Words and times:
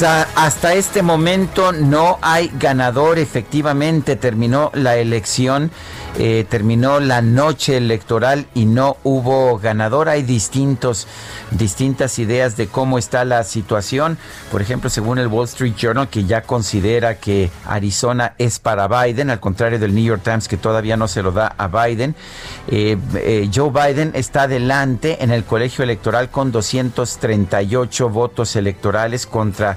Pues 0.00 0.12
hasta 0.34 0.72
este 0.72 1.02
momento 1.02 1.72
no 1.72 2.18
hay 2.22 2.50
ganador. 2.58 3.18
Efectivamente 3.18 4.16
terminó 4.16 4.70
la 4.72 4.96
elección, 4.96 5.70
eh, 6.18 6.46
terminó 6.48 7.00
la 7.00 7.20
noche 7.20 7.76
electoral 7.76 8.46
y 8.54 8.64
no 8.64 8.96
hubo 9.04 9.58
ganador. 9.58 10.08
Hay 10.08 10.22
distintos, 10.22 11.06
distintas 11.50 12.18
ideas 12.18 12.56
de 12.56 12.68
cómo 12.68 12.96
está 12.96 13.26
la 13.26 13.44
situación. 13.44 14.16
Por 14.50 14.62
ejemplo, 14.62 14.88
según 14.88 15.18
el 15.18 15.26
Wall 15.26 15.44
Street 15.44 15.74
Journal, 15.76 16.08
que 16.08 16.24
ya 16.24 16.44
considera 16.44 17.16
que 17.16 17.50
Arizona 17.66 18.32
es 18.38 18.58
para 18.58 18.88
Biden, 18.88 19.28
al 19.28 19.38
contrario 19.38 19.78
del 19.78 19.94
New 19.94 20.04
York 20.04 20.22
Times, 20.24 20.48
que 20.48 20.56
todavía 20.56 20.96
no 20.96 21.08
se 21.08 21.22
lo 21.22 21.30
da 21.30 21.54
a 21.58 21.68
Biden. 21.68 22.14
Eh, 22.68 22.96
eh, 23.16 23.50
Joe 23.54 23.70
Biden 23.70 24.12
está 24.14 24.44
adelante 24.44 25.22
en 25.22 25.30
el 25.30 25.44
colegio 25.44 25.84
electoral 25.84 26.30
con 26.30 26.52
238 26.52 28.08
votos 28.08 28.56
electorales 28.56 29.26
contra 29.26 29.76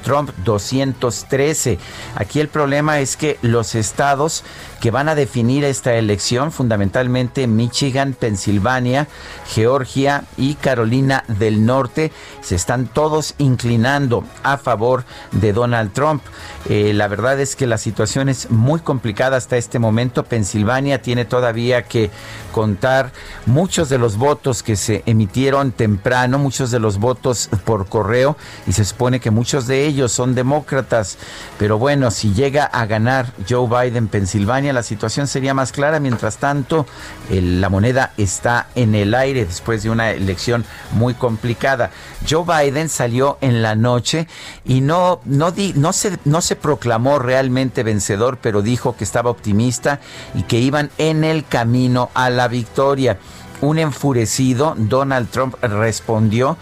Trump 0.01 0.31
213. 0.43 1.79
Aquí 2.15 2.39
el 2.39 2.47
problema 2.47 2.99
es 2.99 3.17
que 3.17 3.37
los 3.41 3.75
estados 3.75 4.43
que 4.79 4.91
van 4.91 5.09
a 5.09 5.15
definir 5.15 5.63
esta 5.63 5.93
elección, 5.93 6.51
fundamentalmente 6.51 7.45
Michigan, 7.45 8.13
Pensilvania, 8.19 9.07
Georgia 9.53 10.23
y 10.37 10.55
Carolina 10.55 11.23
del 11.27 11.65
Norte, 11.65 12.11
se 12.41 12.55
están 12.55 12.87
todos 12.87 13.35
inclinando 13.37 14.23
a 14.41 14.57
favor 14.57 15.05
de 15.31 15.53
Donald 15.53 15.93
Trump. 15.93 16.23
Eh, 16.67 16.93
la 16.93 17.07
verdad 17.07 17.39
es 17.39 17.55
que 17.55 17.67
la 17.67 17.77
situación 17.77 18.27
es 18.27 18.49
muy 18.49 18.79
complicada 18.79 19.37
hasta 19.37 19.57
este 19.57 19.77
momento. 19.77 20.23
Pensilvania 20.23 21.01
tiene 21.01 21.25
todavía 21.25 21.83
que 21.83 22.09
contar 22.51 23.11
muchos 23.45 23.87
de 23.89 23.99
los 23.99 24.17
votos 24.17 24.63
que 24.63 24.75
se 24.75 25.03
emitieron 25.05 25.71
temprano, 25.71 26.39
muchos 26.39 26.71
de 26.71 26.79
los 26.79 26.97
votos 26.97 27.49
por 27.65 27.87
correo, 27.87 28.35
y 28.65 28.73
se 28.73 28.83
supone 28.83 29.19
que 29.19 29.29
muchos 29.29 29.67
de 29.67 29.85
ellos 29.85 29.90
son 30.07 30.35
demócratas. 30.35 31.17
Pero 31.57 31.77
bueno, 31.77 32.11
si 32.11 32.33
llega 32.33 32.65
a 32.65 32.85
ganar 32.85 33.33
Joe 33.47 33.67
Biden 33.67 34.07
Pensilvania, 34.07 34.73
la 34.73 34.83
situación 34.83 35.27
sería 35.27 35.53
más 35.53 35.71
clara. 35.71 35.99
Mientras 35.99 36.37
tanto, 36.37 36.85
la 37.29 37.69
moneda 37.69 38.13
está 38.17 38.67
en 38.75 38.95
el 38.95 39.13
aire 39.13 39.45
después 39.45 39.83
de 39.83 39.89
una 39.89 40.11
elección 40.11 40.65
muy 40.93 41.13
complicada. 41.13 41.91
Joe 42.27 42.43
Biden 42.45 42.89
salió 42.89 43.37
en 43.41 43.61
la 43.61 43.75
noche 43.75 44.27
y 44.65 44.81
no, 44.81 45.21
no, 45.25 45.53
no, 45.75 45.93
se, 45.93 46.17
no 46.25 46.41
se 46.41 46.55
proclamó 46.55 47.19
realmente 47.19 47.83
vencedor, 47.83 48.39
pero 48.41 48.61
dijo 48.61 48.95
que 48.95 49.03
estaba 49.03 49.29
optimista 49.29 49.99
y 50.33 50.43
que 50.43 50.59
iban 50.59 50.89
en 50.97 51.23
el 51.23 51.45
camino 51.45 52.09
a 52.13 52.29
la 52.29 52.47
victoria. 52.47 53.17
Un 53.61 53.77
enfurecido 53.77 54.73
Donald 54.75 55.29
Trump 55.29 55.55
respondió 55.61 56.57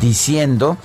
diciendo 0.00 0.76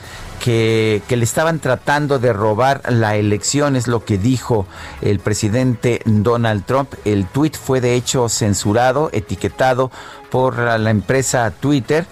que, 0.43 1.01
le 1.09 1.23
estaban 1.23 1.59
tratando 1.59 2.19
de 2.19 2.33
robar 2.33 2.81
la 2.91 3.15
elección, 3.15 3.75
es 3.75 3.87
lo 3.87 4.05
que 4.05 4.17
dijo 4.17 4.67
el 5.01 5.19
presidente 5.19 6.01
Donald 6.05 6.65
Trump. 6.65 6.93
El 7.05 7.25
tuit 7.25 7.55
fue 7.55 7.81
de 7.81 7.95
hecho 7.95 8.29
censurado, 8.29 9.09
etiquetado 9.13 9.91
por 10.29 10.57
la 10.57 10.89
empresa 10.89 11.51
Twitter, 11.51 12.05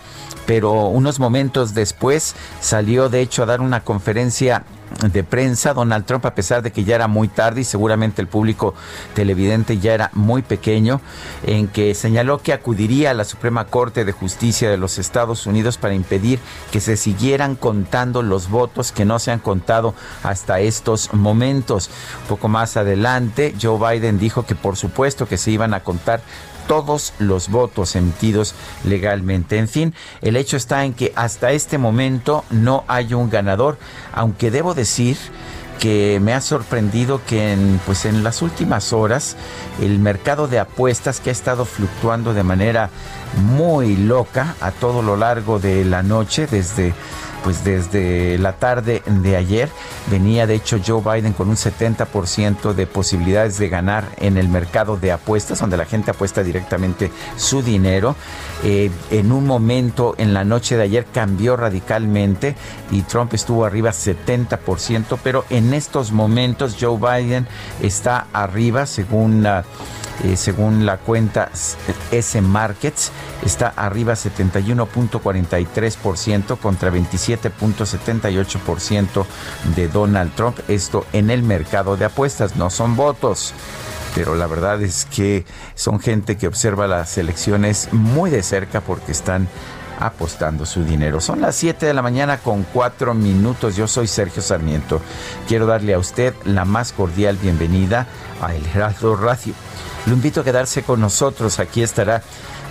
pero 0.46 0.88
unos 0.88 1.20
momentos 1.20 1.74
después 1.74 2.36
salió 2.60 3.10
de 3.10 3.22
hecho 3.22 3.44
a 3.44 3.48
dar 3.48 3.62
una 3.62 3.82
conferencia 3.82 4.64
de 5.12 5.24
prensa, 5.24 5.74
Donald 5.74 6.06
Trump, 6.06 6.26
a 6.26 6.36
pesar 6.36 6.62
de 6.62 6.72
que 6.72 6.84
ya 6.84 6.96
era 6.96 7.08
muy 7.08 7.28
tarde 7.28 7.62
y 7.62 7.64
seguramente 7.64 8.22
el 8.22 8.28
público 8.28 8.74
televidente 9.14 9.78
ya 9.78 9.94
era 9.94 10.10
muy 10.14 10.42
pequeño, 10.42 11.02
en 11.44 11.68
que 11.68 11.94
señaló 11.96 12.40
que 12.40 12.54
acudiría 12.54 13.12
a 13.12 13.14
la 13.14 13.26
Suprema 13.26 13.66
Corte 13.66 14.06
de 14.06 14.12
Justicia 14.12 14.70
de 14.70 14.78
los 14.78 14.98
Estados 14.98 15.46
Unidos 15.46 15.78
para 15.78 15.94
impedir 15.94 16.40
que 16.72 16.80
se 16.80 16.98
siguieran 16.98 17.56
contando 17.56 18.22
los 18.22 18.50
votos 18.50 18.92
que 18.92 19.06
no 19.06 19.20
se 19.20 19.32
han 19.32 19.40
contado 19.40 19.94
hasta 20.24 20.60
estos 20.60 21.14
momentos. 21.14 21.90
Poco 22.30 22.48
más 22.48 22.78
adelante, 22.78 23.54
Joe 23.62 23.78
Biden 23.78 24.20
dijo 24.20 24.46
que 24.46 24.56
por 24.56 24.78
supuesto 24.78 25.28
que 25.28 25.38
se 25.38 25.52
iban 25.52 25.74
a 25.74 25.82
contar 25.82 26.22
todos 26.68 27.14
los 27.20 27.50
votos 27.50 27.96
emitidos 27.96 28.56
legalmente. 28.84 29.58
En 29.58 29.68
fin, 29.68 29.94
el 30.22 30.36
hecho 30.36 30.58
está 30.58 30.86
en 30.86 30.94
que 30.94 31.14
hasta 31.16 31.52
este 31.52 31.78
momento 31.78 32.44
no 32.50 32.84
hay 32.88 33.14
un 33.14 33.30
ganador, 33.30 33.78
aunque 34.14 34.52
debo 34.52 34.74
decir 34.74 35.18
que 35.80 36.20
me 36.22 36.34
ha 36.34 36.42
sorprendido 36.42 37.22
que 37.26 37.54
en, 37.54 37.80
pues 37.86 38.06
en 38.06 38.24
las 38.24 38.42
últimas 38.42 38.94
horas 38.94 39.36
el 39.82 40.00
mercado 40.00 40.48
de 40.48 40.60
apuestas 40.60 41.20
que 41.20 41.30
ha 41.30 41.34
estado 41.34 41.66
fluctuando 41.66 42.34
de 42.34 42.44
manera 42.44 42.90
muy 43.54 43.98
loca 43.98 44.56
a 44.62 44.72
todo 44.72 45.02
lo 45.02 45.18
largo 45.18 45.60
de 45.60 45.84
la 45.84 46.02
noche 46.02 46.48
desde 46.48 46.94
pues 47.46 47.64
desde 47.64 48.40
la 48.40 48.54
tarde 48.54 49.04
de 49.06 49.36
ayer 49.36 49.70
venía 50.10 50.48
de 50.48 50.56
hecho 50.56 50.80
Joe 50.84 51.00
Biden 51.00 51.34
con 51.34 51.48
un 51.48 51.58
70% 51.58 52.74
de 52.74 52.88
posibilidades 52.88 53.60
de 53.60 53.70
ganar 53.70 54.10
en 54.18 54.38
el 54.38 54.50
mercado 54.50 54.98
de 54.98 55.12
apuestas, 55.12 55.60
donde 55.60 55.78
la 55.78 55.86
gente 55.86 56.10
apuesta 56.10 56.42
directamente 56.42 57.12
su 57.38 57.62
dinero. 57.62 58.16
Eh, 58.64 58.90
en 59.12 59.32
un 59.32 59.46
momento 59.46 60.16
en 60.18 60.34
la 60.34 60.44
noche 60.44 60.76
de 60.76 60.82
ayer 60.82 61.06
cambió 61.14 61.56
radicalmente 61.56 62.56
y 62.90 63.04
Trump 63.04 63.36
estuvo 63.36 63.64
arriba 63.64 63.92
70%, 63.92 65.20
pero 65.24 65.46
en 65.52 65.76
estos 65.76 66.12
momentos 66.12 66.76
Joe 66.82 66.98
Biden 66.98 67.48
está 67.80 68.26
arriba 68.34 68.88
según 68.88 69.44
la 69.44 69.66
eh, 70.24 70.38
según 70.38 70.86
la 70.86 70.98
cuenta 70.98 71.50
S 72.12 72.42
Markets, 72.42 73.12
está 73.44 73.74
arriba 73.76 74.14
71.43% 74.14 76.58
contra 76.58 76.92
27.78% 76.92 79.26
de 79.76 79.88
Donald 79.88 80.34
Trump. 80.36 80.60
Esto 80.68 81.06
en 81.14 81.30
el 81.30 81.44
mercado 81.44 81.96
de 81.98 82.06
apuestas, 82.06 82.56
no 82.56 82.70
son 82.70 82.96
votos 82.96 83.54
pero 84.16 84.36
la 84.36 84.48
verdad 84.48 84.82
es 84.82 85.06
que 85.06 85.46
son 85.76 86.00
gente 86.00 86.38
que 86.38 86.48
observa 86.48 86.88
las 86.88 87.18
elecciones 87.18 87.90
muy 87.92 88.32
de 88.32 88.44
cerca 88.44 88.80
porque 88.80 89.12
están 89.12 89.50
apostando 90.00 90.66
su 90.66 90.84
dinero. 90.84 91.22
Son 91.22 91.42
las 91.42 91.56
7 91.56 91.86
de 91.86 91.94
la 91.94 92.02
mañana 92.02 92.38
con 92.38 92.64
4 92.64 93.14
minutos. 93.14 93.76
Yo 93.76 93.88
soy 93.88 94.08
Sergio 94.08 94.42
Sarmiento. 94.42 95.02
Quiero 95.48 95.66
darle 95.66 95.94
a 95.94 96.00
usted 96.00 96.34
la 96.44 96.66
más 96.66 96.92
cordial 96.92 97.38
bienvenida 97.38 98.08
a 98.42 98.54
El 98.54 98.66
Heraldo 98.66 99.16
Radio. 99.16 99.54
Lo 100.06 100.14
invito 100.14 100.42
a 100.42 100.44
quedarse 100.44 100.84
con 100.84 101.02
nosotros. 101.02 101.60
Aquí 101.60 101.82
estará 101.82 102.22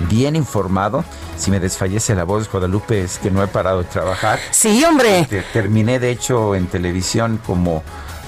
bien 0.09 0.37
informado. 0.37 1.05
Si 1.37 1.51
me 1.51 1.61
desfallece 1.61 2.15
la 2.15 2.25
voz, 2.25 2.51
Guadalupe, 2.51 3.03
es 3.03 3.19
que 3.19 3.31
no 3.31 3.43
he 3.43 3.49
parado 3.49 3.83
de 3.83 3.89
trabajar. 3.89 4.39
Sí, 4.51 4.85
hombre. 4.85 5.27
terminé, 5.53 5.99
de 5.99 6.11
hecho, 6.11 6.55
en 6.55 6.67
televisión 6.67 7.41
como 7.45 7.83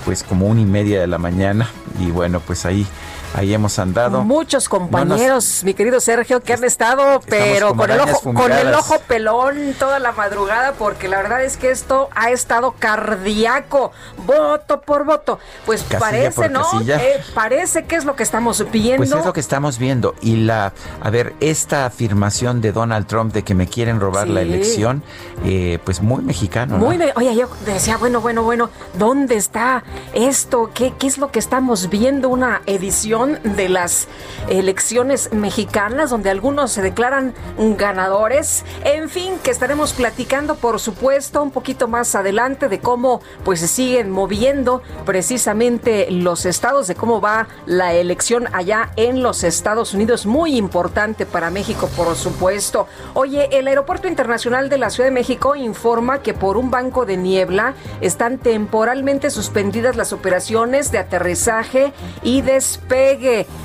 pues 0.05 0.23
como 0.23 0.47
una 0.47 0.61
y 0.61 0.65
media 0.65 1.01
de 1.01 1.09
la 1.09 1.19
mañana 1.19 1.69
y 1.99 2.13
bueno, 2.13 2.39
pues 2.39 2.65
ahí 2.65 2.87
ahí 3.35 3.55
hemos 3.55 3.79
andado. 3.79 4.23
Muchos 4.23 4.69
compañeros, 4.69 5.63
mi 5.65 5.75
querido 5.75 6.01
Sergio, 6.01 6.43
que 6.43 6.53
han 6.53 6.65
estado, 6.65 7.21
pero 7.29 7.75
con 7.75 7.91
el, 7.91 8.01
ojo, 8.01 8.35
con 8.35 8.53
el 8.53 8.75
ojo 8.75 8.99
pelón 9.07 9.75
toda 9.79 9.99
la 9.99 10.13
madrugada, 10.13 10.73
porque 10.73 11.09
la 11.09 11.19
verdad 11.19 11.45
es 11.45 11.57
que 11.57 11.71
esto 11.71 12.09
ha 12.15 12.31
estado 12.31 12.75
cardíaco, 12.79 13.93
voto 14.27 14.81
por 14.81 15.05
voto. 15.05 15.39
Pues 15.65 15.83
parece, 15.83 16.49
¿no? 16.49 16.65
Eh, 16.87 17.23
parece 17.35 17.85
que 17.85 17.97
es 17.97 18.05
lo 18.05 18.17
que 18.17 18.23
estamos 18.23 18.65
viendo. 18.71 18.99
Pues 18.99 19.13
es 19.13 19.25
lo 19.25 19.33
que 19.33 19.41
estamos 19.41 19.79
viendo. 19.79 20.15
Y 20.21 20.37
la, 20.37 20.73
a 21.01 21.11
ver, 21.11 21.35
esta 21.41 21.87
afirmación 21.87 22.61
de 22.61 22.73
Donald 22.73 23.07
Trump 23.07 23.33
de 23.33 23.43
que 23.43 23.55
me 23.55 23.67
quieren 23.67 24.01
robar 24.01 24.29
la 24.29 24.43
elección, 24.43 25.03
eh, 25.45 25.79
pues 25.85 26.01
muy 26.01 26.23
mexicano. 26.23 26.79
Muy, 26.79 26.99
oye, 27.17 27.35
yo 27.35 27.49
decía, 27.65 27.97
bueno, 27.97 28.21
bueno, 28.21 28.43
bueno, 28.43 28.71
¿dónde 28.95 29.37
está 29.37 29.85
esto? 30.15 30.71
¿Qué, 30.75 30.95
¿Qué 30.99 31.07
es 31.07 31.19
lo 31.19 31.31
que 31.31 31.39
estamos 31.39 31.89
viendo? 31.89 32.29
Una 32.29 32.63
edición 32.67 33.16
de 33.25 33.71
las 33.71 34.09
elecciones 34.49 35.33
mexicanas, 35.33 36.11
donde 36.11 36.29
algunos 36.29 36.71
se 36.71 36.83
declaran 36.83 37.33
ganadores. 37.57 38.65
En 38.85 39.09
fin, 39.09 39.39
que 39.43 39.51
estaremos 39.51 39.95
platicando, 39.95 40.57
por 40.57 40.79
supuesto, 40.81 41.43
un 41.43 41.51
poquito 41.51 41.89
más 41.89 42.15
adelante 42.15 42.69
de 42.69 42.81
cómo 42.81 43.23
pues 43.43 43.61
se 43.61 43.69
siguen 43.69 44.11
moviendo 44.11 44.83
precisamente 45.07 46.11
los 46.11 46.45
estados, 46.45 46.89
de 46.89 46.95
cómo 46.95 47.23
va 47.23 47.49
la 47.65 47.95
elección 47.95 48.49
allá 48.53 48.91
en 48.97 49.23
los 49.23 49.45
Estados 49.45 49.95
Unidos. 49.95 50.27
Muy 50.27 50.57
importante 50.57 51.25
para 51.25 51.51
México, 51.51 51.89
por 51.97 52.15
supuesto. 52.17 52.87
Oye, 53.15 53.49
el 53.53 53.67
Aeropuerto 53.67 54.09
Internacional 54.09 54.69
de 54.69 54.77
la 54.77 54.91
Ciudad 54.91 55.09
de 55.09 55.15
México 55.15 55.57
informa 55.57 56.21
que 56.21 56.35
por 56.35 56.59
un 56.59 56.71
banco 56.71 57.07
de 57.07 57.17
niebla 57.17 57.73
están 58.03 58.37
temporalmente 58.37 59.31
suspendidas 59.31 59.97
las 59.97 60.13
operaciones 60.13 60.93
de 60.93 60.99
aterrizaje 60.99 61.95
y 62.23 62.43
despegue 62.43 63.06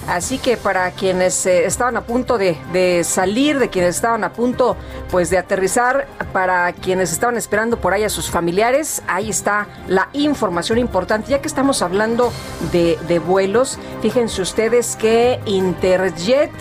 Así 0.07 0.37
que 0.37 0.57
para 0.57 0.91
quienes 0.91 1.45
eh, 1.45 1.65
estaban 1.65 1.97
a 1.97 2.01
punto 2.01 2.37
de, 2.37 3.03
salir, 3.03 3.59
de 3.59 3.69
quienes 3.69 3.95
estaban 3.95 4.23
a 4.23 4.33
punto 4.33 4.75
pues 5.09 5.29
de 5.29 5.37
aterrizar, 5.37 6.07
para 6.33 6.71
quienes 6.73 7.11
estaban 7.11 7.37
esperando 7.37 7.77
por 7.77 7.93
ahí 7.93 8.03
a 8.03 8.09
sus 8.09 8.29
familiares, 8.29 9.01
ahí 9.07 9.29
está 9.29 9.67
la 9.87 10.09
información 10.13 10.77
importante. 10.77 11.31
Ya 11.31 11.41
que 11.41 11.47
estamos 11.47 11.81
hablando 11.81 12.31
de, 12.71 12.97
de 13.07 13.19
vuelos, 13.19 13.79
fíjense 14.01 14.41
ustedes 14.41 14.95
que 14.95 15.39
Interjet 15.45 16.51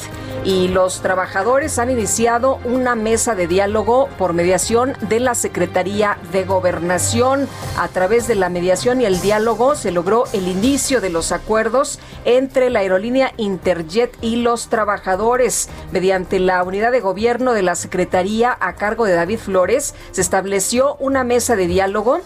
y 0.44 0.69
los 0.69 1.03
trabajadores 1.03 1.79
han 1.79 1.91
iniciado 1.91 2.59
una 2.65 2.94
mesa 2.94 3.35
de 3.35 3.47
diálogo 3.47 4.09
por 4.19 4.32
mediación 4.32 4.94
de 5.09 5.21
la 5.21 5.35
Secretaría 5.35 6.19
de 6.32 6.44
Gobernación. 6.44 7.49
A 7.79 7.88
través 7.88 8.27
de 8.27 8.35
la 8.35 8.49
mediación 8.49 9.00
y 9.00 9.05
el 9.05 9.21
diálogo 9.21 9.75
se 9.75 9.91
logró 9.91 10.25
el 10.32 10.49
inicio 10.49 11.00
de 11.00 11.11
los 11.11 11.32
acuerdos 11.32 11.99
entre 12.25 12.71
la 12.71 12.81
aerolínea 12.81 13.32
Interjet 13.37 14.17
y 14.21 14.37
los 14.37 14.69
trabajadores. 14.69 15.69
Mediante 15.93 16.38
la 16.38 16.62
unidad 16.62 16.93
de 16.93 17.00
gobierno 17.00 17.53
de 17.53 17.62
la 17.62 17.75
Secretaría 17.75 18.56
a 18.61 18.75
cargo 18.75 19.05
de 19.05 19.15
David 19.15 19.38
Flores, 19.38 19.94
se 20.12 20.21
estableció 20.21 20.97
una 20.97 21.25
mesa 21.25 21.56
de 21.56 21.67
diálogo 21.67 22.21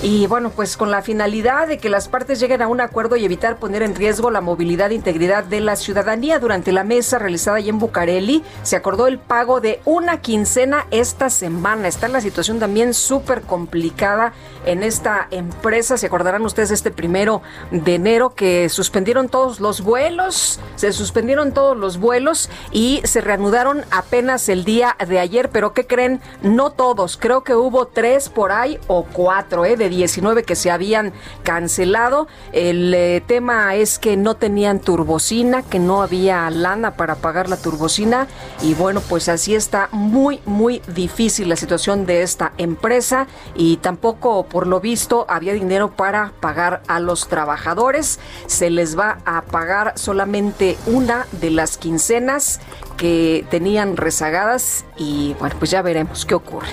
y 0.00 0.28
bueno, 0.28 0.50
pues 0.50 0.76
con 0.76 0.92
la 0.92 1.02
finalidad 1.02 1.66
de 1.66 1.78
que 1.78 1.88
las 1.88 2.08
partes 2.08 2.38
lleguen 2.38 2.62
a 2.62 2.68
un 2.68 2.80
acuerdo 2.80 3.16
y 3.16 3.24
evitar 3.24 3.56
poner 3.56 3.82
en 3.82 3.96
riesgo 3.96 4.30
la 4.30 4.40
movilidad 4.40 4.92
e 4.92 4.94
integridad 4.94 5.42
de 5.42 5.60
la 5.60 5.74
ciudadanía. 5.74 6.38
Durante 6.38 6.70
la 6.70 6.84
mesa 6.84 7.18
realizada 7.18 7.47
allí 7.54 7.68
en 7.68 7.78
Bucareli, 7.78 8.42
se 8.62 8.76
acordó 8.76 9.06
el 9.06 9.18
pago 9.18 9.60
de 9.60 9.80
una 9.84 10.20
quincena 10.20 10.86
esta 10.90 11.30
semana. 11.30 11.88
Está 11.88 12.08
la 12.08 12.20
situación 12.20 12.58
también 12.58 12.94
súper 12.94 13.42
complicada 13.42 14.32
en 14.66 14.82
esta 14.82 15.28
empresa. 15.30 15.96
Se 15.96 16.06
acordarán 16.06 16.44
ustedes 16.44 16.70
este 16.70 16.90
primero 16.90 17.42
de 17.70 17.94
enero 17.94 18.34
que 18.34 18.68
suspendieron 18.68 19.28
todos 19.28 19.60
los 19.60 19.82
vuelos, 19.82 20.60
se 20.76 20.92
suspendieron 20.92 21.52
todos 21.52 21.76
los 21.76 21.98
vuelos 21.98 22.50
y 22.72 23.00
se 23.04 23.20
reanudaron 23.20 23.84
apenas 23.90 24.48
el 24.48 24.64
día 24.64 24.96
de 25.06 25.18
ayer. 25.18 25.50
Pero 25.50 25.72
¿qué 25.72 25.86
creen? 25.86 26.20
No 26.42 26.70
todos. 26.70 27.16
Creo 27.16 27.44
que 27.44 27.54
hubo 27.54 27.86
tres 27.86 28.28
por 28.28 28.52
ahí 28.52 28.78
o 28.86 29.04
cuatro, 29.04 29.64
¿eh? 29.64 29.76
De 29.76 29.88
19 29.88 30.42
que 30.42 30.56
se 30.56 30.70
habían 30.70 31.12
cancelado. 31.42 32.28
El 32.52 32.92
eh, 32.94 33.22
tema 33.26 33.74
es 33.74 33.98
que 33.98 34.16
no 34.16 34.34
tenían 34.34 34.80
turbocina, 34.80 35.62
que 35.62 35.78
no 35.78 36.02
había 36.02 36.48
lana 36.50 36.92
para 36.96 37.16
pagar 37.16 37.37
la 37.46 37.58
turbocina 37.58 38.26
y 38.62 38.72
bueno, 38.72 39.02
pues 39.06 39.28
así 39.28 39.54
está 39.54 39.90
muy, 39.92 40.40
muy 40.46 40.80
difícil 40.88 41.50
la 41.50 41.56
situación 41.56 42.06
de 42.06 42.22
esta 42.22 42.52
empresa 42.56 43.26
y 43.54 43.76
tampoco 43.76 44.46
por 44.46 44.66
lo 44.66 44.80
visto 44.80 45.26
había 45.28 45.52
dinero 45.52 45.94
para 45.94 46.32
pagar 46.40 46.82
a 46.88 47.00
los 47.00 47.28
trabajadores. 47.28 48.18
Se 48.46 48.70
les 48.70 48.98
va 48.98 49.18
a 49.26 49.42
pagar 49.42 49.92
solamente 49.96 50.78
una 50.86 51.26
de 51.32 51.50
las 51.50 51.76
quincenas 51.76 52.60
que 52.96 53.46
tenían 53.50 53.96
rezagadas 53.96 54.86
y 54.96 55.34
bueno, 55.38 55.54
pues 55.58 55.70
ya 55.70 55.82
veremos 55.82 56.24
qué 56.24 56.34
ocurre. 56.34 56.68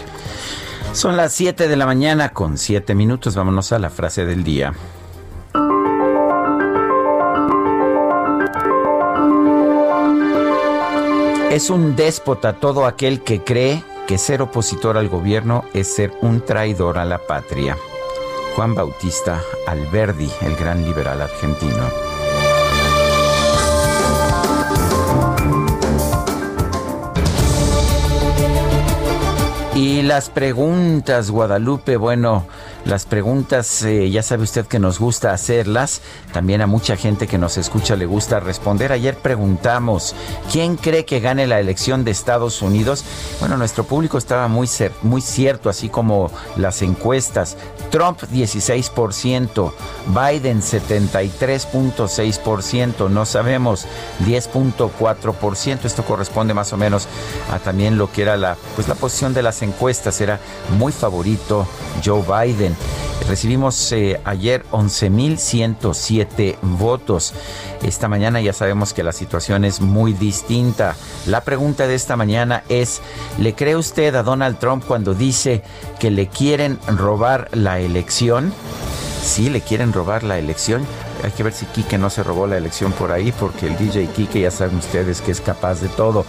Son 0.94 1.18
las 1.18 1.34
7 1.34 1.68
de 1.68 1.76
la 1.76 1.86
mañana 1.86 2.30
con 2.30 2.58
7 2.58 2.96
minutos. 2.96 3.36
Vámonos 3.36 3.74
a 3.74 3.80
la 3.80 3.90
frase 3.90 4.26
del 4.26 4.46
día. 4.46 4.74
Es 11.56 11.70
un 11.70 11.96
déspota 11.96 12.60
todo 12.60 12.86
aquel 12.86 13.22
que 13.22 13.42
cree 13.42 13.82
que 14.08 14.18
ser 14.18 14.42
opositor 14.42 14.98
al 14.98 15.08
gobierno 15.08 15.64
es 15.74 15.88
ser 15.88 16.12
un 16.22 16.42
traidor 16.42 16.98
a 16.98 17.06
la 17.06 17.18
patria. 17.18 17.78
Juan 18.58 18.76
Bautista 18.76 19.42
Alberdi, 19.66 20.30
el 20.42 20.58
gran 20.58 20.84
liberal 20.84 21.22
argentino. 21.22 21.88
Y 29.76 30.02
las 30.02 30.30
preguntas, 30.30 31.32
Guadalupe, 31.32 31.96
bueno, 31.96 32.46
las 32.86 33.06
preguntas, 33.06 33.84
eh, 33.84 34.10
ya 34.12 34.22
sabe 34.22 34.44
usted 34.44 34.68
que 34.68 34.80
nos 34.80 35.00
gusta 35.00 35.34
hacerlas, 35.34 36.02
también 36.32 36.62
a 36.62 36.68
mucha 36.68 36.96
gente 36.96 37.26
que 37.28 37.40
nos 37.40 37.58
escucha 37.58 37.96
le 37.96 38.06
gusta 38.06 38.40
responder. 38.40 38.92
Ayer 38.92 39.18
preguntamos, 39.18 40.14
¿quién 40.52 40.76
cree 40.78 41.04
que 41.04 41.20
gane 41.20 41.48
la 41.48 41.60
elección 41.60 42.06
de 42.06 42.12
Estados 42.12 42.62
Unidos? 42.62 43.04
Bueno, 43.40 43.58
nuestro 43.58 43.86
público 43.86 44.20
estaba 44.20 44.48
muy, 44.48 44.70
muy 45.02 45.22
cierto, 45.22 45.70
así 45.70 45.90
como 45.90 46.30
las 46.58 46.84
encuestas. 46.84 47.58
Trump 47.90 48.22
16%, 48.32 49.74
Biden 50.08 50.62
73.6%, 50.62 53.10
no 53.10 53.26
sabemos 53.26 53.88
10.4%, 54.26 55.86
esto 55.86 56.06
corresponde 56.06 56.54
más 56.54 56.72
o 56.74 56.78
menos 56.78 57.08
a 57.52 57.58
también 57.58 57.98
lo 57.98 58.12
que 58.12 58.22
era 58.22 58.38
la 58.38 58.58
pues 58.76 58.88
la 58.88 58.94
posición 58.96 59.34
de 59.34 59.42
las 59.42 59.62
encuestas, 59.62 60.20
era 60.22 60.40
muy 60.78 60.92
favorito 60.92 61.66
Joe 62.04 62.22
Biden. 62.22 62.75
Recibimos 63.28 63.92
eh, 63.92 64.22
ayer 64.24 64.64
11.107 64.72 66.58
votos. 66.62 67.34
Esta 67.82 68.08
mañana 68.08 68.40
ya 68.40 68.54
sabemos 68.54 68.94
que 68.94 69.04
la 69.04 69.14
situación 69.14 69.66
es 69.66 69.82
muy 69.82 70.14
distinta. 70.14 70.96
La 71.26 71.42
pregunta 71.42 71.88
de 71.88 71.96
esta 71.96 72.16
mañana 72.16 72.64
es, 72.70 73.02
¿le 73.40 73.56
cree 73.56 73.76
usted 73.76 74.14
a 74.14 74.22
Donald 74.22 74.60
Trump 74.60 74.86
cuando 74.86 75.16
dice 75.16 75.64
que 76.00 76.12
le 76.12 76.28
quieren 76.28 76.78
robar 76.88 77.50
la 77.52 77.80
elección? 77.80 78.54
Sí, 79.24 79.50
le 79.50 79.62
quieren 79.62 79.92
robar 79.92 80.24
la 80.24 80.38
elección. 80.38 80.86
Hay 81.24 81.32
que 81.32 81.44
ver 81.44 81.54
si 81.54 81.66
Quique 81.66 81.98
no 81.98 82.10
se 82.10 82.24
robó 82.24 82.48
la 82.48 82.58
elección 82.58 82.92
por 82.92 83.12
ahí, 83.12 83.32
porque 83.32 83.68
el 83.68 83.78
DJ 83.78 84.08
Quique 84.08 84.42
ya 84.42 84.52
saben 84.52 84.78
ustedes 84.78 85.22
que 85.22 85.32
es 85.32 85.42
capaz 85.42 85.82
de 85.82 85.90
todo. 85.90 86.26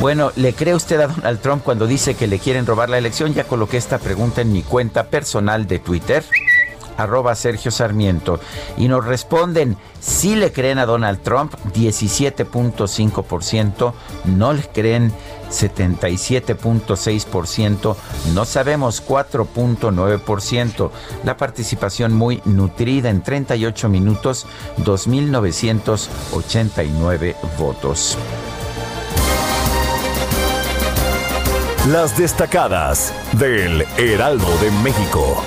Bueno, 0.00 0.32
¿le 0.36 0.52
cree 0.52 0.74
usted 0.74 1.00
a 1.00 1.08
Donald 1.08 1.40
Trump 1.40 1.62
cuando 1.62 1.86
dice 1.86 2.14
que 2.14 2.26
le 2.26 2.38
quieren 2.38 2.66
robar 2.66 2.90
la 2.90 2.98
elección? 2.98 3.34
Ya 3.34 3.44
coloqué 3.44 3.76
esta 3.76 3.98
pregunta 3.98 4.40
en 4.40 4.52
mi 4.52 4.62
cuenta 4.62 5.04
personal 5.04 5.66
de 5.66 5.78
Twitter 5.78 6.24
arroba 6.96 7.34
Sergio 7.34 7.70
Sarmiento. 7.70 8.40
Y 8.76 8.88
nos 8.88 9.04
responden, 9.04 9.76
si 10.00 10.34
le 10.36 10.52
creen 10.52 10.78
a 10.78 10.86
Donald 10.86 11.20
Trump, 11.22 11.54
17.5%, 11.74 13.92
no 14.24 14.52
le 14.52 14.62
creen 14.62 15.12
77.6%, 15.50 17.96
no 18.34 18.44
sabemos 18.44 19.02
4.9%. 19.06 20.90
La 21.24 21.36
participación 21.36 22.12
muy 22.12 22.42
nutrida 22.44 23.10
en 23.10 23.22
38 23.22 23.88
minutos, 23.88 24.46
2.989 24.78 27.36
votos. 27.58 28.18
Las 31.90 32.16
destacadas 32.16 33.12
del 33.32 33.84
Heraldo 33.98 34.56
de 34.58 34.70
México 34.82 35.44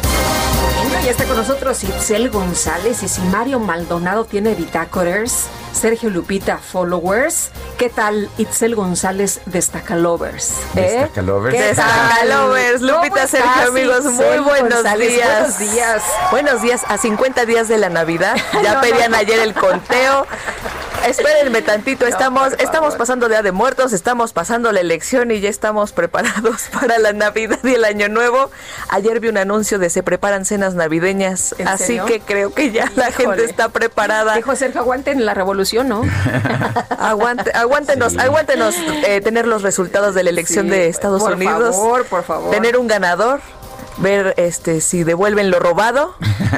Y 1.08 1.10
está 1.10 1.24
con 1.24 1.38
nosotros 1.38 1.86
Itzel 1.86 2.30
González 2.30 3.02
y 3.02 3.08
si 3.08 3.22
Mario 3.22 3.60
Maldonado 3.60 4.26
tiene 4.26 4.56
bitácoras, 4.56 5.46
Sergio 5.72 6.10
Lupita 6.10 6.58
followers, 6.58 7.52
¿qué 7.78 7.88
tal 7.90 8.30
Itzel 8.38 8.76
González 8.76 9.40
Destacalovers? 9.46 10.52
¿Eh? 10.76 10.82
Destacalovers. 10.82 11.58
Destacalovers, 11.58 12.82
Lupita, 12.82 13.26
Sergio, 13.26 13.70
amigos, 13.70 14.04
muy 14.04 14.40
buenos 14.40 14.84
días. 14.84 15.56
Buenos 15.56 15.60
días. 15.60 16.04
Buenos 16.30 16.62
días 16.62 16.82
a 16.90 16.98
50 16.98 17.46
días 17.46 17.70
de 17.70 17.78
la 17.78 17.88
Navidad. 17.88 18.36
Ya 18.62 18.82
pedían 18.82 19.16
ayer 19.16 19.40
el 19.40 19.54
conteo. 19.54 20.28
Espérenme 21.08 21.62
tantito, 21.62 22.06
estamos, 22.06 22.52
estamos 22.60 22.96
pasando 22.96 23.30
Día 23.30 23.42
de 23.42 23.54
Muertos, 23.54 23.94
estamos 23.94 24.34
pasando 24.34 24.74
la 24.74 24.82
elección 24.82 25.32
y 25.32 25.40
ya 25.40 25.50
estamos 25.50 25.94
preparados 25.94 26.64
para 26.74 27.00
la 27.00 27.14
Navidad 27.14 27.60
y 27.64 27.76
el 27.76 27.86
Año 27.86 28.10
Nuevo. 28.10 28.52
Ayer 28.90 29.22
vi 29.22 29.30
un 29.30 29.38
anuncio 29.38 29.80
de 29.80 29.90
se 29.90 30.04
preparan 30.04 30.44
cenas 30.44 30.76
navideñas, 30.76 31.56
así 31.66 31.98
que 32.06 32.20
creo 32.20 32.54
que 32.54 32.72
ya 32.72 32.92
la 32.98 33.10
gente 33.14 33.46
está 33.46 33.70
preparada. 33.70 34.36
Dijo 34.36 34.54
Sergio, 34.58 34.82
aguanten 34.82 35.26
la 35.26 35.34
revolución, 35.34 35.88
¿no? 35.88 36.02
Aguante, 37.00 37.52
aguántenos, 37.54 38.18
aguántenos 38.18 38.76
eh, 39.06 39.22
tener 39.22 39.48
los 39.48 39.62
resultados 39.62 40.14
de 40.14 40.24
la 40.24 40.30
elección 40.30 40.68
de 40.68 40.90
Estados 40.90 41.22
Unidos. 41.22 41.76
Por 41.78 41.86
favor, 41.86 42.06
por 42.06 42.24
favor. 42.24 42.52
Tener 42.52 42.78
un 42.78 42.88
ganador 42.88 43.40
ver 43.98 44.34
este 44.38 44.82
si 44.82 45.04
devuelven 45.04 45.50
lo 45.50 45.60
robado. 45.60 46.16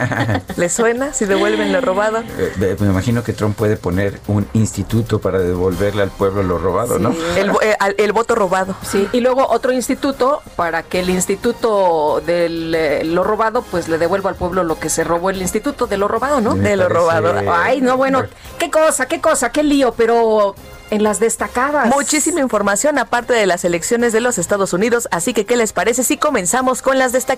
¿Le 0.58 0.70
suena? 0.70 1.14
Si 1.14 1.26
devuelven 1.26 1.72
lo 1.72 1.82
robado. 1.82 2.24
Eh, 2.38 2.76
me 2.80 2.88
imagino 2.88 3.24
que 3.24 3.34
Trump 3.34 3.56
puede 3.56 3.78
poner 3.78 4.20
un 4.28 4.48
instituto 4.54 5.20
para 5.20 5.40
devolverle 5.40 6.04
al 6.04 6.10
pueblo 6.10 6.44
lo 6.44 6.58
robado, 6.58 7.00
¿no? 7.00 7.12
Eh, 7.36 7.78
el, 7.98 8.12
voto 8.14 8.36
robado. 8.36 8.76
Sí, 8.84 9.08
y 9.12 9.22
luego 9.22 9.48
otro 9.50 9.72
instituto 9.72 10.42
para 10.56 10.84
que 10.84 11.00
el 11.00 11.10
instituto 11.10 12.22
de 12.26 12.46
eh, 12.48 13.04
lo 13.06 13.24
robado 13.24 13.62
pues 13.62 13.88
le 13.88 13.98
devuelva 13.98 14.30
al 14.30 14.36
pueblo 14.36 14.64
lo 14.64 14.80
que 14.80 14.90
se 14.90 15.04
robó 15.04 15.30
el 15.30 15.42
instituto 15.42 15.88
de 15.88 15.98
lo 15.98 16.08
robado, 16.08 16.42
¿no? 16.42 16.56
de 16.56 16.76
lo 16.76 16.90
robado. 16.90 17.34
Ay, 17.52 17.82
no, 17.82 17.98
bueno, 17.98 18.24
qué 18.58 18.70
cosa, 18.70 19.08
qué 19.08 19.22
cosa, 19.22 19.52
qué 19.52 19.64
lío, 19.64 19.94
pero 19.94 20.56
en 20.92 21.04
las 21.04 21.20
destacadas. 21.20 21.88
Muchísima 21.88 22.40
información 22.40 22.98
aparte 22.98 23.34
de 23.34 23.46
las 23.46 23.64
elecciones 23.64 24.14
de 24.14 24.22
los 24.22 24.38
Estados 24.38 24.74
Unidos, 24.74 25.08
así 25.12 25.34
que 25.34 25.46
¿qué 25.46 25.56
les 25.56 25.74
parece 25.74 26.04
si 26.04 26.18
comenzamos 26.18 26.82
con 26.82 26.98
las 26.98 27.12
destacadas? 27.12 27.29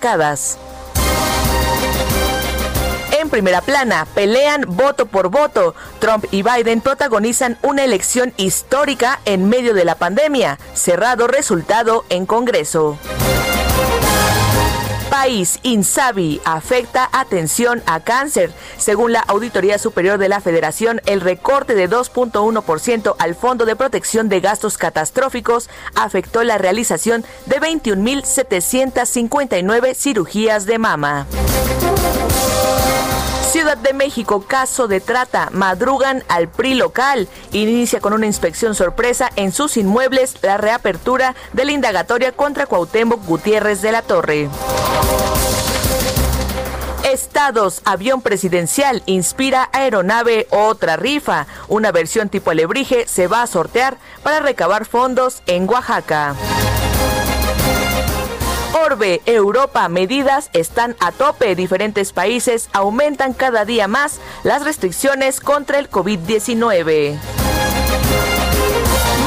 En 3.19 3.29
primera 3.29 3.61
plana, 3.61 4.07
pelean 4.15 4.65
voto 4.67 5.05
por 5.05 5.29
voto. 5.29 5.75
Trump 5.99 6.25
y 6.31 6.43
Biden 6.43 6.81
protagonizan 6.81 7.57
una 7.61 7.83
elección 7.83 8.33
histórica 8.37 9.19
en 9.25 9.47
medio 9.49 9.73
de 9.73 9.85
la 9.85 9.95
pandemia. 9.95 10.57
Cerrado 10.73 11.27
resultado 11.27 12.05
en 12.09 12.25
Congreso 12.25 12.97
país, 15.21 15.59
INSABI, 15.61 16.41
afecta 16.45 17.07
atención 17.11 17.83
a 17.85 17.99
cáncer. 17.99 18.51
Según 18.77 19.13
la 19.13 19.19
Auditoría 19.19 19.77
Superior 19.77 20.17
de 20.17 20.27
la 20.27 20.41
Federación, 20.41 20.99
el 21.05 21.21
recorte 21.21 21.75
de 21.75 21.87
2.1% 21.87 23.15
al 23.19 23.35
Fondo 23.35 23.65
de 23.65 23.75
Protección 23.75 24.29
de 24.29 24.39
Gastos 24.39 24.79
Catastróficos 24.79 25.69
afectó 25.93 26.43
la 26.43 26.57
realización 26.57 27.23
de 27.45 27.61
21.759 27.61 29.93
cirugías 29.93 30.65
de 30.65 30.79
mama. 30.79 31.27
Ciudad 33.51 33.75
de 33.75 33.91
México, 33.91 34.45
caso 34.47 34.87
de 34.87 35.01
trata. 35.01 35.49
Madrugan 35.51 36.23
al 36.29 36.47
PRI 36.47 36.73
local. 36.75 37.27
Inicia 37.51 37.99
con 37.99 38.13
una 38.13 38.25
inspección 38.25 38.75
sorpresa 38.75 39.29
en 39.35 39.51
sus 39.51 39.75
inmuebles 39.75 40.37
la 40.41 40.55
reapertura 40.55 41.35
de 41.51 41.65
la 41.65 41.73
indagatoria 41.73 42.31
contra 42.31 42.65
Cuauhtémoc 42.65 43.25
Gutiérrez 43.25 43.81
de 43.81 43.91
la 43.91 44.03
Torre. 44.03 44.47
Estados, 47.03 47.81
avión 47.83 48.21
presidencial, 48.21 49.03
inspira 49.05 49.67
aeronave, 49.73 50.47
otra 50.49 50.95
rifa. 50.95 51.45
Una 51.67 51.91
versión 51.91 52.29
tipo 52.29 52.51
alebrije 52.51 53.05
se 53.05 53.27
va 53.27 53.41
a 53.41 53.47
sortear 53.47 53.97
para 54.23 54.39
recabar 54.39 54.85
fondos 54.85 55.43
en 55.45 55.67
Oaxaca. 55.69 56.35
Orbe, 58.73 59.21
Europa, 59.25 59.89
medidas 59.89 60.49
están 60.53 60.95
a 61.01 61.11
tope. 61.11 61.55
Diferentes 61.55 62.13
países 62.13 62.69
aumentan 62.71 63.33
cada 63.33 63.65
día 63.65 63.87
más 63.87 64.21
las 64.43 64.63
restricciones 64.63 65.41
contra 65.41 65.77
el 65.77 65.89
COVID-19. 65.89 67.17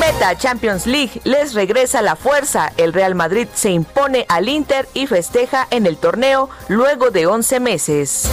Meta 0.01 0.39
Champions 0.39 0.87
League 0.87 1.21
les 1.25 1.53
regresa 1.53 2.01
la 2.01 2.17
fuerza. 2.17 2.73
El 2.79 2.95
Real 2.95 3.15
Madrid 3.15 3.49
se 3.55 3.71
impone 3.71 4.25
al 4.29 4.49
Inter 4.49 4.89
y 4.95 5.07
festeja 5.07 5.67
en 5.71 5.87
el 5.87 5.99
torneo 5.99 6.49
luego 6.69 7.11
de 7.11 7.27
11 7.27 7.61
meses. 7.61 8.29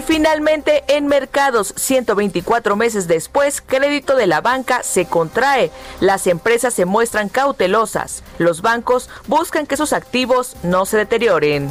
Y 0.00 0.02
finalmente, 0.02 0.82
en 0.88 1.08
mercados, 1.08 1.74
124 1.76 2.74
meses 2.74 3.06
después, 3.06 3.60
crédito 3.60 4.16
de 4.16 4.26
la 4.26 4.40
banca 4.40 4.82
se 4.82 5.04
contrae. 5.04 5.70
Las 6.00 6.26
empresas 6.26 6.72
se 6.72 6.86
muestran 6.86 7.28
cautelosas. 7.28 8.22
Los 8.38 8.62
bancos 8.62 9.10
buscan 9.26 9.66
que 9.66 9.76
sus 9.76 9.92
activos 9.92 10.56
no 10.62 10.86
se 10.86 10.96
deterioren. 10.96 11.68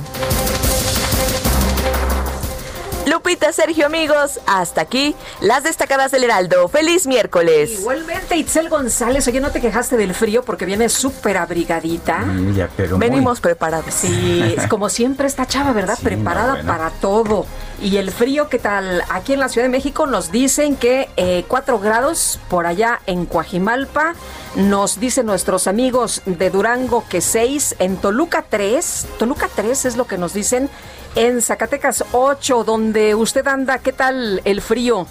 Lupita, 3.09 3.51
Sergio, 3.51 3.87
amigos, 3.87 4.39
hasta 4.45 4.81
aquí 4.81 5.15
las 5.41 5.63
destacadas 5.63 6.11
del 6.11 6.25
Heraldo. 6.25 6.67
¡Feliz 6.67 7.07
miércoles! 7.07 7.71
Igualmente, 7.79 8.35
Itzel 8.37 8.69
González, 8.69 9.27
oye, 9.27 9.39
¿no 9.39 9.49
te 9.51 9.61
quejaste 9.61 9.97
del 9.97 10.13
frío 10.13 10.43
porque 10.43 10.65
viene 10.65 10.89
súper 10.89 11.37
abrigadita? 11.37 12.19
Mm, 12.19 12.97
Venimos 12.97 13.41
preparados. 13.41 13.93
Sí, 13.93 14.55
como 14.69 14.89
siempre 14.89 15.25
esta 15.25 15.47
chava, 15.47 15.73
¿verdad? 15.73 15.97
Preparada 16.03 16.61
para 16.63 16.91
todo. 16.91 17.47
Y 17.81 17.97
el 17.97 18.11
frío, 18.11 18.47
¿qué 18.49 18.59
tal? 18.59 19.03
Aquí 19.09 19.33
en 19.33 19.39
la 19.39 19.49
Ciudad 19.49 19.65
de 19.65 19.71
México 19.71 20.05
nos 20.05 20.31
dicen 20.31 20.75
que 20.75 21.09
eh, 21.17 21.45
4 21.47 21.79
grados 21.79 22.39
por 22.47 22.67
allá 22.67 22.99
en 23.07 23.25
Coajimalpa. 23.25 24.13
Nos 24.55 24.99
dicen 24.99 25.25
nuestros 25.25 25.67
amigos 25.67 26.21
de 26.25 26.49
Durango 26.49 27.05
que 27.09 27.21
6, 27.21 27.75
en 27.79 27.97
Toluca 27.97 28.45
3. 28.47 29.07
Toluca 29.17 29.49
3 29.53 29.85
es 29.85 29.95
lo 29.95 30.05
que 30.07 30.17
nos 30.17 30.33
dicen 30.33 30.69
en 31.15 31.41
Zacatecas 31.41 32.05
8, 32.11 32.63
donde 32.63 33.15
usted 33.15 33.47
anda, 33.47 33.79
¿qué 33.79 33.93
tal 33.93 34.41
el 34.45 34.61
frío? 34.61 35.07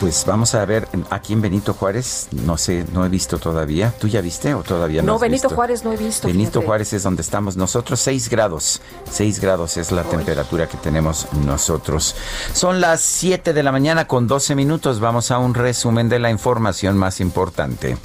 Pues 0.00 0.26
vamos 0.26 0.54
a 0.54 0.62
ver, 0.66 0.86
aquí 1.08 1.32
en 1.32 1.40
Benito 1.40 1.72
Juárez, 1.72 2.28
no 2.30 2.58
sé, 2.58 2.84
no 2.92 3.06
he 3.06 3.08
visto 3.08 3.38
todavía. 3.38 3.94
¿Tú 3.98 4.08
ya 4.08 4.20
viste 4.20 4.52
o 4.52 4.62
todavía 4.62 5.00
no? 5.00 5.14
No, 5.14 5.18
Benito 5.18 5.48
Juárez 5.48 5.84
no 5.84 5.92
he 5.92 5.96
visto. 5.96 6.28
Benito 6.28 6.60
Juárez 6.60 6.92
es 6.92 7.02
donde 7.02 7.22
estamos 7.22 7.56
nosotros, 7.56 7.98
6 8.00 8.28
grados. 8.28 8.82
6 9.10 9.40
grados 9.40 9.78
es 9.78 9.92
la 9.92 10.02
temperatura 10.02 10.68
que 10.68 10.76
tenemos 10.76 11.26
nosotros. 11.46 12.14
Son 12.52 12.82
las 12.82 13.00
7 13.00 13.54
de 13.54 13.62
la 13.62 13.72
mañana 13.72 14.06
con 14.06 14.26
12 14.26 14.54
minutos. 14.54 15.00
Vamos 15.00 15.30
a 15.30 15.38
un 15.38 15.54
resumen 15.54 16.10
de 16.10 16.18
la 16.18 16.30
información 16.30 16.98
más 16.98 17.20
importante. 17.20 17.96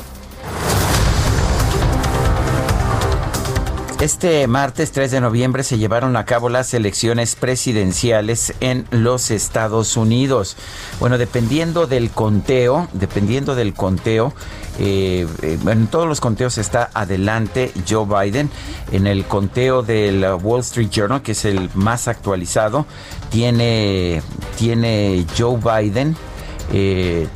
Este 4.01 4.47
martes 4.47 4.91
3 4.93 5.11
de 5.11 5.21
noviembre 5.21 5.61
se 5.61 5.77
llevaron 5.77 6.15
a 6.17 6.25
cabo 6.25 6.49
las 6.49 6.73
elecciones 6.73 7.35
presidenciales 7.35 8.51
en 8.59 8.87
los 8.89 9.29
Estados 9.29 9.95
Unidos. 9.95 10.57
Bueno, 10.99 11.19
dependiendo 11.19 11.85
del 11.85 12.09
conteo, 12.09 12.87
dependiendo 12.93 13.53
del 13.53 13.75
conteo, 13.75 14.33
eh, 14.79 15.27
eh, 15.43 15.59
en 15.67 15.85
todos 15.85 16.07
los 16.07 16.19
conteos 16.19 16.57
está 16.57 16.89
adelante 16.95 17.71
Joe 17.87 18.07
Biden. 18.07 18.49
En 18.91 19.05
el 19.05 19.23
conteo 19.25 19.83
del 19.83 20.25
Wall 20.41 20.61
Street 20.61 20.89
Journal, 20.89 21.21
que 21.21 21.33
es 21.33 21.45
el 21.45 21.69
más 21.75 22.07
actualizado, 22.07 22.87
tiene, 23.29 24.23
tiene 24.57 25.27
Joe 25.37 25.59
Biden. 25.59 26.17
Eh, 26.73 27.27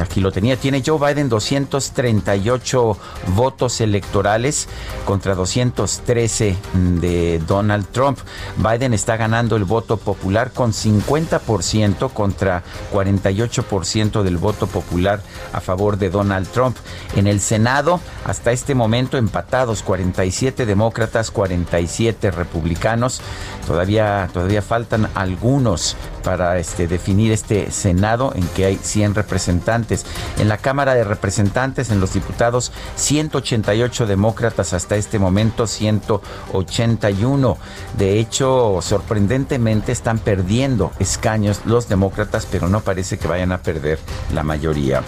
aquí 0.00 0.20
lo 0.20 0.32
tenía, 0.32 0.56
tiene 0.56 0.82
Joe 0.84 0.98
Biden 0.98 1.28
238 1.28 2.96
votos 3.34 3.80
electorales 3.80 4.68
contra 5.04 5.34
213 5.34 6.56
de 7.00 7.40
Donald 7.46 7.86
Trump. 7.92 8.18
Biden 8.56 8.94
está 8.94 9.16
ganando 9.16 9.56
el 9.56 9.64
voto 9.64 9.96
popular 9.96 10.52
con 10.52 10.72
50% 10.72 12.10
contra 12.12 12.62
48% 12.92 14.22
del 14.22 14.38
voto 14.38 14.66
popular 14.66 15.20
a 15.52 15.60
favor 15.60 15.98
de 15.98 16.10
Donald 16.10 16.48
Trump. 16.48 16.76
En 17.16 17.26
el 17.26 17.40
Senado, 17.40 18.00
hasta 18.24 18.52
este 18.52 18.74
momento 18.74 19.16
empatados 19.16 19.82
47 19.82 20.66
demócratas, 20.66 21.30
47 21.30 22.30
republicanos. 22.30 23.20
Todavía, 23.66 24.28
todavía 24.32 24.62
faltan 24.62 25.08
algunos 25.14 25.96
para 26.28 26.58
este, 26.58 26.86
definir 26.86 27.32
este 27.32 27.70
Senado 27.70 28.34
en 28.34 28.46
que 28.48 28.66
hay 28.66 28.76
100 28.76 29.14
representantes. 29.14 30.04
En 30.38 30.46
la 30.48 30.58
Cámara 30.58 30.94
de 30.94 31.02
Representantes, 31.02 31.88
en 31.88 32.00
los 32.00 32.12
diputados, 32.12 32.70
188 32.96 34.06
demócratas 34.06 34.74
hasta 34.74 34.96
este 34.96 35.18
momento, 35.18 35.66
181. 35.66 37.56
De 37.96 38.18
hecho, 38.18 38.80
sorprendentemente 38.82 39.90
están 39.90 40.18
perdiendo 40.18 40.92
escaños 40.98 41.62
los 41.64 41.88
demócratas, 41.88 42.46
pero 42.50 42.68
no 42.68 42.80
parece 42.80 43.16
que 43.16 43.26
vayan 43.26 43.52
a 43.52 43.62
perder 43.62 43.98
la 44.34 44.42
mayoría. 44.42 45.02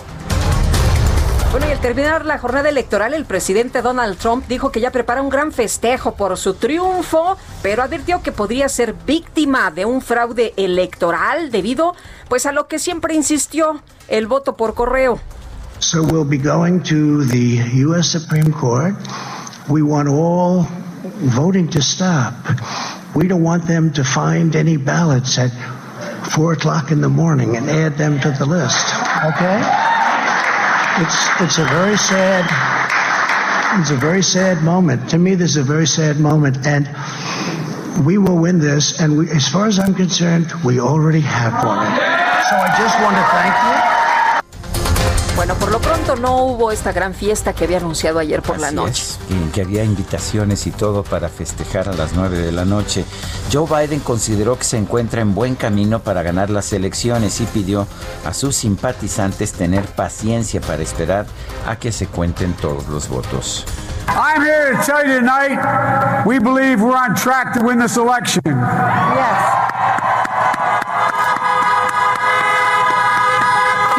Bueno, 1.51 1.67
y 1.67 1.73
al 1.73 1.81
terminar 1.81 2.27
la 2.27 2.39
jornada 2.39 2.69
electoral, 2.69 3.13
el 3.13 3.25
presidente 3.25 3.83
Donald 3.83 4.17
Trump 4.19 4.47
dijo 4.47 4.71
que 4.71 4.81
ya 4.81 4.93
prepara 4.93 5.21
un 5.21 5.31
gran 5.31 5.51
festejo 5.51 6.15
por 6.15 6.37
su 6.37 6.55
triunfo, 6.55 7.37
pero 7.61 7.83
advirtió 7.83 8.23
que 8.23 8.31
podría 8.31 8.69
ser 8.69 8.95
víctima 9.05 9.73
de 9.73 9.85
un 9.85 10.01
fraude 10.01 10.55
electoral 10.57 11.51
debido 11.51 11.97
pues 12.29 12.47
a 12.47 12.53
lo 12.53 12.69
que 12.69 12.79
siempre 12.79 13.17
insistió, 13.17 13.83
el 14.07 14.29
voto 14.29 14.57
por 14.57 14.75
correo. 14.75 15.19
So 15.81 16.03
we'll 16.03 16.25
be 16.25 16.39
going 16.39 16.83
to 16.85 17.25
the 17.27 17.61
US 17.85 18.07
Supreme 18.07 18.53
Court. 18.53 18.95
We 19.69 19.83
want 19.83 20.09
all 20.09 20.69
voting 21.35 21.69
to 21.71 21.81
stop. 21.81 22.35
We 23.17 23.27
don't 23.27 23.43
want 23.43 23.67
them 23.67 23.91
to 23.95 24.05
find 24.05 24.55
any 24.55 24.77
ballots 24.77 25.37
at 25.37 25.51
four 26.31 26.53
o'clock 26.53 26.93
in 26.93 27.01
the 27.01 27.09
morning 27.09 27.57
and 27.57 27.69
add 27.69 27.97
them 27.97 28.21
to 28.21 28.31
the 28.31 28.47
list. 28.47 28.87
Okay? 29.25 29.89
It's 30.99 31.29
it's 31.41 31.59
a 31.59 31.65
very 31.65 31.97
sad 31.97 32.45
it's 33.79 33.91
a 33.91 33.97
very 33.97 34.23
sad 34.23 34.65
moment. 34.65 35.09
To 35.11 35.19
me, 35.19 35.37
this 35.37 35.53
is 35.53 35.59
a 35.59 35.63
very 35.63 35.87
sad 35.87 36.19
moment, 36.19 36.67
and 36.67 36.89
we 38.05 38.19
will 38.19 38.37
win 38.37 38.59
this. 38.59 39.01
And 39.01 39.17
we, 39.17 39.31
as 39.31 39.49
far 39.49 39.67
as 39.67 39.79
I'm 39.79 39.95
concerned, 39.95 40.53
we 40.65 40.81
already 40.81 41.21
have 41.21 41.65
won 41.65 41.87
it. 41.87 41.97
So 42.51 42.57
I 42.57 42.75
just 42.79 43.01
want 43.01 43.15
to 43.15 43.23
thank 43.31 43.65
you. 43.65 43.70
Bueno, 45.37 45.55
por 45.55 45.71
lo 45.71 45.81
pronto 45.81 46.17
no 46.17 46.43
hubo 46.45 46.71
esta 46.71 46.93
gran 46.93 47.15
fiesta 47.15 47.55
que 47.55 47.65
había 47.65 47.79
anunciado 47.79 48.19
ayer 48.19 48.43
por 48.43 48.59
la 48.59 48.71
noche. 48.71 49.03
que 49.55 49.63
había 49.63 49.83
invitaciones 49.85 50.67
y 50.67 50.71
todo 50.71 51.03
para 51.03 51.29
festejar 51.29 51.89
a 51.89 51.93
las 51.95 52.13
9 52.13 52.39
de 52.39 52.53
la 52.53 52.65
noche. 52.65 53.05
Joe 53.53 53.67
Biden 53.67 54.01
consideró 54.01 54.57
que 54.59 54.65
se 54.65 54.77
encuentra 54.77 55.23
en 55.23 55.35
buen 55.35 55.55
camino 55.55 56.01
para 56.01 56.23
ganar 56.23 56.51
las 56.51 56.73
elecciones 56.73 57.41
y 57.41 57.45
pidió 57.47 57.87
a 58.27 58.35
sus 58.35 58.55
simpatizantes 58.57 59.53
tener 59.53 59.87
paciencia 59.87 60.61
para 60.61 60.83
esperar 60.83 61.27
a 61.67 61.77
que 61.77 61.91
se 61.91 62.07
cuenten 62.07 62.53
todos 62.55 62.87
los 62.89 63.09
votos. 63.09 63.65
I'm 64.09 64.43
here 64.43 64.73
to 64.77 64.85
tell 64.85 65.07
you 65.07 65.21
tonight, 65.21 66.27
we 66.27 66.39
believe 66.39 66.83
we're 66.83 66.97
on 66.97 67.15
track 67.15 67.55
to 67.55 67.65
win 67.65 67.79
this 67.79 67.97
election. 67.97 68.43
Yes. 68.45 69.70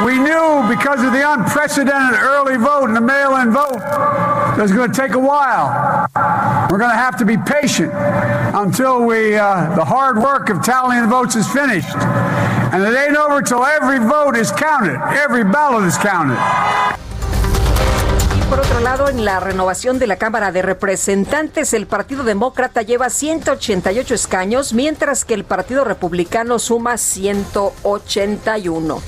We 0.06 0.18
knew 0.18 0.66
because 0.68 1.04
of 1.04 1.14
the 1.14 1.22
unprecedented 1.24 2.20
early 2.20 2.58
vote 2.58 2.86
and 2.86 2.96
the 2.96 3.02
mail 3.02 3.36
in 3.36 3.52
vote 3.52 3.78
that 3.78 4.58
it 4.58 4.62
was 4.62 4.72
going 4.72 4.92
to 4.92 4.98
take 4.98 5.12
a 5.12 5.20
while. 5.20 6.08
We're 6.72 6.80
going 6.80 6.90
to 6.90 6.96
have 6.96 7.18
to 7.18 7.26
be 7.26 7.38
patient 7.38 7.92
until 7.94 9.06
we, 9.06 9.36
uh, 9.36 9.76
the 9.76 9.86
hard 9.86 10.18
work 10.18 10.50
of 10.50 10.64
tallying 10.64 11.04
the 11.04 11.08
votes 11.08 11.36
is 11.36 11.48
finished. 11.48 11.96
And 11.96 12.82
it 12.82 12.98
ain't 12.98 13.16
over 13.16 13.44
till 13.44 13.64
every 13.64 14.00
vote 14.00 14.36
is 14.36 14.52
counted, 14.52 15.00
every 15.18 15.44
ballot 15.44 15.84
is 15.84 15.98
counted. 15.98 16.40
por 18.52 18.60
otro 18.60 18.82
lado, 18.82 19.08
en 19.08 19.24
la 19.24 19.40
renovación 19.40 19.98
de 19.98 20.08
la 20.08 20.18
Cámara 20.18 20.52
de 20.52 20.62
Representantes, 20.62 21.74
el 21.74 21.88
Partido 21.88 22.26
Demócrata 22.26 22.82
lleva 22.82 23.10
188 23.10 24.14
escaños, 24.14 24.74
mientras 24.74 25.24
que 25.24 25.36
el 25.36 25.46
Partido 25.46 25.86
Republicano 25.86 26.60
suma 26.60 26.98
181. 26.98 29.02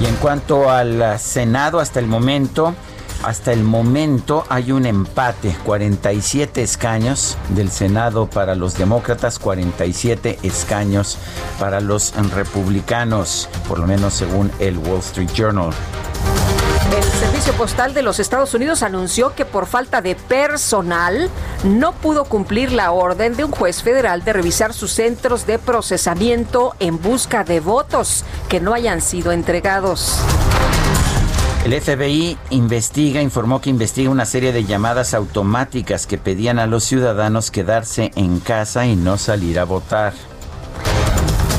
Y 0.00 0.06
en 0.06 0.16
cuanto 0.16 0.70
al 0.70 1.18
Senado, 1.18 1.80
hasta 1.80 2.00
el 2.00 2.06
momento, 2.06 2.74
hasta 3.24 3.52
el 3.52 3.62
momento 3.64 4.44
hay 4.50 4.72
un 4.72 4.84
empate, 4.84 5.56
47 5.64 6.62
escaños 6.62 7.38
del 7.50 7.70
Senado 7.70 8.28
para 8.28 8.54
los 8.54 8.76
demócratas, 8.76 9.38
47 9.38 10.40
escaños 10.42 11.18
para 11.58 11.80
los 11.80 12.12
republicanos, 12.34 13.48
por 13.66 13.78
lo 13.78 13.86
menos 13.86 14.14
según 14.14 14.50
el 14.58 14.76
Wall 14.78 15.00
Street 15.00 15.30
Journal. 15.34 15.72
El 17.44 17.48
Servicio 17.48 17.66
Postal 17.66 17.92
de 17.92 18.00
los 18.00 18.20
Estados 18.20 18.54
Unidos 18.54 18.82
anunció 18.82 19.34
que 19.34 19.44
por 19.44 19.66
falta 19.66 20.00
de 20.00 20.14
personal 20.14 21.28
no 21.62 21.92
pudo 21.92 22.24
cumplir 22.24 22.72
la 22.72 22.90
orden 22.90 23.36
de 23.36 23.44
un 23.44 23.50
juez 23.50 23.82
federal 23.82 24.24
de 24.24 24.32
revisar 24.32 24.72
sus 24.72 24.92
centros 24.92 25.46
de 25.46 25.58
procesamiento 25.58 26.74
en 26.80 27.02
busca 27.02 27.44
de 27.44 27.60
votos 27.60 28.24
que 28.48 28.60
no 28.60 28.72
hayan 28.72 29.02
sido 29.02 29.30
entregados. 29.30 30.20
El 31.66 31.78
FBI 31.78 32.38
investiga, 32.48 33.20
informó 33.20 33.60
que 33.60 33.68
investiga 33.68 34.08
una 34.08 34.24
serie 34.24 34.54
de 34.54 34.64
llamadas 34.64 35.12
automáticas 35.12 36.06
que 36.06 36.16
pedían 36.16 36.58
a 36.58 36.66
los 36.66 36.84
ciudadanos 36.84 37.50
quedarse 37.50 38.10
en 38.16 38.40
casa 38.40 38.86
y 38.86 38.96
no 38.96 39.18
salir 39.18 39.58
a 39.58 39.64
votar. 39.64 40.14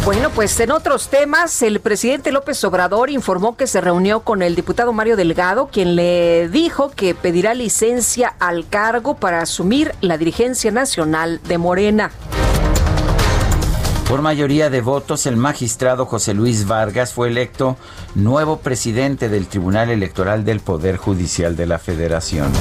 Bueno, 0.05 0.29
pues 0.29 0.59
en 0.59 0.69
otros 0.69 1.07
temas, 1.07 1.63
el 1.63 1.79
presidente 1.79 2.31
López 2.31 2.63
Obrador 2.63 3.09
informó 3.09 3.57
que 3.57 3.65
se 3.65 3.81
reunió 3.81 4.19
con 4.19 4.43
el 4.43 4.53
diputado 4.55 4.93
Mario 4.93 5.15
Delgado, 5.15 5.69
quien 5.71 5.95
le 5.95 6.47
dijo 6.47 6.91
que 6.91 7.15
pedirá 7.15 7.55
licencia 7.55 8.35
al 8.39 8.67
cargo 8.69 9.15
para 9.15 9.41
asumir 9.41 9.95
la 10.01 10.19
dirigencia 10.19 10.69
nacional 10.69 11.41
de 11.47 11.57
Morena. 11.57 12.11
Por 14.07 14.21
mayoría 14.21 14.69
de 14.69 14.81
votos, 14.81 15.25
el 15.25 15.37
magistrado 15.37 16.05
José 16.05 16.35
Luis 16.35 16.67
Vargas 16.67 17.11
fue 17.11 17.29
electo 17.29 17.75
nuevo 18.13 18.59
presidente 18.59 19.27
del 19.27 19.47
Tribunal 19.47 19.89
Electoral 19.89 20.45
del 20.45 20.59
Poder 20.59 20.97
Judicial 20.97 21.55
de 21.55 21.65
la 21.65 21.79
Federación. 21.79 22.51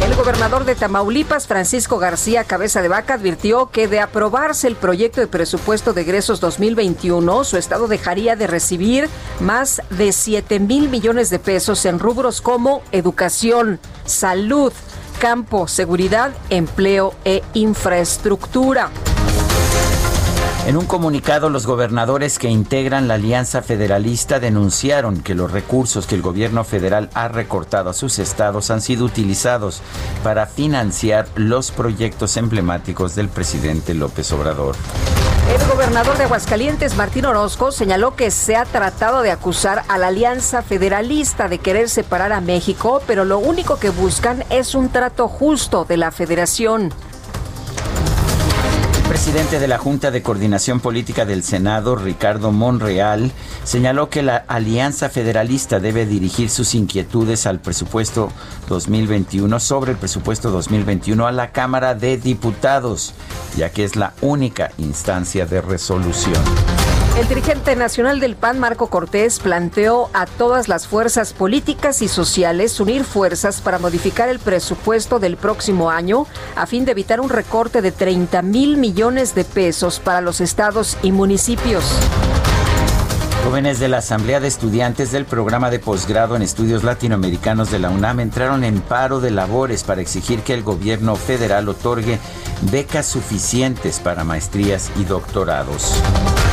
El 0.00 0.14
gobernador 0.14 0.64
de 0.66 0.74
Tamaulipas, 0.74 1.46
Francisco 1.46 1.98
García 1.98 2.44
Cabeza 2.44 2.82
de 2.82 2.88
Vaca, 2.88 3.14
advirtió 3.14 3.70
que 3.70 3.88
de 3.88 4.00
aprobarse 4.00 4.68
el 4.68 4.76
proyecto 4.76 5.20
de 5.20 5.26
presupuesto 5.26 5.94
de 5.94 6.02
egresos 6.02 6.38
2021, 6.40 7.44
su 7.44 7.56
estado 7.56 7.88
dejaría 7.88 8.36
de 8.36 8.46
recibir 8.46 9.08
más 9.40 9.80
de 9.90 10.12
7 10.12 10.60
mil 10.60 10.90
millones 10.90 11.30
de 11.30 11.38
pesos 11.38 11.86
en 11.86 11.98
rubros 11.98 12.42
como 12.42 12.82
educación, 12.92 13.80
salud, 14.04 14.72
campo, 15.18 15.66
seguridad, 15.66 16.32
empleo 16.50 17.14
e 17.24 17.42
infraestructura. 17.54 18.90
En 20.66 20.76
un 20.76 20.86
comunicado, 20.86 21.48
los 21.48 21.64
gobernadores 21.64 22.40
que 22.40 22.48
integran 22.48 23.06
la 23.06 23.14
Alianza 23.14 23.62
Federalista 23.62 24.40
denunciaron 24.40 25.22
que 25.22 25.36
los 25.36 25.52
recursos 25.52 26.08
que 26.08 26.16
el 26.16 26.22
gobierno 26.22 26.64
federal 26.64 27.08
ha 27.14 27.28
recortado 27.28 27.88
a 27.88 27.92
sus 27.92 28.18
estados 28.18 28.72
han 28.72 28.80
sido 28.80 29.04
utilizados 29.04 29.80
para 30.24 30.46
financiar 30.46 31.28
los 31.36 31.70
proyectos 31.70 32.36
emblemáticos 32.36 33.14
del 33.14 33.28
presidente 33.28 33.94
López 33.94 34.32
Obrador. 34.32 34.74
El 35.54 35.68
gobernador 35.68 36.18
de 36.18 36.24
Aguascalientes, 36.24 36.96
Martín 36.96 37.26
Orozco, 37.26 37.70
señaló 37.70 38.16
que 38.16 38.32
se 38.32 38.56
ha 38.56 38.64
tratado 38.64 39.22
de 39.22 39.30
acusar 39.30 39.84
a 39.86 39.98
la 39.98 40.08
Alianza 40.08 40.62
Federalista 40.62 41.46
de 41.46 41.60
querer 41.60 41.88
separar 41.88 42.32
a 42.32 42.40
México, 42.40 43.00
pero 43.06 43.24
lo 43.24 43.38
único 43.38 43.78
que 43.78 43.90
buscan 43.90 44.42
es 44.50 44.74
un 44.74 44.88
trato 44.88 45.28
justo 45.28 45.84
de 45.84 45.96
la 45.96 46.10
federación 46.10 46.92
presidente 49.26 49.58
de 49.58 49.66
la 49.66 49.78
Junta 49.78 50.12
de 50.12 50.22
Coordinación 50.22 50.78
Política 50.78 51.24
del 51.24 51.42
Senado, 51.42 51.96
Ricardo 51.96 52.52
Monreal, 52.52 53.32
señaló 53.64 54.08
que 54.08 54.22
la 54.22 54.36
Alianza 54.36 55.08
Federalista 55.08 55.80
debe 55.80 56.06
dirigir 56.06 56.48
sus 56.48 56.76
inquietudes 56.76 57.44
al 57.44 57.58
presupuesto 57.58 58.30
2021 58.68 59.58
sobre 59.58 59.90
el 59.90 59.98
presupuesto 59.98 60.52
2021 60.52 61.26
a 61.26 61.32
la 61.32 61.50
Cámara 61.50 61.96
de 61.96 62.18
Diputados, 62.18 63.14
ya 63.56 63.70
que 63.70 63.82
es 63.82 63.96
la 63.96 64.14
única 64.20 64.70
instancia 64.78 65.44
de 65.44 65.60
resolución. 65.60 66.44
El 67.16 67.28
dirigente 67.28 67.74
nacional 67.76 68.20
del 68.20 68.36
PAN, 68.36 68.58
Marco 68.58 68.88
Cortés, 68.88 69.38
planteó 69.38 70.10
a 70.12 70.26
todas 70.26 70.68
las 70.68 70.86
fuerzas 70.86 71.32
políticas 71.32 72.02
y 72.02 72.08
sociales 72.08 72.78
unir 72.78 73.04
fuerzas 73.04 73.62
para 73.62 73.78
modificar 73.78 74.28
el 74.28 74.38
presupuesto 74.38 75.18
del 75.18 75.38
próximo 75.38 75.88
año 75.88 76.26
a 76.56 76.66
fin 76.66 76.84
de 76.84 76.92
evitar 76.92 77.22
un 77.22 77.30
recorte 77.30 77.80
de 77.80 77.90
30 77.90 78.42
mil 78.42 78.76
millones 78.76 79.34
de 79.34 79.44
pesos 79.44 79.98
para 79.98 80.20
los 80.20 80.42
estados 80.42 80.98
y 81.02 81.10
municipios. 81.10 81.84
Jóvenes 83.44 83.78
de 83.78 83.88
la 83.88 83.98
Asamblea 83.98 84.40
de 84.40 84.48
Estudiantes 84.48 85.10
del 85.10 85.24
programa 85.24 85.70
de 85.70 85.78
posgrado 85.78 86.36
en 86.36 86.42
estudios 86.42 86.84
latinoamericanos 86.84 87.70
de 87.70 87.78
la 87.78 87.88
UNAM 87.88 88.20
entraron 88.20 88.62
en 88.62 88.82
paro 88.82 89.20
de 89.20 89.30
labores 89.30 89.84
para 89.84 90.02
exigir 90.02 90.40
que 90.40 90.52
el 90.52 90.62
gobierno 90.62 91.16
federal 91.16 91.66
otorgue 91.70 92.18
becas 92.70 93.06
suficientes 93.06 94.00
para 94.00 94.22
maestrías 94.22 94.90
y 94.96 95.04
doctorados. 95.04 95.94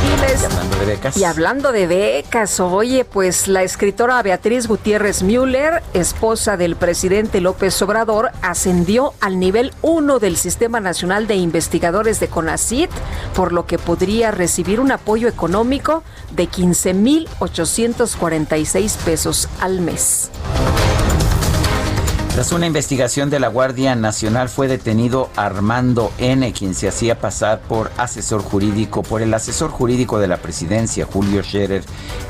Y, 0.04 0.44
hablando 0.44 0.78
de 0.78 0.86
becas. 0.86 1.16
Y 1.16 1.24
hablando 1.24 1.72
de 1.72 1.86
becas, 1.86 2.60
oye, 2.60 3.04
pues 3.04 3.48
la 3.48 3.62
escritora 3.62 4.22
Beatriz 4.22 4.66
Gutiérrez 4.66 5.22
Müller, 5.22 5.82
esposa 5.94 6.56
del 6.56 6.76
presidente 6.76 7.40
López 7.40 7.80
Obrador, 7.82 8.30
ascendió 8.42 9.14
al 9.20 9.38
nivel 9.38 9.72
1 9.82 10.18
del 10.18 10.36
Sistema 10.36 10.80
Nacional 10.80 11.26
de 11.26 11.36
Investigadores 11.36 12.20
de 12.20 12.28
CONACIT, 12.28 12.90
por 13.34 13.52
lo 13.52 13.66
que 13.66 13.78
podría 13.78 14.30
recibir 14.30 14.80
un 14.80 14.92
apoyo 14.92 15.28
económico 15.28 16.02
de 16.32 16.48
15.846 16.48 18.96
pesos 18.98 19.48
al 19.60 19.80
mes. 19.80 20.30
Tras 22.34 22.50
una 22.50 22.66
investigación 22.66 23.30
de 23.30 23.38
la 23.38 23.46
Guardia 23.46 23.94
Nacional 23.94 24.48
fue 24.48 24.66
detenido 24.66 25.30
Armando 25.36 26.10
N., 26.18 26.52
quien 26.52 26.74
se 26.74 26.88
hacía 26.88 27.16
pasar 27.16 27.60
por 27.60 27.92
asesor 27.96 28.42
jurídico, 28.42 29.04
por 29.04 29.22
el 29.22 29.32
asesor 29.32 29.70
jurídico 29.70 30.18
de 30.18 30.26
la 30.26 30.38
presidencia, 30.38 31.06
Julio 31.06 31.44
Scherer 31.44 31.84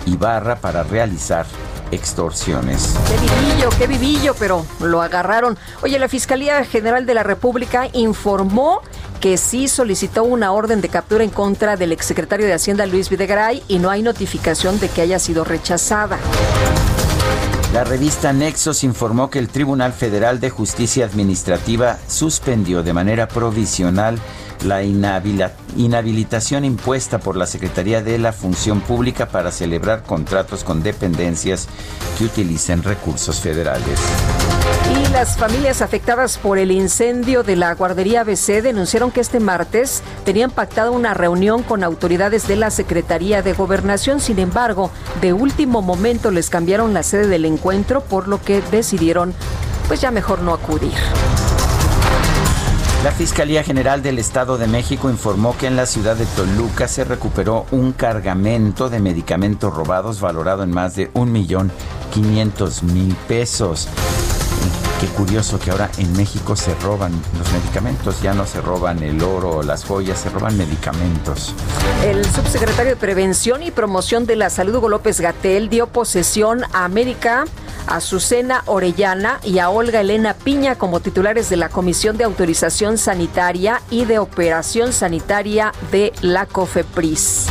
Ibarra, 0.04 0.56
para 0.56 0.82
realizar 0.82 1.46
extorsiones. 1.90 2.94
Qué 3.08 3.16
vivillo, 3.16 3.68
qué 3.78 3.86
vivillo, 3.86 4.34
pero 4.38 4.66
lo 4.80 5.00
agarraron. 5.00 5.56
Oye, 5.82 5.98
la 5.98 6.10
Fiscalía 6.10 6.62
General 6.66 7.06
de 7.06 7.14
la 7.14 7.22
República 7.22 7.88
informó 7.94 8.82
que 9.22 9.38
sí 9.38 9.68
solicitó 9.68 10.24
una 10.24 10.52
orden 10.52 10.82
de 10.82 10.90
captura 10.90 11.24
en 11.24 11.30
contra 11.30 11.76
del 11.76 11.92
exsecretario 11.92 12.44
de 12.44 12.52
Hacienda 12.52 12.84
Luis 12.84 13.08
Videgaray 13.08 13.62
y 13.68 13.78
no 13.78 13.88
hay 13.88 14.02
notificación 14.02 14.78
de 14.80 14.90
que 14.90 15.00
haya 15.00 15.18
sido 15.18 15.44
rechazada. 15.44 16.18
La 17.74 17.82
revista 17.82 18.32
Nexos 18.32 18.84
informó 18.84 19.30
que 19.30 19.40
el 19.40 19.48
Tribunal 19.48 19.92
Federal 19.92 20.38
de 20.38 20.48
Justicia 20.48 21.06
Administrativa 21.06 21.98
suspendió 22.06 22.84
de 22.84 22.92
manera 22.92 23.26
provisional 23.26 24.20
la 24.64 24.84
inhabilitación 24.84 26.64
impuesta 26.64 27.18
por 27.18 27.36
la 27.36 27.46
Secretaría 27.46 28.00
de 28.00 28.20
la 28.20 28.32
Función 28.32 28.80
Pública 28.80 29.26
para 29.26 29.50
celebrar 29.50 30.04
contratos 30.04 30.62
con 30.62 30.84
dependencias 30.84 31.66
que 32.16 32.26
utilicen 32.26 32.84
recursos 32.84 33.40
federales. 33.40 33.98
Y 34.92 35.12
las 35.12 35.36
familias 35.36 35.82
afectadas 35.82 36.38
por 36.38 36.58
el 36.58 36.70
incendio 36.70 37.42
de 37.42 37.56
la 37.56 37.74
guardería 37.74 38.20
ABC 38.20 38.62
denunciaron 38.62 39.10
que 39.10 39.20
este 39.20 39.40
martes 39.40 40.02
tenían 40.24 40.50
pactado 40.50 40.92
una 40.92 41.14
reunión 41.14 41.62
con 41.62 41.82
autoridades 41.82 42.46
de 42.46 42.56
la 42.56 42.70
Secretaría 42.70 43.42
de 43.42 43.54
Gobernación. 43.54 44.20
Sin 44.20 44.38
embargo, 44.38 44.90
de 45.20 45.32
último 45.32 45.82
momento 45.82 46.30
les 46.30 46.50
cambiaron 46.50 46.92
la 46.92 47.02
sede 47.02 47.28
del 47.28 47.44
encuentro, 47.44 48.02
por 48.02 48.28
lo 48.28 48.42
que 48.42 48.60
decidieron 48.70 49.34
pues 49.88 50.00
ya 50.00 50.10
mejor 50.10 50.40
no 50.40 50.52
acudir. 50.52 50.94
La 53.04 53.12
Fiscalía 53.12 53.62
General 53.62 54.02
del 54.02 54.18
Estado 54.18 54.56
de 54.56 54.66
México 54.66 55.10
informó 55.10 55.54
que 55.58 55.66
en 55.66 55.76
la 55.76 55.84
ciudad 55.84 56.16
de 56.16 56.24
Toluca 56.24 56.88
se 56.88 57.04
recuperó 57.04 57.66
un 57.70 57.92
cargamento 57.92 58.88
de 58.88 58.98
medicamentos 58.98 59.74
robados 59.74 60.22
valorado 60.22 60.62
en 60.62 60.70
más 60.70 60.96
de 60.96 61.10
un 61.12 61.30
millón 61.30 61.70
quinientos 62.14 62.82
mil 62.82 63.14
pesos. 63.28 63.88
Qué 65.04 65.10
curioso 65.10 65.58
que 65.58 65.70
ahora 65.70 65.90
en 65.98 66.10
México 66.14 66.56
se 66.56 66.74
roban 66.76 67.12
los 67.38 67.52
medicamentos, 67.52 68.22
ya 68.22 68.32
no 68.32 68.46
se 68.46 68.62
roban 68.62 69.02
el 69.02 69.22
oro 69.22 69.62
las 69.62 69.84
joyas, 69.84 70.18
se 70.18 70.30
roban 70.30 70.56
medicamentos. 70.56 71.54
El 72.02 72.24
subsecretario 72.24 72.92
de 72.92 72.96
Prevención 72.96 73.62
y 73.62 73.70
Promoción 73.70 74.24
de 74.24 74.36
la 74.36 74.48
Salud, 74.48 74.76
Hugo 74.76 74.88
López 74.88 75.20
Gatel, 75.20 75.68
dio 75.68 75.88
posesión 75.88 76.64
a 76.72 76.86
América, 76.86 77.44
a 77.86 77.96
Azucena 77.96 78.62
Orellana 78.64 79.40
y 79.44 79.58
a 79.58 79.68
Olga 79.68 80.00
Elena 80.00 80.32
Piña 80.32 80.76
como 80.76 81.00
titulares 81.00 81.50
de 81.50 81.58
la 81.58 81.68
Comisión 81.68 82.16
de 82.16 82.24
Autorización 82.24 82.96
Sanitaria 82.96 83.82
y 83.90 84.06
de 84.06 84.18
Operación 84.18 84.94
Sanitaria 84.94 85.72
de 85.92 86.14
la 86.22 86.46
COFEPRIS. 86.46 87.48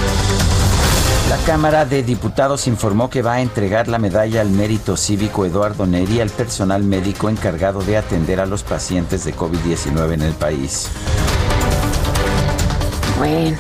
La 1.34 1.40
Cámara 1.46 1.84
de 1.84 2.04
Diputados 2.04 2.68
informó 2.68 3.10
que 3.10 3.24
va 3.24 3.34
a 3.34 3.42
entregar 3.42 3.88
la 3.88 3.98
medalla 3.98 4.42
al 4.42 4.52
mérito 4.52 4.96
cívico 4.96 5.48
Eduardo 5.48 5.88
Neri 5.88 6.22
al 6.22 6.30
personal 6.30 6.84
médico 6.84 7.28
encargado 7.28 7.82
de 7.82 7.98
atender 7.98 8.40
a 8.40 8.46
los 8.46 8.62
pacientes 8.62 9.26
de 9.26 9.36
COVID-19 9.36 10.14
en 10.14 10.22
el 10.22 10.34
país. 10.34 10.90
Bueno. 13.18 13.58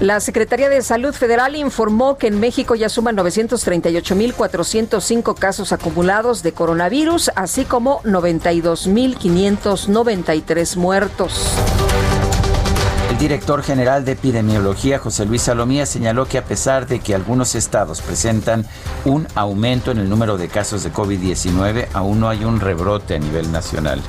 La 0.00 0.18
Secretaría 0.18 0.68
de 0.68 0.82
Salud 0.82 1.14
Federal 1.14 1.54
informó 1.54 2.18
que 2.18 2.26
en 2.26 2.40
México 2.40 2.74
ya 2.74 2.88
suman 2.88 3.16
938.405 3.16 5.36
casos 5.36 5.70
acumulados 5.70 6.42
de 6.42 6.50
coronavirus, 6.50 7.30
así 7.36 7.64
como 7.64 8.02
92.593 8.02 10.76
muertos. 10.76 11.52
El 13.14 13.20
director 13.20 13.62
general 13.62 14.04
de 14.04 14.10
epidemiología, 14.12 14.98
José 14.98 15.24
Luis 15.24 15.42
Salomía, 15.42 15.86
señaló 15.86 16.26
que 16.26 16.36
a 16.36 16.44
pesar 16.44 16.88
de 16.88 16.98
que 16.98 17.14
algunos 17.14 17.54
estados 17.54 18.02
presentan 18.02 18.66
un 19.04 19.28
aumento 19.36 19.92
en 19.92 19.98
el 19.98 20.08
número 20.10 20.36
de 20.36 20.48
casos 20.48 20.82
de 20.82 20.92
COVID-19, 20.92 21.86
aún 21.92 22.18
no 22.18 22.28
hay 22.28 22.44
un 22.44 22.58
rebrote 22.58 23.14
a 23.14 23.20
nivel 23.20 23.52
nacional 23.52 24.02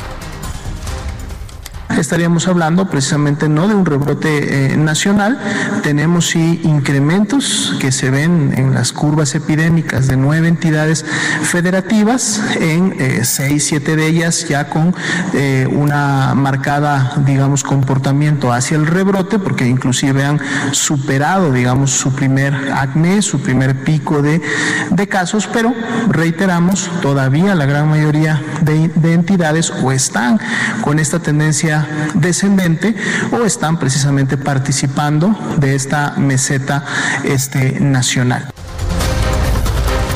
estaríamos 2.02 2.48
hablando 2.48 2.90
precisamente 2.90 3.50
no 3.50 3.68
de 3.68 3.76
un 3.76 3.86
rebrote 3.86 4.74
eh, 4.74 4.78
nacional, 4.78 5.40
tenemos 5.84 6.28
sí 6.28 6.62
incrementos 6.64 7.76
que 7.80 7.92
se 7.92 8.10
ven 8.10 8.54
en 8.58 8.74
las 8.74 8.92
curvas 8.92 9.36
epidémicas 9.36 10.08
de 10.08 10.18
nueve 10.18 10.48
entidades 10.48 11.06
federativas, 11.44 12.42
en 12.60 12.96
eh, 13.00 13.22
seis, 13.24 13.66
siete 13.66 13.96
de 13.96 14.08
ellas 14.08 14.48
ya 14.48 14.70
con 14.70 14.94
eh, 15.34 15.68
una 15.72 16.34
marcada, 16.36 17.14
digamos, 17.26 17.64
comportamiento 17.64 18.52
hacia 18.52 18.78
el 18.78 18.88
rebrote, 18.88 19.40
porque 19.40 19.68
inclusive 19.68 20.24
han 20.24 20.40
superado, 20.72 21.52
digamos, 21.52 21.92
su 21.92 22.14
primer 22.14 22.54
acné, 22.74 23.22
su 23.22 23.42
primer 23.42 23.84
pico 23.84 24.22
de, 24.22 24.42
de 24.90 25.08
casos, 25.08 25.48
pero 25.52 25.74
reiteramos, 26.10 26.90
todavía 27.02 27.56
la 27.56 27.66
gran 27.66 27.90
mayoría 27.90 28.42
de, 28.62 28.90
de 28.90 29.14
entidades 29.14 29.72
o 29.72 29.92
están 29.92 30.40
con 30.82 31.00
esta 31.00 31.20
tendencia 31.20 31.85
descendente 32.16 32.96
o 33.32 33.46
están 33.46 33.80
precisamente 33.80 34.38
participando 34.38 35.36
de 35.58 35.76
esta 35.76 36.16
meseta 36.18 36.84
este, 37.24 37.80
nacional. 37.80 38.50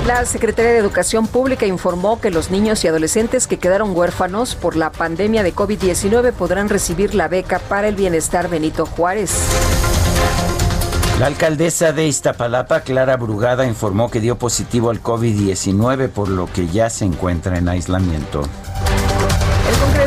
La 0.09 0.25
Secretaría 0.25 0.71
de 0.71 0.79
Educación 0.79 1.27
Pública 1.27 1.67
informó 1.67 2.19
que 2.19 2.31
los 2.31 2.49
niños 2.49 2.83
y 2.83 2.87
adolescentes 2.87 3.45
que 3.45 3.59
quedaron 3.59 3.95
huérfanos 3.95 4.55
por 4.55 4.75
la 4.75 4.91
pandemia 4.91 5.43
de 5.43 5.53
COVID-19 5.53 6.33
podrán 6.33 6.67
recibir 6.67 7.13
la 7.13 7.27
beca 7.27 7.59
para 7.59 7.87
el 7.89 7.95
bienestar 7.95 8.49
Benito 8.49 8.87
Juárez. 8.87 9.31
La 11.19 11.27
alcaldesa 11.27 11.91
de 11.91 12.07
Iztapalapa, 12.07 12.79
Clara 12.79 13.17
Brugada, 13.17 13.67
informó 13.67 14.09
que 14.09 14.21
dio 14.21 14.39
positivo 14.39 14.89
al 14.89 15.03
COVID-19, 15.03 16.09
por 16.09 16.29
lo 16.29 16.51
que 16.51 16.67
ya 16.67 16.89
se 16.89 17.03
encuentra 17.03 17.57
en 17.57 17.67
aislamiento. 17.67 18.43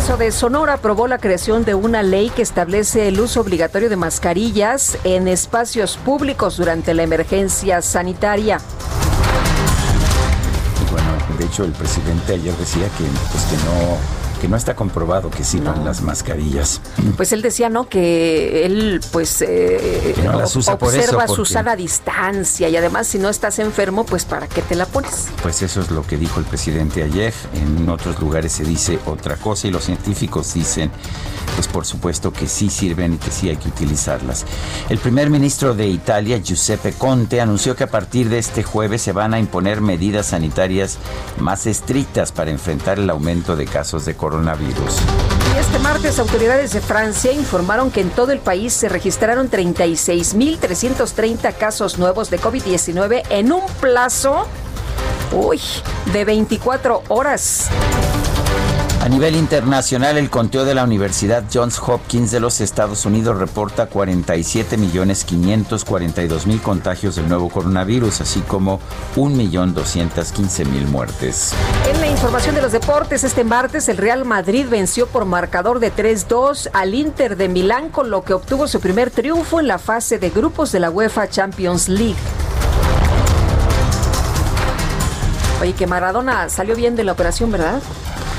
El 0.03 0.09
Congreso 0.09 0.25
de 0.25 0.33
Sonora 0.33 0.73
aprobó 0.75 1.07
la 1.07 1.19
creación 1.19 1.65
de 1.65 1.77
una 1.77 2.03
ley 2.03 2.29
que 2.29 2.43
establece 2.43 3.07
el 3.07 3.21
uso 3.21 3.41
obligatorio 3.41 3.89
de 3.89 3.95
mascarillas 3.95 4.99
en 5.05 5.29
espacios 5.29 5.97
públicos 5.97 6.57
durante 6.57 6.93
la 6.93 7.05
emergencia 7.05 7.81
sanitaria. 7.83 8.59
Bueno, 10.91 11.09
de 11.39 11.45
hecho 11.45 11.63
el 11.63 11.71
presidente 11.71 12.35
ayer 12.35 12.53
decía 12.57 12.89
que, 12.99 13.05
pues, 13.31 13.45
que 13.45 13.57
no 13.65 14.22
que 14.43 14.49
no 14.49 14.57
está 14.57 14.75
comprobado 14.75 15.31
que 15.31 15.45
sirvan 15.45 15.85
las 15.85 16.03
mascarillas. 16.03 16.81
Pues 17.17 17.33
él 17.33 17.43
decía, 17.43 17.69
¿no? 17.69 17.89
Que 17.89 18.67
él, 18.67 19.01
pues, 19.13 19.41
eh, 19.41 20.17
no 20.25 20.33
las 20.33 20.57
usa 20.57 20.75
observa 20.75 21.27
por 21.27 21.37
su 21.37 21.45
sana 21.45 21.77
distancia 21.77 22.69
y 22.69 22.77
además 22.77 23.07
si 23.07 23.21
no 23.21 23.29
estás 23.29 23.61
enfermo, 23.61 24.05
pues, 24.05 24.25
¿para 24.25 24.49
qué 24.49 24.61
te 24.61 24.75
la 24.75 24.87
pones? 24.87 25.29
Pues 25.43 25.63
eso 25.63 25.81
es 25.81 25.93
lo 25.93 26.05
que 26.05 26.17
dijo 26.17 26.41
el 26.41 26.45
presidente 26.45 27.05
ayer. 27.05 27.33
En 27.55 27.89
otros 27.89 28.19
lugares 28.19 28.51
se 28.51 28.65
dice 28.65 28.99
otra 29.07 29.37
cosa 29.37 29.69
y 29.69 29.71
los 29.71 29.85
científicos 29.85 30.55
dicen, 30.55 30.91
pues, 31.55 31.69
por 31.69 31.87
supuesto 31.87 32.33
que 32.33 32.49
sí 32.49 32.69
sirven 32.69 33.15
y 33.15 33.17
que 33.19 33.31
sí 33.31 33.49
hay 33.49 33.57
que 33.57 33.69
utilizarlas. 33.69 34.45
El 34.89 34.99
primer 34.99 35.31
ministro 35.31 35.73
de 35.73 35.87
Italia, 35.87 36.39
Giuseppe 36.39 36.95
Conte, 36.95 37.41
anunció 37.41 37.77
que 37.77 37.85
a 37.85 37.91
partir 37.91 38.29
de 38.29 38.39
este 38.39 38.65
jueves 38.65 39.03
se 39.03 39.13
van 39.13 39.35
a 39.35 39.39
imponer 39.39 39.81
medidas 39.81 40.27
sanitarias 40.27 40.99
más 41.39 41.67
estrictas 41.67 42.33
para 42.33 42.51
enfrentar 42.51 42.99
el 42.99 43.09
aumento 43.09 43.55
de 43.55 43.67
casos 43.67 44.05
de 44.05 44.17
coronavirus 44.17 44.32
Y 45.55 45.59
este 45.59 45.79
martes 45.79 46.19
autoridades 46.19 46.73
de 46.73 46.81
Francia 46.81 47.33
informaron 47.33 47.91
que 47.91 48.01
en 48.01 48.09
todo 48.11 48.33
el 48.33 48.39
país 48.39 48.73
se 48.73 48.89
registraron 48.89 49.51
36.330 49.51 51.55
casos 51.57 51.99
nuevos 51.99 52.31
de 52.31 52.41
COVID-19 52.41 53.25
en 53.31 53.53
un 53.53 53.67
plazo 53.81 54.47
de 56.13 56.25
24 56.25 57.03
horas. 57.09 57.69
A 59.03 59.09
nivel 59.09 59.35
internacional, 59.35 60.17
el 60.17 60.31
conteo 60.31 60.65
de 60.65 60.77
la 60.77 60.85
Universidad 60.85 61.43
Johns 61.53 61.81
Hopkins 61.81 62.31
de 62.31 62.39
los 62.39 62.61
Estados 62.61 63.05
Unidos 63.05 63.37
reporta 63.37 63.91
47.542.000 63.91 66.63
contagios 66.63 67.17
del 67.17 67.29
nuevo 67.29 67.49
coronavirus, 67.49 68.21
así 68.21 68.43
como 68.43 68.79
1.215.000 69.17 70.87
muertes. 70.87 71.53
En 71.93 72.01
la 72.01 72.07
información 72.07 72.55
de 72.55 72.63
los 72.63 72.71
deportes, 72.71 73.25
este 73.25 73.43
martes 73.43 73.89
el 73.89 73.97
Real 73.97 74.25
Madrid 74.25 74.67
venció 74.71 75.09
por 75.09 75.25
marcador 75.25 75.81
de 75.81 75.93
3-2 75.93 76.71
al 76.73 76.95
Inter 76.95 77.37
de 77.37 77.49
Milán, 77.49 77.89
con 77.89 78.09
lo 78.09 78.23
que 78.23 78.35
obtuvo 78.35 78.69
su 78.69 78.79
primer 78.79 79.11
triunfo 79.11 79.59
en 79.59 79.67
la 79.67 79.81
fase 79.81 80.21
de 80.21 80.31
grupos 80.31 80.71
de 80.71 80.79
la 80.79 80.91
UEFA 80.91 81.29
Champions 81.29 81.89
League. 81.89 82.15
Oye, 85.61 85.73
que 85.73 85.89
Maradona 85.89 86.49
salió 86.49 86.77
bien 86.77 86.95
de 86.95 87.03
la 87.03 87.11
operación, 87.11 87.51
¿verdad? 87.51 87.83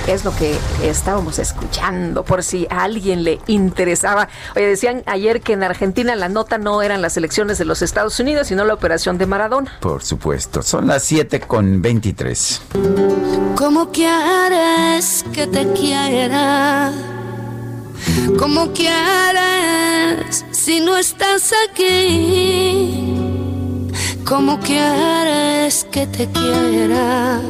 Es 0.07 0.25
lo 0.25 0.35
que 0.35 0.57
estábamos 0.83 1.39
escuchando, 1.39 2.23
por 2.23 2.43
si 2.43 2.67
a 2.69 2.83
alguien 2.83 3.23
le 3.23 3.39
interesaba. 3.47 4.27
Oye, 4.55 4.67
decían 4.67 5.03
ayer 5.05 5.41
que 5.41 5.53
en 5.53 5.63
Argentina 5.63 6.15
la 6.15 6.29
nota 6.29 6.57
no 6.57 6.81
eran 6.81 7.01
las 7.01 7.17
elecciones 7.17 7.57
de 7.57 7.65
los 7.65 7.81
Estados 7.81 8.19
Unidos, 8.19 8.47
sino 8.47 8.65
la 8.65 8.73
operación 8.73 9.17
de 9.17 9.25
Maradona. 9.25 9.77
Por 9.79 10.03
supuesto, 10.03 10.61
son 10.61 10.87
las 10.87 11.03
7 11.03 11.39
con 11.41 11.81
23. 11.81 12.61
¿Cómo 13.55 13.91
quieres 13.91 15.25
que 15.33 15.47
te 15.47 15.71
quiera? 15.73 16.91
¿Cómo 18.37 18.73
quieres 18.73 20.45
si 20.51 20.79
no 20.81 20.97
estás 20.97 21.53
aquí? 21.69 23.13
¿Cómo 24.25 24.59
quieres 24.59 25.85
que 25.91 26.07
te 26.07 26.27
quiera 26.27 27.41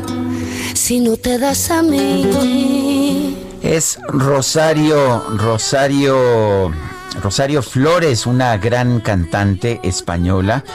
si 0.84 1.00
no 1.00 1.16
te 1.16 1.40
das 1.40 1.72
a 1.72 1.82
mí? 1.82 3.38
Es 3.62 3.98
Rosario, 4.10 5.24
Rosario, 5.38 6.74
Rosario 7.22 7.62
Flores, 7.62 8.26
una 8.26 8.58
gran 8.58 9.00
cantante 9.00 9.80
española 9.84 10.66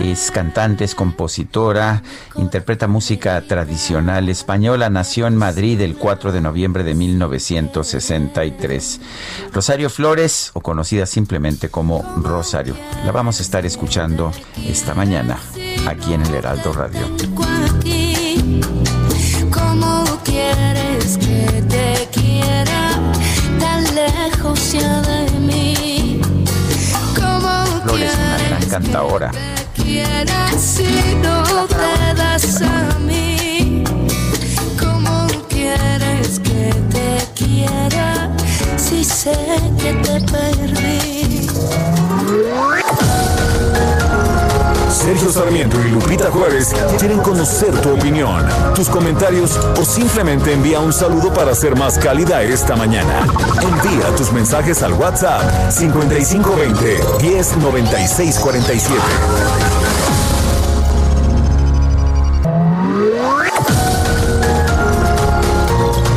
es 0.00 0.30
cantante, 0.30 0.84
es 0.84 0.94
compositora, 0.94 2.02
interpreta 2.36 2.86
música 2.88 3.40
tradicional 3.42 4.28
española. 4.28 4.90
Nació 4.90 5.26
en 5.26 5.36
Madrid 5.36 5.80
el 5.80 5.96
4 5.96 6.30
de 6.32 6.40
noviembre 6.40 6.84
de 6.84 6.94
1963. 6.94 9.00
Rosario 9.52 9.90
Flores, 9.90 10.50
o 10.54 10.60
conocida 10.60 11.06
simplemente 11.06 11.68
como 11.68 12.02
Rosario. 12.22 12.76
La 13.04 13.10
vamos 13.12 13.38
a 13.38 13.42
estar 13.42 13.66
escuchando 13.66 14.32
esta 14.66 14.94
mañana 14.94 15.38
aquí 15.86 16.14
en 16.14 16.22
el 16.22 16.34
Heraldo 16.34 16.72
Radio. 16.72 17.02
Una 28.72 28.80
gran 28.80 28.82
cantadora 28.82 29.30
quieras 29.74 30.60
si 30.60 31.14
no 31.16 31.66
te 31.66 32.14
das 32.14 32.62
a 32.62 32.98
mí? 33.00 33.84
¿Cómo 34.80 35.26
quieres 35.48 36.40
que 36.40 36.72
te 36.90 37.44
quiera 37.44 38.30
si 38.76 39.04
sé 39.04 39.36
que 39.78 39.92
te 39.92 40.20
perdí? 40.32 41.46
Sergio 44.92 45.32
Sarmiento 45.32 45.80
y 45.80 45.90
Lupita 45.90 46.30
Juárez 46.30 46.74
quieren 46.98 47.18
conocer 47.20 47.72
tu 47.80 47.94
opinión, 47.94 48.46
tus 48.74 48.90
comentarios 48.90 49.56
o 49.80 49.84
simplemente 49.84 50.52
envía 50.52 50.80
un 50.80 50.92
saludo 50.92 51.32
para 51.32 51.54
ser 51.54 51.74
más 51.76 51.98
cálida 51.98 52.42
esta 52.42 52.76
mañana. 52.76 53.26
Envía 53.62 54.14
tus 54.16 54.30
mensajes 54.32 54.82
al 54.82 54.92
WhatsApp 54.92 55.70
5520 55.70 57.00
109647. 57.22 59.00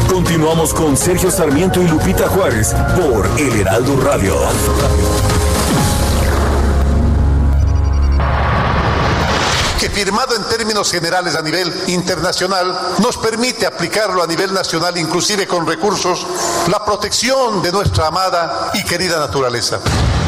Continuamos 0.10 0.74
con 0.74 0.98
Sergio 0.98 1.32
Sarmiento 1.32 1.82
y 1.82 1.88
Lupita 1.88 2.28
Juárez 2.28 2.76
por 2.98 3.26
El 3.40 3.62
Heraldo 3.62 4.02
Radio. 4.02 4.36
Firmado 9.96 10.36
en 10.36 10.44
términos 10.44 10.92
generales 10.92 11.36
a 11.36 11.42
nivel 11.42 11.72
internacional 11.88 12.78
nos 13.02 13.16
permite 13.16 13.66
aplicarlo 13.66 14.22
a 14.22 14.28
nivel 14.28 14.54
nacional, 14.54 14.98
inclusive 14.98 15.48
con 15.48 15.66
recursos, 15.66 16.28
la 16.70 16.84
protección 16.84 17.62
de 17.62 17.72
nuestra 17.72 18.08
amada 18.08 18.72
y 18.74 18.84
querida 18.84 19.18
naturaleza. 19.20 19.80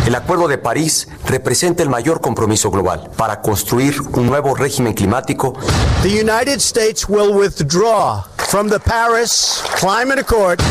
El 0.05 0.15
Acuerdo 0.15 0.47
de 0.47 0.57
París 0.57 1.09
representa 1.25 1.83
el 1.83 1.89
mayor 1.89 2.21
compromiso 2.21 2.71
global 2.71 3.11
para 3.17 3.41
construir 3.41 3.99
un 4.13 4.25
nuevo 4.25 4.55
régimen 4.55 4.93
climático. 4.93 5.53
The 6.01 6.23
United 6.23 6.61
States 6.61 7.09
will 7.09 7.33
withdraw 7.33 8.23
from 8.47 8.69
the 8.69 8.79
Paris 8.79 9.61
Climate 9.81 10.21
Accord. 10.21 10.61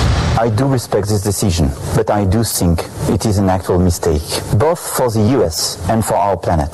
I 0.43 0.49
do 0.49 0.73
respect 0.73 1.09
this 1.09 1.23
decision, 1.23 1.71
but 1.95 2.09
I 2.11 2.25
do 2.25 2.43
think 2.43 2.81
it 3.13 3.27
is 3.27 3.37
an 3.37 3.51
actual 3.51 3.79
mistake, 3.79 4.23
both 4.57 4.79
for 4.81 5.11
the 5.11 5.21
US 5.39 5.77
and 5.91 6.03
for 6.03 6.15
our 6.17 6.39
planet. 6.39 6.73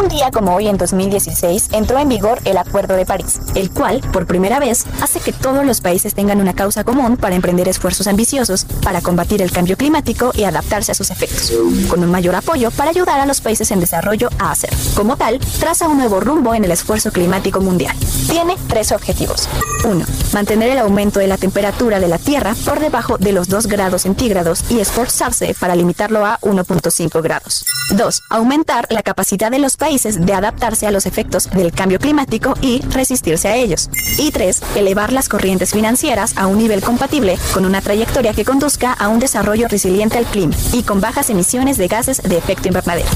Un 0.00 0.08
día 0.08 0.30
como 0.30 0.54
hoy 0.54 0.66
en 0.66 0.78
2016 0.78 1.68
entró 1.72 1.98
en 1.98 2.08
vigor 2.08 2.38
el 2.46 2.56
Acuerdo 2.56 2.94
de 2.94 3.04
París, 3.04 3.38
el 3.54 3.70
cual, 3.70 4.00
por 4.14 4.26
primera 4.26 4.58
vez, 4.58 4.86
hace 5.02 5.20
que 5.20 5.30
todos 5.30 5.66
los 5.66 5.82
países 5.82 6.14
tengan 6.14 6.40
una 6.40 6.54
causa 6.54 6.84
común 6.84 7.18
para 7.18 7.34
emprender 7.34 7.68
esfuerzos 7.68 8.06
ambiciosos 8.06 8.64
para 8.82 9.02
combatir 9.02 9.42
el 9.42 9.52
cambio 9.52 9.76
climático 9.76 10.32
y 10.34 10.44
adaptarse 10.44 10.92
a 10.92 10.94
sus 10.94 11.10
efectos, 11.10 11.52
con 11.90 12.02
un 12.02 12.10
mayor 12.10 12.34
apoyo 12.34 12.70
para 12.70 12.90
ayudar 12.90 13.20
a 13.20 13.26
los 13.26 13.42
países 13.42 13.70
en 13.72 13.80
desarrollo 13.80 14.30
a 14.38 14.52
hacer. 14.52 14.70
Como 14.94 15.18
tal, 15.18 15.38
traza 15.58 15.86
un 15.86 15.98
nuevo 15.98 16.18
rumbo 16.18 16.54
en 16.54 16.64
el 16.64 16.70
esfuerzo 16.70 17.12
climático 17.12 17.60
mundial. 17.60 17.94
Tiene 18.30 18.56
tres 18.68 18.92
objetivos. 18.92 19.50
1. 19.84 20.04
Mantener 20.32 20.70
el 20.70 20.78
aumento 20.78 21.20
de 21.20 21.26
la 21.26 21.36
temperatura 21.36 22.00
de 22.00 22.08
la 22.08 22.18
Tierra 22.18 22.54
por 22.64 22.80
debajo 22.80 23.18
de 23.18 23.32
los 23.32 23.48
2 23.48 23.66
grados 23.66 24.02
centígrados 24.02 24.64
y 24.70 24.80
esforzarse 24.80 25.54
para 25.60 25.76
limitarlo 25.76 26.24
a 26.24 26.38
1.5 26.40 27.22
grados. 27.22 27.66
2. 27.90 28.22
Aumentar 28.30 28.86
la 28.90 29.02
capacidad 29.02 29.50
de 29.50 29.58
los 29.58 29.76
países 29.76 29.89
de 29.90 30.34
adaptarse 30.34 30.86
a 30.86 30.92
los 30.92 31.04
efectos 31.04 31.50
del 31.50 31.72
cambio 31.72 31.98
climático 31.98 32.54
y 32.60 32.80
resistirse 32.90 33.48
a 33.48 33.56
ellos. 33.56 33.90
Y 34.18 34.30
3. 34.30 34.62
Elevar 34.76 35.12
las 35.12 35.28
corrientes 35.28 35.72
financieras 35.72 36.36
a 36.36 36.46
un 36.46 36.58
nivel 36.58 36.80
compatible 36.80 37.36
con 37.52 37.64
una 37.64 37.80
trayectoria 37.80 38.32
que 38.32 38.44
conduzca 38.44 38.92
a 38.92 39.08
un 39.08 39.18
desarrollo 39.18 39.66
resiliente 39.66 40.16
al 40.16 40.26
clima 40.26 40.54
y 40.72 40.84
con 40.84 41.00
bajas 41.00 41.28
emisiones 41.28 41.76
de 41.76 41.88
gases 41.88 42.22
de 42.22 42.38
efecto 42.38 42.68
invernadero. 42.68 43.08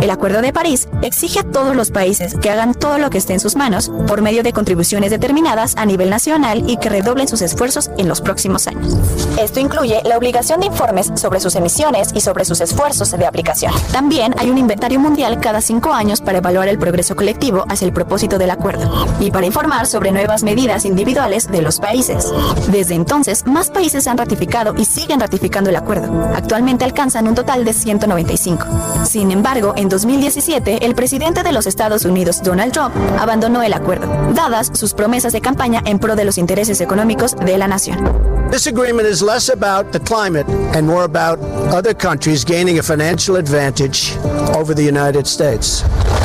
El 0.00 0.10
Acuerdo 0.10 0.40
de 0.40 0.52
París 0.52 0.88
exige 1.02 1.40
a 1.40 1.44
todos 1.44 1.76
los 1.76 1.90
países 1.90 2.34
que 2.40 2.50
hagan 2.50 2.74
todo 2.74 2.98
lo 2.98 3.10
que 3.10 3.18
esté 3.18 3.34
en 3.34 3.40
sus 3.40 3.54
manos 3.54 3.90
por 4.08 4.22
medio 4.22 4.42
de 4.42 4.52
contribuciones 4.52 5.10
determinadas 5.10 5.74
a 5.76 5.84
nivel 5.84 6.10
nacional 6.10 6.68
y 6.68 6.78
que 6.78 6.88
redoblen 6.88 7.28
sus 7.28 7.42
esfuerzos 7.42 7.90
en 7.98 8.08
los 8.08 8.20
próximos 8.20 8.66
años. 8.66 8.96
Esto 9.38 9.60
incluye 9.60 10.00
la 10.04 10.16
obligación 10.16 10.60
de 10.60 10.66
informes 10.66 11.12
sobre 11.16 11.40
sus 11.40 11.54
emisiones 11.54 12.10
y 12.14 12.20
sobre 12.20 12.44
sus 12.44 12.60
esfuerzos 12.60 13.10
de 13.12 13.26
aplicación. 13.26 13.72
También 13.92 14.34
hay 14.38 14.50
un 14.50 14.58
inventario 14.58 14.91
mundial 14.98 15.40
cada 15.40 15.60
cinco 15.60 15.92
años 15.92 16.20
para 16.20 16.38
evaluar 16.38 16.68
el 16.68 16.78
progreso 16.78 17.16
colectivo 17.16 17.64
hacia 17.68 17.86
el 17.86 17.92
propósito 17.92 18.38
del 18.38 18.50
acuerdo 18.50 19.06
y 19.20 19.30
para 19.30 19.46
informar 19.46 19.86
sobre 19.86 20.12
nuevas 20.12 20.42
medidas 20.42 20.84
individuales 20.84 21.50
de 21.50 21.62
los 21.62 21.78
países. 21.78 22.32
Desde 22.68 22.94
entonces, 22.94 23.46
más 23.46 23.70
países 23.70 24.06
han 24.06 24.18
ratificado 24.18 24.74
y 24.76 24.84
siguen 24.84 25.20
ratificando 25.20 25.70
el 25.70 25.76
acuerdo. 25.76 26.30
Actualmente 26.34 26.84
alcanzan 26.84 27.28
un 27.28 27.34
total 27.34 27.64
de 27.64 27.72
195. 27.72 28.66
Sin 29.04 29.30
embargo, 29.30 29.74
en 29.76 29.88
2017, 29.88 30.84
el 30.84 30.94
presidente 30.94 31.42
de 31.42 31.52
los 31.52 31.66
Estados 31.66 32.04
Unidos, 32.04 32.42
Donald 32.42 32.72
Trump, 32.72 32.94
abandonó 33.18 33.62
el 33.62 33.72
acuerdo, 33.72 34.08
dadas 34.34 34.70
sus 34.72 34.94
promesas 34.94 35.32
de 35.32 35.40
campaña 35.40 35.82
en 35.84 35.98
pro 35.98 36.16
de 36.16 36.24
los 36.24 36.38
intereses 36.38 36.80
económicos 36.80 37.36
de 37.36 37.58
la 37.58 37.68
nación. 37.68 38.32
This 38.52 38.66
agreement 38.66 39.08
is 39.08 39.22
less 39.22 39.48
about 39.48 39.92
the 39.92 40.00
climate 40.00 40.46
and 40.76 40.86
more 40.86 41.04
about 41.04 41.38
other 41.72 41.94
countries 41.94 42.44
gaining 42.44 42.78
a 42.78 42.82
financial 42.82 43.36
advantage 43.36 44.14
over 44.54 44.74
the 44.74 44.81
United 44.88 45.24
States. 45.26 45.84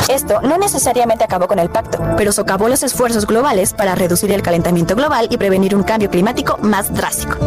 Esto 0.09 0.41
no 0.41 0.57
necesariamente 0.57 1.23
acabó 1.23 1.47
con 1.47 1.59
el 1.59 1.69
pacto, 1.69 1.99
pero 2.15 2.31
socavó 2.31 2.69
los 2.69 2.83
esfuerzos 2.83 3.25
globales 3.27 3.73
para 3.73 3.95
reducir 3.95 4.31
el 4.31 4.41
calentamiento 4.41 4.95
global 4.95 5.27
y 5.29 5.37
prevenir 5.37 5.75
un 5.75 5.83
cambio 5.83 6.09
climático 6.09 6.57
más 6.61 6.93
drástico. 6.93 7.37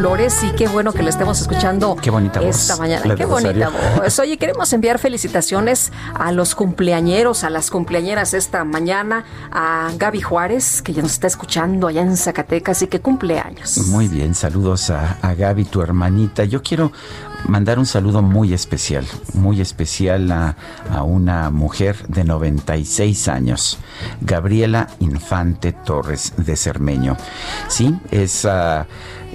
Flores 0.00 0.42
y 0.42 0.50
qué 0.50 0.68
bueno 0.68 0.92
que 0.92 1.02
la 1.02 1.08
estemos 1.08 1.40
escuchando 1.40 1.96
Qué 1.96 2.10
bonita 2.10 2.38
voz, 2.40 2.54
esta 2.60 2.76
mañana. 2.76 3.14
Qué 3.14 3.24
bonita 3.24 3.70
Rosario. 3.70 4.00
voz. 4.02 4.18
Oye, 4.18 4.36
queremos 4.36 4.70
enviar 4.74 4.98
felicitaciones 4.98 5.90
a 6.14 6.32
los 6.32 6.54
cumpleañeros, 6.54 7.44
a 7.44 7.50
las 7.50 7.70
cumpleañeras 7.70 8.34
esta 8.34 8.62
mañana, 8.64 9.24
a 9.50 9.90
Gaby 9.96 10.20
Juárez, 10.20 10.82
que 10.82 10.92
ya 10.92 11.00
nos 11.00 11.12
está 11.12 11.28
escuchando 11.28 11.86
allá 11.86 12.02
en 12.02 12.14
Zacatecas 12.18 12.82
y 12.82 12.88
que 12.88 13.00
cumpleaños. 13.00 13.78
Muy 13.88 14.06
bien, 14.08 14.34
saludos 14.34 14.90
a, 14.90 15.16
a 15.22 15.32
Gaby, 15.32 15.64
tu 15.64 15.80
hermanita. 15.80 16.44
Yo 16.44 16.62
quiero 16.62 16.92
mandar 17.48 17.78
un 17.78 17.86
saludo 17.86 18.20
muy 18.20 18.52
especial, 18.52 19.06
muy 19.32 19.62
especial 19.62 20.30
a, 20.30 20.56
a 20.90 21.04
una 21.04 21.48
mujer 21.50 22.06
de 22.08 22.24
96 22.24 23.28
años, 23.28 23.78
Gabriela 24.20 24.88
Infante 25.00 25.72
Torres 25.72 26.34
de 26.36 26.54
Cermeño. 26.54 27.16
Sí, 27.68 27.96
es... 28.10 28.44
ah, 28.44 28.86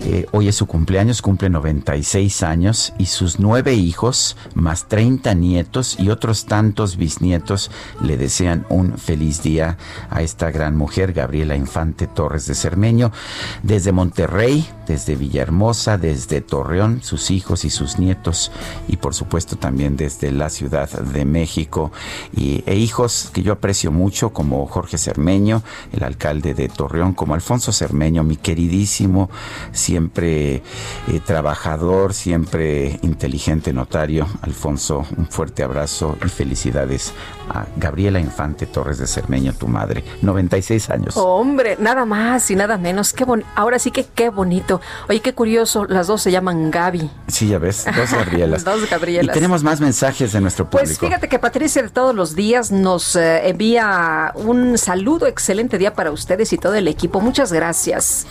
eh, 0.03 0.25
hoy 0.31 0.47
es 0.47 0.55
su 0.55 0.65
cumpleaños, 0.65 1.21
cumple 1.21 1.49
96 1.49 2.41
años 2.41 2.93
y 2.97 3.05
sus 3.05 3.39
nueve 3.39 3.75
hijos, 3.75 4.35
más 4.55 4.87
30 4.87 5.35
nietos 5.35 5.95
y 5.99 6.09
otros 6.09 6.45
tantos 6.45 6.97
bisnietos 6.97 7.69
le 8.01 8.17
desean 8.17 8.65
un 8.69 8.97
feliz 8.97 9.43
día 9.43 9.77
a 10.09 10.23
esta 10.23 10.49
gran 10.49 10.75
mujer, 10.75 11.13
Gabriela 11.13 11.55
Infante 11.55 12.07
Torres 12.07 12.47
de 12.47 12.55
Cermeño, 12.55 13.11
desde 13.61 13.91
Monterrey, 13.91 14.67
desde 14.87 15.15
Villahermosa, 15.15 15.97
desde 15.97 16.41
Torreón, 16.41 17.03
sus 17.03 17.29
hijos 17.29 17.63
y 17.63 17.69
sus 17.69 17.99
nietos 17.99 18.51
y 18.87 18.97
por 18.97 19.13
supuesto 19.13 19.55
también 19.55 19.97
desde 19.97 20.31
la 20.31 20.49
Ciudad 20.49 20.89
de 20.89 21.25
México. 21.25 21.91
Y, 22.35 22.63
e 22.65 22.75
hijos 22.75 23.29
que 23.31 23.43
yo 23.43 23.53
aprecio 23.53 23.91
mucho 23.91 24.31
como 24.33 24.65
Jorge 24.65 24.97
Cermeño, 24.97 25.61
el 25.93 26.03
alcalde 26.03 26.53
de 26.53 26.69
Torreón, 26.69 27.13
como 27.13 27.35
Alfonso 27.35 27.71
Cermeño, 27.71 28.23
mi 28.23 28.35
queridísimo, 28.35 29.29
siempre 29.91 30.55
eh, 30.55 30.61
trabajador, 31.25 32.13
siempre 32.13 32.97
inteligente 33.01 33.73
notario. 33.73 34.25
Alfonso, 34.41 35.05
un 35.17 35.27
fuerte 35.27 35.63
abrazo 35.63 36.17
y 36.25 36.29
felicidades 36.29 37.13
a 37.53 37.65
Gabriela 37.77 38.19
Infante 38.19 38.65
Torres 38.65 38.97
de 38.97 39.07
Cermeño, 39.07 39.53
tu 39.53 39.67
madre, 39.67 40.03
96 40.21 40.89
años. 40.89 41.17
Hombre, 41.17 41.77
nada 41.79 42.05
más 42.05 42.49
y 42.51 42.55
nada 42.55 42.77
menos. 42.77 43.13
Qué 43.13 43.25
bon- 43.25 43.43
Ahora 43.55 43.77
sí 43.79 43.91
que 43.91 44.05
qué 44.05 44.29
bonito. 44.29 44.81
Oye, 45.09 45.19
qué 45.21 45.33
curioso, 45.33 45.85
las 45.85 46.07
dos 46.07 46.21
se 46.21 46.31
llaman 46.31 46.71
Gaby. 46.71 47.09
Sí, 47.27 47.47
ya 47.49 47.59
ves, 47.59 47.85
dos 47.95 48.11
Gabrielas. 48.13 48.63
Dos 48.63 48.89
Gabrielas. 48.89 49.35
Y 49.35 49.39
tenemos 49.39 49.63
más 49.63 49.81
mensajes 49.81 50.31
de 50.33 50.41
nuestro 50.41 50.65
público. 50.69 50.87
Pues 50.87 50.99
fíjate 50.99 51.27
que 51.29 51.39
Patricia 51.39 51.81
de 51.83 51.89
todos 51.89 52.15
los 52.15 52.35
días 52.35 52.71
nos 52.71 53.15
eh, 53.15 53.49
envía 53.49 54.31
un 54.35 54.77
saludo, 54.77 55.27
excelente 55.27 55.77
día 55.77 55.93
para 55.93 56.11
ustedes 56.11 56.53
y 56.53 56.57
todo 56.57 56.75
el 56.75 56.87
equipo. 56.87 57.19
Muchas 57.21 57.51
gracias. 57.51 58.25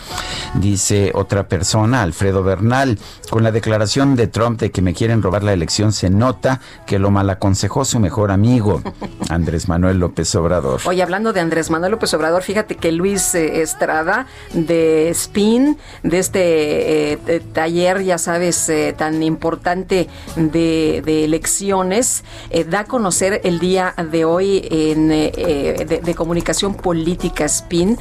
Dice 0.55 1.11
otra 1.15 1.47
persona, 1.47 2.01
Alfredo 2.01 2.43
Bernal, 2.43 2.99
con 3.29 3.43
la 3.43 3.51
declaración 3.51 4.15
de 4.15 4.27
Trump 4.27 4.59
de 4.59 4.71
que 4.71 4.81
me 4.81 4.93
quieren 4.93 5.21
robar 5.21 5.43
la 5.43 5.53
elección, 5.53 5.93
se 5.93 6.09
nota 6.09 6.59
que 6.85 6.99
lo 6.99 7.11
malaconsejó 7.11 7.85
su 7.85 7.99
mejor 7.99 8.31
amigo, 8.31 8.81
Andrés 9.29 9.67
Manuel 9.67 9.99
López 9.99 10.33
Obrador. 10.35 10.81
Hoy 10.85 11.01
hablando 11.01 11.33
de 11.33 11.39
Andrés 11.39 11.69
Manuel 11.69 11.91
López 11.91 12.13
Obrador, 12.13 12.43
fíjate 12.43 12.75
que 12.75 12.91
Luis 12.91 13.35
eh, 13.35 13.61
Estrada 13.61 14.27
de 14.53 15.09
Spin, 15.09 15.77
de 16.03 16.19
este 16.19 17.13
eh, 17.13 17.19
eh, 17.27 17.41
taller, 17.53 18.03
ya 18.03 18.17
sabes, 18.17 18.67
eh, 18.69 18.93
tan 18.97 19.23
importante 19.23 20.07
de, 20.35 21.01
elecciones, 21.23 22.23
da 22.69 22.81
a 22.81 22.85
conocer 22.85 23.41
el 23.43 23.59
día 23.59 23.93
de 24.11 24.25
hoy 24.25 24.67
en 24.69 25.09
de, 25.09 26.01
de 26.03 26.15
comunicación 26.15 26.73
política 26.73 27.45
Spin, 27.45 27.97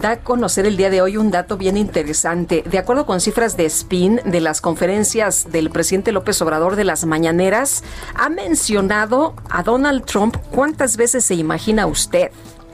da 0.00 0.10
a 0.10 0.16
conocer 0.20 0.66
el 0.66 0.76
día 0.76 0.90
de 0.90 1.02
hoy 1.02 1.16
un 1.16 1.30
dato 1.30 1.56
bien 1.56 1.76
interesante. 1.76 2.62
De 2.70 2.78
acuerdo 2.78 3.06
con 3.06 3.20
cifras 3.20 3.56
de 3.56 3.66
Spin, 3.66 4.20
de 4.24 4.40
las 4.40 4.60
conferencias 4.60 5.50
del 5.50 5.70
presidente 5.70 6.12
López 6.12 6.40
Obrador 6.42 6.76
de 6.76 6.84
las 6.84 7.04
mañaneras, 7.04 7.82
ha 8.14 8.28
mencionado 8.28 9.34
a 9.50 9.62
Donald 9.62 10.04
Trump. 10.04 10.36
¿Cuántas 10.50 10.96
veces 10.96 11.24
se 11.24 11.34
imagina 11.34 11.86
usted? 11.86 12.30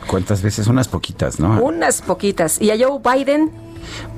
¿Cuántas 0.07 0.43
veces? 0.43 0.67
Unas 0.67 0.89
poquitas, 0.89 1.39
¿no? 1.39 1.61
Unas 1.63 2.03
poquitas. 2.03 2.61
¿Y 2.61 2.71
a 2.71 2.77
Joe 2.79 3.01
Biden? 3.03 3.51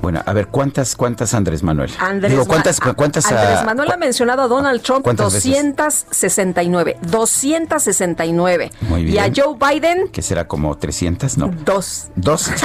Bueno, 0.01 0.21
a 0.25 0.33
ver, 0.33 0.47
¿cuántas, 0.47 0.95
cuántas 0.95 1.33
Andrés 1.33 1.63
Manuel? 1.63 1.91
Andrés, 1.99 2.31
Digo, 2.31 2.45
¿cuántas, 2.45 2.79
cuántas? 2.79 3.25
Andrés 3.25 3.59
ah, 3.59 3.63
Manuel 3.65 3.91
ha 3.91 3.97
mencionado 3.97 4.41
a 4.43 4.47
Donald 4.47 4.81
Trump 4.81 5.03
¿Cuántas 5.03 5.33
veces? 5.33 5.51
269. 5.51 6.97
269. 7.01 8.71
Muy 8.81 9.01
¿Y 9.11 9.17
a 9.17 9.29
bien. 9.29 9.33
Joe 9.35 9.55
Biden? 9.73 10.07
¿Que 10.09 10.21
será 10.21 10.47
como 10.47 10.75
300? 10.77 11.37
No. 11.37 11.53
Dos. 11.65 12.07
Dos. 12.15 12.49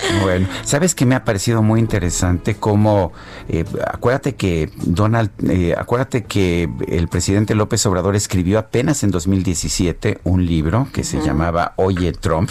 Bueno, 0.22 0.48
sabes 0.64 0.94
que 0.94 1.06
me 1.06 1.14
ha 1.14 1.24
parecido 1.24 1.62
muy 1.62 1.80
interesante 1.80 2.54
cómo, 2.56 3.12
eh, 3.48 3.64
acuérdate 3.86 4.34
que 4.34 4.70
Donald, 4.76 5.30
eh, 5.48 5.74
acuérdate 5.76 6.24
que 6.24 6.68
el 6.88 7.08
presidente 7.08 7.54
López 7.54 7.84
Obrador 7.86 8.16
escribió 8.16 8.58
apenas 8.58 9.02
en 9.02 9.10
2017 9.10 10.20
un 10.24 10.46
libro 10.46 10.88
que 10.92 11.04
se 11.04 11.20
llamaba 11.20 11.72
Oye 11.76 12.12
Trump, 12.12 12.50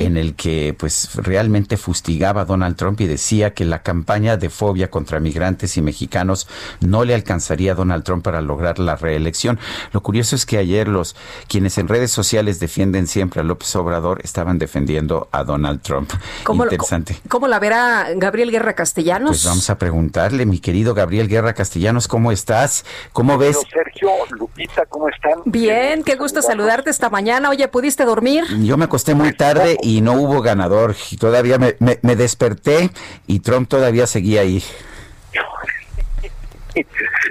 en 0.00 0.16
el 0.16 0.34
que 0.34 0.74
pues 0.78 1.14
realmente 1.16 1.76
fustigaba 1.76 2.42
a 2.42 2.44
Donald 2.44 2.76
Trump 2.76 3.00
y 3.00 3.06
decía 3.06 3.52
que 3.54 3.64
la 3.64 3.82
campaña 3.82 4.36
de 4.36 4.50
fobia 4.50 4.90
contra 4.90 5.20
migrantes 5.20 5.76
y 5.76 5.82
mexicanos 5.82 6.48
no 6.80 7.04
le 7.04 7.14
alcanzaría 7.14 7.72
a 7.72 7.74
Donald 7.74 8.04
Trump 8.04 8.24
para 8.24 8.40
lograr 8.40 8.78
la 8.78 8.96
reelección. 8.96 9.58
Lo 9.92 10.02
curioso 10.02 10.36
es 10.36 10.46
que 10.46 10.58
ayer 10.58 10.88
los 10.88 11.16
quienes 11.48 11.78
en 11.78 11.88
redes 11.88 12.10
sociales 12.10 12.60
defienden 12.60 13.06
siempre 13.06 13.40
a 13.40 13.44
López 13.44 13.74
Obrador 13.76 14.20
estaban 14.24 14.58
defendiendo 14.58 15.28
a 15.32 15.44
Donald 15.44 15.80
Trump. 15.82 16.10
¿Cómo 16.44 16.64
lo- 16.64 16.70
Interesante. 16.84 17.28
¿Cómo 17.28 17.48
la 17.48 17.58
verá 17.58 18.08
Gabriel 18.16 18.50
Guerra 18.50 18.74
Castellanos? 18.74 19.30
Pues 19.30 19.44
vamos 19.44 19.70
a 19.70 19.78
preguntarle, 19.78 20.46
mi 20.46 20.58
querido 20.60 20.94
Gabriel 20.94 21.28
Guerra 21.28 21.54
Castellanos, 21.54 22.08
¿cómo 22.08 22.32
estás? 22.32 22.84
¿Cómo 23.12 23.38
ves? 23.38 23.58
Sergio, 23.72 24.10
Lupita, 24.30 24.84
¿cómo 24.86 25.08
están? 25.08 25.40
Bien, 25.44 26.02
qué 26.04 26.16
gusto 26.16 26.42
saludarte 26.42 26.90
esta 26.90 27.10
mañana. 27.10 27.50
Oye, 27.50 27.68
¿pudiste 27.68 28.04
dormir? 28.04 28.44
Yo 28.64 28.76
me 28.76 28.84
acosté 28.84 29.14
muy 29.14 29.32
tarde 29.34 29.76
y 29.82 30.00
no 30.00 30.12
hubo 30.14 30.42
ganador. 30.42 30.94
Y 31.10 31.16
todavía 31.16 31.58
me, 31.58 31.76
me- 31.78 31.98
me 32.02 32.16
desperté 32.16 32.90
y 33.26 33.40
Trump 33.40 33.68
todavía 33.68 34.06
seguía 34.06 34.40
ahí. 34.42 34.62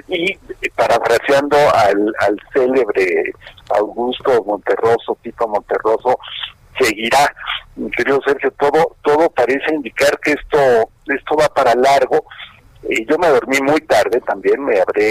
Y 0.08 0.38
parafraseando 0.76 1.56
al, 1.74 2.12
al 2.20 2.36
célebre 2.52 3.32
Augusto 3.76 4.44
Monterroso, 4.44 5.18
Tito 5.22 5.48
Monterroso, 5.48 6.18
seguirá. 6.78 7.34
Querido 7.96 8.20
Sergio, 8.26 8.50
todo, 8.52 8.96
todo 9.02 9.30
parece 9.30 9.74
indicar 9.74 10.18
que 10.20 10.32
esto, 10.32 10.90
esto 11.06 11.36
va 11.36 11.48
para 11.48 11.74
largo. 11.74 12.24
Y 12.88 13.06
yo 13.06 13.16
me 13.18 13.28
dormí 13.28 13.58
muy 13.60 13.80
tarde 13.82 14.20
también, 14.20 14.64
me 14.64 14.80
habré, 14.80 15.10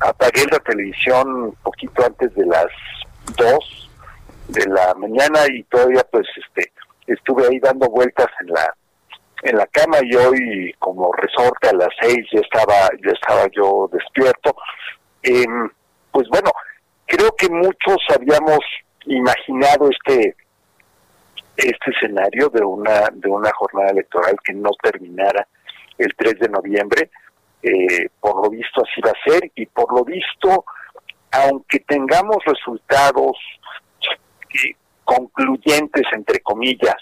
apagué 0.00 0.44
la 0.50 0.58
televisión 0.58 1.28
un 1.28 1.54
poquito 1.62 2.04
antes 2.04 2.34
de 2.34 2.44
las 2.46 2.66
dos 3.36 3.90
de 4.48 4.64
la 4.66 4.94
mañana 4.94 5.40
y 5.52 5.64
todavía 5.64 6.06
pues 6.10 6.26
este 6.36 6.72
estuve 7.08 7.48
ahí 7.48 7.58
dando 7.58 7.88
vueltas 7.88 8.28
en 8.40 8.48
la 8.48 8.74
en 9.42 9.56
la 9.56 9.66
cama 9.66 9.98
y 10.02 10.14
hoy 10.14 10.72
como 10.78 11.12
resorte 11.12 11.68
a 11.68 11.72
las 11.72 11.88
seis 12.00 12.24
ya 12.32 12.40
estaba 12.40 12.88
ya 13.04 13.10
estaba 13.12 13.48
yo 13.52 13.90
despierto 13.92 14.54
Em, 15.26 15.68
pues 16.12 16.28
bueno 16.28 16.52
creo 17.06 17.34
que 17.36 17.48
muchos 17.48 17.96
habíamos 18.14 18.60
imaginado 19.06 19.90
este 19.90 20.36
este 21.56 21.90
escenario 21.90 22.48
de 22.48 22.64
una 22.64 23.08
de 23.12 23.28
una 23.28 23.50
jornada 23.52 23.90
electoral 23.90 24.36
que 24.44 24.52
no 24.52 24.70
terminara 24.82 25.46
el 25.98 26.12
3 26.16 26.38
de 26.40 26.48
noviembre 26.48 27.10
Eh, 27.62 28.10
por 28.20 28.36
lo 28.42 28.50
visto 28.50 28.82
así 28.84 29.00
va 29.00 29.10
a 29.10 29.28
ser 29.28 29.50
y 29.56 29.66
por 29.66 29.88
lo 29.92 30.04
visto 30.04 30.64
aunque 31.32 31.80
tengamos 31.80 32.36
resultados 32.44 33.36
eh, 34.54 34.76
concluyentes 35.02 36.04
entre 36.12 36.38
comillas 36.40 37.00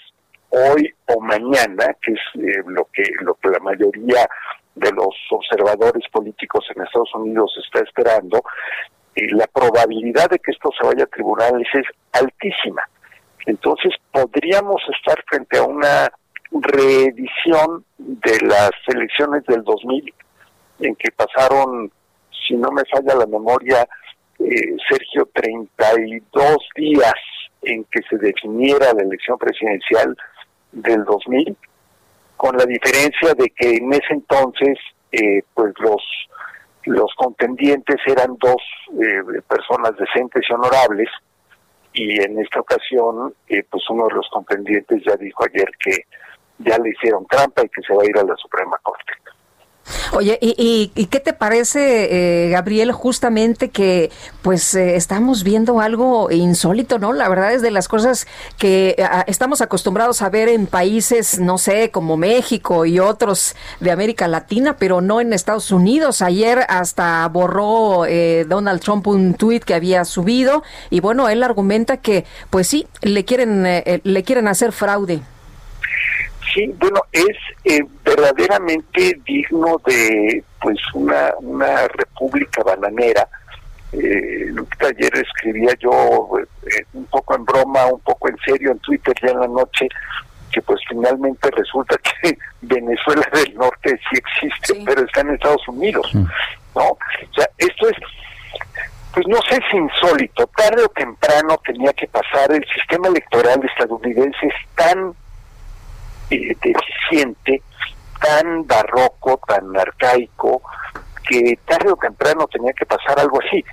hoy 0.49 0.93
o 1.07 1.19
mañana 1.19 1.95
que 2.01 2.13
es 2.13 2.25
eh, 2.35 2.63
lo 2.65 2.85
que 2.93 3.03
lo 3.21 3.35
que 3.35 3.49
la 3.49 3.59
mayoría 3.59 4.27
de 4.75 4.91
los 4.91 5.13
observadores 5.29 6.07
políticos 6.09 6.65
en 6.73 6.83
Estados 6.83 7.13
Unidos 7.13 7.51
está 7.63 7.79
esperando 7.83 8.41
eh, 9.15 9.27
la 9.31 9.47
probabilidad 9.47 10.29
de 10.29 10.39
que 10.39 10.51
esto 10.51 10.69
se 10.79 10.87
vaya 10.87 11.03
a 11.03 11.07
tribunales 11.07 11.67
es 11.73 11.85
altísima 12.13 12.83
entonces 13.45 13.93
podríamos 14.11 14.81
estar 14.97 15.23
frente 15.27 15.57
a 15.57 15.63
una 15.63 16.11
reedición 16.51 17.83
de 17.97 18.39
las 18.41 18.71
elecciones 18.87 19.43
del 19.45 19.63
2000 19.63 20.13
en 20.79 20.95
que 20.95 21.11
pasaron 21.11 21.91
si 22.47 22.55
no 22.55 22.71
me 22.71 22.83
falla 22.85 23.15
la 23.15 23.25
memoria 23.25 23.87
eh, 24.39 24.75
Sergio 24.89 25.29
32 25.33 26.57
días 26.75 27.13
en 27.61 27.83
que 27.85 28.01
se 28.09 28.17
definiera 28.17 28.93
la 28.93 29.03
elección 29.03 29.37
presidencial 29.37 30.15
del 30.71 31.03
2000 31.03 31.55
con 32.37 32.57
la 32.57 32.65
diferencia 32.65 33.33
de 33.33 33.49
que 33.49 33.77
en 33.77 33.93
ese 33.93 34.11
entonces 34.13 34.77
eh, 35.11 35.41
pues 35.53 35.73
los 35.79 36.01
los 36.85 37.11
contendientes 37.15 37.95
eran 38.05 38.37
dos 38.39 38.61
eh, 39.01 39.41
personas 39.47 39.93
decentes 39.97 40.43
y 40.47 40.53
honorables 40.53 41.09
y 41.95 42.21
en 42.21 42.39
esta 42.39 42.59
ocasión 42.59 43.33
eh, 43.47 43.63
pues 43.69 43.83
uno 43.89 44.07
de 44.07 44.15
los 44.15 44.27
contendientes 44.29 45.01
ya 45.05 45.15
dijo 45.15 45.45
ayer 45.45 45.69
que 45.79 46.05
ya 46.59 46.77
le 46.77 46.89
hicieron 46.89 47.25
trampa 47.27 47.63
y 47.63 47.69
que 47.69 47.81
se 47.81 47.93
va 47.93 48.03
a 48.03 48.05
ir 48.05 48.17
a 48.17 48.23
la 48.23 48.35
Suprema 48.35 48.77
Corte. 48.83 49.13
Oye, 50.11 50.37
¿y, 50.41 50.91
y, 50.93 51.05
qué 51.07 51.19
te 51.19 51.33
parece, 51.33 52.45
eh, 52.45 52.49
Gabriel, 52.49 52.91
justamente 52.91 53.69
que 53.69 54.11
pues 54.41 54.75
eh, 54.75 54.95
estamos 54.95 55.43
viendo 55.43 55.79
algo 55.79 56.29
insólito, 56.31 56.99
¿no? 56.99 57.13
La 57.13 57.27
verdad 57.27 57.53
es 57.53 57.61
de 57.61 57.71
las 57.71 57.87
cosas 57.87 58.27
que 58.57 58.95
ah, 58.99 59.23
estamos 59.27 59.61
acostumbrados 59.61 60.21
a 60.21 60.29
ver 60.29 60.49
en 60.49 60.67
países, 60.67 61.39
no 61.39 61.57
sé, 61.57 61.91
como 61.91 62.17
México 62.17 62.85
y 62.85 62.99
otros 62.99 63.55
de 63.79 63.91
América 63.91 64.27
Latina, 64.27 64.77
pero 64.77 65.01
no 65.01 65.21
en 65.21 65.33
Estados 65.33 65.71
Unidos. 65.71 66.21
Ayer 66.21 66.65
hasta 66.69 67.27
borró 67.27 68.05
eh, 68.05 68.45
Donald 68.47 68.81
Trump 68.81 69.07
un 69.07 69.33
tuit 69.33 69.63
que 69.63 69.73
había 69.73 70.05
subido 70.05 70.63
y 70.89 70.99
bueno, 70.99 71.29
él 71.29 71.43
argumenta 71.43 71.97
que 71.97 72.25
pues 72.49 72.67
sí, 72.67 72.87
le 73.01 73.25
quieren, 73.25 73.65
eh, 73.65 74.01
le 74.03 74.23
quieren 74.23 74.47
hacer 74.47 74.71
fraude. 74.71 75.21
Sí, 76.53 76.73
bueno, 76.77 77.01
es 77.11 77.37
eh, 77.63 77.81
verdaderamente 78.03 79.19
digno 79.25 79.77
de 79.85 80.43
pues 80.61 80.77
una, 80.93 81.33
una 81.39 81.87
república 81.87 82.63
bananera. 82.63 83.27
Eh, 83.91 84.47
Lupita, 84.47 84.87
ayer 84.87 85.11
escribía 85.15 85.73
yo 85.79 86.29
eh, 86.67 86.85
un 86.93 87.05
poco 87.05 87.35
en 87.35 87.45
broma, 87.45 87.85
un 87.85 87.99
poco 88.01 88.29
en 88.29 88.37
serio 88.45 88.71
en 88.71 88.79
Twitter 88.79 89.13
ya 89.21 89.31
en 89.31 89.39
la 89.39 89.47
noche, 89.47 89.87
que 90.51 90.61
pues 90.61 90.79
finalmente 90.87 91.49
resulta 91.51 91.95
que 92.21 92.37
Venezuela 92.61 93.27
del 93.33 93.55
Norte 93.55 93.99
sí 94.09 94.17
existe, 94.17 94.83
pero 94.85 95.05
está 95.05 95.21
en 95.21 95.31
Estados 95.31 95.67
Unidos, 95.67 96.13
¿no? 96.13 96.81
O 96.81 96.97
sea, 97.35 97.49
esto 97.57 97.89
es, 97.89 97.97
pues 99.13 99.27
no 99.27 99.37
sé 99.49 99.59
si 99.71 99.77
insólito, 99.77 100.47
tarde 100.47 100.83
o 100.83 100.89
temprano 100.89 101.57
tenía 101.65 101.93
que 101.93 102.07
pasar, 102.07 102.51
el 102.51 102.65
sistema 102.73 103.07
electoral 103.07 103.61
estadounidense 103.63 104.45
es 104.45 104.75
tan 104.75 105.13
deficiente, 106.29 107.61
tan 108.21 108.65
barroco, 108.67 109.39
tan 109.47 109.77
arcaico, 109.77 110.61
que 111.27 111.57
tarde 111.65 111.91
o 111.91 111.95
temprano 111.95 112.47
tenía 112.47 112.73
que 112.73 112.85
pasar 112.85 113.19
algo 113.19 113.39
así. 113.45 113.63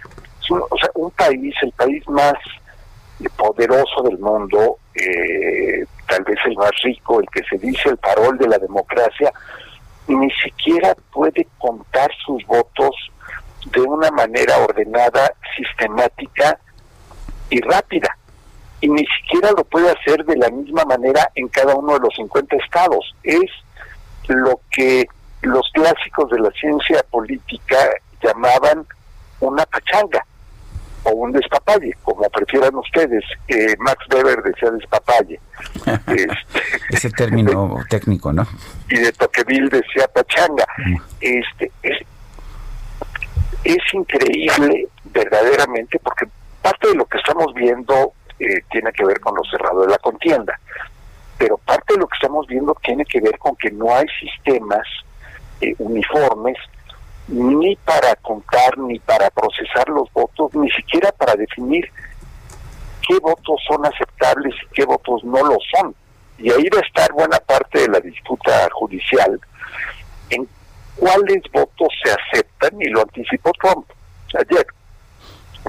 Un- 0.51 0.63
o 0.69 0.77
sea, 0.79 0.91
un 0.95 1.11
país, 1.13 1.55
el 1.63 1.73
país 1.73 2.07
más 2.09 2.35
poderoso 3.37 4.03
del 4.03 4.19
mundo, 4.19 4.79
eh, 4.95 5.85
tal 6.09 6.25
vez 6.25 6.37
el 6.47 6.57
más 6.57 6.73
rico, 6.83 7.21
el 7.21 7.27
que 7.31 7.43
se 7.49 7.57
dice 7.59 7.89
el 7.91 7.99
farol 7.99 8.37
de 8.37 8.49
la 8.49 8.59
democracia, 8.59 9.33
ni 10.09 10.31
siquiera 10.33 10.95
puede 11.13 11.47
contar 11.59 12.11
sus 12.27 12.45
votos 12.47 12.91
de 13.67 13.81
una 13.81 14.11
manera 14.11 14.59
ordenada, 14.59 15.33
sistemática 15.57 16.59
y 17.49 17.61
rápida. 17.61 18.17
Y 18.83 18.89
ni 18.89 19.05
siquiera 19.07 19.51
lo 19.57 19.65
puede 19.65 19.91
hacer 19.91 20.25
de 20.25 20.37
la 20.37 20.51
misma 20.51 20.85
manera 20.85 21.31
en 21.35 21.49
cada 21.49 21.75
uno 21.75 21.95
de 21.95 22.01
los 22.01 22.15
50 22.15 22.57
estados. 22.57 23.15
Es 23.23 23.51
lo 24.29 24.61
que 24.71 25.07
los 25.43 25.69
clásicos 25.73 26.31
de 26.31 26.41
la 26.41 26.51
ciencia 26.51 27.03
política 27.11 27.77
llamaban 28.23 28.85
una 29.41 29.65
pachanga 29.67 30.25
o 31.05 31.11
un 31.11 31.33
despapalle, 31.33 31.97
como 32.03 32.29
prefieran 32.31 32.75
ustedes. 32.77 33.25
Eh, 33.49 33.75
Max 33.79 34.05
Weber 34.13 34.43
decía 34.43 34.71
despapalle. 34.71 35.41
Ese 36.91 37.11
término 37.11 37.79
técnico, 37.91 38.33
¿no? 38.33 38.47
y 38.89 38.99
de 38.99 39.13
Toqueville 39.13 39.69
decía 39.69 40.07
pachanga. 40.13 40.67
Este 41.21 41.73
es, 41.83 41.99
es 43.65 43.95
increíble 43.95 44.89
verdaderamente 45.05 45.99
porque 45.99 46.27
parte 46.61 46.89
de 46.89 46.95
lo 46.95 47.07
que 47.07 47.19
estamos 47.19 47.53
viendo 47.55 48.13
eh, 48.43 48.65
tiene 48.71 48.93
que 48.93 49.05
ver 49.05 49.21
con 49.21 49.37
lo 49.37 49.45
cerrado 49.45 49.83
de 49.83 49.89
la 49.89 49.99
contienda, 49.99 50.59
pero 51.39 51.59
parte 51.59 51.95
de 51.95 52.01
lo 52.01 52.09
que 52.09 52.17
estamos 52.17 52.47
viendo 52.49 52.77
tiene 52.83 53.05
que 53.05 53.21
ver 53.21 53.39
con 53.39 53.55
que 53.57 53.71
no 53.71 53.95
hay 53.95 54.07
sistemas 54.21 54.87
eh, 55.61 55.75
uniformes 55.79 56.59
ni 57.29 57.77
para 57.77 58.17
contar 58.17 58.77
ni 58.79 58.99
para 58.99 59.31
procesar 59.31 59.89
los 59.89 60.13
votos, 60.13 60.53
ni 60.55 60.71
siquiera 60.73 61.13
para 61.13 61.35
definir 61.35 61.89
qué 63.07 63.19
votos 63.21 63.61
son 63.69 63.87
aceptables 63.87 64.55
y 64.63 64.75
qué 64.75 64.85
votos 64.85 65.23
no 65.23 65.43
lo 65.45 65.57
son. 65.73 65.95
Y 66.39 66.51
ahí 66.51 66.69
va 66.75 66.81
a 66.81 66.87
estar 66.87 67.13
buena 67.13 67.39
parte 67.39 67.83
de 67.83 67.89
la 67.89 68.01
disputa 68.01 68.69
judicial 68.73 69.41
en 70.31 70.49
cuáles 70.97 71.43
votos 71.53 71.89
se 72.03 72.11
aceptan, 72.11 72.81
y 72.81 72.89
lo 72.89 73.03
anticipó 73.03 73.53
Trump 73.53 73.87
ayer, 74.35 74.67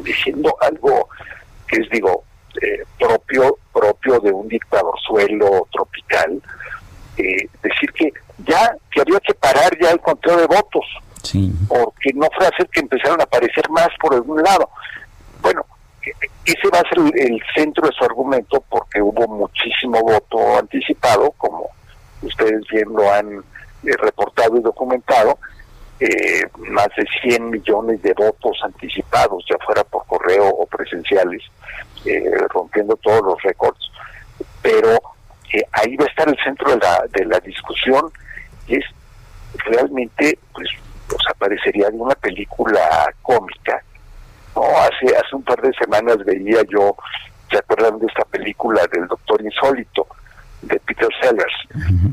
diciendo 0.01 0.55
algo 0.61 1.07
que 1.67 1.81
es, 1.81 1.89
digo, 1.91 2.23
eh, 2.61 2.83
propio 2.99 3.57
propio 3.71 4.19
de 4.19 4.31
un 4.31 4.47
dictador 4.47 4.93
suelo 5.01 5.67
tropical, 5.71 6.41
eh, 7.17 7.47
decir 7.61 7.91
que 7.93 8.11
ya 8.45 8.75
que 8.91 9.01
había 9.01 9.19
que 9.19 9.33
parar 9.33 9.77
ya 9.81 9.91
el 9.91 9.99
conteo 9.99 10.37
de 10.37 10.47
votos, 10.47 10.85
porque 11.67 12.11
no 12.13 12.27
fue 12.35 12.47
hacer 12.47 12.67
que 12.69 12.81
empezaron 12.81 13.19
a 13.19 13.23
aparecer 13.23 13.69
más 13.69 13.89
por 13.99 14.13
algún 14.13 14.41
lado. 14.41 14.69
Bueno, 15.41 15.65
ese 16.45 16.69
va 16.73 16.79
a 16.79 16.89
ser 16.89 16.99
el, 16.99 17.33
el 17.33 17.41
centro 17.55 17.87
de 17.87 17.93
su 17.93 18.03
argumento 18.03 18.63
porque 18.69 19.01
hubo 19.01 19.27
muchísimo 19.27 20.01
voto 20.01 20.57
anticipado, 20.57 21.31
como 21.37 21.69
ustedes 22.21 22.61
bien 22.71 22.89
lo 22.89 23.11
han 23.11 23.43
eh, 23.83 23.97
reportado 23.97 24.57
y 24.57 24.61
documentado, 24.61 25.37
eh, 25.99 26.43
más 26.57 26.87
de 26.97 27.05
100 27.21 27.49
millones 27.49 28.01
de 28.01 28.13
votos 28.13 28.57
anticipados, 28.63 29.43
ya 29.49 29.57
fuera 29.65 29.83
por 29.83 30.05
correo 30.05 30.47
o 30.47 30.65
presenciales, 30.65 31.43
eh, 32.05 32.23
rompiendo 32.49 32.95
todos 32.97 33.21
los 33.23 33.41
récords. 33.43 33.79
Pero 34.61 34.99
eh, 35.53 35.63
ahí 35.71 35.95
va 35.95 36.05
a 36.05 36.09
estar 36.09 36.27
el 36.27 36.37
centro 36.43 36.71
de 36.71 36.77
la, 36.77 37.05
de 37.11 37.25
la 37.25 37.39
discusión, 37.39 38.11
y 38.67 38.77
es 38.77 38.85
realmente, 39.65 40.37
pues, 40.53 40.69
o 41.13 41.21
sea, 41.21 41.33
parecería 41.37 41.89
de 41.89 41.97
una 41.97 42.15
película 42.15 43.13
cómica, 43.21 43.83
no, 44.55 44.63
hace 44.79 45.15
hace 45.15 45.35
un 45.35 45.43
par 45.43 45.61
de 45.61 45.73
semanas 45.73 46.17
veía 46.25 46.61
yo, 46.69 46.95
¿se 47.49 47.57
acuerdan 47.57 47.99
de 47.99 48.07
esta 48.07 48.23
película 48.25 48.81
del 48.91 49.07
Doctor 49.07 49.41
Insólito 49.41 50.07
de 50.61 50.79
Peter 50.79 51.09
Sellers? 51.21 51.53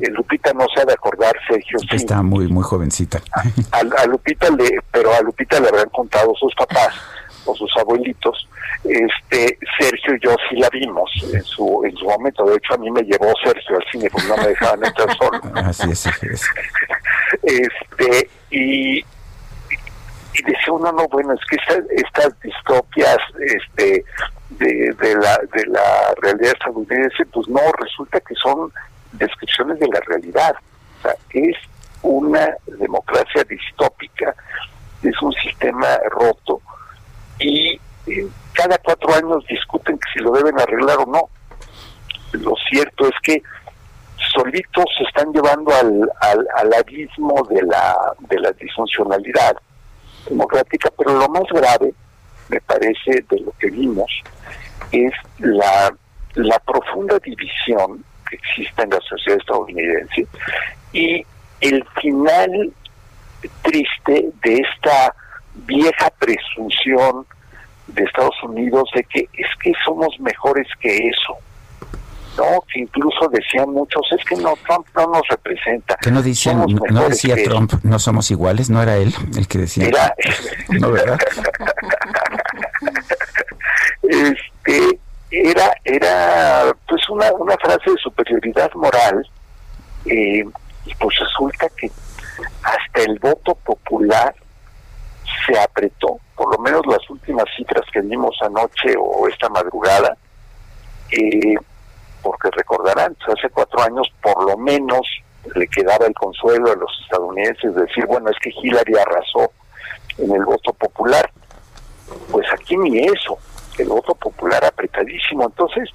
Eh, 0.00 0.10
Lupita 0.10 0.52
no 0.52 0.66
se 0.74 0.80
ha 0.80 0.84
de 0.84 0.92
acordar, 0.92 1.34
Sergio, 1.48 1.78
sí. 1.78 1.96
Está 1.96 2.22
muy, 2.22 2.48
muy 2.48 2.62
jovencita. 2.62 3.20
A, 3.72 3.78
a 3.78 4.06
Lupita 4.06 4.50
le, 4.50 4.70
pero 4.90 5.14
a 5.14 5.20
Lupita 5.20 5.60
le 5.60 5.68
habrán 5.68 5.88
contado 5.90 6.34
sus 6.34 6.54
papás 6.54 6.94
o 7.44 7.54
sus 7.54 7.74
abuelitos. 7.76 8.48
Este 8.84 9.58
Sergio 9.78 10.14
y 10.14 10.20
yo 10.20 10.34
sí 10.48 10.56
la 10.56 10.68
vimos 10.70 11.10
en 11.32 11.42
su 11.42 11.82
en 11.84 11.94
su 11.96 12.04
momento. 12.04 12.44
De 12.44 12.56
hecho, 12.56 12.74
a 12.74 12.78
mí 12.78 12.90
me 12.90 13.02
llevó 13.02 13.32
Sergio 13.42 13.76
al 13.76 13.84
cine 13.90 14.08
porque 14.10 14.28
no 14.28 14.36
me 14.36 14.48
dejaban 14.48 14.84
entrar 14.84 15.16
solo. 15.18 15.40
Así 15.54 15.90
es, 15.90 16.06
así 16.06 16.26
es. 16.26 16.42
este 17.42 18.30
y, 18.50 18.98
y 18.98 20.42
decía 20.44 20.72
uno 20.72 20.92
no 20.92 21.06
bueno 21.08 21.34
es 21.34 21.40
que 21.48 21.56
estas, 21.56 21.84
estas 21.90 22.40
distopias 22.40 23.18
este 23.40 24.04
de, 24.50 24.94
de 25.00 25.14
la 25.16 25.38
de 25.52 25.66
la 25.66 26.14
realidad 26.20 26.52
estadounidense 26.52 27.24
pues 27.32 27.48
no 27.48 27.60
resulta 27.78 28.20
que 28.20 28.34
son 28.34 28.72
descripciones 29.12 29.78
de 29.78 29.88
la 29.88 30.00
realidad 30.06 30.54
o 30.98 31.02
sea 31.02 31.14
es 31.30 31.56
una 32.02 32.54
democracia 32.66 33.44
distópica 33.44 34.34
es 35.02 35.22
un 35.22 35.32
sistema 35.32 35.98
roto 36.10 36.60
y 37.40 37.80
cada 38.52 38.78
cuatro 38.78 39.14
años 39.14 39.44
discuten 39.48 39.98
si 40.12 40.20
lo 40.20 40.32
deben 40.32 40.58
arreglar 40.58 40.98
o 40.98 41.06
no. 41.06 41.28
Lo 42.32 42.54
cierto 42.70 43.06
es 43.06 43.14
que 43.22 43.42
solitos 44.32 44.84
se 44.96 45.04
están 45.04 45.32
llevando 45.32 45.72
al, 45.74 46.10
al, 46.20 46.46
al 46.56 46.74
abismo 46.74 47.46
de 47.50 47.62
la, 47.62 47.96
de 48.28 48.38
la 48.38 48.52
disfuncionalidad 48.52 49.56
democrática, 50.28 50.90
pero 50.96 51.18
lo 51.18 51.28
más 51.28 51.44
grave, 51.50 51.92
me 52.48 52.60
parece, 52.60 53.24
de 53.28 53.40
lo 53.40 53.52
que 53.58 53.70
vimos, 53.70 54.10
es 54.92 55.12
la, 55.38 55.92
la 56.34 56.58
profunda 56.60 57.18
división 57.18 58.04
que 58.28 58.36
existe 58.36 58.82
en 58.82 58.90
la 58.90 59.00
sociedad 59.00 59.38
estadounidense 59.38 60.26
y 60.92 61.24
el 61.60 61.84
final 62.00 62.72
triste 63.62 64.30
de 64.42 64.54
esta 64.54 65.14
vieja 65.66 66.10
presunción 66.18 67.26
de 67.88 68.04
Estados 68.04 68.36
Unidos 68.42 68.88
de 68.94 69.02
que 69.04 69.20
es 69.32 69.46
que 69.62 69.72
somos 69.84 70.18
mejores 70.20 70.66
que 70.80 71.08
eso. 71.08 71.36
No, 72.38 72.62
que 72.72 72.80
incluso 72.80 73.28
decían 73.28 73.70
muchos, 73.70 74.02
es 74.16 74.24
que 74.24 74.36
no, 74.36 74.54
Trump 74.66 74.86
no 74.94 75.06
nos 75.08 75.22
representa. 75.28 75.96
Que 75.96 76.10
no 76.12 76.22
dicen, 76.22 76.58
no 76.90 77.08
decía 77.08 77.34
Trump, 77.44 77.72
no 77.82 77.98
somos 77.98 78.30
iguales, 78.30 78.70
no 78.70 78.80
era 78.82 78.96
él 78.96 79.12
el 79.36 79.48
que 79.48 79.58
decía. 79.58 79.88
Era- 79.88 80.14
No, 80.80 80.92
¿verdad? 80.92 81.18
este 84.02 84.98
era 85.30 85.72
era 85.84 86.72
pues 86.88 87.08
una, 87.08 87.32
una 87.32 87.56
frase 87.58 87.90
de 87.90 87.96
superioridad 88.02 88.70
moral 88.74 89.26
eh, 90.06 90.44
y 90.86 90.94
pues 90.94 91.16
resulta 91.18 91.68
que 91.76 91.90
hasta 92.62 93.02
el 93.02 93.18
voto 93.18 93.54
popular 93.56 94.34
se 95.46 95.58
apretó 95.58 96.18
por 96.36 96.56
lo 96.56 96.62
menos 96.62 96.86
las 96.86 97.08
últimas 97.10 97.44
cifras 97.56 97.84
que 97.92 98.00
vimos 98.00 98.36
anoche 98.42 98.94
o 98.98 99.28
esta 99.28 99.48
madrugada 99.48 100.16
eh, 101.10 101.54
porque 102.22 102.50
recordarán, 102.52 103.16
pues, 103.24 103.38
hace 103.38 103.50
cuatro 103.50 103.82
años 103.82 104.06
por 104.22 104.44
lo 104.44 104.56
menos 104.56 105.00
le 105.54 105.66
quedaba 105.68 106.06
el 106.06 106.14
consuelo 106.14 106.72
a 106.72 106.76
los 106.76 106.90
estadounidenses 107.02 107.74
de 107.74 107.82
decir, 107.82 108.06
bueno, 108.06 108.30
es 108.30 108.36
que 108.42 108.50
Hillary 108.50 108.94
arrasó 108.94 109.52
en 110.18 110.32
el 110.32 110.44
voto 110.44 110.72
popular. 110.74 111.30
Pues 112.30 112.46
aquí 112.52 112.76
ni 112.76 112.98
eso, 112.98 113.38
el 113.78 113.88
voto 113.88 114.14
popular 114.14 114.64
apretadísimo. 114.64 115.44
Entonces, 115.44 115.88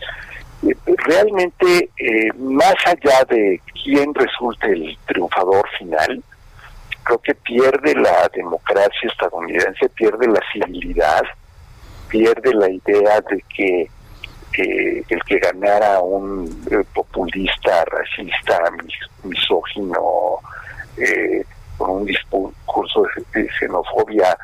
eh, 0.67 0.75
realmente, 0.85 1.89
eh, 1.97 2.33
más 2.37 2.75
allá 2.85 3.23
de 3.29 3.61
quién 3.83 4.13
resulte 4.13 4.67
el 4.67 4.97
triunfador 5.05 5.67
final, 5.77 6.23
creo 7.05 7.19
que 7.19 7.35
pierde 7.35 7.93
la 7.95 8.29
democracia 8.33 9.09
estadounidense, 9.09 9.87
pierde 9.89 10.27
la 10.27 10.41
civilidad, 10.51 11.21
pierde 12.09 12.53
la 12.53 12.69
idea 12.69 13.21
de 13.21 13.43
que 13.55 13.89
el 14.57 15.21
que 15.25 15.37
ganara 15.39 15.99
un 15.99 16.47
eh, 16.71 16.83
populista, 16.93 17.83
racista, 17.85 18.59
mis- 18.81 19.25
misógino, 19.25 20.39
eh, 20.97 21.43
con 21.77 21.89
un 21.89 22.05
discurso 22.05 23.03
de, 23.33 23.41
de 23.41 23.49
xenofobia, 23.59 24.37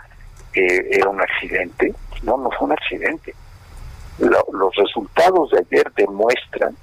eh, 0.53 0.88
era 0.91 1.09
un 1.09 1.22
accidente. 1.22 1.93
No, 2.24 2.36
no 2.38 2.51
fue 2.51 2.68
un 2.68 2.74
accidente. 2.74 3.34
Lo- 4.20 4.45
los 4.51 4.76
resultados 4.76 5.49
de 5.51 5.59
ayer 5.59 5.89
demuestran 5.95 6.76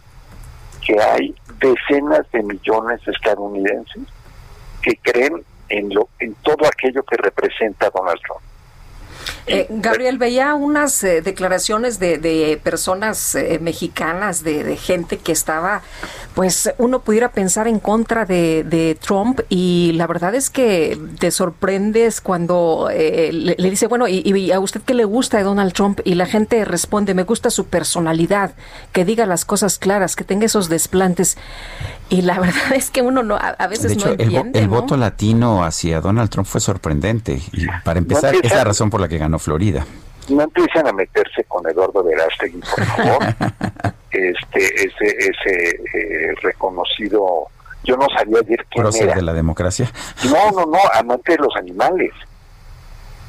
que 0.84 0.98
hay 0.98 1.34
decenas 1.60 2.30
de 2.32 2.42
millones 2.42 3.04
de 3.04 3.12
estadounidenses 3.12 4.02
que 4.80 4.96
creen 5.02 5.44
en 5.68 5.92
lo 5.94 6.08
en 6.18 6.34
todo 6.36 6.66
aquello 6.66 7.02
que 7.02 7.16
representa 7.16 7.90
Donald 7.90 8.20
Trump. 8.22 8.40
Eh, 9.46 9.66
Gabriel, 9.70 10.18
veía 10.18 10.54
unas 10.54 11.02
eh, 11.04 11.22
declaraciones 11.22 11.98
de, 11.98 12.18
de 12.18 12.60
personas 12.62 13.34
eh, 13.34 13.58
mexicanas, 13.60 14.42
de, 14.44 14.62
de 14.64 14.76
gente 14.76 15.18
que 15.18 15.32
estaba, 15.32 15.82
pues 16.34 16.70
uno 16.78 17.00
pudiera 17.00 17.32
pensar 17.32 17.66
en 17.68 17.78
contra 17.80 18.24
de, 18.24 18.64
de 18.64 18.94
Trump 19.00 19.40
y 19.48 19.92
la 19.94 20.06
verdad 20.06 20.34
es 20.34 20.50
que 20.50 20.98
te 21.18 21.30
sorprendes 21.30 22.20
cuando 22.20 22.88
eh, 22.92 23.30
le, 23.32 23.56
le 23.58 23.70
dice, 23.70 23.86
bueno, 23.86 24.06
y, 24.08 24.18
y 24.24 24.52
a 24.52 24.60
usted 24.60 24.80
qué 24.82 24.94
le 24.94 25.04
gusta 25.04 25.38
de 25.38 25.44
Donald 25.44 25.72
Trump? 25.72 26.00
Y 26.04 26.14
la 26.14 26.26
gente 26.26 26.64
responde, 26.64 27.14
me 27.14 27.24
gusta 27.24 27.50
su 27.50 27.66
personalidad, 27.66 28.52
que 28.92 29.04
diga 29.04 29.26
las 29.26 29.44
cosas 29.44 29.78
claras, 29.78 30.14
que 30.16 30.24
tenga 30.24 30.46
esos 30.46 30.68
desplantes. 30.68 31.36
Y 32.10 32.22
la 32.22 32.38
verdad 32.40 32.72
es 32.74 32.90
que 32.90 33.02
uno 33.02 33.22
no, 33.22 33.34
a, 33.36 33.48
a 33.58 33.66
veces 33.66 33.88
De 33.88 33.94
hecho, 33.94 34.06
no 34.08 34.12
el, 34.12 34.18
vo- 34.18 34.22
entiende. 34.36 34.58
el 34.60 34.66
¿no? 34.70 34.80
voto 34.80 34.96
latino 34.96 35.64
hacia 35.64 36.00
Donald 36.00 36.30
Trump 36.30 36.46
fue 36.46 36.60
sorprendente. 36.60 37.42
Y 37.52 37.66
para 37.84 37.98
empezar, 37.98 38.34
es 38.42 38.52
la 38.52 38.64
razón 38.64 38.90
por 38.90 39.00
la 39.00 39.08
que 39.18 39.22
ganó 39.24 39.38
Florida. 39.38 39.84
no 40.28 40.42
empiecen 40.42 40.86
a 40.86 40.92
meterse 40.92 41.44
con 41.44 41.68
Eduardo 41.68 42.04
Verástegui, 42.04 42.60
por 42.60 42.84
favor. 42.84 43.18
este, 44.10 44.86
ese, 44.86 45.16
ese 45.18 45.82
eh, 45.94 46.34
reconocido, 46.42 47.48
yo 47.82 47.96
no 47.96 48.06
sabía 48.16 48.38
ayer 48.40 48.64
quién 48.70 48.86
era. 49.02 49.14
de 49.16 49.22
la 49.22 49.32
democracia. 49.32 49.90
No, 50.30 50.50
no, 50.52 50.66
no, 50.66 50.78
amante 50.94 51.32
de 51.32 51.38
los 51.38 51.56
animales. 51.56 52.12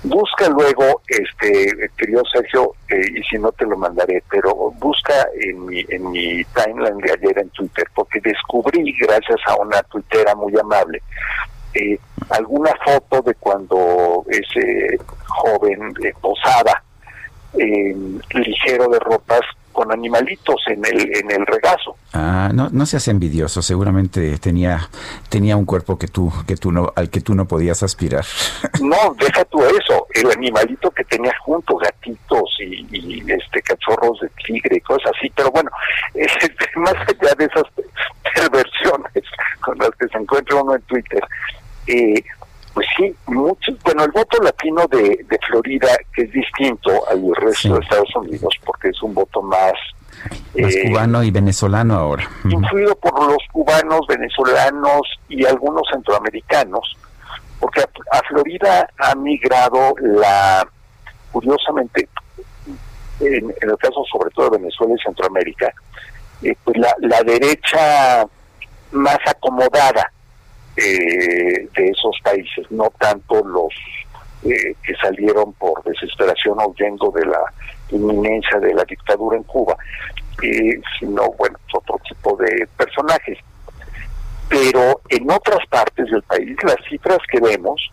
Busca 0.04 0.48
luego, 0.48 1.02
este, 1.08 1.90
querido 1.98 2.22
Sergio, 2.32 2.74
eh, 2.88 3.02
y 3.16 3.24
si 3.24 3.38
no 3.38 3.52
te 3.52 3.66
lo 3.66 3.76
mandaré, 3.76 4.24
pero 4.30 4.54
busca 4.80 5.28
en 5.42 5.66
mi, 5.66 5.86
en 5.90 6.12
mi 6.12 6.44
timeline 6.46 6.98
de 7.00 7.12
ayer 7.12 7.40
en 7.40 7.50
Twitter, 7.50 7.86
porque 7.96 8.22
descubrí, 8.22 8.96
gracias 8.98 9.40
a 9.48 9.56
una 9.56 9.82
tuitera 9.84 10.36
muy 10.36 10.58
amable, 10.58 11.02
eh, 11.74 12.00
alguna 12.30 12.72
foto 12.84 13.22
de 13.22 13.36
cuando 13.36 14.26
ese 14.30 14.98
joven 15.28 15.94
eh, 16.04 16.14
posaba 16.20 16.84
eh, 17.54 17.96
ligero 18.34 18.88
de 18.90 19.00
ropas 19.00 19.42
con 19.72 19.92
animalitos 19.92 20.58
en 20.68 20.84
el 20.86 21.16
en 21.16 21.32
el 21.32 21.46
regazo. 21.46 21.96
Ah, 22.14 22.52
no, 22.54 22.70
no 22.70 22.86
seas 22.86 23.08
envidioso. 23.08 23.62
Seguramente 23.62 24.38
tenía 24.40 24.90
tenía 25.30 25.56
un 25.56 25.66
cuerpo 25.66 25.98
que 25.98 26.08
tú 26.08 26.34
que 26.48 26.58
tú 26.58 26.72
no 26.72 26.92
al 26.96 27.10
que 27.10 27.22
tú 27.22 27.34
no 27.36 27.48
podías 27.48 27.82
aspirar. 27.84 28.26
No, 28.82 29.16
deja 29.20 29.44
tú 29.46 29.64
eso, 29.64 30.08
el 30.14 30.32
animalito 30.32 30.90
que 30.92 31.04
tenía 31.04 31.34
junto, 31.42 31.76
gatitos 31.76 32.58
y, 32.60 32.88
y, 32.92 33.32
este 33.32 33.62
cachorros 33.62 34.20
de 34.22 34.30
tigre 34.46 34.78
y 34.78 34.82
cosas 34.82 35.12
así, 35.16 35.30
pero 35.36 35.52
bueno, 35.52 35.70
más 36.76 36.96
allá 36.96 37.36
de 37.38 37.46
esas 37.46 37.64
perversiones 38.36 39.24
con 39.60 39.78
las 39.78 39.92
que 39.92 40.08
se 40.08 40.18
encuentra 40.18 40.62
uno 40.62 40.76
en 40.76 40.82
Twitter, 40.84 41.22
eh, 41.90 42.24
pues 42.74 42.88
sí, 42.96 43.16
muchos, 43.28 43.76
bueno, 43.84 44.04
el 44.04 44.12
voto 44.12 44.42
latino 44.42 44.86
de, 44.88 45.26
de 45.28 45.40
Florida 45.48 45.90
que 46.14 46.24
es 46.24 46.32
distinto 46.32 46.92
al 47.10 47.36
resto 47.36 47.74
de 47.76 47.80
Estados 47.82 48.16
Unidos 48.16 48.54
porque 48.66 48.90
es 48.90 49.02
un 49.02 49.14
voto 49.14 49.42
más 49.42 49.74
Más 50.56 50.76
eh, 50.76 50.84
cubano 50.88 51.24
y 51.24 51.32
venezolano 51.32 51.96
ahora. 51.96 52.30
Influido 52.46 52.96
por 52.96 53.14
los 53.26 53.44
cubanos, 53.52 54.02
venezolanos 54.08 55.02
y 55.28 55.46
algunos 55.46 55.84
centroamericanos, 55.92 56.96
porque 57.60 57.82
a, 57.82 58.18
a 58.18 58.22
Florida 58.30 58.88
ha 58.98 59.16
migrado 59.16 59.96
la, 60.00 60.68
curiosamente, 61.32 62.08
en, 63.20 63.54
en 63.62 63.70
el 63.70 63.78
caso 63.78 64.04
sobre 64.12 64.30
todo 64.32 64.52
de 64.52 64.58
Venezuela 64.60 64.94
y 64.98 65.04
Centroamérica, 65.04 65.74
eh, 66.44 66.56
pues 66.64 66.78
la, 66.78 66.94
la 67.00 67.22
derecha 67.24 68.26
más 68.92 69.20
acomodada 69.26 70.12
eh, 70.80 71.68
de 71.76 71.88
esos 71.90 72.18
países, 72.24 72.70
no 72.72 72.92
tanto 73.00 73.44
los 73.46 73.74
eh, 74.44 74.74
que 74.84 74.96
salieron 75.02 75.52
por 75.54 75.84
desesperación 75.84 76.58
huyendo 76.66 77.12
de 77.12 77.26
la 77.26 77.42
inminencia 77.92 78.58
de 78.60 78.74
la 78.74 78.84
dictadura 78.86 79.38
en 79.38 79.44
Cuba, 79.44 79.76
eh, 80.42 80.80
sino, 80.98 81.32
bueno, 81.38 81.58
otro 81.74 82.00
tipo 82.08 82.38
de 82.38 82.68
personajes. 82.78 83.38
Pero 84.48 85.02
en 85.10 85.30
otras 85.30 85.60
partes 85.70 86.10
del 86.10 86.24
país, 86.24 86.56
las 86.64 86.78
cifras 86.90 87.20
que 87.30 87.40
vemos 87.40 87.92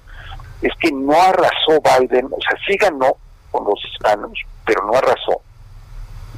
es 0.62 0.72
que 0.80 0.92
no 0.92 1.20
arrasó 1.20 1.82
Biden, 1.82 2.26
o 2.26 2.38
sea, 2.40 2.56
sí 2.66 2.76
ganó 2.76 3.16
con 3.50 3.64
los 3.64 3.84
hispanos, 3.84 4.32
pero 4.64 4.86
no 4.86 4.94
arrasó. 4.94 5.42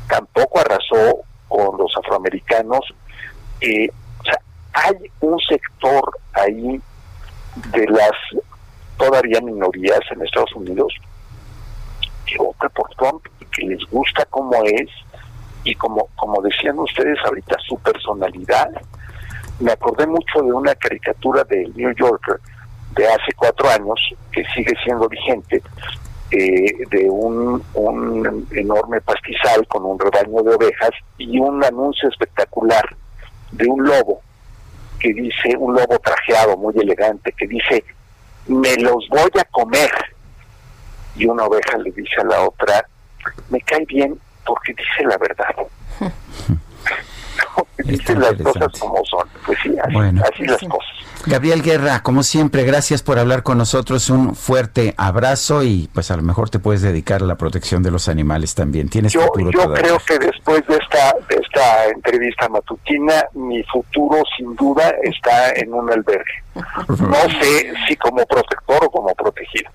Tampoco 0.09 0.61
arrasó 0.61 1.21
con 1.49 1.77
los 1.77 1.93
afroamericanos. 1.97 2.95
Eh, 3.61 3.89
hay 4.85 4.97
un 5.21 5.39
sector 5.41 6.19
ahí 6.35 6.81
de 7.73 7.87
las 7.87 8.13
todavía 8.97 9.41
minorías 9.41 10.01
en 10.11 10.23
Estados 10.23 10.55
Unidos 10.55 10.93
que 12.27 12.37
vota 12.39 12.69
por 12.69 12.89
Trump 12.97 13.27
y 13.41 13.45
que 13.47 13.67
les 13.67 13.85
gusta 13.91 14.25
cómo 14.27 14.55
es. 14.65 14.89
Y 15.65 15.75
como 15.75 16.09
como 16.17 16.41
decían 16.41 16.79
ustedes 16.79 17.19
ahorita 17.25 17.57
su 17.67 17.79
personalidad. 17.81 18.71
Me 19.61 19.73
acordé 19.73 20.07
mucho 20.07 20.41
de 20.41 20.53
una 20.53 20.75
caricatura 20.77 21.43
del 21.45 21.75
New 21.77 21.93
Yorker 21.95 22.37
de 22.95 23.07
hace 23.07 23.33
cuatro 23.37 23.69
años 23.69 23.99
que 24.31 24.45
sigue 24.55 24.73
siendo 24.85 25.09
vigente 25.09 25.61
eh, 26.31 26.87
de 26.91 27.11
un, 27.11 27.63
un 27.75 28.47
enorme 28.53 29.01
pastizal 29.01 29.67
con 29.67 29.85
un 29.85 29.99
rebaño 29.99 30.43
de 30.43 30.55
ovejas 30.55 30.91
y 31.19 31.39
un 31.39 31.63
anuncio 31.65 32.09
espectacular 32.09 32.97
de 33.51 33.67
un 33.67 33.85
lobo 33.85 34.23
que 34.99 35.13
dice, 35.13 35.57
un 35.59 35.75
lobo 35.75 35.99
trajeado 35.99 36.57
muy 36.57 36.75
elegante, 36.77 37.33
que 37.33 37.47
dice, 37.47 37.85
me 38.47 38.77
los 38.77 39.09
voy 39.09 39.31
a 39.39 39.45
comer. 39.45 39.91
Y 41.17 41.27
una 41.27 41.45
oveja 41.45 41.79
le 41.79 41.91
dice 41.91 42.21
a 42.21 42.25
la 42.25 42.43
otra, 42.43 42.87
me 43.51 43.61
cae 43.61 43.85
bien 43.87 44.19
porque 44.45 44.75
dice 44.75 45.05
la 45.05 45.19
verdad. 45.19 45.55
dice 47.85 48.15
las 48.15 48.35
cosas 48.35 48.69
como 48.79 49.03
son. 49.05 49.29
Pues 49.47 49.59
sí, 49.63 49.75
así, 49.83 49.93
Bueno. 49.95 50.23
así 50.33 50.45
las 50.45 50.61
cosas. 50.61 50.89
Gabriel 51.27 51.63
Guerra, 51.63 52.03
como 52.03 52.23
siempre, 52.23 52.63
gracias 52.65 53.03
por 53.03 53.19
hablar 53.19 53.43
con 53.43 53.59
nosotros. 53.59 54.09
Un 54.09 54.35
fuerte 54.37 54.95
abrazo 54.97 55.63
y 55.65 55.89
pues 55.93 56.11
a 56.11 56.17
lo 56.17 56.23
mejor 56.23 56.49
te 56.49 56.59
puedes 56.59 56.81
dedicar 56.81 57.23
a 57.23 57.27
la 57.27 57.37
protección 57.37 57.83
de 57.83 57.91
los 57.91 58.09
animales 58.09 58.55
también. 58.55 58.89
Tienes 58.89 59.13
Yo, 59.13 59.23
futuro 59.23 59.51
yo 59.51 59.63
todavía. 59.65 59.83
creo 59.83 59.99
que 60.07 60.19
después 60.27 60.65
de 60.69 60.77
esta, 60.77 61.15
de 61.29 61.41
esta 61.43 61.87
entrevista 61.89 62.49
matutina, 62.49 63.25
mi 63.35 63.63
futuro 63.65 64.23
sin 64.37 64.55
duda 64.55 64.95
está 65.03 65.51
en 65.51 65.75
un 65.75 65.91
albergue. 65.93 66.25
No 66.89 67.17
sé 67.41 67.73
si 67.87 67.97
como 67.97 68.25
protector 68.27 68.85
o 68.85 68.91
como 68.91 69.15
protegido. 69.15 69.71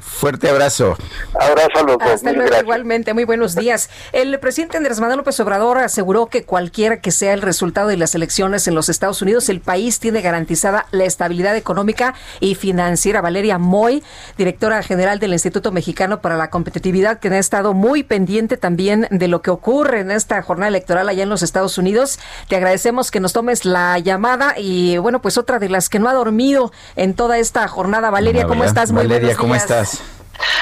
Fuerte 0.00 0.48
abrazo. 0.48 0.96
Abrazo 1.38 1.78
a 1.78 1.82
los 1.82 1.98
dos. 1.98 2.10
Hasta 2.10 2.28
mil 2.30 2.36
luego, 2.36 2.48
gracias. 2.48 2.62
igualmente. 2.62 3.14
Muy 3.14 3.24
buenos 3.24 3.54
días. 3.54 3.90
El 4.12 4.38
presidente 4.40 4.76
Andrés 4.76 5.00
Manuel 5.00 5.18
López 5.18 5.38
Obrador 5.40 5.78
aseguró 5.78 6.26
que 6.26 6.44
cualquiera 6.44 7.00
que 7.00 7.10
sea 7.10 7.32
el 7.32 7.42
resultado 7.42 7.88
de 7.88 7.96
las 7.96 8.14
elecciones 8.14 8.68
en 8.68 8.74
los 8.74 8.88
Estados 8.88 9.22
Unidos, 9.22 9.48
el 9.48 9.60
país 9.60 9.98
tiene 10.00 10.20
garantizada 10.20 10.86
la 10.90 11.04
estabilidad 11.04 11.56
económica 11.56 12.14
y 12.40 12.54
financiera. 12.54 13.20
Valeria 13.20 13.58
Moy, 13.58 14.02
directora 14.36 14.82
general 14.82 15.18
del 15.18 15.32
Instituto 15.32 15.72
Mexicano 15.72 16.20
para 16.20 16.36
la 16.36 16.50
Competitividad, 16.50 17.18
que 17.18 17.28
ha 17.28 17.38
estado 17.38 17.74
muy 17.74 18.02
pendiente 18.02 18.56
también 18.56 19.08
de 19.10 19.28
lo 19.28 19.42
que 19.42 19.50
ocurre 19.50 20.00
en 20.00 20.10
esta 20.10 20.42
jornada 20.42 20.68
electoral 20.68 21.08
allá 21.08 21.22
en 21.22 21.28
los 21.28 21.42
Estados 21.42 21.78
Unidos. 21.78 22.18
Te 22.48 22.56
agradecemos 22.56 23.10
que 23.10 23.20
nos 23.20 23.32
tomes 23.32 23.64
la 23.64 23.98
llamada 23.98 24.54
y 24.58 24.98
bueno, 24.98 25.22
pues 25.22 25.38
otra 25.38 25.58
de 25.58 25.68
las 25.68 25.88
que 25.88 25.98
no 25.98 26.08
ha 26.12 26.14
dormido 26.14 26.72
en 26.96 27.14
toda 27.14 27.38
esta 27.38 27.66
jornada. 27.68 28.10
Valeria, 28.10 28.46
¿cómo 28.46 28.64
estás? 28.64 28.92
Muy 28.92 29.02
Valeria, 29.02 29.36
buenos 29.36 29.40
¿cómo 29.40 29.54
estás? 29.54 30.00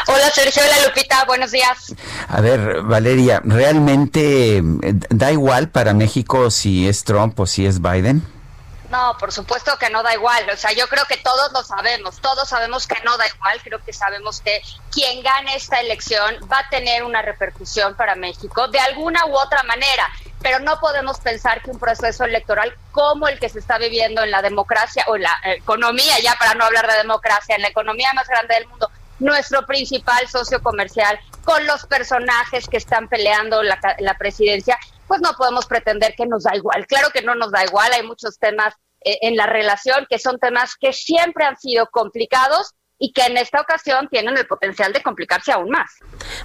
Hola 0.08 0.30
Sergio, 0.32 0.62
hola 0.64 0.88
Lupita, 0.88 1.24
buenos 1.26 1.52
días. 1.52 1.94
A 2.28 2.40
ver, 2.40 2.82
Valeria, 2.82 3.40
¿realmente 3.44 4.58
eh, 4.58 4.62
da 5.10 5.32
igual 5.32 5.68
para 5.68 5.94
México 5.94 6.50
si 6.50 6.88
es 6.88 7.04
Trump 7.04 7.38
o 7.38 7.46
si 7.46 7.66
es 7.66 7.80
Biden? 7.80 8.22
No, 8.90 9.16
por 9.18 9.30
supuesto 9.30 9.78
que 9.78 9.88
no 9.88 10.02
da 10.02 10.14
igual. 10.14 10.50
O 10.52 10.56
sea, 10.56 10.72
yo 10.72 10.88
creo 10.88 11.04
que 11.04 11.16
todos 11.16 11.52
lo 11.52 11.62
sabemos. 11.62 12.20
Todos 12.20 12.48
sabemos 12.48 12.88
que 12.88 13.00
no 13.04 13.16
da 13.16 13.26
igual. 13.28 13.60
Creo 13.62 13.82
que 13.84 13.92
sabemos 13.92 14.40
que 14.40 14.60
quien 14.92 15.22
gane 15.22 15.54
esta 15.54 15.80
elección 15.80 16.34
va 16.52 16.58
a 16.58 16.68
tener 16.68 17.04
una 17.04 17.22
repercusión 17.22 17.94
para 17.94 18.16
México 18.16 18.66
de 18.66 18.80
alguna 18.80 19.26
u 19.26 19.36
otra 19.38 19.62
manera. 19.62 20.08
Pero 20.42 20.58
no 20.58 20.80
podemos 20.80 21.20
pensar 21.20 21.62
que 21.62 21.70
un 21.70 21.78
proceso 21.78 22.24
electoral 22.24 22.74
como 22.90 23.28
el 23.28 23.38
que 23.38 23.48
se 23.48 23.60
está 23.60 23.78
viviendo 23.78 24.24
en 24.24 24.32
la 24.32 24.42
democracia 24.42 25.04
o 25.06 25.14
en 25.14 25.22
la 25.22 25.38
economía, 25.44 26.18
ya 26.20 26.34
para 26.34 26.54
no 26.54 26.64
hablar 26.64 26.90
de 26.90 26.96
democracia, 26.96 27.54
en 27.54 27.62
la 27.62 27.68
economía 27.68 28.12
más 28.14 28.26
grande 28.26 28.54
del 28.54 28.66
mundo, 28.66 28.90
nuestro 29.20 29.66
principal 29.66 30.26
socio 30.28 30.62
comercial, 30.62 31.20
con 31.44 31.64
los 31.66 31.86
personajes 31.86 32.66
que 32.68 32.78
están 32.78 33.06
peleando 33.08 33.62
la, 33.62 33.78
la 33.98 34.14
presidencia, 34.14 34.78
pues 35.10 35.20
no 35.22 35.32
podemos 35.36 35.66
pretender 35.66 36.14
que 36.16 36.24
nos 36.24 36.44
da 36.44 36.54
igual. 36.54 36.86
Claro 36.86 37.08
que 37.12 37.20
no 37.20 37.34
nos 37.34 37.50
da 37.50 37.64
igual, 37.64 37.92
hay 37.92 38.06
muchos 38.06 38.38
temas 38.38 38.74
eh, 39.04 39.18
en 39.22 39.34
la 39.34 39.46
relación 39.46 40.06
que 40.08 40.20
son 40.20 40.38
temas 40.38 40.76
que 40.78 40.92
siempre 40.92 41.44
han 41.44 41.56
sido 41.56 41.88
complicados 41.90 42.76
y 42.96 43.12
que 43.12 43.22
en 43.22 43.36
esta 43.36 43.60
ocasión 43.60 44.06
tienen 44.08 44.38
el 44.38 44.46
potencial 44.46 44.92
de 44.92 45.02
complicarse 45.02 45.50
aún 45.50 45.70
más. 45.70 45.90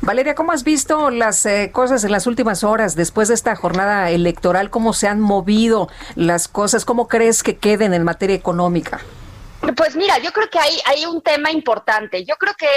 Valeria, 0.02 0.34
¿cómo 0.34 0.52
has 0.52 0.64
visto 0.64 1.12
las 1.12 1.46
eh, 1.46 1.70
cosas 1.72 2.04
en 2.06 2.12
las 2.12 2.26
últimas 2.26 2.64
horas 2.64 2.96
después 2.96 3.28
de 3.28 3.36
esta 3.36 3.56
jornada 3.56 4.10
electoral? 4.10 4.72
¿Cómo 4.72 4.94
se 4.94 5.08
han 5.08 5.22
movido 5.22 5.88
las 6.16 6.48
cosas? 6.48 6.86
¿Cómo 6.86 7.08
crees 7.08 7.44
que 7.44 7.58
queden 7.58 7.94
en 7.94 8.04
materia 8.04 8.36
económica? 8.36 9.00
Pues 9.74 9.96
mira, 9.96 10.18
yo 10.20 10.32
creo 10.32 10.50
que 10.50 10.60
hay, 10.60 10.80
hay 10.86 11.06
un 11.06 11.22
tema 11.22 11.52
importante. 11.52 12.24
Yo 12.26 12.36
creo 12.36 12.54
que 12.56 12.68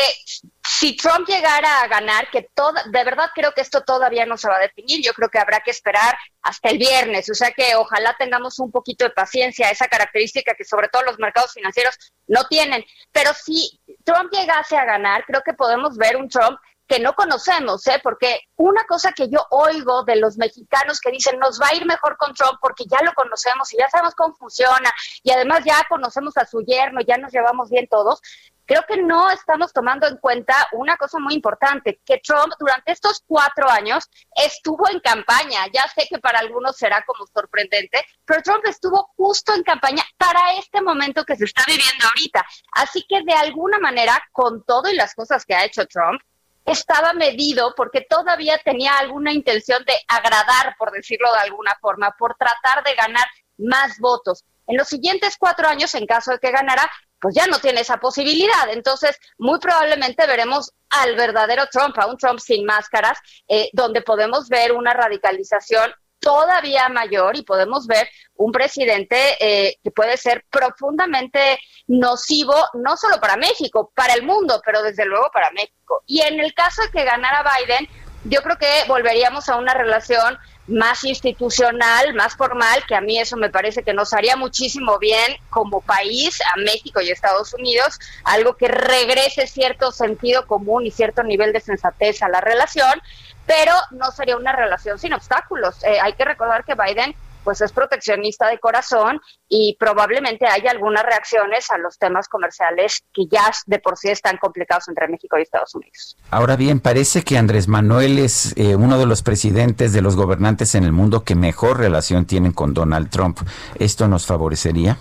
si 0.63 0.97
Trump 0.97 1.27
llegara 1.27 1.81
a 1.81 1.89
ganar, 1.89 2.31
que 2.31 2.49
toda, 2.55 2.85
de 2.85 3.05
verdad 3.05 3.31
creo 3.35 3.53
que 3.53 3.63
esto 3.63 3.83
todavía 3.83 4.27
no 4.27 4.37
se 4.37 4.49
va 4.49 4.57
a 4.57 4.61
definir, 4.61 5.05
yo 5.05 5.13
creo 5.13 5.29
que 5.29 5.39
habrá 5.39 5.61
que 5.61 5.71
esperar 5.71 6.17
hasta 6.43 6.69
el 6.71 6.79
viernes, 6.79 7.29
o 7.31 7.35
sea 7.35 7.51
que 7.51 7.75
ojalá 7.75 8.15
tengamos 8.19 8.59
un 8.59 8.71
poquito 8.71 9.05
de 9.05 9.11
paciencia, 9.11 9.71
esa 9.71 9.89
característica 9.89 10.55
que 10.55 10.65
sobre 10.65 10.89
todo 10.89 11.03
los 11.03 11.19
mercados 11.19 11.53
financieros 11.53 11.97
no 12.27 12.45
tienen. 12.45 12.85
Pero 13.13 13.33
si 13.35 13.81
Trump 14.05 14.31
llegase 14.33 14.77
a 14.77 14.85
ganar, 14.85 15.25
creo 15.27 15.43
que 15.43 15.55
podemos 15.55 15.97
ver 15.97 16.17
un 16.17 16.29
Trump 16.29 16.59
que 16.89 16.99
no 16.99 17.15
conocemos, 17.15 17.87
¿eh? 17.87 18.01
porque 18.03 18.41
una 18.57 18.85
cosa 18.85 19.13
que 19.13 19.29
yo 19.29 19.47
oigo 19.51 20.05
de 20.05 20.17
los 20.17 20.39
mexicanos 20.39 21.01
que 21.01 21.11
dicen 21.11 21.39
nos 21.39 21.61
va 21.61 21.69
a 21.69 21.75
ir 21.75 21.85
mejor 21.85 22.17
con 22.17 22.33
Trump 22.35 22.59
porque 22.61 22.85
ya 22.87 23.03
lo 23.05 23.13
conocemos 23.13 23.73
y 23.73 23.77
ya 23.77 23.89
sabemos 23.91 24.15
cómo 24.15 24.35
funciona 24.35 24.91
y 25.23 25.31
además 25.31 25.61
ya 25.65 25.85
conocemos 25.89 26.37
a 26.39 26.47
su 26.47 26.63
yerno, 26.63 27.01
ya 27.07 27.19
nos 27.19 27.31
llevamos 27.31 27.69
bien 27.69 27.87
todos, 27.89 28.23
creo 28.69 28.85
que 28.87 29.03
no 29.03 29.31
estamos 29.31 29.73
tomando 29.73 30.07
en 30.07 30.19
cuenta 30.19 30.55
una 30.73 30.97
cosa 30.99 31.19
muy 31.19 31.35
importante, 31.35 32.01
que 32.05 32.19
Trump 32.19 32.53
durante 32.61 32.93
estos 32.93 33.25
cuatro 33.27 33.69
años 33.69 34.09
estuvo 34.45 34.89
en 34.91 35.01
campaña. 35.01 35.67
Ya 35.73 35.83
sé 35.95 36.07
que 36.09 36.19
para 36.19 36.39
algunos 36.41 36.77
será 36.77 37.03
como 37.07 37.27
sorprendente, 37.27 38.05
pero 38.27 38.43
Trump 38.43 38.65
estuvo 38.67 39.11
justo 39.17 39.55
en 39.55 39.63
campaña 39.63 40.03
para 40.19 40.53
este 40.59 40.83
momento 40.83 41.25
que 41.25 41.37
se 41.37 41.47
está 41.47 41.63
viviendo 41.67 42.07
ahorita. 42.07 42.45
Así 42.73 43.07
que 43.09 43.23
de 43.23 43.33
alguna 43.33 43.79
manera, 43.79 44.23
con 44.33 44.63
todo 44.65 44.91
y 44.91 44.95
las 44.95 45.15
cosas 45.15 45.47
que 45.47 45.55
ha 45.55 45.65
hecho 45.65 45.87
Trump, 45.87 46.21
estaba 46.65 47.13
medido 47.13 47.75
porque 47.77 48.07
todavía 48.09 48.61
tenía 48.65 48.99
alguna 48.99 49.33
intención 49.33 49.85
de 49.85 49.95
agradar, 50.09 50.75
por 50.79 50.91
decirlo 50.93 51.33
de 51.33 51.41
alguna 51.41 51.77
forma, 51.81 52.15
por 52.19 52.37
tratar 52.37 52.85
de 52.85 52.95
ganar 52.95 53.27
más 53.59 53.99
votos. 53.99 54.45
En 54.67 54.77
los 54.77 54.89
siguientes 54.89 55.37
cuatro 55.39 55.67
años, 55.67 55.95
en 55.95 56.07
caso 56.07 56.33
de 56.33 56.39
que 56.39 56.51
ganara, 56.51 56.91
pues 57.21 57.35
ya 57.35 57.47
no 57.47 57.59
tiene 57.59 57.81
esa 57.81 57.97
posibilidad. 57.97 58.71
Entonces, 58.71 59.19
muy 59.39 59.59
probablemente 59.59 60.27
veremos 60.27 60.73
al 60.91 61.17
verdadero 61.17 61.67
Trump, 61.71 61.99
a 61.99 62.07
un 62.07 62.17
Trump 62.17 62.39
sin 62.39 62.65
máscaras, 62.65 63.19
eh, 63.49 63.71
donde 63.73 64.03
podemos 64.03 64.49
ver 64.49 64.73
una 64.73 64.93
radicalización 64.93 65.93
todavía 66.21 66.89
mayor 66.89 67.37
y 67.37 67.43
podemos 67.43 67.87
ver 67.87 68.09
un 68.37 68.53
presidente 68.53 69.37
eh, 69.41 69.77
que 69.83 69.91
puede 69.91 70.17
ser 70.17 70.45
profundamente 70.51 71.59
nocivo, 71.87 72.55
no 72.75 72.97
solo 72.97 73.21
para 73.21 73.37
México, 73.37 73.93
para 73.95 74.15
el 74.15 74.23
mundo, 74.23 74.61
pero 74.65 74.83
desde 74.83 75.05
luego 75.05 75.31
para 75.33 75.51
México. 75.51 76.03
Y 76.07 76.21
en 76.21 76.39
el 76.41 76.55
caso 76.55 76.83
de 76.83 76.91
que 76.91 77.05
ganara 77.05 77.43
Biden, 77.43 77.89
yo 78.25 78.43
creo 78.43 78.59
que 78.59 78.85
volveríamos 78.89 79.49
a 79.49 79.57
una 79.57 79.75
relación 79.75 80.39
más 80.69 81.03
institucional, 81.05 82.15
más 82.15 82.37
formal, 82.37 82.85
que 82.87 82.95
a 82.95 83.01
mí 83.01 83.19
eso 83.19 83.37
me 83.37 83.49
parece 83.49 83.83
que 83.83 83.95
nos 83.95 84.13
haría 84.13 84.37
muchísimo 84.37 84.99
bien 84.99 85.37
como 85.51 85.81
país, 85.81 86.39
a 86.55 86.59
México 86.59 87.01
y 87.01 87.11
Estados 87.11 87.55
Unidos, 87.55 87.99
algo 88.25 88.57
que 88.57 88.69
regrese 88.69 89.47
cierto 89.47 89.93
sentido 89.93 90.47
común 90.47 90.87
y 90.87 90.91
cierto 90.91 91.23
nivel 91.23 91.53
de 91.53 91.61
sensatez 91.61 92.23
a 92.23 92.29
la 92.29 92.41
relación, 92.41 93.01
pero 93.49 93.73
no 93.93 94.13
sería 94.13 94.37
una 94.37 94.53
relación 94.53 94.99
sin 94.99 95.15
obstáculos. 95.15 95.83
Eh, 95.83 95.99
hay 96.01 96.13
que 96.13 96.25
recordar 96.25 96.65
que 96.65 96.75
Biden 96.75 97.17
pues 97.45 97.63
es 97.63 97.73
proteccionista 97.73 98.47
de 98.47 98.59
corazón 98.59 99.23
y 99.49 99.75
probablemente 99.81 100.47
haya 100.47 100.71
algunas 100.71 101.03
reacciones 101.03 101.71
a 101.71 101.79
los 101.79 101.97
temas 101.97 102.29
comerciales 102.29 103.05
que 103.15 103.23
ya 103.31 103.51
de 103.65 103.79
por 103.79 103.97
sí 103.97 104.11
están 104.11 104.37
complicados 104.37 104.87
entre 104.89 105.09
México 105.09 105.39
y 105.39 105.43
Estados 105.43 105.75
Unidos. 105.75 106.15
Ahora 106.31 106.57
bien, 106.57 106.79
parece 106.79 107.23
que 107.23 107.39
Andrés 107.39 107.67
Manuel 107.67 108.19
es 108.19 108.55
eh, 108.59 108.77
uno 108.77 108.99
de 108.99 109.07
los 109.07 109.23
presidentes 109.23 109.95
de 109.95 110.03
los 110.03 110.15
gobernantes 110.15 110.75
en 110.75 110.85
el 110.85 110.93
mundo 110.93 111.25
que 111.25 111.37
mejor 111.37 111.79
relación 111.79 112.27
tienen 112.27 112.53
con 112.53 112.75
Donald 112.75 113.09
Trump. 113.09 113.39
¿Esto 113.79 114.09
nos 114.09 114.27
favorecería? 114.27 114.99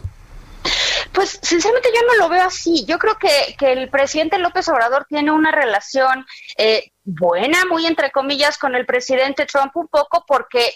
Pues 1.12 1.40
sinceramente 1.42 1.90
yo 1.94 2.02
no 2.08 2.16
lo 2.16 2.30
veo 2.30 2.46
así. 2.46 2.86
Yo 2.86 2.98
creo 2.98 3.18
que, 3.18 3.56
que 3.58 3.74
el 3.74 3.90
presidente 3.90 4.38
López 4.40 4.70
Obrador 4.70 5.06
tiene 5.10 5.32
una 5.32 5.52
relación 5.52 6.26
eh, 6.58 6.92
buena, 7.08 7.64
muy 7.70 7.86
entre 7.86 8.12
comillas, 8.12 8.58
con 8.58 8.76
el 8.76 8.86
presidente 8.86 9.46
Trump 9.46 9.76
un 9.78 9.88
poco 9.88 10.26
porque, 10.28 10.74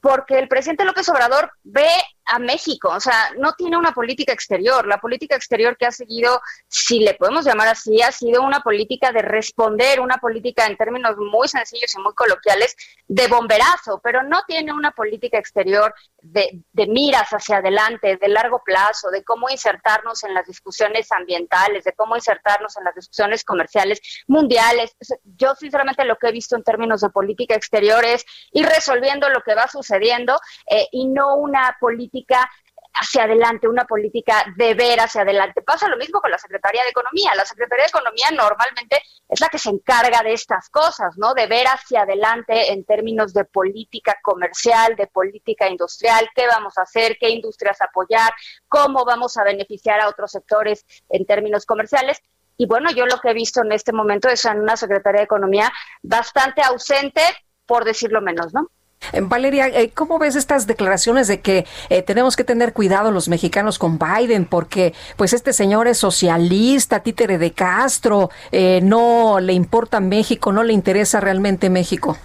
porque 0.00 0.38
el 0.38 0.46
presidente 0.46 0.84
López 0.84 1.08
Obrador 1.08 1.50
ve 1.64 1.88
a 2.24 2.38
México, 2.38 2.88
o 2.88 3.00
sea, 3.00 3.32
no 3.36 3.54
tiene 3.54 3.76
una 3.76 3.92
política 3.92 4.32
exterior. 4.32 4.86
La 4.86 4.98
política 4.98 5.34
exterior 5.34 5.76
que 5.76 5.86
ha 5.86 5.90
seguido, 5.90 6.40
si 6.68 7.00
le 7.00 7.14
podemos 7.14 7.44
llamar 7.44 7.66
así, 7.66 8.00
ha 8.00 8.12
sido 8.12 8.42
una 8.42 8.60
política 8.60 9.10
de 9.10 9.22
responder, 9.22 9.98
una 9.98 10.18
política 10.18 10.66
en 10.66 10.76
términos 10.76 11.16
muy 11.16 11.48
sencillos 11.48 11.92
y 11.96 12.00
muy 12.00 12.14
coloquiales 12.14 12.76
de 13.08 13.26
bomberazo, 13.26 14.00
pero 14.04 14.22
no 14.22 14.42
tiene 14.46 14.72
una 14.72 14.92
política 14.92 15.36
exterior 15.36 15.92
de, 16.20 16.62
de 16.72 16.86
miras 16.86 17.28
hacia 17.30 17.56
adelante, 17.56 18.16
de 18.18 18.28
largo 18.28 18.62
plazo, 18.64 19.10
de 19.10 19.24
cómo 19.24 19.50
insertarnos 19.50 20.22
en 20.22 20.32
las 20.32 20.46
discusiones 20.46 21.10
ambientales, 21.10 21.82
de 21.82 21.92
cómo 21.92 22.14
insertarnos 22.14 22.76
en 22.76 22.84
las 22.84 22.94
discusiones 22.94 23.42
comerciales 23.44 24.00
mundiales. 24.28 24.94
Yo 25.24 25.56
sinceramente 25.72 26.04
lo 26.04 26.16
que 26.16 26.28
he 26.28 26.32
visto 26.32 26.54
en 26.54 26.62
términos 26.62 27.00
de 27.00 27.08
política 27.08 27.54
exterior 27.54 28.04
es 28.04 28.26
ir 28.52 28.66
resolviendo 28.66 29.30
lo 29.30 29.40
que 29.40 29.54
va 29.54 29.68
sucediendo 29.68 30.38
eh, 30.68 30.86
y 30.92 31.06
no 31.06 31.36
una 31.36 31.78
política 31.80 32.50
hacia 32.94 33.24
adelante, 33.24 33.68
una 33.68 33.86
política 33.86 34.44
de 34.54 34.74
ver 34.74 35.00
hacia 35.00 35.22
adelante. 35.22 35.62
Pasa 35.62 35.88
lo 35.88 35.96
mismo 35.96 36.20
con 36.20 36.30
la 36.30 36.36
Secretaría 36.36 36.82
de 36.82 36.90
Economía. 36.90 37.30
La 37.34 37.46
Secretaría 37.46 37.84
de 37.84 37.88
Economía 37.88 38.26
normalmente 38.32 39.00
es 39.30 39.40
la 39.40 39.48
que 39.48 39.58
se 39.58 39.70
encarga 39.70 40.22
de 40.22 40.34
estas 40.34 40.68
cosas, 40.68 41.16
¿no? 41.16 41.32
De 41.32 41.46
ver 41.46 41.66
hacia 41.68 42.02
adelante 42.02 42.70
en 42.70 42.84
términos 42.84 43.32
de 43.32 43.46
política 43.46 44.18
comercial, 44.22 44.94
de 44.94 45.06
política 45.06 45.70
industrial, 45.70 46.28
qué 46.34 46.46
vamos 46.46 46.76
a 46.76 46.82
hacer, 46.82 47.16
qué 47.18 47.30
industrias 47.30 47.80
apoyar, 47.80 48.30
cómo 48.68 49.06
vamos 49.06 49.38
a 49.38 49.44
beneficiar 49.44 50.00
a 50.00 50.08
otros 50.08 50.32
sectores 50.32 50.84
en 51.08 51.24
términos 51.24 51.64
comerciales. 51.64 52.20
Y 52.56 52.66
bueno, 52.66 52.90
yo 52.90 53.06
lo 53.06 53.18
que 53.20 53.30
he 53.30 53.34
visto 53.34 53.62
en 53.62 53.72
este 53.72 53.92
momento 53.92 54.28
es 54.28 54.44
en 54.44 54.60
una 54.60 54.76
Secretaría 54.76 55.20
de 55.20 55.24
Economía 55.24 55.72
bastante 56.02 56.62
ausente, 56.62 57.22
por 57.66 57.84
decirlo 57.84 58.20
menos, 58.20 58.52
¿no? 58.52 58.68
Eh, 59.12 59.20
Valeria, 59.22 59.66
eh, 59.68 59.90
¿cómo 59.90 60.18
ves 60.18 60.36
estas 60.36 60.66
declaraciones 60.66 61.26
de 61.26 61.40
que 61.40 61.66
eh, 61.88 62.02
tenemos 62.02 62.36
que 62.36 62.44
tener 62.44 62.72
cuidado 62.72 63.10
los 63.10 63.28
mexicanos 63.28 63.78
con 63.78 63.98
Biden 63.98 64.44
porque 64.44 64.94
pues 65.16 65.32
este 65.32 65.52
señor 65.52 65.88
es 65.88 65.98
socialista, 65.98 67.00
títere 67.00 67.38
de 67.38 67.52
Castro, 67.52 68.30
eh, 68.52 68.80
no 68.82 69.40
le 69.40 69.54
importa 69.54 70.00
México, 70.00 70.52
no 70.52 70.62
le 70.62 70.72
interesa 70.72 71.20
realmente 71.20 71.68
México? 71.70 72.16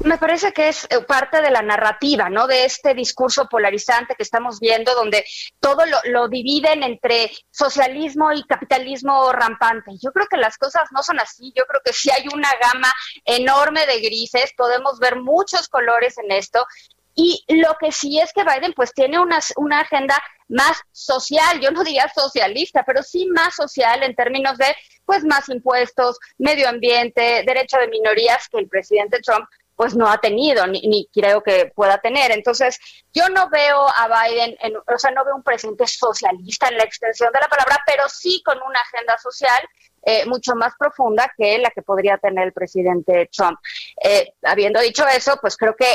Me 0.00 0.18
parece 0.18 0.52
que 0.52 0.68
es 0.68 0.84
eh, 0.90 1.00
parte 1.06 1.40
de 1.40 1.50
la 1.50 1.62
narrativa, 1.62 2.28
¿no? 2.28 2.46
De 2.46 2.64
este 2.64 2.94
discurso 2.94 3.46
polarizante 3.48 4.14
que 4.16 4.24
estamos 4.24 4.58
viendo, 4.58 4.94
donde 4.94 5.24
todo 5.60 5.84
lo, 6.04 6.28
dividen 6.28 6.82
entre 6.82 7.30
socialismo 7.50 8.32
y 8.32 8.44
capitalismo 8.44 9.32
rampante. 9.32 9.92
Yo 10.02 10.10
creo 10.12 10.26
que 10.26 10.36
las 10.36 10.58
cosas 10.58 10.88
no 10.90 11.02
son 11.02 11.20
así. 11.20 11.52
Yo 11.56 11.64
creo 11.66 11.80
que 11.84 11.92
sí 11.92 12.10
hay 12.10 12.26
una 12.34 12.50
gama 12.60 12.92
enorme 13.24 13.86
de 13.86 14.00
grises. 14.00 14.52
Podemos 14.56 14.98
ver 14.98 15.20
muchos 15.20 15.68
colores 15.68 16.18
en 16.18 16.32
esto. 16.32 16.66
Y 17.14 17.44
lo 17.48 17.76
que 17.78 17.92
sí 17.92 18.18
es 18.18 18.32
que 18.32 18.42
Biden 18.42 18.72
pues 18.74 18.92
tiene 18.92 19.20
una, 19.20 19.38
una 19.56 19.80
agenda 19.80 20.20
más 20.48 20.82
social, 20.90 21.60
yo 21.60 21.70
no 21.70 21.84
diría 21.84 22.10
socialista, 22.12 22.82
pero 22.84 23.02
sí 23.02 23.26
más 23.26 23.54
social 23.54 24.02
en 24.02 24.14
términos 24.14 24.58
de 24.58 24.66
pues 25.04 25.24
más 25.24 25.48
impuestos, 25.48 26.18
medio 26.38 26.68
ambiente, 26.68 27.44
derecho 27.46 27.78
de 27.78 27.88
minorías 27.88 28.48
que 28.48 28.58
el 28.58 28.68
presidente 28.68 29.20
Trump 29.20 29.46
pues 29.76 29.94
no 29.94 30.08
ha 30.08 30.18
tenido 30.18 30.66
ni, 30.66 30.80
ni, 30.82 31.08
creo 31.12 31.42
que 31.42 31.72
pueda 31.74 31.98
tener. 31.98 32.30
Entonces, 32.30 32.78
yo 33.12 33.28
no 33.28 33.48
veo 33.50 33.86
a 33.88 34.08
Biden, 34.08 34.56
en, 34.60 34.76
o 34.76 34.98
sea, 34.98 35.10
no 35.10 35.24
veo 35.24 35.36
un 35.36 35.42
presidente 35.42 35.86
socialista 35.86 36.68
en 36.68 36.78
la 36.78 36.84
extensión 36.84 37.32
de 37.32 37.40
la 37.40 37.48
palabra, 37.48 37.78
pero 37.86 38.08
sí 38.08 38.42
con 38.44 38.58
una 38.62 38.80
agenda 38.80 39.16
social 39.18 39.60
eh, 40.06 40.26
mucho 40.26 40.54
más 40.54 40.74
profunda 40.78 41.32
que 41.36 41.58
la 41.58 41.70
que 41.70 41.82
podría 41.82 42.18
tener 42.18 42.44
el 42.44 42.52
presidente 42.52 43.30
Trump. 43.32 43.58
Eh, 44.02 44.34
habiendo 44.42 44.80
dicho 44.80 45.06
eso, 45.06 45.38
pues 45.40 45.56
creo 45.56 45.74
que 45.74 45.86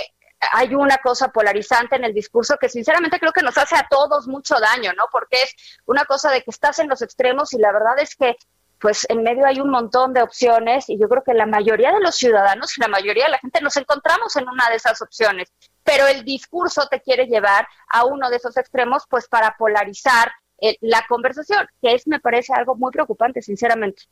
hay 0.52 0.74
una 0.74 0.98
cosa 0.98 1.30
polarizante 1.30 1.96
en 1.96 2.06
el 2.06 2.14
discurso 2.14 2.58
que 2.58 2.70
sinceramente 2.70 3.20
creo 3.20 3.34
que 3.34 3.42
nos 3.42 3.58
hace 3.58 3.76
a 3.76 3.88
todos 3.90 4.28
mucho 4.28 4.56
daño, 4.60 4.94
¿no? 4.94 5.06
Porque 5.12 5.42
es 5.44 5.56
una 5.86 6.06
cosa 6.06 6.32
de 6.32 6.42
que 6.42 6.52
estás 6.52 6.80
en 6.80 6.88
los 6.88 7.02
extremos 7.02 7.54
y 7.54 7.60
la 7.60 7.72
verdad 7.72 8.00
es 8.00 8.16
que 8.16 8.38
pues 8.80 9.06
en 9.10 9.24
medio 9.24 9.46
hay 9.46 9.60
un 9.60 9.70
montón 9.70 10.14
de 10.14 10.22
opciones 10.22 10.90
y 10.90 11.00
yo 11.00 11.10
creo 11.10 11.24
que 11.24 11.34
la 11.34 11.46
mayoría 11.46 11.92
de 11.92 12.00
los 12.00 12.16
ciudadanos 12.16 12.78
y 12.78 12.82
la 12.82 12.88
mayoría 12.88 13.26
de 13.26 13.32
la 13.32 13.40
gente 13.40 13.62
nos 13.62 13.76
encontramos 13.78 14.36
en 14.36 14.48
una 14.48 14.70
de 14.70 14.76
esas 14.76 15.02
opciones, 15.02 15.52
pero 15.84 16.08
el 16.08 16.24
discurso 16.24 16.88
te 16.90 17.02
quiere 17.02 17.26
llevar 17.26 17.68
a 17.90 18.06
uno 18.06 18.30
de 18.30 18.38
esos 18.38 18.56
extremos 18.58 19.04
pues 19.10 19.28
para 19.28 19.56
polarizar 19.58 20.32
eh, 20.62 20.78
la 20.82 21.04
conversación, 21.08 21.66
que 21.82 21.94
es 21.94 22.08
me 22.08 22.20
parece 22.20 22.54
algo 22.54 22.76
muy 22.76 22.92
preocupante, 22.92 23.42
sinceramente. 23.42 24.04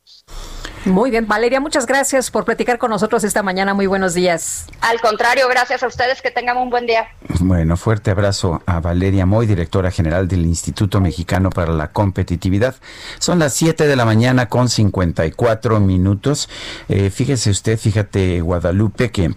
Muy 0.84 1.10
bien, 1.10 1.26
Valeria, 1.26 1.60
muchas 1.60 1.86
gracias 1.86 2.30
por 2.30 2.44
platicar 2.44 2.78
con 2.78 2.90
nosotros 2.90 3.24
esta 3.24 3.42
mañana. 3.42 3.74
Muy 3.74 3.86
buenos 3.86 4.14
días. 4.14 4.66
Al 4.80 5.00
contrario, 5.00 5.48
gracias 5.48 5.82
a 5.82 5.86
ustedes, 5.86 6.22
que 6.22 6.30
tengan 6.30 6.56
un 6.56 6.70
buen 6.70 6.86
día. 6.86 7.08
Bueno, 7.40 7.76
fuerte 7.76 8.10
abrazo 8.10 8.62
a 8.64 8.80
Valeria 8.80 9.26
Moy, 9.26 9.46
directora 9.46 9.90
general 9.90 10.28
del 10.28 10.46
Instituto 10.46 11.00
Mexicano 11.00 11.50
para 11.50 11.72
la 11.72 11.88
Competitividad. 11.88 12.76
Son 13.18 13.38
las 13.38 13.54
7 13.54 13.86
de 13.86 13.96
la 13.96 14.04
mañana 14.04 14.48
con 14.48 14.68
54 14.68 15.80
minutos. 15.80 16.48
Eh, 16.88 17.10
fíjese 17.10 17.50
usted, 17.50 17.78
fíjate, 17.78 18.40
Guadalupe, 18.40 19.10
que 19.10 19.34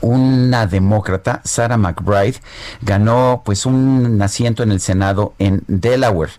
una 0.00 0.66
demócrata, 0.66 1.40
Sarah 1.44 1.76
McBride, 1.76 2.40
ganó 2.82 3.42
pues 3.44 3.66
un 3.66 4.20
asiento 4.22 4.62
en 4.62 4.72
el 4.72 4.80
Senado 4.80 5.34
en 5.38 5.62
Delaware. 5.66 6.32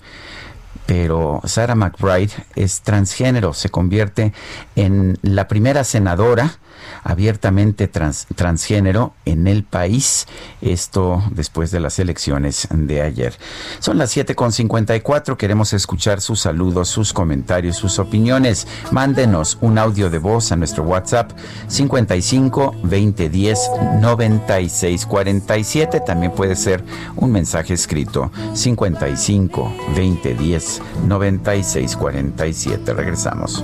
Pero 0.86 1.41
Sarah 1.46 1.76
McBride 1.76 2.32
es 2.56 2.82
transgénero, 2.82 3.54
se 3.54 3.70
convierte 3.70 4.34
en 4.76 5.18
la 5.24 5.48
primera 5.48 5.84
senadora 5.84 6.60
abiertamente 7.06 7.88
trans, 7.88 8.28
transgénero 8.36 9.14
en 9.24 9.47
el 9.47 9.64
país. 9.64 10.28
Esto 10.60 11.24
después 11.32 11.72
de 11.72 11.80
las 11.80 11.99
elecciones 11.99 12.68
de 12.72 13.01
ayer. 13.03 13.38
Son 13.80 13.97
las 13.97 14.18
7.54. 14.18 15.38
Queremos 15.38 15.72
escuchar 15.74 16.20
sus 16.20 16.41
saludos, 16.41 16.89
sus 16.89 17.14
comentarios, 17.14 17.78
sus 17.78 17.99
opiniones. 17.99 18.68
Mándenos 18.91 19.58
un 19.62 19.78
audio 19.78 20.10
de 20.10 20.18
voz 20.18 20.51
a 20.51 20.56
nuestro 20.56 20.84
WhatsApp 20.84 21.32
55 21.68 22.76
2010 22.84 23.60
96 24.01 25.06
47. 25.06 25.99
También 26.01 26.32
puede 26.32 26.56
ser 26.56 26.84
un 27.16 27.32
mensaje 27.32 27.76
escrito 27.76 28.32
55 28.53 29.74
2010 29.95 30.82
96 31.06 31.95
47. 31.95 32.93
Regresamos. 32.93 33.64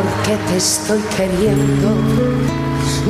Porque 0.00 0.36
te 0.48 0.56
estoy 0.56 1.00
queriendo 1.16 1.88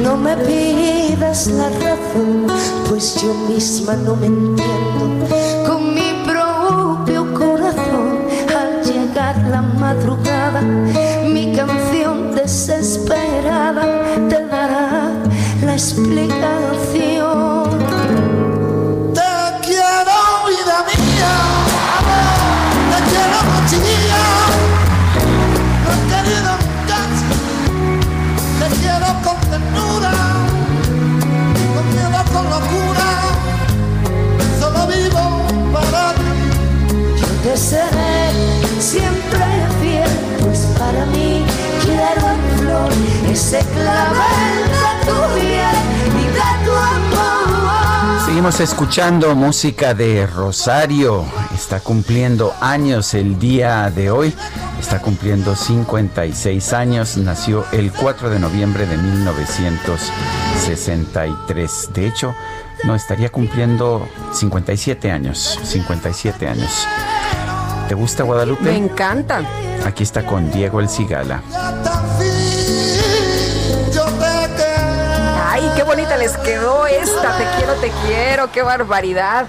no 0.03 0.17
me 0.17 0.37
pidas 0.37 1.49
la 1.49 1.69
razón, 1.69 2.47
pues 2.89 3.21
yo 3.21 3.35
misma 3.49 3.95
no 3.95 4.17
me 4.17 4.27
entiendo 4.27 5.27
con 5.67 5.95
mi 5.95 6.11
propio 6.25 7.35
corazón. 7.35 8.21
Al 8.57 8.83
llegar 8.85 9.37
la 9.49 9.63
madrugada, 9.63 10.63
mi 10.63 11.53
canción 11.55 12.35
desesperada 12.35 13.85
te 14.29 14.47
dará 14.47 15.13
la 15.65 15.73
explicación. 15.73 16.60
Te 37.43 37.57
seré 37.57 38.31
siempre 38.79 39.41
fiel, 39.81 40.11
pues 40.43 40.67
para 40.79 41.07
mí 41.07 41.43
quiero 41.83 42.29
en 42.29 42.59
flor 42.59 42.93
ese 43.31 43.65
clavel 43.75 44.69
de 44.69 45.07
tu 45.07 45.17
piel 45.35 45.79
y 46.21 46.27
de 46.27 46.51
tu 46.65 46.73
amor. 46.73 48.21
Seguimos 48.27 48.61
escuchando 48.61 49.35
música 49.35 49.95
de 49.95 50.27
Rosario. 50.27 51.25
Está 51.55 51.81
cumpliendo 51.81 52.53
años 52.61 53.15
el 53.15 53.39
día 53.39 53.89
de 53.91 54.11
hoy. 54.11 54.35
Está 54.79 55.01
cumpliendo 55.01 55.57
56 55.57 56.73
años. 56.73 57.17
Nació 57.17 57.65
el 57.73 57.91
4 57.93 58.31
de 58.31 58.39
noviembre 58.39 58.87
de 58.87 58.97
1963. 58.97 61.91
De 61.93 62.07
hecho, 62.07 62.33
no 62.85 62.95
estaría 62.95 63.31
cumpliendo 63.31 64.09
57 64.33 65.11
años. 65.11 65.59
57 65.65 66.47
años. 66.47 66.87
¿Te 67.91 67.97
gusta 67.97 68.23
Guadalupe? 68.23 68.63
Me 68.63 68.77
encanta. 68.77 69.43
Aquí 69.85 70.05
está 70.05 70.25
con 70.25 70.49
Diego 70.53 70.79
El 70.79 70.89
Cigala. 70.89 71.43
Ay, 75.45 75.69
qué 75.75 75.83
bonita 75.83 76.17
les 76.17 76.37
quedó 76.37 76.87
esta. 76.87 77.37
Te 77.37 77.45
quiero, 77.57 77.75
te 77.81 77.91
quiero. 78.07 78.53
Qué 78.53 78.63
barbaridad. 78.63 79.47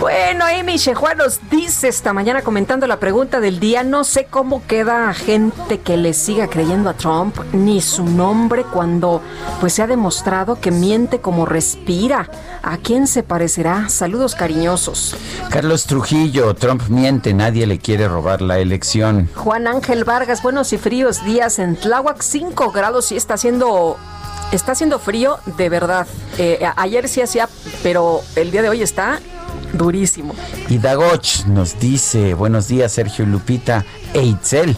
Bueno, 0.00 0.44
Amy 0.46 0.76
Shejuan 0.76 1.18
nos 1.18 1.40
dice 1.50 1.88
esta 1.88 2.12
mañana 2.12 2.42
comentando 2.42 2.86
la 2.86 2.98
pregunta 2.98 3.38
del 3.40 3.60
día, 3.60 3.82
no 3.84 4.02
sé 4.04 4.26
cómo 4.28 4.66
queda 4.66 5.12
gente 5.14 5.80
que 5.80 5.96
le 5.96 6.14
siga 6.14 6.48
creyendo 6.48 6.90
a 6.90 6.94
Trump, 6.94 7.36
ni 7.52 7.80
su 7.80 8.04
nombre 8.04 8.64
cuando 8.64 9.20
pues 9.60 9.74
se 9.74 9.82
ha 9.82 9.86
demostrado 9.86 10.58
que 10.60 10.70
miente 10.70 11.20
como 11.20 11.46
respira. 11.46 12.28
¿A 12.62 12.78
quién 12.78 13.06
se 13.06 13.22
parecerá? 13.22 13.88
Saludos 13.88 14.34
cariñosos. 14.34 15.16
Carlos 15.50 15.84
Trujillo, 15.86 16.54
Trump 16.54 16.82
miente, 16.88 17.32
nadie 17.34 17.66
le 17.66 17.78
quiere 17.78 18.08
robar 18.08 18.40
la 18.42 18.58
elección. 18.58 19.28
Juan 19.34 19.66
Ángel 19.66 20.04
Vargas, 20.04 20.42
buenos 20.42 20.72
y 20.72 20.78
fríos 20.78 21.24
días 21.24 21.58
en 21.58 21.76
Tláhuac, 21.76 22.22
5 22.22 22.72
grados 22.72 23.12
y 23.12 23.16
está 23.16 23.34
haciendo 23.34 23.96
está 24.52 24.72
haciendo 24.72 24.98
frío 24.98 25.38
de 25.58 25.68
verdad. 25.68 26.06
Eh, 26.38 26.64
a- 26.64 26.80
ayer 26.82 27.08
sí 27.08 27.20
hacía, 27.20 27.48
pero 27.82 28.20
el 28.36 28.50
día 28.50 28.62
de 28.62 28.68
hoy 28.68 28.82
está 28.82 29.18
durísimo. 29.74 30.34
Y 30.68 30.78
Dagoch 30.78 31.44
nos 31.46 31.78
dice, 31.78 32.34
buenos 32.34 32.68
días 32.68 32.92
Sergio 32.92 33.24
y 33.24 33.28
Lupita 33.28 33.84
e 34.12 34.22
Itzel. 34.22 34.76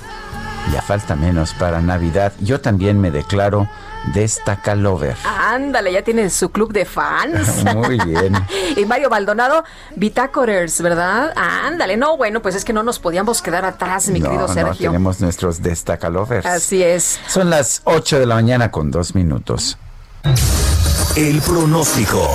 Ya 0.72 0.82
falta 0.82 1.14
menos 1.14 1.55
para 1.55 1.80
Navidad. 1.80 2.32
Yo 2.40 2.61
también 2.61 3.01
me 3.01 3.11
declaro 3.11 3.68
destacalover. 4.14 5.16
Ándale, 5.24 5.92
ya 5.92 6.03
tiene 6.03 6.28
su 6.30 6.51
club 6.51 6.72
de 6.72 6.84
fans. 6.84 7.64
Muy 7.74 7.99
bien. 7.99 8.34
y 8.76 8.84
Mario 8.84 9.11
Maldonado, 9.11 9.64
Bitácorers, 9.94 10.80
¿verdad? 10.82 11.32
Ándale, 11.36 11.97
no, 11.97 12.16
bueno, 12.16 12.42
pues 12.42 12.55
es 12.55 12.64
que 12.64 12.72
no 12.72 12.82
nos 12.82 12.99
podíamos 12.99 13.42
quedar 13.42 13.64
atrás, 13.64 14.09
mi 14.09 14.20
no, 14.20 14.26
querido 14.26 14.49
no, 14.49 14.55
Sergio. 14.55 14.90
tenemos 14.90 15.20
nuestros 15.20 15.62
destacalovers. 15.62 16.47
Así 16.47 16.82
es. 16.82 17.20
Son 17.28 17.51
las 17.51 17.82
8 17.84 18.18
de 18.18 18.26
la 18.26 18.34
mañana 18.34 18.70
con 18.70 18.90
dos 18.90 19.14
minutos. 19.14 19.78
El 21.16 21.40
pronóstico. 21.40 22.28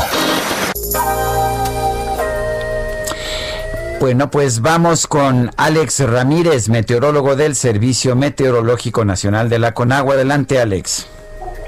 Bueno, 4.01 4.31
pues 4.31 4.63
vamos 4.63 5.05
con 5.05 5.51
Alex 5.57 6.09
Ramírez, 6.09 6.69
meteorólogo 6.69 7.35
del 7.35 7.53
Servicio 7.53 8.15
Meteorológico 8.15 9.05
Nacional 9.05 9.47
de 9.47 9.59
la 9.59 9.75
Conagua. 9.75 10.15
Adelante, 10.15 10.59
Alex. 10.59 11.07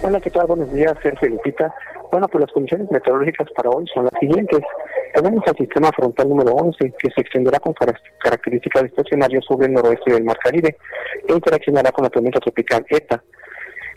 Hola, 0.02 0.20
¿qué 0.20 0.32
tal? 0.32 0.48
Buenos 0.48 0.74
días, 0.74 0.96
Sergio 1.04 1.30
Lupita. 1.30 1.72
Bueno, 2.12 2.28
pues 2.28 2.42
las 2.42 2.52
condiciones 2.52 2.90
meteorológicas 2.90 3.48
para 3.56 3.70
hoy 3.70 3.86
son 3.94 4.06
las 4.06 4.20
siguientes. 4.20 4.62
Tenemos 5.14 5.44
el 5.46 5.58
sistema 5.58 5.92
frontal 5.96 6.28
número 6.28 6.54
11, 6.54 6.96
que 6.98 7.12
se 7.12 7.22
extenderá 7.22 7.60
con 7.60 7.76
características 8.24 8.86
estacionarias 8.86 9.46
sobre 9.48 9.68
el 9.68 9.74
noroeste 9.74 10.14
del 10.14 10.24
Mar 10.24 10.40
Caribe 10.44 10.76
e 11.28 11.34
interaccionará 11.34 11.92
con 11.92 12.04
la 12.04 12.10
tormenta 12.10 12.40
tropical 12.40 12.84
ETA, 12.90 13.24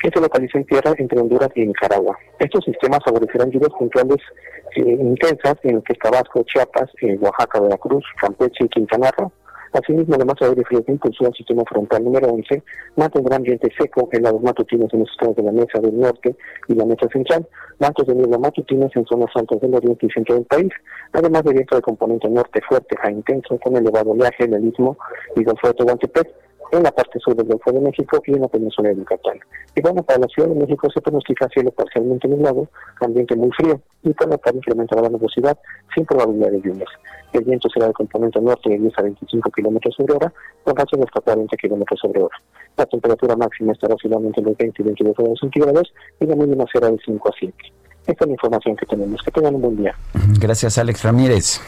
que 0.07 0.13
se 0.15 0.21
localiza 0.21 0.59
en 0.59 0.67
tierra 0.67 0.95
entre 0.99 1.19
Honduras 1.19 1.51
y 1.57 1.67
Nicaragua. 1.67 2.17
Estos 2.39 2.65
sistemas 2.65 3.01
favorecerán 3.05 3.51
lluvias 3.51 3.73
puntuales 3.77 4.19
eh, 4.77 4.81
intensas 4.83 5.57
en 5.65 5.83
que 5.83 5.95
Tabasco, 5.95 6.45
Chiapas, 6.45 6.89
en 7.01 7.21
Oaxaca, 7.21 7.59
Veracruz, 7.59 8.05
Campeche 8.21 8.67
y 8.67 8.69
Quintana 8.69 9.11
Roo 9.19 9.33
Asimismo, 9.73 10.15
además 10.15 10.37
de 10.41 10.47
aire 10.47 10.65
frío 10.65 10.85
que 10.85 10.93
impulsó 10.93 11.27
al 11.27 11.35
sistema 11.35 11.63
frontal 11.69 12.05
número 12.05 12.29
11, 12.29 12.63
mantendrá 12.97 13.37
ambiente 13.37 13.69
seco 13.77 14.09
en 14.13 14.23
lados 14.23 14.41
matutinos 14.43 14.93
en 14.95 15.01
los 15.01 15.11
estados 15.11 15.37
de 15.37 15.43
la 15.43 15.53
mesa 15.53 15.81
del 15.81 15.99
norte 15.99 16.37
y 16.69 16.75
la 16.75 16.87
mesa 16.87 17.09
central, 17.13 17.47
mantos 17.79 18.07
de 18.07 18.15
niebla 18.15 18.39
matutinos 18.39 18.91
en 18.95 19.05
zonas 19.07 19.31
altas 19.35 19.61
del 19.61 19.75
oriente 19.75 20.07
y 20.07 20.11
centro 20.11 20.37
del 20.37 20.45
país, 20.45 20.73
además 21.13 21.43
de 21.45 21.53
viento 21.53 21.77
de 21.77 21.83
componente 21.83 22.29
norte 22.29 22.61
fuerte 22.69 22.97
a 23.03 23.11
intenso 23.11 23.59
con 23.59 23.77
elevado 23.77 24.13
oleaje 24.13 24.45
en 24.45 24.55
el 24.55 24.69
istmo 24.69 24.97
y 25.35 25.45
Golfo 25.45 25.69
de 25.69 25.75
Tehuantepec, 25.75 26.46
en 26.73 26.83
la 26.83 26.91
parte 26.91 27.19
sur 27.21 27.35
del 27.35 27.47
Golfo 27.47 27.73
de 27.73 27.81
México 27.81 28.23
y 28.27 28.33
en 28.33 28.43
la 28.43 28.49
península 28.49 28.91
de 28.91 28.97
Yucatán. 28.97 29.39
Y 29.75 29.81
bueno, 29.81 30.03
para 30.03 30.21
la 30.21 30.27
Ciudad 30.27 30.49
de 30.49 30.55
México 30.55 30.89
se 30.93 31.01
pronostica 31.01 31.49
cielo 31.49 31.71
parcialmente 31.71 32.29
nublado, 32.29 32.69
ambiente 33.01 33.37
muy 33.37 33.51
frío 33.53 33.81
y 34.03 34.13
por 34.13 34.29
la 34.29 34.39
tarde 34.39 34.59
incrementará 34.59 35.03
la 35.03 35.11
nubosidad 35.11 35.59
sin 35.95 36.05
probabilidad 36.07 36.51
de 36.51 36.61
lluvias. 36.61 36.89
El 37.33 37.45
viento 37.45 37.69
será 37.69 37.89
de 37.89 37.93
componente 37.93 38.41
norte 38.41 38.71
de 38.71 38.79
10 38.79 38.99
a 38.99 39.03
25 39.03 39.51
kilómetros 39.51 39.95
sobre 39.95 40.15
hora, 40.15 40.33
con 40.65 40.77
rachas 40.77 41.01
hasta 41.01 41.21
40 41.21 41.57
kilómetros 41.57 42.01
sobre 42.01 42.23
hora. 42.23 42.37
La 42.77 42.87
temperatura 42.87 43.37
máxima 43.37 43.73
estará 43.73 43.95
oscilando 43.95 44.29
entre 44.29 44.43
los 44.43 44.57
20 44.57 44.83
y 44.83 44.85
22 44.85 45.17
grados 45.17 45.39
centígrados 45.41 45.93
y 46.21 46.27
la 46.27 46.37
mínima 46.37 46.65
será 46.73 46.91
de 46.91 46.99
5 47.05 47.29
a 47.29 47.33
7. 47.39 47.55
Esta 48.07 48.25
es 48.25 48.29
la 48.29 48.33
información 48.33 48.77
que 48.77 48.87
tenemos. 48.87 49.21
Que 49.23 49.31
tengan 49.31 49.55
un 49.57 49.63
buen 49.63 49.77
día. 49.77 49.95
Gracias, 50.39 50.79
Alex 50.79 51.03
Ramírez. 51.03 51.61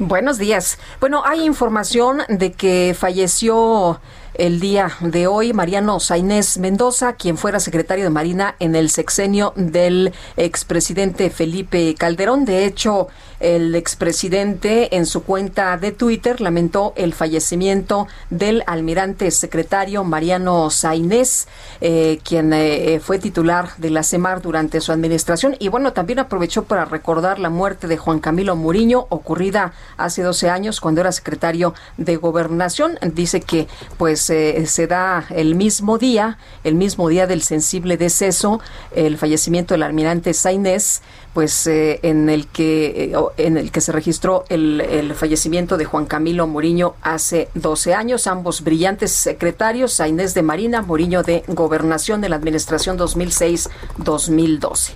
Buenos 0.00 0.38
días. 0.38 0.78
Bueno, 1.00 1.24
hay 1.24 1.44
información 1.44 2.22
de 2.28 2.52
que 2.52 2.94
falleció 2.96 4.00
el 4.38 4.60
día 4.60 4.92
de 5.00 5.26
hoy 5.26 5.52
Mariano 5.52 5.98
Sainés 5.98 6.58
Mendoza, 6.58 7.14
quien 7.14 7.36
fuera 7.36 7.58
secretario 7.58 8.04
de 8.04 8.10
Marina 8.10 8.54
en 8.60 8.76
el 8.76 8.88
sexenio 8.88 9.52
del 9.56 10.14
expresidente 10.36 11.28
Felipe 11.28 11.94
Calderón. 11.96 12.44
De 12.44 12.64
hecho, 12.64 13.08
el 13.40 13.74
expresidente 13.74 14.96
en 14.96 15.06
su 15.06 15.24
cuenta 15.24 15.76
de 15.76 15.92
Twitter 15.92 16.40
lamentó 16.40 16.92
el 16.96 17.14
fallecimiento 17.14 18.06
del 18.30 18.62
almirante 18.66 19.30
secretario 19.30 20.04
Mariano 20.04 20.70
Sainés, 20.70 21.48
eh, 21.80 22.20
quien 22.22 22.52
eh, 22.52 23.00
fue 23.02 23.18
titular 23.18 23.70
de 23.76 23.90
la 23.90 24.04
CEMAR 24.04 24.40
durante 24.40 24.80
su 24.80 24.92
administración. 24.92 25.56
Y 25.58 25.68
bueno, 25.68 25.92
también 25.92 26.20
aprovechó 26.20 26.64
para 26.64 26.84
recordar 26.84 27.40
la 27.40 27.50
muerte 27.50 27.88
de 27.88 27.96
Juan 27.96 28.20
Camilo 28.20 28.54
Muriño, 28.54 29.06
ocurrida 29.08 29.72
hace 29.96 30.22
12 30.22 30.48
años 30.48 30.80
cuando 30.80 31.00
era 31.00 31.10
secretario 31.10 31.74
de 31.96 32.16
Gobernación. 32.16 32.98
Dice 33.02 33.40
que 33.40 33.66
pues 33.96 34.27
se 34.28 34.86
da 34.86 35.26
el 35.30 35.54
mismo 35.54 35.98
día, 35.98 36.38
el 36.64 36.74
mismo 36.74 37.08
día 37.08 37.26
del 37.26 37.42
sensible 37.42 37.96
deceso, 37.96 38.60
el 38.94 39.18
fallecimiento 39.18 39.74
del 39.74 39.82
almirante 39.82 40.34
Sainés, 40.34 41.02
pues 41.38 41.68
eh, 41.68 42.00
en 42.02 42.28
el 42.30 42.48
que 42.48 43.12
eh, 43.12 43.16
en 43.36 43.56
el 43.58 43.70
que 43.70 43.80
se 43.80 43.92
registró 43.92 44.42
el, 44.48 45.14
fallecimiento 45.14 45.76
de 45.76 45.84
Juan 45.84 46.04
Camilo 46.04 46.48
Moriño 46.48 46.96
hace 47.00 47.48
12 47.54 47.94
años, 47.94 48.26
ambos 48.26 48.62
brillantes 48.62 49.12
secretarios, 49.12 49.92
Sainés 49.92 50.34
de 50.34 50.42
Marina, 50.42 50.82
Moriño 50.82 51.22
de 51.22 51.44
Gobernación 51.46 52.20
de 52.20 52.28
la 52.28 52.34
Administración 52.34 52.98
2006-2012. 52.98 54.94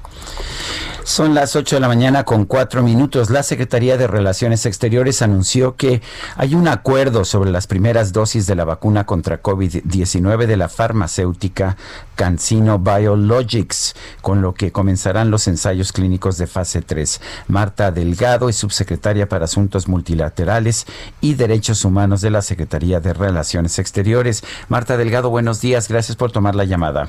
Son 1.05 1.35
las 1.35 1.57
8 1.57 1.77
de 1.77 1.81
la 1.81 1.89
mañana 1.89 2.23
con 2.23 2.45
cuatro 2.45 2.81
minutos. 2.83 3.29
La 3.29 3.43
Secretaría 3.43 3.97
de 3.97 4.07
Relaciones 4.07 4.67
Exteriores 4.67 5.21
anunció 5.21 5.75
que 5.75 6.01
hay 6.37 6.55
un 6.55 6.69
acuerdo 6.69 7.25
sobre 7.25 7.51
las 7.51 7.67
primeras 7.67 8.13
dosis 8.13 8.47
de 8.47 8.55
la 8.55 8.65
vacuna 8.65 9.05
contra 9.05 9.43
COVID-19 9.43 10.47
de 10.47 10.57
la 10.57 10.69
farmacéutica 10.69 11.77
CanSino 12.15 12.79
Biologics, 12.79 13.97
con 14.21 14.43
lo 14.43 14.55
que 14.55 14.71
comenzarán 14.71 15.33
los 15.33 15.49
ensayos 15.49 15.91
clínicos 15.91 16.32
de 16.39 16.47
fase 16.47 16.83
3. 16.83 17.21
Marta 17.49 17.91
Delgado 17.91 18.49
es 18.49 18.57
subsecretaria 18.57 19.29
para 19.29 19.45
Asuntos 19.45 19.89
Multilaterales 19.89 20.87
y 21.21 21.35
Derechos 21.35 21.85
Humanos 21.85 22.21
de 22.21 22.31
la 22.31 22.43
Secretaría 22.43 23.01
de 23.01 23.13
Relaciones 23.13 23.79
Exteriores. 23.79 24.43
Marta 24.69 24.97
Delgado, 24.97 25.31
buenos 25.31 25.61
días. 25.61 25.89
Gracias 25.89 26.17
por 26.17 26.33
tomar 26.33 26.55
la 26.55 26.65
llamada. 26.65 27.09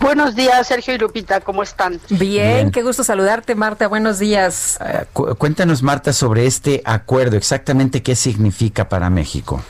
Buenos 0.00 0.34
días, 0.34 0.66
Sergio 0.66 0.94
y 0.94 0.98
Lupita, 0.98 1.40
¿cómo 1.40 1.62
están? 1.62 2.00
Bien, 2.10 2.70
qué 2.70 2.82
gusto 2.82 3.04
saludarte, 3.04 3.54
Marta. 3.54 3.88
Buenos 3.88 4.18
días. 4.18 4.78
Uh, 4.80 5.04
cu 5.12 5.34
cuéntanos, 5.36 5.82
Marta, 5.82 6.12
sobre 6.12 6.46
este 6.46 6.82
acuerdo, 6.84 7.36
exactamente 7.36 8.02
qué 8.02 8.14
significa 8.14 8.88
para 8.88 9.08
México. 9.08 9.62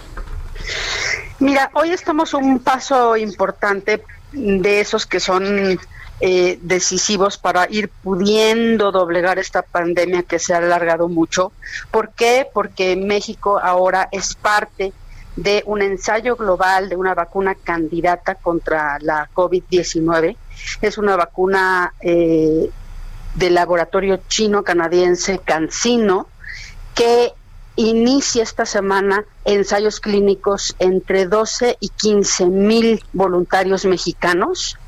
Mira, 1.38 1.70
hoy 1.74 1.90
estamos 1.90 2.34
un 2.34 2.58
paso 2.58 3.16
importante 3.16 4.02
de 4.32 4.80
esos 4.80 5.06
que 5.06 5.20
son 5.20 5.78
eh, 6.20 6.58
decisivos 6.62 7.36
para 7.36 7.70
ir 7.70 7.90
pudiendo 7.90 8.90
doblegar 8.90 9.38
esta 9.38 9.62
pandemia 9.62 10.22
que 10.22 10.38
se 10.38 10.54
ha 10.54 10.58
alargado 10.58 11.08
mucho. 11.08 11.52
¿Por 11.90 12.10
qué? 12.10 12.46
Porque 12.52 12.96
México 12.96 13.58
ahora 13.58 14.08
es 14.12 14.34
parte 14.34 14.92
de 15.36 15.62
un 15.66 15.82
ensayo 15.82 16.34
global 16.36 16.88
de 16.88 16.96
una 16.96 17.14
vacuna 17.14 17.54
candidata 17.54 18.34
contra 18.34 18.98
la 19.00 19.28
COVID-19. 19.34 20.36
Es 20.80 20.96
una 20.96 21.16
vacuna 21.16 21.92
eh, 22.00 22.70
del 23.34 23.54
laboratorio 23.54 24.20
chino-canadiense 24.28 25.40
CanSino 25.40 26.28
que 26.94 27.34
inicia 27.76 28.42
esta 28.42 28.64
semana 28.64 29.26
ensayos 29.44 30.00
clínicos 30.00 30.74
entre 30.78 31.26
12 31.26 31.76
y 31.78 31.90
15 31.90 32.46
mil 32.46 33.04
voluntarios 33.12 33.84
mexicanos 33.84 34.78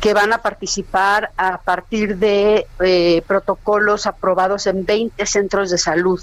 que 0.00 0.14
van 0.14 0.32
a 0.32 0.38
participar 0.38 1.32
a 1.36 1.58
partir 1.58 2.16
de 2.16 2.66
eh, 2.80 3.22
protocolos 3.26 4.06
aprobados 4.06 4.66
en 4.66 4.84
20 4.84 5.26
centros 5.26 5.70
de 5.70 5.78
salud 5.78 6.22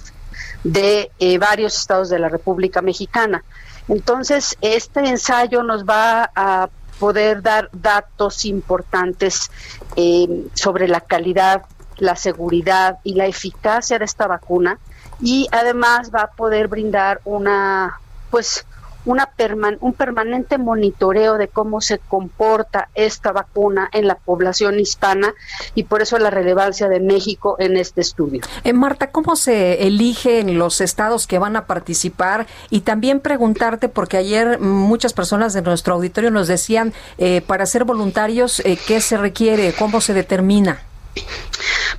de 0.63 1.11
eh, 1.19 1.37
varios 1.37 1.77
estados 1.77 2.09
de 2.09 2.19
la 2.19 2.29
República 2.29 2.81
Mexicana. 2.81 3.43
Entonces, 3.87 4.57
este 4.61 5.01
ensayo 5.01 5.61
nos 5.61 5.85
va 5.85 6.31
a 6.35 6.69
poder 6.99 7.41
dar 7.41 7.69
datos 7.73 8.45
importantes 8.45 9.51
eh, 9.95 10.47
sobre 10.53 10.87
la 10.87 11.01
calidad, 11.01 11.65
la 11.97 12.15
seguridad 12.15 12.99
y 13.03 13.15
la 13.15 13.27
eficacia 13.27 13.99
de 13.99 14.05
esta 14.05 14.27
vacuna 14.27 14.79
y 15.21 15.47
además 15.51 16.11
va 16.13 16.21
a 16.21 16.31
poder 16.31 16.67
brindar 16.67 17.21
una 17.25 17.99
pues 18.31 18.65
una 19.05 19.29
un 19.81 19.93
permanente 19.93 20.57
monitoreo 20.57 21.37
de 21.37 21.47
cómo 21.47 21.81
se 21.81 21.99
comporta 21.99 22.89
esta 22.95 23.31
vacuna 23.31 23.89
en 23.91 24.07
la 24.07 24.15
población 24.15 24.79
hispana 24.79 25.33
y 25.75 25.83
por 25.83 26.01
eso 26.01 26.17
la 26.17 26.29
relevancia 26.29 26.87
de 26.87 26.99
México 26.99 27.55
en 27.59 27.77
este 27.77 28.01
estudio. 28.01 28.41
Eh, 28.63 28.73
Marta, 28.73 29.11
¿cómo 29.11 29.35
se 29.35 29.85
eligen 29.85 30.57
los 30.57 30.81
estados 30.81 31.27
que 31.27 31.39
van 31.39 31.55
a 31.55 31.65
participar? 31.65 32.47
Y 32.69 32.81
también 32.81 33.19
preguntarte, 33.19 33.89
porque 33.89 34.17
ayer 34.17 34.59
muchas 34.59 35.13
personas 35.13 35.53
de 35.53 35.61
nuestro 35.61 35.95
auditorio 35.95 36.31
nos 36.31 36.47
decían, 36.47 36.93
eh, 37.17 37.41
para 37.41 37.65
ser 37.65 37.83
voluntarios, 37.83 38.59
eh, 38.61 38.77
¿qué 38.87 39.01
se 39.01 39.17
requiere? 39.17 39.73
¿Cómo 39.73 40.01
se 40.01 40.13
determina? 40.13 40.79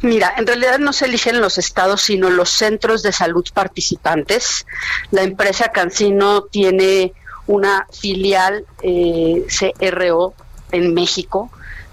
Mira, 0.02 0.34
en 0.36 0.46
realidad 0.46 0.78
no 0.78 0.92
se 0.92 1.06
eligen 1.06 1.40
los 1.40 1.58
estados, 1.58 2.02
sino 2.02 2.30
los 2.30 2.50
centros 2.50 3.02
de 3.02 3.12
salud 3.12 3.44
participantes. 3.52 4.66
La 5.10 5.22
empresa 5.22 5.70
Cancino 5.72 6.42
tiene 6.42 7.12
una 7.46 7.86
filial 7.92 8.66
eh, 8.82 9.46
CRO 9.48 10.34
en 10.72 10.94
México 10.94 11.50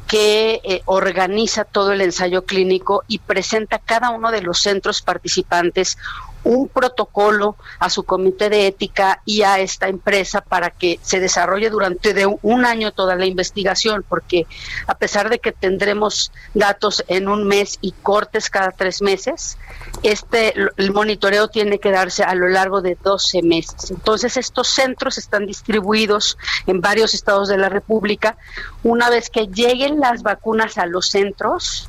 que 0.08 0.62
eh, 0.64 0.82
organiza 0.86 1.64
todo 1.64 1.94
el 1.94 2.02
ensayo 2.02 2.46
clínico 2.46 3.04
y 3.08 3.20
presenta 3.20 3.80
cada 3.80 4.10
uno 4.10 4.32
de 4.32 4.42
los 4.42 4.60
centros 4.60 5.02
participantes 5.02 5.98
un 6.44 6.68
protocolo 6.68 7.56
a 7.80 7.90
su 7.90 8.04
comité 8.04 8.50
de 8.50 8.68
ética 8.68 9.22
y 9.26 9.44
a 9.44 9.60
esta 9.60 9.88
empresa 9.88 10.42
para 10.42 10.70
que 10.70 11.00
se 11.02 11.20
desarrolle 11.20 11.70
durante 11.70 12.14
de 12.14 12.26
un 12.26 12.66
año 12.66 12.92
toda 12.92 13.16
la 13.16 13.26
investigación, 13.26 14.06
porque 14.08 14.46
a 14.88 14.96
pesar 14.96 15.30
de 15.30 15.40
que 15.40 15.52
tendremos 15.52 16.32
datos 16.54 17.04
en 17.08 17.28
un 17.28 17.48
mes 17.48 17.78
y 17.82 17.92
cortes 17.92 18.50
cada 18.50 18.72
tres 18.72 19.02
meses, 19.02 19.58
este 20.04 20.54
el 20.78 20.92
monitoreo 20.92 21.48
tiene 21.48 21.80
que 21.80 21.92
darse 21.92 22.24
a 22.24 22.36
lo 22.36 22.48
largo 22.48 22.82
de 22.82 22.98
12 23.02 23.42
meses. 23.44 23.92
Entonces 23.92 24.38
estos 24.38 24.68
centros 24.68 25.18
están 25.18 25.46
distribuidos 25.46 26.38
en 26.68 26.82
varios 26.82 27.14
estados 27.14 27.48
de 27.48 27.58
la 27.58 27.70
República. 27.70 28.38
Una 28.84 29.10
vez 29.10 29.30
que 29.30 29.48
lleguen 29.48 30.00
las 30.00 30.24
vacunas 30.24 30.78
a 30.78 30.86
los 30.86 31.10
centros, 31.10 31.88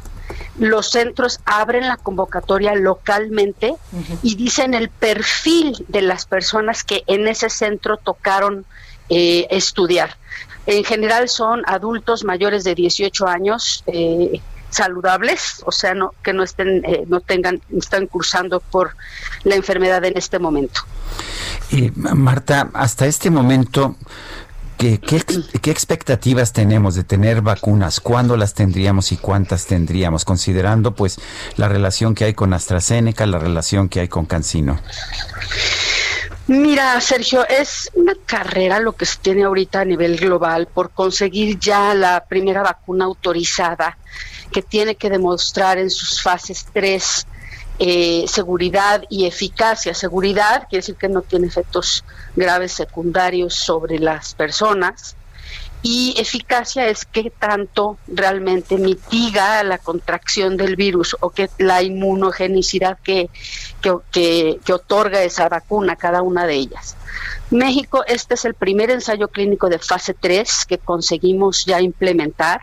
los 0.59 0.91
centros 0.91 1.41
abren 1.45 1.89
la 1.89 1.97
convocatoria 1.97 2.75
localmente 2.75 3.75
y 4.22 4.37
dicen 4.37 4.75
el 4.75 4.89
perfil 4.89 5.85
de 5.89 6.03
las 6.03 6.27
personas 6.27 6.85
que 6.85 7.03
en 7.07 7.27
ese 7.27 7.51
centro 7.51 7.97
tocaron 7.97 8.64
eh, 9.09 9.47
estudiar. 9.51 10.16
En 10.66 10.85
general 10.85 11.29
son 11.29 11.62
adultos 11.66 12.25
mayores 12.25 12.64
de 12.64 12.75
18 12.75 13.27
años. 13.27 13.85
Eh, 13.87 14.41
saludables, 14.70 15.62
o 15.64 15.70
sea, 15.70 15.95
no, 15.95 16.14
que 16.22 16.33
no 16.33 16.43
estén, 16.43 16.85
eh, 16.85 17.05
no 17.07 17.20
tengan, 17.20 17.61
están 17.77 18.07
cursando 18.07 18.59
por 18.59 18.97
la 19.45 19.55
enfermedad 19.55 20.05
en 20.05 20.16
este 20.16 20.41
momento. 20.41 20.81
Y 21.70 21.93
Marta, 21.95 22.70
hasta 22.75 23.07
este 23.07 23.31
momento, 23.31 23.97
¿qué, 24.79 25.01
qué, 25.01 25.70
expectativas 25.70 26.53
tenemos 26.53 26.95
de 26.95 27.05
tener 27.05 27.41
vacunas? 27.41 28.01
¿Cuándo 28.01 28.37
las 28.37 28.55
tendríamos 28.55 29.12
y 29.12 29.16
cuántas 29.16 29.66
tendríamos? 29.66 30.25
Considerando 30.25 30.95
pues 30.95 31.18
la 31.57 31.68
relación 31.68 32.14
que 32.14 32.25
hay 32.25 32.35
con 32.35 32.53
AstraZeneca, 32.53 33.27
la 33.27 33.39
relación 33.39 33.89
que 33.89 34.01
hay 34.01 34.09
con 34.09 34.27
Cancino. 34.27 34.81
Mira, 36.47 37.01
Sergio, 37.01 37.49
es 37.49 37.91
una 37.95 38.12
carrera 38.27 38.79
lo 38.79 38.93
que 38.95 39.07
se 39.07 39.18
tiene 39.18 39.45
ahorita 39.45 39.81
a 39.81 39.85
nivel 39.85 40.18
global 40.18 40.66
por 40.66 40.91
conseguir 40.91 41.59
ya 41.59 41.95
la 41.95 42.25
primera 42.29 42.62
vacuna 42.62 43.07
autorizada 43.07 43.97
que 44.53 44.61
tiene 44.61 44.95
que 44.95 45.09
demostrar 45.09 45.79
en 45.79 45.89
sus 45.89 46.22
fases 46.22 46.66
3 46.72 47.27
eh, 47.79 48.25
seguridad 48.29 49.03
y 49.09 49.27
eficacia. 49.27 49.95
Seguridad 49.95 50.66
quiere 50.68 50.81
decir 50.81 50.97
que 50.97 51.09
no 51.09 51.22
tiene 51.22 51.47
efectos 51.47 52.05
graves 52.37 52.72
secundarios 52.72 53.55
sobre 53.55 53.99
las 53.99 54.35
personas 54.35 55.16
y 55.87 56.14
eficacia 56.16 56.89
es 56.89 57.05
que 57.05 57.30
tanto 57.30 57.99
realmente 58.09 58.78
mitiga 58.78 59.62
la 59.64 59.76
contracción 59.76 60.57
del 60.57 60.76
virus 60.76 61.14
o 61.20 61.28
que 61.28 61.51
la 61.59 61.82
inmunogenicidad 61.82 62.99
que, 63.05 63.28
que, 64.11 64.59
que, 64.64 64.72
otorga 64.72 65.22
esa 65.22 65.51
vacuna, 65.51 65.95
cada 65.97 66.22
una 66.22 66.47
de 66.47 66.55
ellas. 66.55 66.97
México, 67.51 68.03
este 68.07 68.32
es 68.32 68.47
el 68.47 68.55
primer 68.55 68.91
ensayo 68.91 69.28
clínico 69.28 69.68
de 69.68 69.78
fase 69.78 70.14
3 70.14 70.64
que 70.66 70.78
conseguimos 70.78 71.66
ya 71.66 71.82
implementar. 71.82 72.62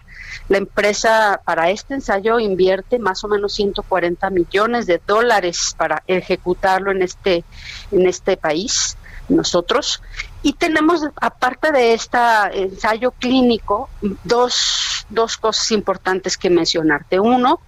La 0.49 0.57
empresa 0.57 1.41
para 1.45 1.69
este 1.69 1.93
ensayo 1.93 2.39
invierte 2.39 2.97
más 2.97 3.23
o 3.23 3.27
menos 3.27 3.53
140 3.53 4.31
millones 4.31 4.87
de 4.87 4.99
dólares 5.05 5.75
para 5.77 6.01
ejecutarlo 6.07 6.89
en 6.89 7.03
este, 7.03 7.43
en 7.91 8.07
este 8.07 8.35
país 8.35 8.97
nosotros. 9.29 10.01
Y 10.43 10.53
tenemos, 10.53 11.01
aparte 11.17 11.71
de 11.71 11.93
este 11.93 12.17
ensayo 12.53 13.11
clínico, 13.11 13.89
dos, 14.23 15.05
dos 15.09 15.37
cosas 15.37 15.71
importantes 15.71 16.37
que 16.37 16.49
mencionarte. 16.49 17.19
Uno, 17.19 17.59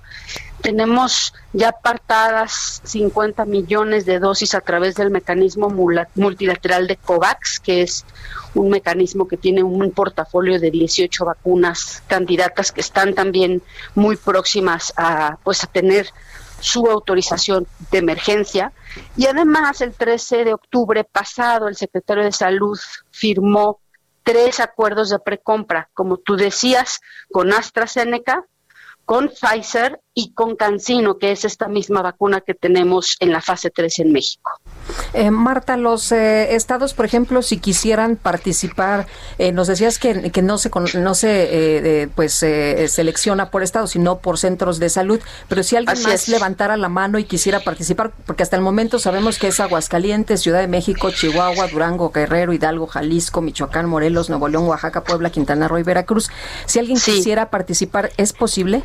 tenemos 0.64 1.34
ya 1.52 1.70
apartadas 1.70 2.82
50 2.86 3.46
millones 3.46 4.06
de 4.06 4.20
dosis 4.20 4.56
a 4.56 4.62
través 4.62 4.96
del 4.96 5.12
mecanismo 5.12 5.70
multilateral 6.16 6.88
de 6.88 6.96
COVAX, 6.96 7.60
que 7.60 7.82
es 7.82 8.06
un 8.56 8.70
mecanismo 8.70 9.28
que 9.28 9.36
tiene 9.36 9.62
un 9.62 9.92
portafolio 9.92 10.60
de 10.60 10.72
18 10.72 11.26
vacunas 11.26 12.02
candidatas 12.08 12.72
que 12.72 12.82
están 12.82 13.14
también 13.14 13.62
muy 13.94 14.16
próximas 14.16 14.94
a 14.96 15.38
pues 15.44 15.64
a 15.64 15.68
tener 15.68 16.08
su 16.64 16.88
autorización 16.88 17.68
de 17.92 17.98
emergencia. 17.98 18.72
Y 19.18 19.26
además, 19.26 19.82
el 19.82 19.94
13 19.94 20.46
de 20.46 20.54
octubre 20.54 21.04
pasado, 21.04 21.68
el 21.68 21.76
secretario 21.76 22.24
de 22.24 22.32
Salud 22.32 22.80
firmó 23.12 23.82
tres 24.24 24.62
acuerdos 24.62 25.10
de 25.10 25.20
precompra, 25.20 25.90
como 25.94 26.18
tú 26.18 26.38
decías, 26.38 27.02
con 27.32 27.52
AstraZeneca, 27.52 28.46
con 29.06 29.30
Pfizer 29.30 30.00
y 30.14 30.34
con 30.34 30.56
Cancino, 30.56 31.18
que 31.18 31.34
es 31.34 31.44
esta 31.44 31.68
misma 31.68 32.02
vacuna 32.02 32.40
que 32.40 32.54
tenemos 32.54 33.18
en 33.20 33.34
la 33.34 33.42
fase 33.42 33.70
3 33.70 34.00
en 34.00 34.14
México. 34.14 34.50
Eh, 35.14 35.32
Marta, 35.32 35.78
los 35.78 36.12
eh, 36.12 36.56
estados, 36.56 36.94
por 36.94 37.06
ejemplo, 37.06 37.42
si 37.42 37.58
quisieran 37.58 38.16
participar, 38.16 39.08
eh, 39.38 39.52
nos 39.52 39.68
decías 39.68 40.00
que, 40.00 40.32
que, 40.32 40.42
no 40.42 40.58
se 40.58 40.70
no 40.96 41.16
se 41.16 42.10
pues 42.16 42.34
selecciona 42.34 43.50
por 43.50 43.64
estado, 43.64 43.88
sino 43.88 44.20
por 44.20 44.38
centros 44.38 44.80
de 44.80 44.90
salud, 44.90 45.20
pero 45.48 45.64
si 45.64 45.76
alguien 45.76 46.02
más 46.04 46.28
levantara 46.28 46.78
la 46.78 46.90
mano 46.90 47.20
y 47.20 47.26
quisiera 47.26 47.60
participar, 47.60 48.12
porque 48.26 48.44
hasta 48.44 48.56
el 48.56 48.62
momento 48.62 49.00
sabemos 49.00 49.38
que 49.40 49.48
es 49.48 49.60
Aguascalientes, 49.60 50.42
Ciudad 50.42 50.60
de 50.60 50.68
México, 50.68 51.12
Chihuahua, 51.12 51.68
Durango, 51.68 52.12
Guerrero, 52.12 52.54
Hidalgo, 52.54 52.88
Jalisco, 52.88 53.42
Michoacán, 53.42 53.88
Morelos, 53.88 54.30
Nuevo 54.30 54.48
León, 54.48 54.68
Oaxaca, 54.68 55.04
Puebla, 55.04 55.30
Quintana 55.30 55.68
Roo 55.68 55.80
y 55.80 55.84
Veracruz. 55.84 56.30
Si 56.66 56.80
alguien 56.80 56.98
quisiera 56.98 57.50
participar, 57.50 58.12
¿es 58.18 58.34
posible? 58.34 58.84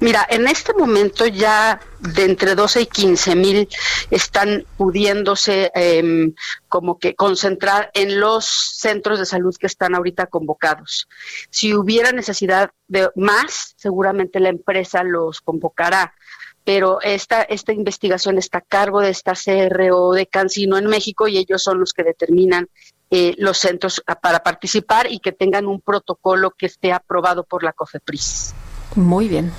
Mira, 0.00 0.26
en 0.28 0.48
este 0.48 0.74
momento 0.74 1.26
ya 1.26 1.80
de 2.00 2.24
entre 2.24 2.54
12 2.54 2.82
y 2.82 2.86
15 2.86 3.36
mil 3.36 3.68
están 4.10 4.64
pudiéndose 4.76 5.70
em, 5.74 6.34
como 6.68 6.98
que 6.98 7.14
concentrar 7.14 7.90
en 7.94 8.20
los 8.20 8.44
centros 8.46 9.18
de 9.18 9.26
salud 9.26 9.54
que 9.58 9.66
están 9.66 9.94
ahorita 9.94 10.26
convocados. 10.26 11.08
Si 11.50 11.74
hubiera 11.74 12.12
necesidad 12.12 12.70
de 12.88 13.10
más, 13.16 13.74
seguramente 13.76 14.40
la 14.40 14.48
empresa 14.48 15.02
los 15.02 15.40
convocará 15.40 16.14
pero 16.62 17.00
esta, 17.00 17.42
esta 17.42 17.72
investigación 17.72 18.38
está 18.38 18.58
a 18.58 18.60
cargo 18.60 19.00
de 19.00 19.10
esta 19.10 19.32
CRO 19.32 20.12
de 20.12 20.26
Cancino 20.26 20.76
en 20.76 20.86
México 20.86 21.26
y 21.26 21.38
ellos 21.38 21.62
son 21.62 21.80
los 21.80 21.92
que 21.92 22.04
determinan 22.04 22.68
eh, 23.10 23.34
los 23.38 23.58
centros 23.58 24.02
para 24.22 24.40
participar 24.44 25.10
y 25.10 25.18
que 25.18 25.32
tengan 25.32 25.66
un 25.66 25.80
protocolo 25.80 26.52
que 26.52 26.66
esté 26.66 26.92
aprobado 26.92 27.42
por 27.44 27.64
la 27.64 27.72
COFEPRIS. 27.72 28.54
Muy 28.94 29.28
bien. 29.28 29.52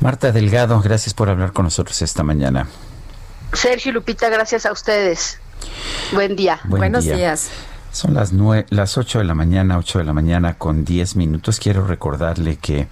Marta 0.00 0.32
Delgado, 0.32 0.80
gracias 0.80 1.14
por 1.14 1.28
hablar 1.28 1.52
con 1.52 1.64
nosotros 1.64 2.00
esta 2.02 2.22
mañana. 2.22 2.68
Sergio 3.52 3.92
Lupita, 3.92 4.28
gracias 4.28 4.66
a 4.66 4.72
ustedes. 4.72 5.40
Buen 6.12 6.36
día. 6.36 6.60
Buenos 6.64 7.04
días. 7.04 7.50
Son 7.98 8.14
las, 8.14 8.32
nueve, 8.32 8.64
las 8.70 8.96
8 8.96 9.18
de 9.18 9.24
la 9.24 9.34
mañana, 9.34 9.76
8 9.76 9.98
de 9.98 10.04
la 10.04 10.12
mañana 10.12 10.54
con 10.54 10.84
10 10.84 11.16
minutos. 11.16 11.58
Quiero 11.58 11.84
recordarle 11.84 12.54
que 12.54 12.86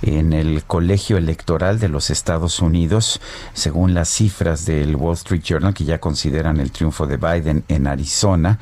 en 0.00 0.32
el 0.32 0.64
colegio 0.64 1.18
electoral 1.18 1.78
de 1.78 1.90
los 1.90 2.08
Estados 2.08 2.60
Unidos, 2.60 3.20
según 3.52 3.92
las 3.92 4.08
cifras 4.08 4.64
del 4.64 4.96
Wall 4.96 5.16
Street 5.16 5.42
Journal, 5.42 5.74
que 5.74 5.84
ya 5.84 6.00
consideran 6.00 6.60
el 6.60 6.70
triunfo 6.70 7.06
de 7.06 7.18
Biden 7.18 7.64
en 7.68 7.86
Arizona, 7.86 8.58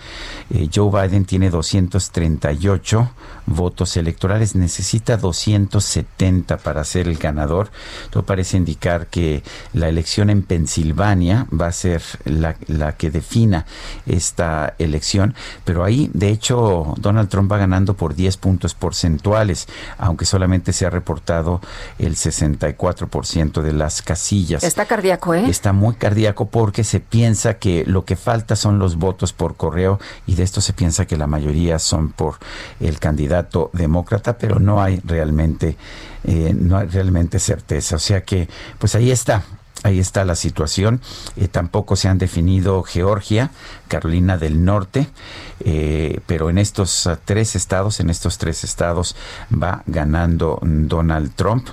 eh, 0.50 0.68
Joe 0.74 0.90
Biden 0.90 1.24
tiene 1.24 1.50
238 1.50 3.12
votos 3.46 3.96
electorales, 3.96 4.56
necesita 4.56 5.16
270 5.16 6.56
para 6.56 6.82
ser 6.82 7.06
el 7.06 7.16
ganador. 7.16 7.70
Todo 8.10 8.24
parece 8.24 8.56
indicar 8.56 9.06
que 9.06 9.44
la 9.72 9.88
elección 9.88 10.30
en 10.30 10.42
Pensilvania 10.42 11.46
va 11.52 11.68
a 11.68 11.72
ser 11.72 12.02
la, 12.24 12.56
la 12.66 12.96
que 12.96 13.12
defina 13.12 13.66
esta 14.04 14.74
elección 14.80 15.36
pero 15.75 15.75
ahí, 15.84 16.10
de 16.12 16.30
hecho, 16.30 16.94
Donald 16.98 17.28
Trump 17.28 17.50
va 17.50 17.58
ganando 17.58 17.94
por 17.94 18.14
10 18.14 18.36
puntos 18.36 18.74
porcentuales, 18.74 19.68
aunque 19.98 20.24
solamente 20.24 20.72
se 20.72 20.86
ha 20.86 20.90
reportado 20.90 21.60
el 21.98 22.16
64% 22.16 23.62
de 23.62 23.72
las 23.72 24.02
casillas. 24.02 24.64
Está 24.64 24.86
cardíaco, 24.86 25.34
¿eh? 25.34 25.48
Está 25.48 25.72
muy 25.72 25.94
cardíaco 25.94 26.46
porque 26.46 26.84
se 26.84 27.00
piensa 27.00 27.54
que 27.54 27.84
lo 27.86 28.04
que 28.04 28.16
falta 28.16 28.56
son 28.56 28.78
los 28.78 28.96
votos 28.96 29.32
por 29.32 29.56
correo 29.56 29.98
y 30.26 30.34
de 30.34 30.42
esto 30.42 30.60
se 30.60 30.72
piensa 30.72 31.06
que 31.06 31.16
la 31.16 31.26
mayoría 31.26 31.78
son 31.78 32.10
por 32.10 32.36
el 32.80 32.98
candidato 32.98 33.70
demócrata, 33.72 34.38
pero 34.38 34.58
no 34.58 34.82
hay 34.82 35.00
realmente, 35.04 35.76
eh, 36.24 36.54
no 36.58 36.78
hay 36.78 36.88
realmente 36.88 37.38
certeza. 37.38 37.96
O 37.96 38.00
sea 38.00 38.22
que, 38.22 38.48
pues 38.78 38.94
ahí 38.94 39.10
está. 39.10 39.44
Ahí 39.82 40.00
está 40.00 40.24
la 40.24 40.34
situación. 40.34 41.00
Eh, 41.36 41.48
tampoco 41.48 41.96
se 41.96 42.08
han 42.08 42.18
definido 42.18 42.82
Georgia, 42.82 43.50
Carolina 43.88 44.36
del 44.36 44.64
Norte, 44.64 45.06
eh, 45.68 46.20
pero 46.26 46.48
en 46.48 46.58
estos 46.58 47.08
ah, 47.08 47.18
tres 47.24 47.56
estados, 47.56 47.98
en 47.98 48.08
estos 48.08 48.38
tres 48.38 48.62
estados 48.62 49.16
va 49.52 49.82
ganando 49.86 50.60
Donald 50.62 51.32
Trump. 51.34 51.70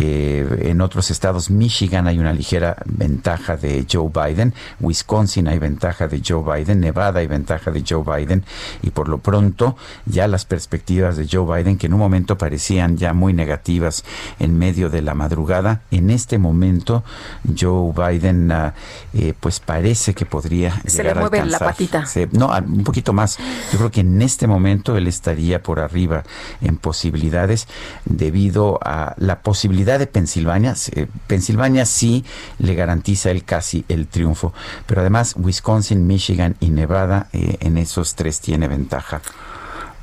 Eh, 0.00 0.46
en 0.70 0.80
otros 0.80 1.10
estados, 1.10 1.50
Michigan 1.50 2.06
hay 2.06 2.18
una 2.18 2.32
ligera 2.32 2.76
ventaja 2.84 3.56
de 3.56 3.84
Joe 3.90 4.10
Biden, 4.12 4.54
Wisconsin 4.80 5.48
hay 5.48 5.58
ventaja 5.58 6.06
de 6.06 6.22
Joe 6.24 6.42
Biden, 6.42 6.80
Nevada 6.80 7.20
hay 7.20 7.26
ventaja 7.26 7.72
de 7.72 7.84
Joe 7.88 8.04
Biden 8.04 8.44
y 8.82 8.90
por 8.90 9.08
lo 9.08 9.18
pronto 9.18 9.76
ya 10.06 10.28
las 10.28 10.44
perspectivas 10.44 11.16
de 11.16 11.26
Joe 11.28 11.44
Biden 11.56 11.78
que 11.78 11.86
en 11.86 11.94
un 11.94 11.98
momento 11.98 12.38
parecían 12.38 12.96
ya 12.96 13.12
muy 13.12 13.32
negativas 13.32 14.04
en 14.38 14.56
medio 14.56 14.88
de 14.88 15.02
la 15.02 15.14
madrugada, 15.14 15.82
en 15.90 16.10
este 16.10 16.38
momento 16.38 17.02
Joe 17.58 17.92
Biden 17.92 18.52
ah, 18.52 18.74
eh, 19.14 19.34
pues 19.38 19.58
parece 19.58 20.14
que 20.14 20.26
podría 20.26 20.80
se 20.86 21.02
le 21.02 21.14
mueve 21.14 21.44
la 21.44 21.58
patita. 21.58 22.04
no, 22.32 22.56
un 22.56 22.84
poquito 22.84 23.12
más. 23.12 23.27
Yo 23.72 23.78
creo 23.78 23.90
que 23.90 24.00
en 24.00 24.22
este 24.22 24.46
momento 24.46 24.96
él 24.96 25.06
estaría 25.06 25.62
por 25.62 25.80
arriba 25.80 26.24
en 26.60 26.76
posibilidades 26.76 27.68
debido 28.04 28.78
a 28.82 29.14
la 29.18 29.40
posibilidad 29.42 29.98
de 29.98 30.06
Pensilvania, 30.06 30.74
Pensilvania 31.26 31.84
sí 31.84 32.24
le 32.58 32.74
garantiza 32.74 33.30
el 33.30 33.44
casi 33.44 33.84
el 33.88 34.06
triunfo, 34.06 34.52
pero 34.86 35.00
además 35.00 35.34
Wisconsin, 35.36 36.06
Michigan 36.06 36.56
y 36.60 36.70
Nevada, 36.70 37.28
eh, 37.32 37.56
en 37.60 37.78
esos 37.78 38.14
tres 38.14 38.40
tiene 38.40 38.68
ventaja. 38.68 39.20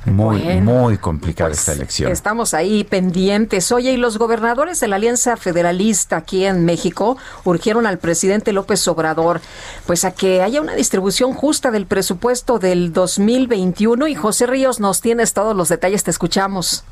Muy, 0.06 0.40
Bueno, 0.40 0.72
muy 0.72 0.98
complicada 0.98 1.50
esta 1.50 1.72
elección. 1.72 2.10
Estamos 2.10 2.54
ahí 2.54 2.84
pendientes. 2.84 3.72
Oye, 3.72 3.92
y 3.92 3.96
los 3.96 4.18
gobernadores 4.18 4.80
de 4.80 4.88
la 4.88 4.96
Alianza 4.96 5.36
Federalista 5.36 6.16
aquí 6.16 6.44
en 6.44 6.64
México 6.64 7.16
urgieron 7.44 7.86
al 7.86 7.98
presidente 7.98 8.52
López 8.52 8.86
Obrador 8.88 9.40
pues 9.86 10.04
a 10.04 10.12
que 10.12 10.42
haya 10.42 10.60
una 10.60 10.74
distribución 10.74 11.32
justa 11.34 11.70
del 11.70 11.86
presupuesto 11.86 12.58
del 12.58 12.92
2021 12.92 14.06
y 14.08 14.14
José 14.14 14.46
Ríos 14.46 14.80
nos 14.80 15.00
tienes 15.00 15.32
todos 15.32 15.56
los 15.56 15.68
detalles, 15.68 16.04
te 16.04 16.10
escuchamos. 16.10 16.84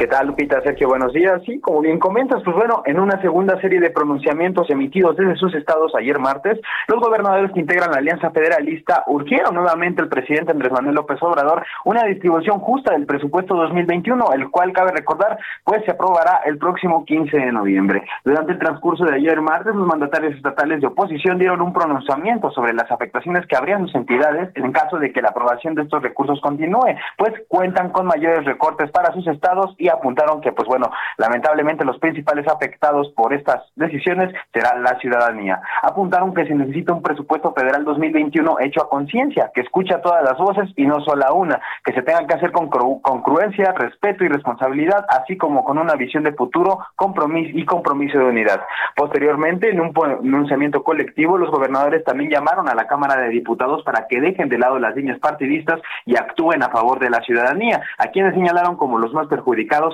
¿Qué 0.00 0.06
tal, 0.06 0.28
Lupita? 0.28 0.62
Sergio, 0.62 0.88
buenos 0.88 1.12
días. 1.12 1.42
Sí, 1.44 1.60
como 1.60 1.82
bien 1.82 1.98
comentas, 1.98 2.42
pues 2.42 2.56
bueno, 2.56 2.82
en 2.86 2.98
una 2.98 3.20
segunda 3.20 3.60
serie 3.60 3.80
de 3.80 3.90
pronunciamientos 3.90 4.70
emitidos 4.70 5.14
desde 5.14 5.36
sus 5.36 5.54
estados 5.54 5.94
ayer 5.94 6.18
martes, 6.18 6.58
los 6.88 7.00
gobernadores 7.00 7.52
que 7.52 7.60
integran 7.60 7.90
la 7.90 7.98
Alianza 7.98 8.30
Federalista 8.30 9.04
urgieron 9.08 9.54
nuevamente 9.54 10.00
al 10.00 10.08
presidente 10.08 10.52
Andrés 10.52 10.72
Manuel 10.72 10.94
López 10.94 11.22
Obrador 11.22 11.66
una 11.84 12.04
distribución 12.04 12.60
justa 12.60 12.94
del 12.94 13.04
presupuesto 13.04 13.54
2021, 13.54 14.32
el 14.32 14.50
cual, 14.50 14.72
cabe 14.72 14.92
recordar, 14.92 15.38
pues 15.64 15.84
se 15.84 15.90
aprobará 15.90 16.40
el 16.46 16.56
próximo 16.56 17.04
15 17.04 17.36
de 17.36 17.52
noviembre. 17.52 18.02
Durante 18.24 18.52
el 18.52 18.58
transcurso 18.58 19.04
de 19.04 19.16
ayer 19.16 19.38
martes, 19.42 19.74
los 19.74 19.86
mandatarios 19.86 20.34
estatales 20.34 20.80
de 20.80 20.86
oposición 20.86 21.38
dieron 21.38 21.60
un 21.60 21.74
pronunciamiento 21.74 22.50
sobre 22.52 22.72
las 22.72 22.90
afectaciones 22.90 23.46
que 23.46 23.56
habrían 23.56 23.84
sus 23.84 23.94
entidades 23.96 24.48
en 24.54 24.72
caso 24.72 24.98
de 24.98 25.12
que 25.12 25.20
la 25.20 25.28
aprobación 25.28 25.74
de 25.74 25.82
estos 25.82 26.02
recursos 26.02 26.40
continúe, 26.40 26.96
pues 27.18 27.34
cuentan 27.48 27.90
con 27.90 28.06
mayores 28.06 28.46
recortes 28.46 28.90
para 28.90 29.12
sus 29.12 29.26
estados 29.26 29.49
y 29.78 29.88
apuntaron 29.88 30.40
que, 30.40 30.52
pues 30.52 30.68
bueno, 30.68 30.90
lamentablemente 31.16 31.84
los 31.84 31.98
principales 31.98 32.46
afectados 32.48 33.08
por 33.16 33.32
estas 33.32 33.62
decisiones 33.76 34.34
será 34.52 34.76
la 34.78 34.98
ciudadanía. 34.98 35.60
Apuntaron 35.82 36.34
que 36.34 36.46
se 36.46 36.54
necesita 36.54 36.92
un 36.92 37.02
presupuesto 37.02 37.52
federal 37.52 37.84
2021 37.84 38.58
hecho 38.60 38.82
a 38.82 38.90
conciencia, 38.90 39.50
que 39.54 39.60
escucha 39.60 40.00
todas 40.00 40.24
las 40.24 40.36
voces 40.38 40.70
y 40.76 40.86
no 40.86 41.00
solo 41.00 41.20
una, 41.34 41.60
que 41.84 41.92
se 41.92 42.02
tengan 42.02 42.26
que 42.26 42.34
hacer 42.34 42.52
con 42.52 42.68
congruencia, 42.68 43.72
respeto 43.72 44.24
y 44.24 44.28
responsabilidad, 44.28 45.04
así 45.08 45.36
como 45.36 45.64
con 45.64 45.78
una 45.78 45.94
visión 45.94 46.24
de 46.24 46.32
futuro, 46.32 46.78
compromiso 46.96 47.50
y 47.56 47.64
compromiso 47.64 48.18
de 48.18 48.24
unidad. 48.24 48.60
Posteriormente, 48.96 49.70
en 49.70 49.80
un 49.80 49.92
pronunciamiento 49.92 50.82
colectivo, 50.82 51.36
los 51.36 51.50
gobernadores 51.50 52.04
también 52.04 52.30
llamaron 52.30 52.68
a 52.68 52.74
la 52.74 52.86
Cámara 52.86 53.20
de 53.20 53.28
Diputados 53.28 53.82
para 53.84 54.06
que 54.06 54.20
dejen 54.20 54.48
de 54.48 54.58
lado 54.58 54.78
las 54.78 54.96
líneas 54.96 55.18
partidistas 55.18 55.80
y 56.06 56.16
actúen 56.16 56.62
a 56.62 56.70
favor 56.70 56.98
de 56.98 57.10
la 57.10 57.20
ciudadanía, 57.20 57.82
a 57.98 58.08
quienes 58.08 58.34
señalaron 58.34 58.76
como 58.76 58.98
los 58.98 59.12
más 59.12 59.28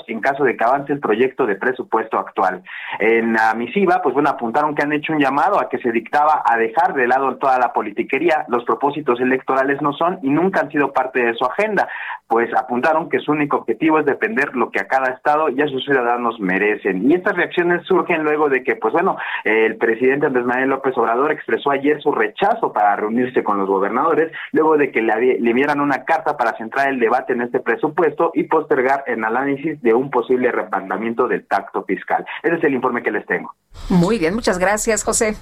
en 0.06 0.20
caso 0.20 0.44
de 0.44 0.56
que 0.56 0.64
avance 0.64 0.92
el 0.92 1.00
proyecto 1.00 1.46
de 1.46 1.56
presupuesto 1.56 2.18
actual. 2.18 2.62
En 2.98 3.32
la 3.32 3.54
misiva, 3.54 4.00
pues 4.02 4.14
bueno, 4.14 4.30
apuntaron 4.30 4.74
que 4.74 4.82
han 4.82 4.92
hecho 4.92 5.12
un 5.12 5.20
llamado 5.20 5.60
a 5.60 5.68
que 5.68 5.78
se 5.78 5.92
dictaba 5.92 6.42
a 6.44 6.56
dejar 6.56 6.94
de 6.94 7.06
lado 7.06 7.36
toda 7.36 7.58
la 7.58 7.72
politiquería, 7.72 8.44
los 8.48 8.64
propósitos 8.64 9.20
electorales 9.20 9.80
no 9.82 9.92
son 9.92 10.18
y 10.22 10.30
nunca 10.30 10.60
han 10.60 10.70
sido 10.70 10.92
parte 10.92 11.24
de 11.24 11.34
su 11.34 11.44
agenda, 11.44 11.88
pues 12.28 12.52
apuntaron 12.54 13.08
que 13.08 13.20
su 13.20 13.32
único 13.32 13.58
objetivo 13.58 13.98
es 13.98 14.06
defender 14.06 14.54
lo 14.56 14.70
que 14.70 14.80
a 14.80 14.88
cada 14.88 15.12
estado 15.12 15.48
y 15.48 15.60
a 15.60 15.68
sus 15.68 15.84
ciudadanos 15.84 16.40
merecen. 16.40 17.10
Y 17.10 17.14
estas 17.14 17.36
reacciones 17.36 17.84
surgen 17.86 18.24
luego 18.24 18.48
de 18.48 18.62
que, 18.62 18.76
pues 18.76 18.92
bueno, 18.92 19.16
el 19.44 19.76
presidente 19.76 20.26
Andrés 20.26 20.44
Manuel 20.44 20.70
López 20.70 20.96
Obrador 20.96 21.32
expresó 21.32 21.70
ayer 21.70 22.00
su 22.02 22.12
rechazo 22.12 22.72
para 22.72 22.96
reunirse 22.96 23.44
con 23.44 23.58
los 23.58 23.68
gobernadores, 23.68 24.32
luego 24.52 24.76
de 24.76 24.90
que 24.90 25.02
le, 25.02 25.38
le 25.38 25.50
enviaran 25.50 25.80
una 25.80 26.04
carta 26.04 26.36
para 26.36 26.56
centrar 26.56 26.88
el 26.88 26.98
debate 26.98 27.32
en 27.32 27.42
este 27.42 27.60
presupuesto 27.60 28.30
y 28.34 28.44
postergar 28.44 29.04
el 29.06 29.20
análisis 29.36 29.80
de 29.82 29.94
un 29.94 30.10
posible 30.10 30.50
replanteamiento 30.50 31.28
del 31.28 31.46
tacto 31.46 31.84
fiscal. 31.84 32.24
Ese 32.42 32.56
es 32.56 32.64
el 32.64 32.74
informe 32.74 33.02
que 33.02 33.10
les 33.10 33.26
tengo. 33.26 33.54
Muy 33.88 34.18
bien, 34.18 34.34
muchas 34.34 34.58
gracias, 34.58 35.04
José. 35.04 35.36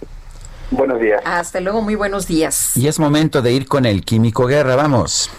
Buenos 0.70 1.00
días. 1.00 1.22
Hasta 1.24 1.60
luego, 1.60 1.82
muy 1.82 1.94
buenos 1.94 2.26
días. 2.26 2.76
Y 2.76 2.88
es 2.88 2.98
momento 2.98 3.42
de 3.42 3.52
ir 3.52 3.66
con 3.66 3.86
el 3.86 4.04
Químico 4.04 4.46
Guerra, 4.46 4.76
vamos. 4.76 5.30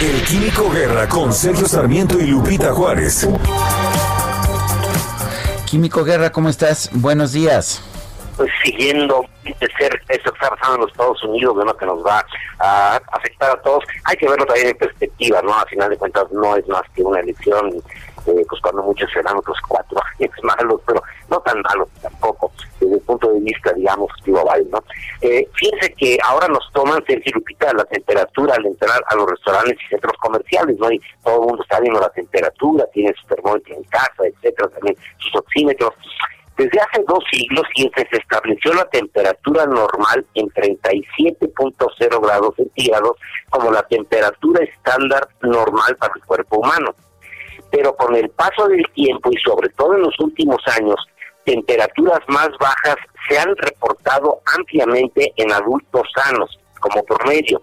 El 0.00 0.22
Químico 0.24 0.70
Guerra 0.70 1.08
con 1.08 1.32
Sergio 1.32 1.66
Sarmiento 1.66 2.20
y 2.20 2.26
Lupita 2.26 2.72
Juárez. 2.72 3.28
Químico 5.64 6.04
Guerra, 6.04 6.30
¿cómo 6.30 6.48
estás? 6.48 6.90
Buenos 6.92 7.32
días. 7.32 7.82
Pues 8.36 8.50
siguiendo 8.62 9.24
de 9.44 9.68
ser 9.78 10.00
eso 10.08 10.30
que 10.30 10.38
está 10.38 10.50
pasando 10.50 10.74
en 10.74 10.80
los 10.82 10.90
Estados 10.90 11.24
Unidos, 11.24 11.56
¿no? 11.56 11.76
que 11.76 11.86
nos 11.86 12.04
va 12.04 12.24
a 12.58 13.00
afectar 13.12 13.50
a 13.50 13.62
todos, 13.62 13.84
hay 14.04 14.16
que 14.16 14.28
verlo 14.28 14.44
también 14.46 14.68
en 14.68 14.78
perspectiva, 14.78 15.40
¿no? 15.42 15.54
A 15.54 15.64
final 15.66 15.90
de 15.90 15.96
cuentas 15.96 16.30
no 16.32 16.56
es 16.56 16.66
más 16.68 16.82
que 16.94 17.02
una 17.02 17.20
elección, 17.20 17.70
eh, 18.26 18.44
pues 18.48 18.60
cuando 18.60 18.82
muchos 18.82 19.10
serán 19.12 19.36
otros 19.36 19.56
cuatro 19.68 19.98
años 20.18 20.32
malos, 20.42 20.80
pero 20.86 21.02
no 21.30 21.40
tan 21.40 21.60
malos 21.62 21.88
tampoco, 22.02 22.52
desde 22.80 22.94
el 22.94 23.00
punto 23.00 23.32
de 23.32 23.40
vista, 23.40 23.72
digamos, 23.72 24.10
global, 24.24 24.66
¿no? 24.70 24.82
Eh, 25.20 25.48
fíjense 25.54 25.94
que 25.94 26.18
ahora 26.22 26.48
nos 26.48 26.70
toman, 26.72 27.02
Sergio 27.06 27.32
Lupita, 27.34 27.72
la 27.72 27.84
temperatura 27.84 28.54
al 28.54 28.66
entrar 28.66 29.00
a 29.06 29.14
los 29.14 29.30
restaurantes 29.30 29.78
y 29.84 29.88
centros 29.88 30.16
comerciales, 30.18 30.76
¿no? 30.78 30.90
Y 30.90 31.00
todo 31.24 31.42
el 31.42 31.48
mundo 31.48 31.62
está 31.62 31.80
viendo 31.80 32.00
la 32.00 32.10
temperatura, 32.10 32.86
tiene 32.92 33.14
su 33.20 33.26
termómetro 33.26 33.74
en 33.74 33.84
casa, 33.84 34.24
etcétera, 34.24 34.68
también 34.68 34.96
sus 35.18 35.34
oxímetros. 35.36 35.94
Desde 36.56 36.80
hace 36.80 37.04
dos 37.06 37.22
siglos, 37.30 37.64
fíjense, 37.74 38.06
se 38.10 38.16
estableció 38.16 38.72
la 38.72 38.86
temperatura 38.86 39.66
normal 39.66 40.24
en 40.34 40.46
37.0 40.48 42.20
grados 42.22 42.54
centígrados 42.56 43.16
como 43.50 43.70
la 43.70 43.82
temperatura 43.82 44.64
estándar 44.64 45.28
normal 45.42 45.96
para 45.96 46.14
el 46.16 46.24
cuerpo 46.24 46.58
humano. 46.58 46.94
Pero 47.70 47.94
con 47.94 48.14
el 48.16 48.30
paso 48.30 48.68
del 48.68 48.84
tiempo 48.94 49.30
y 49.30 49.36
sobre 49.38 49.68
todo 49.70 49.94
en 49.96 50.02
los 50.02 50.18
últimos 50.18 50.62
años, 50.78 50.96
temperaturas 51.44 52.20
más 52.28 52.48
bajas 52.58 52.96
se 53.28 53.38
han 53.38 53.54
reportado 53.56 54.40
ampliamente 54.56 55.32
en 55.36 55.52
adultos 55.52 56.08
sanos 56.14 56.58
como 56.80 57.02
promedio. 57.04 57.60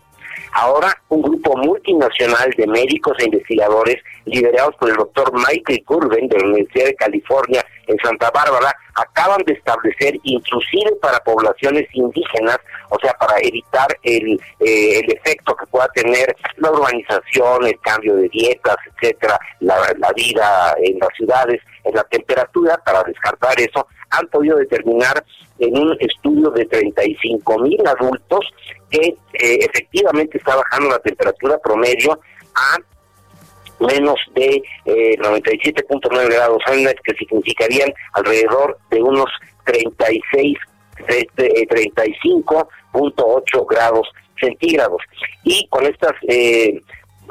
Ahora, 0.53 0.95
un 1.09 1.23
grupo 1.23 1.57
multinacional 1.57 2.51
de 2.55 2.67
médicos 2.67 3.17
e 3.19 3.25
investigadores, 3.25 3.97
liderados 4.25 4.75
por 4.75 4.89
el 4.89 4.95
doctor 4.95 5.31
Michael 5.33 5.83
Curven 5.83 6.27
de 6.27 6.37
la 6.37 6.45
Universidad 6.45 6.85
de 6.85 6.95
California 6.95 7.65
en 7.87 7.97
Santa 7.97 8.29
Bárbara, 8.29 8.71
acaban 8.93 9.41
de 9.45 9.53
establecer, 9.53 10.15
inclusive 10.23 10.95
para 11.01 11.19
poblaciones 11.21 11.87
indígenas, 11.93 12.59
o 12.89 12.99
sea, 12.99 13.13
para 13.13 13.39
evitar 13.41 13.87
el, 14.03 14.39
eh, 14.59 14.99
el 14.99 15.11
efecto 15.11 15.55
que 15.55 15.65
pueda 15.65 15.87
tener 15.89 16.35
la 16.57 16.71
urbanización, 16.71 17.65
el 17.65 17.79
cambio 17.79 18.15
de 18.15 18.29
dietas, 18.29 18.77
etcétera, 18.93 19.39
la, 19.59 19.75
la 19.97 20.11
vida 20.13 20.75
en 20.83 20.99
las 20.99 21.09
ciudades, 21.17 21.61
en 21.83 21.95
la 21.95 22.03
temperatura, 22.03 22.79
para 22.85 23.01
descartar 23.03 23.59
eso, 23.59 23.87
han 24.11 24.27
podido 24.27 24.57
determinar 24.57 25.23
en 25.59 25.77
un 25.77 25.97
estudio 25.99 26.49
de 26.51 26.65
35 26.65 27.59
mil 27.59 27.79
adultos 27.87 28.45
que 28.93 29.07
eh, 29.33 29.57
efectivamente 29.61 30.37
está 30.37 30.55
bajando 30.55 30.89
la 30.89 30.99
temperatura 30.99 31.57
promedio 31.57 32.19
a 32.55 32.77
menos 33.79 34.19
de 34.35 34.61
eh, 34.85 35.17
97.9 35.17 36.29
grados 36.31 36.61
Fahrenheit, 36.65 36.99
que 37.03 37.15
significarían 37.15 37.91
alrededor 38.13 38.77
de 38.91 39.01
unos 39.01 39.29
36, 39.65 40.57
de- 41.07 41.27
de- 41.35 41.67
35.8 41.67 43.65
grados 43.69 44.07
centígrados. 44.39 45.01
Y 45.43 45.67
con 45.69 45.85
estas 45.85 46.11
eh, 46.27 46.79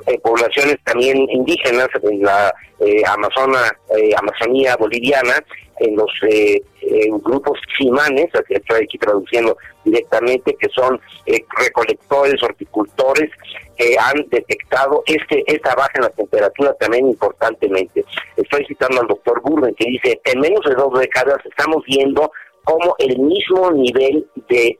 eh, 0.06 0.18
poblaciones 0.22 0.76
también 0.84 1.16
indígenas 1.30 1.88
en 2.02 2.22
la 2.22 2.52
eh, 2.80 3.02
Amazona, 3.06 3.60
eh, 3.96 4.10
Amazonía 4.18 4.76
boliviana, 4.76 5.42
en 5.82 5.96
los 5.96 6.10
eh, 6.28 6.62
eh, 6.80 7.08
grupos 7.22 7.58
chimanes, 7.76 8.28
estoy 8.48 8.84
aquí 8.84 8.98
traduciendo 8.98 9.56
directamente, 9.84 10.56
que 10.58 10.68
son 10.68 11.00
eh, 11.26 11.44
recolectores, 11.58 12.42
horticultores, 12.42 13.30
que 13.76 13.96
han 13.98 14.26
detectado 14.28 15.02
este 15.06 15.42
esta 15.46 15.74
baja 15.74 15.92
en 15.96 16.02
la 16.02 16.10
temperatura 16.10 16.74
también 16.74 17.08
importantemente. 17.08 18.04
Estoy 18.36 18.64
citando 18.66 19.00
al 19.00 19.08
doctor 19.08 19.40
Burben, 19.42 19.74
que 19.74 19.86
dice, 19.86 20.20
en 20.24 20.40
menos 20.40 20.64
de 20.64 20.74
dos 20.74 20.98
décadas 20.98 21.38
estamos 21.44 21.84
viendo 21.86 22.30
como 22.64 22.94
el 22.98 23.18
mismo 23.18 23.72
nivel 23.72 24.26
de 24.48 24.78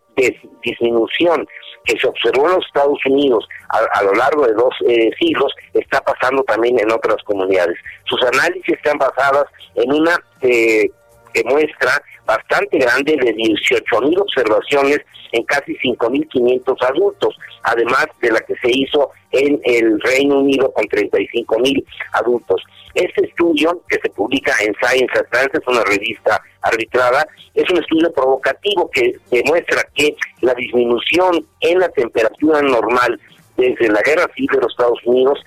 disminución 0.62 1.46
que 1.84 1.98
se 1.98 2.08
observó 2.08 2.46
en 2.46 2.56
los 2.56 2.66
Estados 2.66 2.98
Unidos 3.06 3.46
a, 3.70 3.98
a 3.98 4.02
lo 4.02 4.12
largo 4.12 4.46
de 4.46 4.54
dos 4.54 4.74
eh, 4.86 5.10
siglos 5.18 5.52
está 5.74 6.00
pasando 6.00 6.42
también 6.44 6.78
en 6.78 6.90
otras 6.92 7.22
comunidades. 7.24 7.76
Sus 8.04 8.22
análisis 8.22 8.76
están 8.76 8.98
basadas 8.98 9.46
en 9.74 9.92
una 9.92 10.16
eh, 10.40 10.90
eh, 11.34 11.42
muestra 11.44 12.02
bastante 12.24 12.78
grande 12.78 13.16
de 13.16 13.32
18 13.32 14.00
mil 14.02 14.18
observaciones 14.18 15.00
en 15.32 15.42
casi 15.44 15.74
5.500 15.78 16.76
adultos, 16.88 17.36
además 17.62 18.06
de 18.20 18.30
la 18.30 18.40
que 18.40 18.54
se 18.56 18.70
hizo 18.70 19.10
en 19.32 19.60
el 19.64 20.00
Reino 20.00 20.40
Unido 20.40 20.70
con 20.72 20.86
35 20.86 21.58
mil 21.58 21.84
adultos. 22.12 22.62
Este 22.94 23.26
estudio, 23.26 23.80
que 23.88 23.98
se 24.02 24.10
publica 24.10 24.52
en 24.62 24.74
Science 24.74 25.18
Advances, 25.18 25.62
una 25.66 25.82
revista 25.84 26.40
arbitrada, 26.60 27.26
es 27.54 27.68
un 27.70 27.78
estudio 27.78 28.12
provocativo 28.12 28.90
que 28.90 29.14
demuestra 29.30 29.82
que 29.94 30.14
la 30.42 30.52
disminución 30.54 31.46
en 31.60 31.78
la 31.78 31.88
temperatura 31.88 32.60
normal 32.60 33.18
desde 33.56 33.88
la 33.88 34.00
guerra 34.02 34.26
civil 34.34 34.50
de 34.52 34.60
los 34.60 34.72
Estados 34.72 34.98
Unidos 35.04 35.38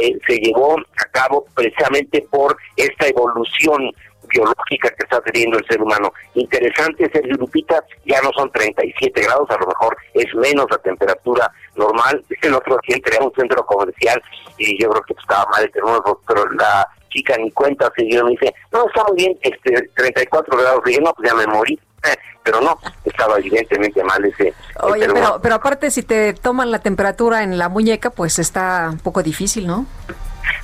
eh, 0.00 0.18
se 0.26 0.36
llevó 0.36 0.78
a 0.78 1.04
cabo 1.10 1.46
precisamente 1.54 2.26
por 2.30 2.56
esta 2.76 3.08
evolución 3.08 3.90
biológica 4.30 4.90
que 4.90 5.04
está 5.04 5.20
teniendo 5.20 5.58
el 5.58 5.66
ser 5.66 5.82
humano. 5.82 6.12
Interesante, 6.34 7.10
Sergio 7.12 7.36
Lupita, 7.36 7.82
ya 8.04 8.20
no 8.22 8.30
son 8.36 8.50
37 8.50 9.20
grados, 9.22 9.48
a 9.50 9.58
lo 9.58 9.66
mejor 9.66 9.96
es 10.14 10.34
menos 10.34 10.66
la 10.70 10.78
temperatura 10.78 11.50
normal. 11.76 12.24
El 12.42 12.54
otro 12.54 12.78
día 12.86 12.96
entré 12.96 13.16
a 13.18 13.24
un 13.24 13.32
centro 13.34 13.64
comercial 13.66 14.22
y 14.58 14.80
yo 14.80 14.90
creo 14.90 15.02
que 15.02 15.14
estaba 15.20 15.46
mal 15.50 15.64
el 15.64 15.72
termómetro, 15.72 16.20
pero 16.26 16.50
la 16.52 16.88
chica 17.10 17.36
ni 17.38 17.50
cuenta 17.50 17.90
se 17.96 18.04
dio, 18.04 18.24
me 18.24 18.30
dice, 18.30 18.54
no, 18.72 18.86
está 18.86 19.04
muy 19.04 19.16
bien, 19.16 19.38
este 19.42 19.88
34 19.94 20.56
grados. 20.56 20.84
dije, 20.84 21.00
no, 21.00 21.12
pues 21.12 21.28
ya 21.28 21.34
me 21.34 21.46
morí. 21.46 21.78
pero 22.42 22.60
no, 22.60 22.78
estaba 23.04 23.38
evidentemente 23.38 24.02
mal 24.02 24.24
ese. 24.24 24.54
Oye, 24.80 25.06
pero, 25.12 25.40
pero 25.42 25.54
aparte, 25.56 25.90
si 25.90 26.02
te 26.02 26.32
toman 26.32 26.70
la 26.70 26.78
temperatura 26.78 27.42
en 27.42 27.58
la 27.58 27.68
muñeca, 27.68 28.10
pues 28.10 28.38
está 28.38 28.88
un 28.90 28.98
poco 28.98 29.22
difícil, 29.22 29.66
¿no? 29.66 29.86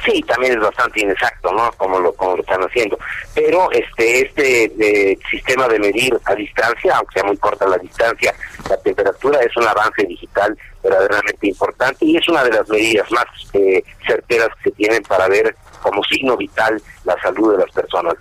Sí, 0.04 0.22
también 0.22 0.54
es 0.54 0.60
bastante 0.60 1.00
inexacto, 1.00 1.52
¿no? 1.52 1.70
Como 1.72 1.98
lo, 2.00 2.12
como 2.14 2.36
lo 2.36 2.42
están 2.42 2.60
haciendo. 2.62 2.98
Pero 3.34 3.70
este 3.72 4.26
este 4.26 5.18
sistema 5.30 5.68
de 5.68 5.78
medir 5.78 6.18
a 6.24 6.34
distancia, 6.34 6.96
aunque 6.96 7.14
sea 7.14 7.24
muy 7.24 7.36
corta 7.36 7.66
la 7.66 7.78
distancia, 7.78 8.34
la 8.68 8.76
temperatura 8.78 9.40
es 9.40 9.56
un 9.56 9.66
avance 9.66 10.04
digital 10.06 10.56
verdaderamente 10.82 11.48
importante 11.48 12.04
y 12.04 12.16
es 12.16 12.28
una 12.28 12.44
de 12.44 12.50
las 12.50 12.68
medidas 12.68 13.10
más 13.10 13.24
eh, 13.52 13.82
certeras 14.06 14.48
que 14.62 14.70
se 14.70 14.76
tienen 14.76 15.02
para 15.02 15.28
ver 15.28 15.56
como 15.82 16.02
signo 16.04 16.36
vital 16.36 16.80
la 17.04 17.20
salud 17.20 17.52
de 17.52 17.64
las 17.64 17.72
personas. 17.72 18.14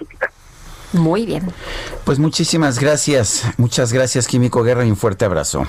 Muy 0.93 1.25
bien. 1.25 1.51
Pues 2.05 2.19
muchísimas 2.19 2.79
gracias. 2.79 3.43
Muchas 3.57 3.91
gracias, 3.91 4.27
Químico 4.27 4.63
Guerra, 4.63 4.85
y 4.85 4.89
un 4.89 4.97
fuerte 4.97 5.25
abrazo. 5.25 5.65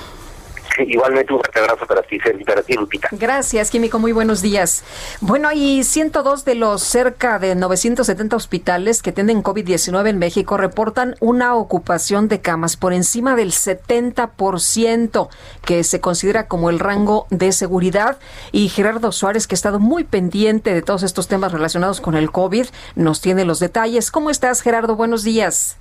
Igualmente 0.79 1.33
un 1.33 1.41
fuerte 1.41 1.61
abrazo 1.61 1.87
para 1.87 2.03
ti, 2.03 2.19
para 2.45 2.63
ti, 2.63 2.75
Lupita. 2.75 3.09
Gracias, 3.13 3.71
Químico. 3.71 3.99
Muy 3.99 4.13
buenos 4.13 4.43
días. 4.43 4.85
Bueno, 5.21 5.49
hay 5.49 5.85
102 5.85 6.45
de 6.45 6.55
los 6.55 6.83
cerca 6.83 7.39
de 7.39 7.55
970 7.55 8.37
hospitales 8.37 9.03
que 9.03 9.13
tienen 9.13 9.43
COVID-19 9.43 10.09
en 10.09 10.19
México 10.19 10.57
reportan 10.57 11.17
una 11.21 11.55
ocupación 11.55 12.29
de 12.29 12.41
camas 12.41 12.77
por 12.77 12.93
encima 12.93 13.37
del 13.37 13.53
70%, 13.53 15.29
que 15.65 15.85
se 15.85 16.01
considera 16.01 16.47
como 16.49 16.71
el 16.71 16.79
rango 16.79 17.27
de 17.31 17.53
seguridad. 17.53 18.19
Y 18.53 18.69
Gerardo 18.69 19.13
Suárez, 19.13 19.47
que 19.47 19.55
ha 19.55 19.57
estado 19.57 19.79
muy 19.79 20.05
pendiente 20.05 20.75
de 20.75 20.83
todos 20.83 21.03
estos 21.03 21.29
temas 21.29 21.53
relacionados 21.53 22.01
con 22.01 22.17
el 22.17 22.31
COVID, 22.31 22.67
nos 22.95 23.21
tiene 23.21 23.45
los 23.45 23.61
detalles. 23.61 24.11
¿Cómo 24.11 24.31
estás, 24.31 24.61
Gerardo? 24.61 24.97
Buenos 24.97 25.23
días. 25.23 25.77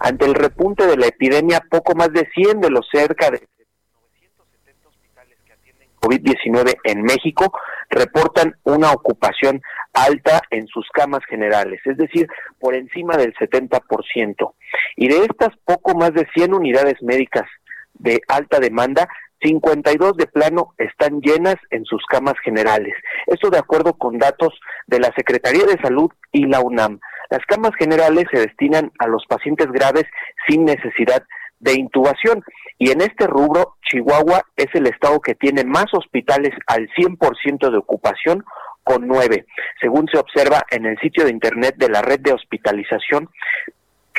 Ante 0.00 0.24
el 0.26 0.34
repunte 0.34 0.86
de 0.86 0.96
la 0.96 1.06
epidemia, 1.06 1.60
poco 1.70 1.94
más 1.94 2.12
de 2.12 2.28
100 2.34 2.60
de 2.60 2.70
los 2.70 2.88
cerca 2.90 3.30
de 3.30 3.46
970 3.92 4.88
hospitales 4.88 5.38
que 5.44 5.52
atienden 5.52 5.88
COVID-19 6.00 6.76
en 6.84 7.02
México 7.02 7.52
reportan 7.90 8.54
una 8.64 8.92
ocupación 8.92 9.60
alta 9.92 10.42
en 10.50 10.66
sus 10.68 10.88
camas 10.90 11.24
generales, 11.28 11.80
es 11.84 11.96
decir, 11.96 12.28
por 12.58 12.74
encima 12.74 13.16
del 13.16 13.34
70%. 13.34 14.54
Y 14.96 15.08
de 15.08 15.24
estas 15.24 15.50
poco 15.64 15.94
más 15.94 16.12
de 16.14 16.26
100 16.34 16.54
unidades 16.54 17.02
médicas 17.02 17.48
de 17.94 18.20
alta 18.28 18.60
demanda, 18.60 19.08
52 19.42 20.16
de 20.16 20.26
plano 20.26 20.74
están 20.78 21.20
llenas 21.20 21.56
en 21.70 21.84
sus 21.84 22.04
camas 22.06 22.34
generales. 22.44 22.94
Esto 23.26 23.50
de 23.50 23.58
acuerdo 23.58 23.94
con 23.94 24.18
datos 24.18 24.52
de 24.86 25.00
la 25.00 25.12
Secretaría 25.16 25.64
de 25.64 25.80
Salud 25.82 26.10
y 26.30 26.46
la 26.46 26.60
UNAM. 26.60 27.00
Las 27.30 27.44
camas 27.46 27.72
generales 27.78 28.24
se 28.32 28.40
destinan 28.40 28.92
a 28.98 29.06
los 29.06 29.24
pacientes 29.26 29.68
graves 29.70 30.04
sin 30.48 30.64
necesidad 30.64 31.22
de 31.60 31.74
intubación. 31.74 32.42
Y 32.78 32.90
en 32.90 33.00
este 33.00 33.26
rubro, 33.26 33.76
Chihuahua 33.88 34.42
es 34.56 34.68
el 34.74 34.86
estado 34.86 35.20
que 35.20 35.34
tiene 35.34 35.64
más 35.64 35.86
hospitales 35.92 36.52
al 36.66 36.88
100% 36.96 37.70
de 37.70 37.78
ocupación, 37.78 38.44
con 38.82 39.06
nueve, 39.06 39.46
según 39.80 40.08
se 40.10 40.18
observa 40.18 40.64
en 40.70 40.86
el 40.86 40.98
sitio 40.98 41.24
de 41.24 41.30
internet 41.30 41.76
de 41.76 41.90
la 41.90 42.02
red 42.02 42.18
de 42.20 42.32
hospitalización 42.32 43.28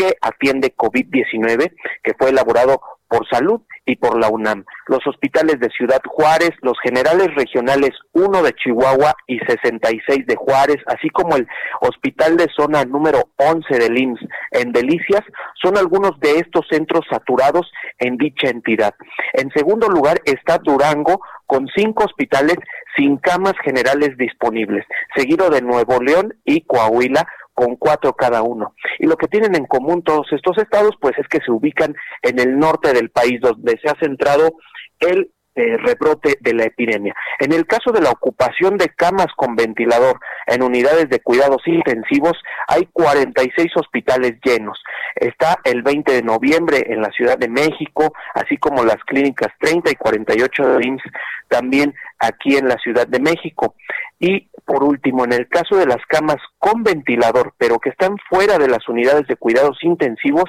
que 0.02 0.18
atiende 0.20 0.74
COVID-19, 0.76 1.74
que 2.04 2.14
fue 2.18 2.32
elaborado 2.32 2.82
por 3.08 3.28
salud 3.28 3.62
y 3.86 3.98
por 3.98 4.20
la 4.20 4.30
UNAM. 4.30 4.64
Los 4.88 5.06
hospitales 5.06 5.60
de 5.60 5.70
Ciudad 5.70 6.00
Juárez, 6.08 6.52
los 6.62 6.80
generales 6.82 7.28
regionales 7.36 7.92
1 8.14 8.42
de 8.42 8.54
Chihuahua 8.54 9.14
y 9.28 9.38
66 9.40 10.26
de 10.26 10.36
Juárez, 10.38 10.78
así 10.88 11.10
como 11.10 11.36
el 11.36 11.46
hospital 11.82 12.38
de 12.38 12.48
zona 12.56 12.86
número 12.86 13.30
11 13.36 13.68
de 13.78 14.00
IMSS 14.00 14.22
en 14.52 14.72
Delicias, 14.72 15.22
son 15.62 15.78
algunos 15.78 16.20
de 16.20 16.40
estos 16.40 16.66
centros 16.70 17.06
saturados 17.12 17.70
en 18.00 18.18
dicha 18.18 18.50
entidad. 18.50 18.96
En 19.34 19.52
segundo 19.52 19.88
lugar 19.88 20.22
está 20.26 20.58
Durango 20.58 21.22
con 21.46 21.68
cinco 21.76 22.06
hospitales 22.06 22.56
sin 22.96 23.18
camas 23.18 23.54
generales 23.64 24.18
disponibles, 24.18 24.86
seguido 25.16 25.50
de 25.50 25.62
Nuevo 25.62 26.02
León 26.02 26.34
y 26.46 26.62
Coahuila 26.62 27.28
con 27.54 27.76
cuatro 27.76 28.14
cada 28.14 28.42
uno. 28.42 28.76
Y 29.00 29.08
lo 29.08 29.18
que 29.18 29.28
tienen 29.28 29.56
en 29.56 29.66
común 29.66 30.04
todos 30.04 30.28
estos 30.32 30.58
estados, 30.58 30.96
pues 31.00 31.18
es 31.18 31.28
que 31.28 31.40
se 31.46 31.52
ubican 31.52 31.96
en 32.22 32.40
el 32.40 32.58
norte 32.58 32.94
del 32.94 33.10
país, 33.10 33.40
donde 33.42 33.80
se 33.82 33.90
ha 33.90 33.96
centrado 34.00 34.56
el 35.00 35.32
eh, 35.54 35.76
rebrote 35.76 36.38
de 36.40 36.54
la 36.54 36.64
epidemia. 36.64 37.14
En 37.38 37.52
el 37.52 37.66
caso 37.68 37.92
de 37.92 38.00
la 38.00 38.12
ocupación 38.12 38.78
de 38.78 38.88
camas 38.88 39.28
con 39.36 39.58
ventilador 39.58 40.18
en 40.48 40.64
unidades 40.64 41.10
de 41.10 41.20
cuidados 41.20 41.62
intensivos, 41.66 42.38
hay 42.70 42.88
46 42.94 43.68
hospitales 43.76 44.36
llenos. 44.46 44.82
Está 45.14 45.60
el 45.66 45.82
20 45.82 46.14
de 46.14 46.24
noviembre 46.24 46.86
en 46.88 47.02
la 47.02 47.12
Ciudad 47.12 47.38
de 47.38 47.50
México, 47.50 48.14
así 48.34 48.56
como 48.56 48.86
las 48.86 49.04
clínicas 49.06 49.50
30 49.60 49.92
y 49.92 49.96
48 49.96 50.78
de 50.78 50.88
IMSS 50.88 51.04
también 51.50 51.94
aquí 52.18 52.56
en 52.56 52.70
la 52.70 52.78
Ciudad 52.78 53.06
de 53.06 53.20
México. 53.20 53.76
Y 54.20 54.48
por 54.66 54.84
último, 54.84 55.26
en 55.26 55.34
el 55.34 55.48
caso 55.48 55.76
de 55.76 55.86
las 55.86 56.04
camas 56.08 56.38
con 56.58 56.84
ventilador, 56.84 57.54
pero 57.58 57.80
que 57.80 57.90
están 57.90 58.18
fuera 58.30 58.58
de 58.58 58.68
las 58.68 58.88
unidades 58.88 59.28
de 59.28 59.36
cuidados 59.36 59.78
intensivos, 59.82 60.46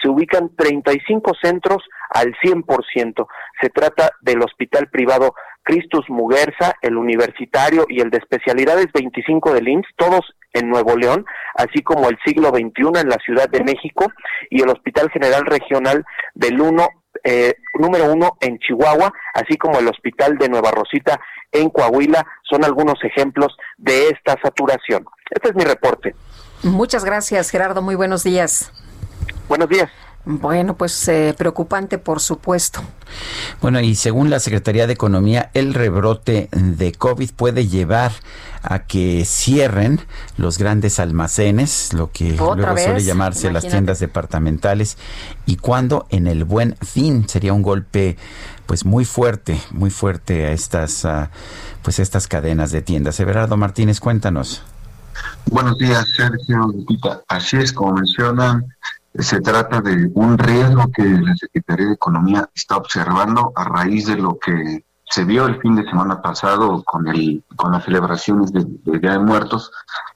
se 0.00 0.08
ubican 0.08 0.54
35 0.56 1.32
centros 1.42 1.82
al 2.10 2.34
100%. 2.42 3.26
Se 3.60 3.70
trata 3.70 4.10
del 4.20 4.42
hospital 4.42 4.88
privado 4.88 5.34
Cristus 5.62 6.08
Muguerza, 6.08 6.74
el 6.82 6.96
universitario 6.96 7.86
y 7.88 8.00
el 8.00 8.10
de 8.10 8.18
especialidades 8.18 8.86
25 8.92 9.54
del 9.54 9.68
INS, 9.68 9.86
todos 9.96 10.34
en 10.52 10.68
Nuevo 10.68 10.96
León, 10.96 11.24
así 11.54 11.82
como 11.82 12.08
el 12.08 12.18
siglo 12.24 12.48
XXI 12.48 13.00
en 13.00 13.08
la 13.08 13.18
Ciudad 13.24 13.48
de 13.48 13.62
México 13.62 14.12
y 14.50 14.62
el 14.62 14.68
Hospital 14.68 15.10
General 15.10 15.46
Regional 15.46 16.04
del 16.34 16.60
1 16.60 16.88
eh, 17.24 17.54
número 17.78 18.12
uno 18.12 18.36
en 18.40 18.58
Chihuahua, 18.58 19.12
así 19.34 19.56
como 19.56 19.78
el 19.78 19.86
Hospital 19.86 20.38
de 20.38 20.48
Nueva 20.48 20.70
Rosita 20.72 21.20
en 21.52 21.70
Coahuila, 21.70 22.26
son 22.48 22.64
algunos 22.64 23.02
ejemplos 23.04 23.56
de 23.76 24.08
esta 24.08 24.36
saturación. 24.42 25.04
Este 25.30 25.50
es 25.50 25.54
mi 25.54 25.64
reporte. 25.64 26.14
Muchas 26.62 27.04
gracias, 27.04 27.50
Gerardo. 27.50 27.82
Muy 27.82 27.94
buenos 27.94 28.24
días. 28.24 28.72
Buenos 29.48 29.68
días. 29.68 29.90
Bueno, 30.24 30.76
pues 30.76 31.08
eh, 31.08 31.34
preocupante, 31.36 31.98
por 31.98 32.20
supuesto. 32.20 32.80
Bueno, 33.60 33.80
y 33.80 33.96
según 33.96 34.30
la 34.30 34.38
Secretaría 34.38 34.86
de 34.86 34.92
Economía, 34.92 35.50
el 35.52 35.74
rebrote 35.74 36.48
de 36.52 36.92
COVID 36.92 37.32
puede 37.32 37.66
llevar 37.66 38.12
a 38.62 38.84
que 38.86 39.24
cierren 39.24 40.00
los 40.36 40.58
grandes 40.58 41.00
almacenes, 41.00 41.92
lo 41.92 42.12
que 42.12 42.36
luego 42.36 42.76
suele 42.76 43.02
llamarse 43.02 43.50
las 43.50 43.66
tiendas 43.66 43.98
departamentales, 43.98 44.96
y 45.44 45.56
cuando 45.56 46.06
en 46.10 46.28
el 46.28 46.44
buen 46.44 46.76
fin 46.76 47.28
sería 47.28 47.52
un 47.52 47.62
golpe 47.62 48.16
pues 48.72 48.86
muy 48.86 49.04
fuerte, 49.04 49.60
muy 49.70 49.90
fuerte 49.90 50.46
a 50.46 50.52
estas 50.52 51.06
pues 51.82 51.98
estas 51.98 52.26
cadenas 52.26 52.70
de 52.70 52.80
tiendas. 52.80 53.20
Everardo 53.20 53.58
Martínez, 53.58 54.00
cuéntanos. 54.00 54.62
Buenos 55.44 55.76
días, 55.76 56.08
Sergio 56.16 56.72
Así 57.28 57.58
es, 57.58 57.70
como 57.70 57.92
mencionan, 57.92 58.64
se 59.14 59.42
trata 59.42 59.82
de 59.82 60.10
un 60.14 60.38
riesgo 60.38 60.90
que 60.90 61.04
la 61.04 61.36
Secretaría 61.36 61.88
de 61.88 61.92
Economía 61.92 62.48
está 62.54 62.78
observando 62.78 63.52
a 63.56 63.64
raíz 63.64 64.06
de 64.06 64.16
lo 64.16 64.38
que 64.38 64.82
se 65.04 65.24
vio 65.24 65.44
el 65.44 65.60
fin 65.60 65.76
de 65.76 65.84
semana 65.84 66.22
pasado 66.22 66.82
con 66.82 67.06
el 67.08 67.44
con 67.54 67.72
las 67.72 67.84
celebraciones 67.84 68.54
de, 68.54 68.64
Día 68.98 69.12
de 69.12 69.18
Muertos, 69.18 69.70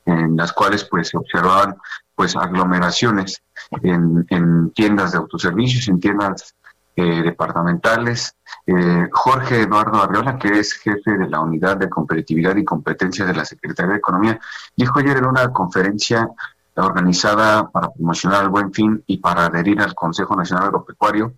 en 0.06 0.34
las 0.34 0.54
cuales 0.54 0.82
pues 0.84 1.08
se 1.10 1.18
observaban 1.18 1.76
pues 2.14 2.34
aglomeraciones 2.34 3.42
en, 3.82 4.24
en 4.30 4.70
tiendas 4.70 5.12
de 5.12 5.18
autoservicios, 5.18 5.88
en 5.88 6.00
tiendas 6.00 6.54
eh, 6.98 7.22
departamentales. 7.22 8.35
Eh, 8.66 9.08
Jorge 9.12 9.62
Eduardo 9.62 10.02
Arriola, 10.02 10.38
que 10.38 10.48
es 10.58 10.72
jefe 10.74 11.12
de 11.16 11.28
la 11.28 11.40
Unidad 11.40 11.76
de 11.76 11.88
Competitividad 11.88 12.56
y 12.56 12.64
Competencia 12.64 13.24
de 13.24 13.34
la 13.34 13.44
Secretaría 13.44 13.92
de 13.92 13.98
Economía, 13.98 14.40
dijo 14.76 14.98
ayer 14.98 15.18
en 15.18 15.26
una 15.26 15.52
conferencia 15.52 16.28
organizada 16.74 17.70
para 17.70 17.90
promocionar 17.90 18.44
el 18.44 18.50
buen 18.50 18.72
fin 18.72 19.02
y 19.06 19.18
para 19.18 19.46
adherir 19.46 19.80
al 19.80 19.94
Consejo 19.94 20.36
Nacional 20.36 20.66
Agropecuario, 20.66 21.34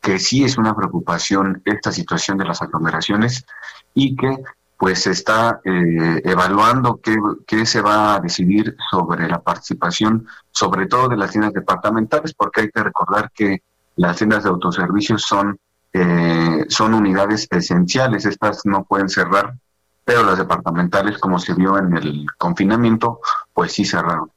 que 0.00 0.18
sí 0.18 0.44
es 0.44 0.56
una 0.56 0.74
preocupación 0.74 1.62
esta 1.64 1.92
situación 1.92 2.38
de 2.38 2.44
las 2.44 2.62
aglomeraciones 2.62 3.44
y 3.94 4.16
que 4.16 4.38
pues 4.78 5.02
se 5.02 5.12
está 5.12 5.60
eh, 5.64 6.22
evaluando 6.24 7.00
qué, 7.00 7.16
qué, 7.46 7.64
se 7.66 7.80
va 7.80 8.16
a 8.16 8.20
decidir 8.20 8.74
sobre 8.90 9.28
la 9.28 9.40
participación, 9.40 10.26
sobre 10.50 10.86
todo 10.86 11.08
de 11.08 11.16
las 11.16 11.30
tiendas 11.30 11.52
departamentales, 11.52 12.34
porque 12.34 12.62
hay 12.62 12.70
que 12.70 12.82
recordar 12.82 13.30
que 13.32 13.62
las 13.94 14.16
tiendas 14.16 14.42
de 14.42 14.50
autoservicios 14.50 15.22
son, 15.22 15.56
eh, 15.92 16.64
son 16.68 16.94
unidades 16.94 17.46
esenciales, 17.50 18.24
estas 18.24 18.64
no 18.64 18.84
pueden 18.84 19.08
cerrar 19.08 19.54
pero 20.04 20.24
las 20.24 20.38
departamentales, 20.38 21.18
como 21.18 21.38
se 21.38 21.54
vio 21.54 21.78
en 21.78 21.96
el 21.96 22.26
confinamiento, 22.38 23.20
pues 23.52 23.72
sí 23.72 23.84
cerraron. 23.84 24.30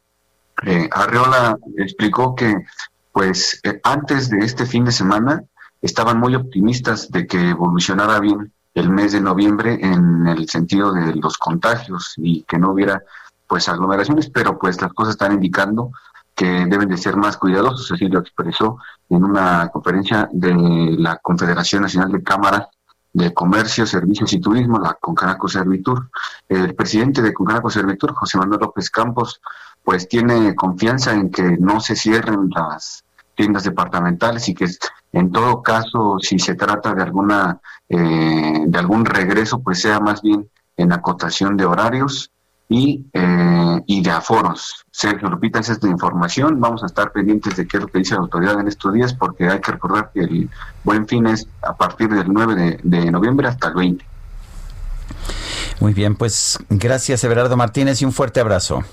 Eh, 0.64 0.88
Arreola 0.92 1.58
explicó 1.78 2.36
que, 2.36 2.66
pues, 3.12 3.60
eh, 3.64 3.80
antes 3.84 4.30
de 4.30 4.40
este 4.40 4.66
fin 4.66 4.86
de 4.86 4.92
semana, 4.92 5.44
estaban 5.82 6.20
muy 6.20 6.36
optimistas 6.36 7.12
de 7.12 7.28
que 7.28 7.50
evolucionara 7.50 8.20
bien 8.20 8.52
el 8.74 8.90
mes 8.90 9.14
de 9.14 9.22
noviembre 9.22 9.80
en 9.82 10.28
el 10.28 10.50
sentido 10.50 10.94
de 10.94 11.16
los 11.16 11.38
contagios 11.38 12.14
y 12.18 12.44
que 12.44 12.58
no 12.58 12.72
hubiera 12.72 13.02
pues 13.48 13.70
aglomeraciones, 13.70 14.30
pero 14.30 14.58
pues 14.58 14.82
las 14.82 14.92
cosas 14.94 15.14
están 15.14 15.34
indicando 15.34 15.92
que 16.36 16.66
deben 16.66 16.90
de 16.90 16.98
ser 16.98 17.16
más 17.16 17.38
cuidadosos, 17.38 17.92
así 17.92 18.08
lo 18.08 18.20
expresó 18.20 18.78
en 19.10 19.24
una 19.24 19.70
conferencia 19.70 20.30
de 20.32 20.54
la 20.98 21.18
Confederación 21.18 21.84
Nacional 21.84 22.12
de 22.12 22.22
Cámaras 22.24 22.68
de 23.14 23.34
Comercio, 23.34 23.86
Servicios 23.86 24.34
y 24.34 24.42
Turismo, 24.42 24.78
la 24.78 24.96
Concanaco 24.96 25.48
Servitur. 25.48 26.10
El 26.50 26.76
presidente 26.76 27.22
de 27.22 27.34
Concanaco 27.34 27.70
Servitur, 27.70 28.14
José 28.14 28.38
Manuel 28.38 28.60
López 28.60 28.90
Campos, 28.90 29.42
pues 29.86 30.10
tiene 30.10 30.54
confianza 30.54 31.14
en 31.14 31.32
que 31.32 31.58
no 31.58 31.80
se 31.80 31.96
cierren 31.96 32.50
las 32.54 33.06
tiendas 33.34 33.64
departamentales 33.64 34.50
y 34.50 34.54
que 34.54 34.68
en 35.14 35.32
todo 35.32 35.62
caso, 35.62 36.18
si 36.20 36.40
se 36.40 36.56
trata 36.56 36.94
de 36.94 37.04
alguna 37.04 37.62
eh, 37.88 38.66
de 38.68 38.78
algún 38.78 39.06
regreso, 39.06 39.60
pues 39.60 39.82
sea 39.82 40.02
más 40.02 40.22
bien 40.22 40.50
en 40.76 40.92
acotación 40.92 41.56
de 41.56 41.66
horarios 41.66 42.32
y, 42.70 43.06
eh, 43.14 43.82
y 43.86 44.02
de 44.02 44.12
aforos. 44.12 44.86
Sergio 44.92 45.30
Lupita, 45.30 45.60
esa 45.60 45.74
es 45.74 45.84
la 45.84 45.90
información. 45.90 46.60
Vamos 46.60 46.84
a 46.84 46.88
estar 46.88 47.12
pendientes 47.12 47.56
de 47.56 47.68
qué 47.68 47.78
es 47.78 47.84
lo 47.84 47.88
que 47.88 48.00
dice 48.00 48.16
la 48.16 48.22
autoridad 48.22 48.60
en 48.60 48.68
estos 48.68 48.94
días, 48.94 49.14
porque 49.14 49.48
hay 49.48 49.60
que 49.60 49.72
recordar 49.72 50.12
que 50.14 50.22
el 50.22 50.50
buen 50.84 51.08
fin 51.08 51.28
es 51.28 51.48
a 51.62 51.76
partir 51.76 52.10
del 52.10 52.32
9 52.32 52.56
de, 52.56 52.80
de 52.84 53.12
noviembre 53.12 53.48
hasta 53.48 53.68
el 53.70 53.76
20. 53.76 54.06
Muy 55.80 55.94
bien, 55.94 56.16
pues 56.16 56.58
gracias 56.70 57.24
Everardo 57.24 57.58
Martínez 57.58 58.02
y 58.02 58.06
un 58.06 58.14
fuerte 58.14 58.40
abrazo. 58.40 58.84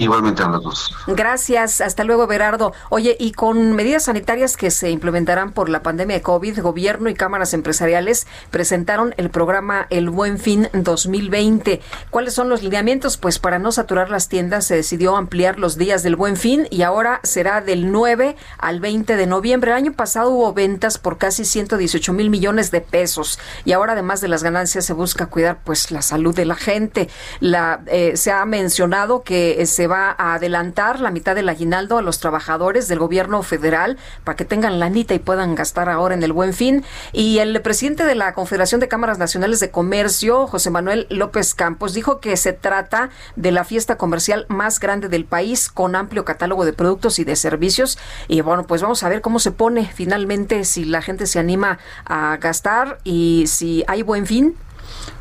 Igualmente 0.00 0.42
a 0.42 0.48
los 0.48 0.62
dos. 0.62 0.96
Gracias, 1.06 1.80
hasta 1.80 2.04
luego 2.04 2.26
Berardo. 2.26 2.72
Oye, 2.90 3.16
y 3.18 3.32
con 3.32 3.72
medidas 3.72 4.04
sanitarias 4.04 4.56
que 4.56 4.70
se 4.70 4.90
implementarán 4.90 5.52
por 5.52 5.68
la 5.68 5.82
pandemia 5.82 6.16
de 6.16 6.22
COVID, 6.22 6.60
gobierno 6.60 7.08
y 7.08 7.14
cámaras 7.14 7.54
empresariales 7.54 8.26
presentaron 8.50 9.14
el 9.16 9.30
programa 9.30 9.86
El 9.90 10.10
Buen 10.10 10.38
Fin 10.38 10.68
2020. 10.72 11.80
¿Cuáles 12.10 12.34
son 12.34 12.48
los 12.48 12.62
lineamientos? 12.62 13.16
Pues 13.16 13.38
para 13.38 13.58
no 13.58 13.72
saturar 13.72 14.10
las 14.10 14.28
tiendas 14.28 14.66
se 14.66 14.76
decidió 14.76 15.16
ampliar 15.16 15.58
los 15.58 15.76
días 15.76 16.02
del 16.02 16.16
Buen 16.16 16.36
Fin 16.36 16.66
y 16.70 16.82
ahora 16.82 17.20
será 17.22 17.60
del 17.60 17.92
9 17.92 18.36
al 18.58 18.80
20 18.80 19.16
de 19.16 19.26
noviembre. 19.26 19.70
El 19.70 19.76
año 19.76 19.92
pasado 19.92 20.30
hubo 20.30 20.52
ventas 20.52 20.98
por 20.98 21.18
casi 21.18 21.44
118 21.44 22.12
mil 22.12 22.30
millones 22.30 22.70
de 22.70 22.80
pesos 22.80 23.38
y 23.64 23.72
ahora 23.72 23.92
además 23.92 24.20
de 24.20 24.28
las 24.28 24.42
ganancias 24.42 24.84
se 24.84 24.92
busca 24.92 25.26
cuidar 25.26 25.58
pues 25.64 25.90
la 25.90 26.02
salud 26.02 26.34
de 26.34 26.44
la 26.44 26.54
gente. 26.54 27.08
La, 27.40 27.80
eh, 27.86 28.16
se 28.16 28.30
ha 28.32 28.44
mencionado 28.44 29.22
que 29.22 29.62
es 29.62 29.78
va 29.86 30.14
a 30.18 30.34
adelantar 30.34 31.00
la 31.00 31.10
mitad 31.10 31.34
del 31.34 31.48
aguinaldo 31.48 31.98
a 31.98 32.02
los 32.02 32.20
trabajadores 32.20 32.88
del 32.88 32.98
gobierno 32.98 33.42
federal 33.42 33.98
para 34.24 34.36
que 34.36 34.44
tengan 34.44 34.78
la 34.78 34.86
anita 34.86 35.14
y 35.14 35.18
puedan 35.18 35.54
gastar 35.54 35.88
ahora 35.88 36.14
en 36.14 36.22
el 36.22 36.32
buen 36.32 36.52
fin. 36.52 36.84
Y 37.12 37.38
el 37.38 37.60
presidente 37.62 38.04
de 38.04 38.14
la 38.14 38.34
Confederación 38.34 38.80
de 38.80 38.88
Cámaras 38.88 39.18
Nacionales 39.18 39.60
de 39.60 39.70
Comercio, 39.70 40.46
José 40.46 40.70
Manuel 40.70 41.06
López 41.10 41.54
Campos, 41.54 41.94
dijo 41.94 42.20
que 42.20 42.36
se 42.36 42.52
trata 42.52 43.10
de 43.36 43.52
la 43.52 43.64
fiesta 43.64 43.96
comercial 43.96 44.46
más 44.48 44.80
grande 44.80 45.08
del 45.08 45.24
país 45.24 45.68
con 45.68 45.96
amplio 45.96 46.24
catálogo 46.24 46.64
de 46.64 46.72
productos 46.72 47.18
y 47.18 47.24
de 47.24 47.36
servicios. 47.36 47.98
Y 48.28 48.40
bueno, 48.40 48.66
pues 48.66 48.82
vamos 48.82 49.02
a 49.02 49.08
ver 49.08 49.20
cómo 49.20 49.38
se 49.38 49.52
pone 49.52 49.86
finalmente 49.86 50.64
si 50.64 50.84
la 50.84 51.02
gente 51.02 51.26
se 51.26 51.38
anima 51.38 51.78
a 52.04 52.36
gastar 52.38 52.98
y 53.04 53.44
si 53.46 53.84
hay 53.86 54.02
buen 54.02 54.26
fin 54.26 54.56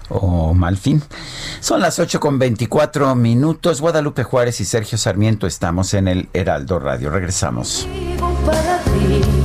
o 0.09 0.53
mal 0.53 0.77
fin. 0.77 1.01
Son 1.59 1.81
las 1.81 1.99
8 1.99 2.19
con 2.19 2.39
24 2.39 3.15
minutos. 3.15 3.81
Guadalupe 3.81 4.23
Juárez 4.23 4.59
y 4.61 4.65
Sergio 4.65 4.97
Sarmiento 4.97 5.47
estamos 5.47 5.93
en 5.93 6.07
el 6.07 6.29
Heraldo 6.33 6.79
Radio. 6.79 7.09
Regresamos. 7.09 7.87
Sergio 8.45 9.44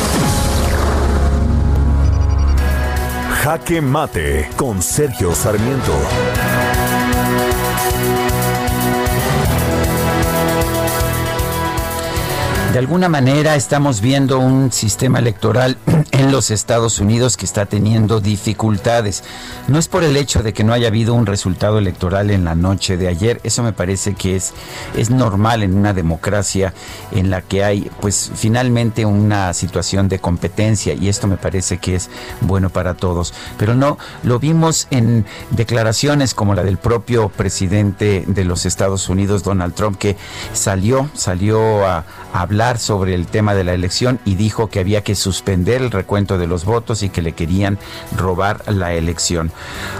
Jaque 3.43 3.81
Mate 3.81 4.49
con 4.55 4.83
Sergio 4.83 5.33
Sarmiento. 5.33 5.93
De 12.71 12.77
alguna 12.77 13.09
manera 13.09 13.55
estamos 13.55 13.99
viendo 13.99 14.37
un 14.37 14.71
sistema 14.71 15.17
electoral 15.17 15.75
en 16.11 16.31
los 16.31 16.51
Estados 16.51 16.99
Unidos 16.99 17.37
que 17.37 17.45
está 17.45 17.65
teniendo 17.65 18.19
dificultades. 18.19 19.23
No 19.67 19.79
es 19.79 19.87
por 19.87 20.03
el 20.03 20.17
hecho 20.17 20.43
de 20.43 20.53
que 20.53 20.63
no 20.63 20.73
haya 20.73 20.87
habido 20.87 21.13
un 21.13 21.25
resultado 21.25 21.77
electoral 21.77 22.31
en 22.31 22.45
la 22.45 22.55
noche 22.55 22.97
de 22.97 23.07
ayer, 23.07 23.39
eso 23.43 23.63
me 23.63 23.73
parece 23.73 24.15
que 24.15 24.35
es, 24.35 24.53
es 24.97 25.09
normal 25.09 25.63
en 25.63 25.77
una 25.77 25.93
democracia 25.93 26.73
en 27.11 27.29
la 27.29 27.41
que 27.41 27.63
hay 27.63 27.89
pues 27.99 28.31
finalmente 28.35 29.05
una 29.05 29.53
situación 29.53 30.07
de 30.07 30.19
competencia 30.19 30.93
y 30.93 31.09
esto 31.09 31.27
me 31.27 31.37
parece 31.37 31.77
que 31.77 31.95
es 31.95 32.09
bueno 32.41 32.69
para 32.69 32.95
todos. 32.95 33.33
Pero 33.57 33.75
no, 33.75 33.97
lo 34.23 34.39
vimos 34.39 34.87
en 34.91 35.25
declaraciones 35.51 36.33
como 36.33 36.55
la 36.55 36.63
del 36.63 36.77
propio 36.77 37.29
presidente 37.29 38.23
de 38.27 38.45
los 38.45 38.65
Estados 38.65 39.09
Unidos, 39.09 39.43
Donald 39.43 39.73
Trump, 39.73 39.97
que 39.97 40.17
salió, 40.53 41.09
salió 41.13 41.85
a 41.85 42.05
hablar 42.33 42.79
sobre 42.79 43.13
el 43.13 43.27
tema 43.27 43.53
de 43.53 43.63
la 43.63 43.73
elección 43.73 44.19
y 44.25 44.35
dijo 44.35 44.67
que 44.67 44.79
había 44.79 45.03
que 45.03 45.15
suspender 45.15 45.90
recuento 45.91 46.37
de 46.37 46.47
los 46.47 46.65
votos 46.65 47.03
y 47.03 47.09
que 47.09 47.21
le 47.21 47.33
querían 47.33 47.77
robar 48.15 48.63
la 48.71 48.93
elección. 48.93 49.51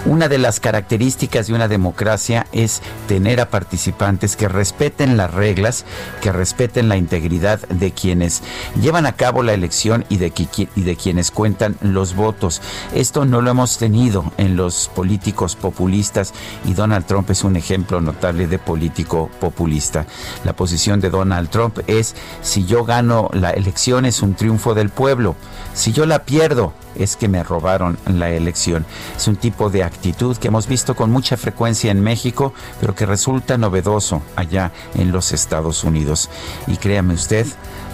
Una 0.06 0.28
de 0.28 0.38
las 0.38 0.60
características 0.60 1.48
de 1.48 1.54
una 1.54 1.68
democracia 1.68 2.48
es 2.52 2.82
tener 3.08 3.40
a 3.40 3.50
participantes 3.50 4.36
que 4.36 4.48
respeten 4.48 5.18
las 5.18 5.34
reglas, 5.34 5.86
que 6.22 6.32
respeten 6.32 6.90
la 6.90 6.98
integridad 6.98 7.60
de 7.70 7.92
quienes 7.92 8.42
llevan 8.82 9.06
a 9.06 9.14
cabo 9.14 9.44
la 9.44 9.54
elección 9.54 10.06
y 10.10 10.18
de, 10.18 10.32
y 10.76 10.82
de 10.82 10.96
quienes 10.96 11.32
cuentan 11.32 11.78
los 11.82 12.16
votos. 12.16 12.62
Esto 12.94 13.26
no 13.26 13.42
lo 13.42 13.52
hemos 13.52 13.78
tenido 13.78 14.32
en 14.38 14.56
los 14.56 14.90
políticos 14.94 15.56
populistas 15.56 16.34
y 16.66 16.74
Donald 16.74 17.06
Trump 17.06 17.30
es 17.30 17.44
un 17.44 17.56
ejemplo 17.56 18.02
notable 18.02 18.48
de 18.48 18.60
político 18.60 19.30
populista. 19.40 20.06
La 20.44 20.54
posición 20.54 21.00
de 21.00 21.10
Donald 21.10 21.50
Trump 21.50 21.80
es 21.88 22.16
si 22.42 22.66
yo 22.66 22.84
gano 22.86 23.30
la 23.34 23.52
elección 23.52 24.06
es 24.06 24.22
un 24.22 24.36
triunfo 24.36 24.74
del 24.74 24.90
pueblo, 24.90 25.36
si 25.82 25.94
yo 25.94 26.06
la 26.06 26.26
pierdo 26.26 26.74
es 26.94 27.16
que 27.16 27.28
me 27.28 27.42
robaron 27.42 27.98
la 28.06 28.30
elección. 28.30 28.86
Es 29.18 29.28
un 29.28 29.36
tipo 29.36 29.72
de 29.72 29.84
actitud 29.84 30.38
que 30.38 30.50
hemos 30.50 30.68
visto 30.68 30.96
con 30.96 31.10
mucha 31.10 31.38
frecuencia 31.38 31.90
en 31.90 32.02
México, 32.02 32.54
pero 32.80 32.94
que 32.94 33.08
resulta 33.08 33.58
novedoso 33.58 34.22
allá 34.36 34.72
en 34.94 35.12
los 35.12 35.32
Estados 35.32 35.84
Unidos. 35.84 36.30
Y 36.68 36.78
créame 36.78 37.16
usted, 37.16 37.48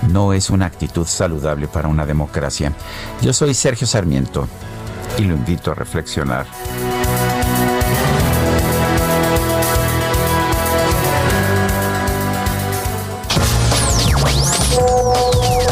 no 0.09 0.33
es 0.33 0.49
una 0.49 0.65
actitud 0.65 1.07
saludable 1.07 1.69
para 1.69 1.87
una 1.87 2.05
democracia. 2.05 2.73
Yo 3.21 3.31
soy 3.31 3.53
Sergio 3.53 3.87
Sarmiento 3.87 4.49
y 5.17 5.21
lo 5.21 5.35
invito 5.35 5.71
a 5.71 5.75
reflexionar. 5.75 6.45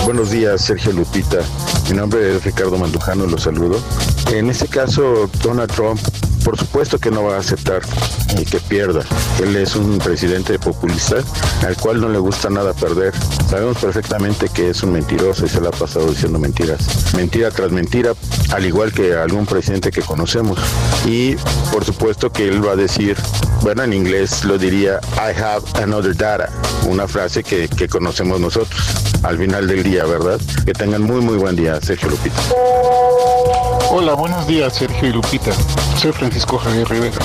Buenos 0.06 0.32
días, 0.32 0.62
Sergio 0.62 0.94
Lupita. 0.94 1.40
Mi 1.90 1.98
nombre 1.98 2.36
es 2.36 2.44
Ricardo 2.44 2.78
Mandujano, 2.78 3.28
los 3.28 3.44
saludo. 3.44 3.80
En 4.34 4.50
este 4.50 4.68
caso, 4.68 5.30
Donald 5.44 5.72
Trump 5.72 6.00
por 6.46 6.58
supuesto 6.58 7.00
que 7.00 7.10
no 7.10 7.24
va 7.24 7.38
a 7.38 7.40
aceptar 7.40 7.82
y 8.40 8.46
que 8.46 8.60
pierda. 8.60 9.02
Él 9.42 9.56
es 9.56 9.76
un 9.76 9.98
presidente 9.98 10.60
populista 10.60 11.18
al 11.66 11.76
cual 11.76 12.00
no 12.00 12.08
le 12.08 12.20
gusta 12.20 12.52
nada 12.52 12.74
perder. 12.74 13.14
Sabemos 13.50 13.80
perfectamente 13.80 14.48
que 14.50 14.70
es 14.70 14.84
un 14.84 14.94
mentiroso 14.94 15.46
y 15.46 15.50
se 15.50 15.60
le 15.60 15.70
ha 15.70 15.72
pasado 15.72 16.08
diciendo 16.08 16.38
mentiras. 16.38 17.14
Mentira 17.16 17.50
tras 17.50 17.72
mentira, 17.72 18.14
al 18.54 18.64
igual 18.64 18.94
que 18.94 19.16
algún 19.16 19.48
presidente 19.48 19.90
que 19.92 20.04
conocemos. 20.04 20.60
Y 21.08 21.36
por 21.72 21.84
supuesto 21.84 22.32
que 22.32 22.48
él 22.48 22.64
va 22.66 22.74
a 22.74 22.76
decir, 22.76 23.18
bueno, 23.62 23.84
en 23.84 23.94
inglés 23.94 24.46
lo 24.46 24.60
diría, 24.60 25.00
I 25.16 25.36
have 25.36 25.66
another 25.82 26.16
data, 26.16 26.50
una 26.88 27.08
frase 27.08 27.44
que, 27.44 27.68
que 27.68 27.88
conocemos 27.90 28.40
nosotros 28.40 28.80
al 29.24 29.40
final 29.40 29.68
del 29.68 29.82
día, 29.82 30.06
¿verdad? 30.06 30.40
Que 30.64 30.74
tengan 30.74 31.02
muy, 31.02 31.22
muy 31.22 31.38
buen 31.38 31.56
día, 31.56 31.82
Sergio 31.82 32.10
Lupita. 32.10 32.40
Hola, 33.98 34.14
buenos 34.14 34.46
días, 34.46 34.76
Sergio 34.76 35.08
y 35.08 35.14
Lupita. 35.14 35.54
Soy 35.98 36.12
Francisco 36.12 36.58
Javier 36.58 36.86
Rivera. 36.90 37.18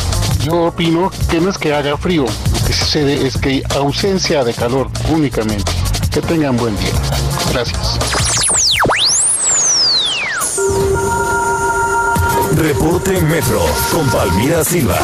Yo 0.44 0.66
opino 0.66 1.10
que 1.28 1.40
no 1.40 1.50
es 1.50 1.58
que 1.58 1.74
haga 1.74 1.96
frío, 1.96 2.22
lo 2.22 2.64
que 2.64 2.72
sucede 2.72 3.26
es 3.26 3.36
que 3.36 3.48
hay 3.48 3.62
ausencia 3.74 4.44
de 4.44 4.54
calor 4.54 4.88
únicamente. 5.08 5.72
Que 6.12 6.22
tengan 6.22 6.56
buen 6.56 6.78
día. 6.78 6.92
Gracias. 7.52 7.98
Reporte 12.54 13.20
Metro 13.20 13.66
con 13.90 14.08
Palmira 14.08 14.62
Silva. 14.62 14.96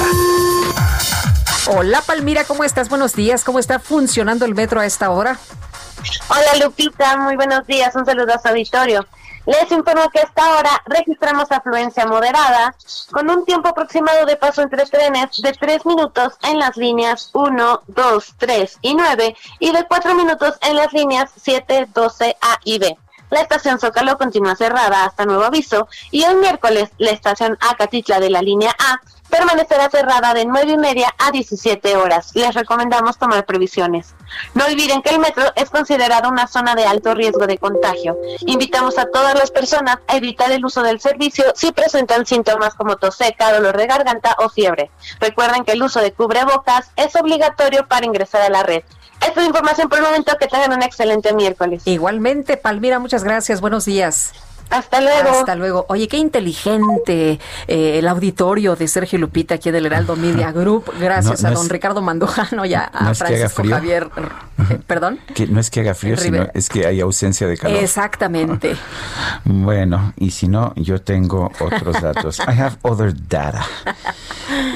Hola 1.66 2.00
Palmira, 2.00 2.44
¿cómo 2.44 2.62
estás? 2.62 2.88
Buenos 2.88 3.14
días. 3.16 3.42
¿Cómo 3.42 3.58
está 3.58 3.80
funcionando 3.80 4.44
el 4.44 4.54
metro 4.54 4.78
a 4.78 4.86
esta 4.86 5.10
hora? 5.10 5.36
Hola 6.28 6.64
Lupita, 6.64 7.16
muy 7.16 7.34
buenos 7.34 7.66
días. 7.66 7.92
Un 7.96 8.06
saludo 8.06 8.32
a 8.32 8.38
su 8.38 8.46
auditorio. 8.46 9.04
Les 9.46 9.70
informo 9.70 10.10
que 10.10 10.18
a 10.18 10.22
esta 10.22 10.56
hora 10.56 10.82
registramos 10.86 11.52
afluencia 11.52 12.04
moderada 12.04 12.74
con 13.12 13.30
un 13.30 13.44
tiempo 13.44 13.68
aproximado 13.68 14.26
de 14.26 14.36
paso 14.36 14.60
entre 14.60 14.84
trenes 14.86 15.40
de 15.40 15.52
3 15.52 15.86
minutos 15.86 16.34
en 16.42 16.58
las 16.58 16.76
líneas 16.76 17.30
1, 17.32 17.82
2, 17.86 18.34
3 18.38 18.78
y 18.82 18.94
9 18.96 19.36
y 19.60 19.70
de 19.70 19.84
4 19.84 20.14
minutos 20.16 20.56
en 20.62 20.74
las 20.74 20.92
líneas 20.92 21.30
7, 21.36 21.88
12, 21.94 22.36
A 22.40 22.58
y 22.64 22.80
B. 22.80 22.98
La 23.30 23.40
estación 23.40 23.78
Zócalo 23.78 24.18
continúa 24.18 24.56
cerrada 24.56 25.04
hasta 25.04 25.24
nuevo 25.24 25.44
aviso 25.44 25.86
y 26.10 26.24
el 26.24 26.38
miércoles 26.38 26.90
la 26.98 27.10
estación 27.10 27.56
Acatitla 27.60 28.18
de 28.18 28.30
la 28.30 28.42
línea 28.42 28.74
A 28.78 29.00
permanecerá 29.30 29.90
cerrada 29.90 30.34
de 30.34 30.44
9 30.44 30.72
y 30.72 30.78
media 30.78 31.14
a 31.18 31.30
17 31.30 31.96
horas. 31.96 32.30
Les 32.34 32.54
recomendamos 32.54 33.18
tomar 33.18 33.44
previsiones. 33.44 34.14
No 34.54 34.64
olviden 34.66 35.02
que 35.02 35.10
el 35.10 35.18
metro 35.18 35.44
es 35.56 35.70
considerado 35.70 36.28
una 36.28 36.46
zona 36.46 36.74
de 36.74 36.84
alto 36.84 37.14
riesgo 37.14 37.46
de 37.46 37.58
contagio. 37.58 38.16
Invitamos 38.40 38.98
a 38.98 39.06
todas 39.06 39.34
las 39.34 39.50
personas 39.50 39.98
a 40.08 40.16
evitar 40.16 40.50
el 40.52 40.64
uso 40.64 40.82
del 40.82 41.00
servicio 41.00 41.44
si 41.54 41.72
presentan 41.72 42.26
síntomas 42.26 42.74
como 42.74 42.96
tos 42.96 43.16
seca, 43.16 43.52
dolor 43.52 43.76
de 43.76 43.86
garganta 43.86 44.36
o 44.38 44.48
fiebre. 44.48 44.90
Recuerden 45.20 45.64
que 45.64 45.72
el 45.72 45.82
uso 45.82 46.00
de 46.00 46.12
cubrebocas 46.12 46.90
es 46.96 47.14
obligatorio 47.16 47.86
para 47.86 48.06
ingresar 48.06 48.42
a 48.42 48.50
la 48.50 48.62
red. 48.62 48.82
Esta 49.20 49.40
es 49.40 49.46
información 49.46 49.88
por 49.88 49.98
el 49.98 50.04
momento. 50.04 50.36
Que 50.38 50.46
tengan 50.46 50.72
un 50.72 50.82
excelente 50.82 51.32
miércoles. 51.32 51.82
Igualmente, 51.86 52.56
Palmira, 52.56 52.98
muchas 52.98 53.24
gracias. 53.24 53.60
Buenos 53.60 53.84
días. 53.84 54.32
Hasta 54.70 55.00
luego. 55.00 55.30
Hasta 55.30 55.54
luego. 55.54 55.86
Oye, 55.88 56.08
qué 56.08 56.16
inteligente 56.16 57.38
eh, 57.68 57.98
el 57.98 58.08
auditorio 58.08 58.74
de 58.76 58.88
Sergio 58.88 59.18
Lupita 59.18 59.54
aquí 59.54 59.70
del 59.70 59.86
Heraldo 59.86 60.16
Media 60.16 60.50
Group. 60.52 60.92
Gracias 61.00 61.42
No, 61.42 61.48
a 61.48 61.52
don 61.52 61.66
es- 61.66 61.72
Ricardo 61.72 62.02
Mandojano 62.02 62.64
y 62.64 62.74
a, 62.74 62.90
a 62.92 63.04
no 63.04 63.10
es 63.12 63.18
que 63.22 63.24
haga 63.36 63.48
Francisco 63.48 63.62
frío. 63.62 63.74
Javier. 63.76 64.10
eh, 64.70 64.78
Perdón. 64.86 65.20
Que 65.34 65.46
no 65.46 65.60
es 65.60 65.70
que 65.70 65.80
haga 65.80 65.94
frío, 65.94 66.16
sino 66.16 66.48
es 66.52 66.68
que 66.68 66.86
hay 66.86 67.00
ausencia 67.00 67.46
de 67.46 67.56
calor. 67.56 67.78
Exactamente. 67.82 68.76
Bueno, 69.44 70.12
y 70.16 70.30
si 70.32 70.48
no, 70.48 70.72
yo 70.76 71.00
tengo 71.00 71.50
otros 71.60 72.00
datos. 72.02 72.38
I 72.40 72.60
have 72.60 72.76
other 72.82 73.14
data. 73.28 73.64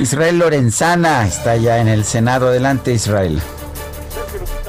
Israel 0.00 0.38
Lorenzana 0.38 1.26
está 1.26 1.56
ya 1.56 1.78
en 1.78 1.88
el 1.88 2.04
Senado. 2.04 2.48
Adelante, 2.48 2.92
Israel. 2.92 3.40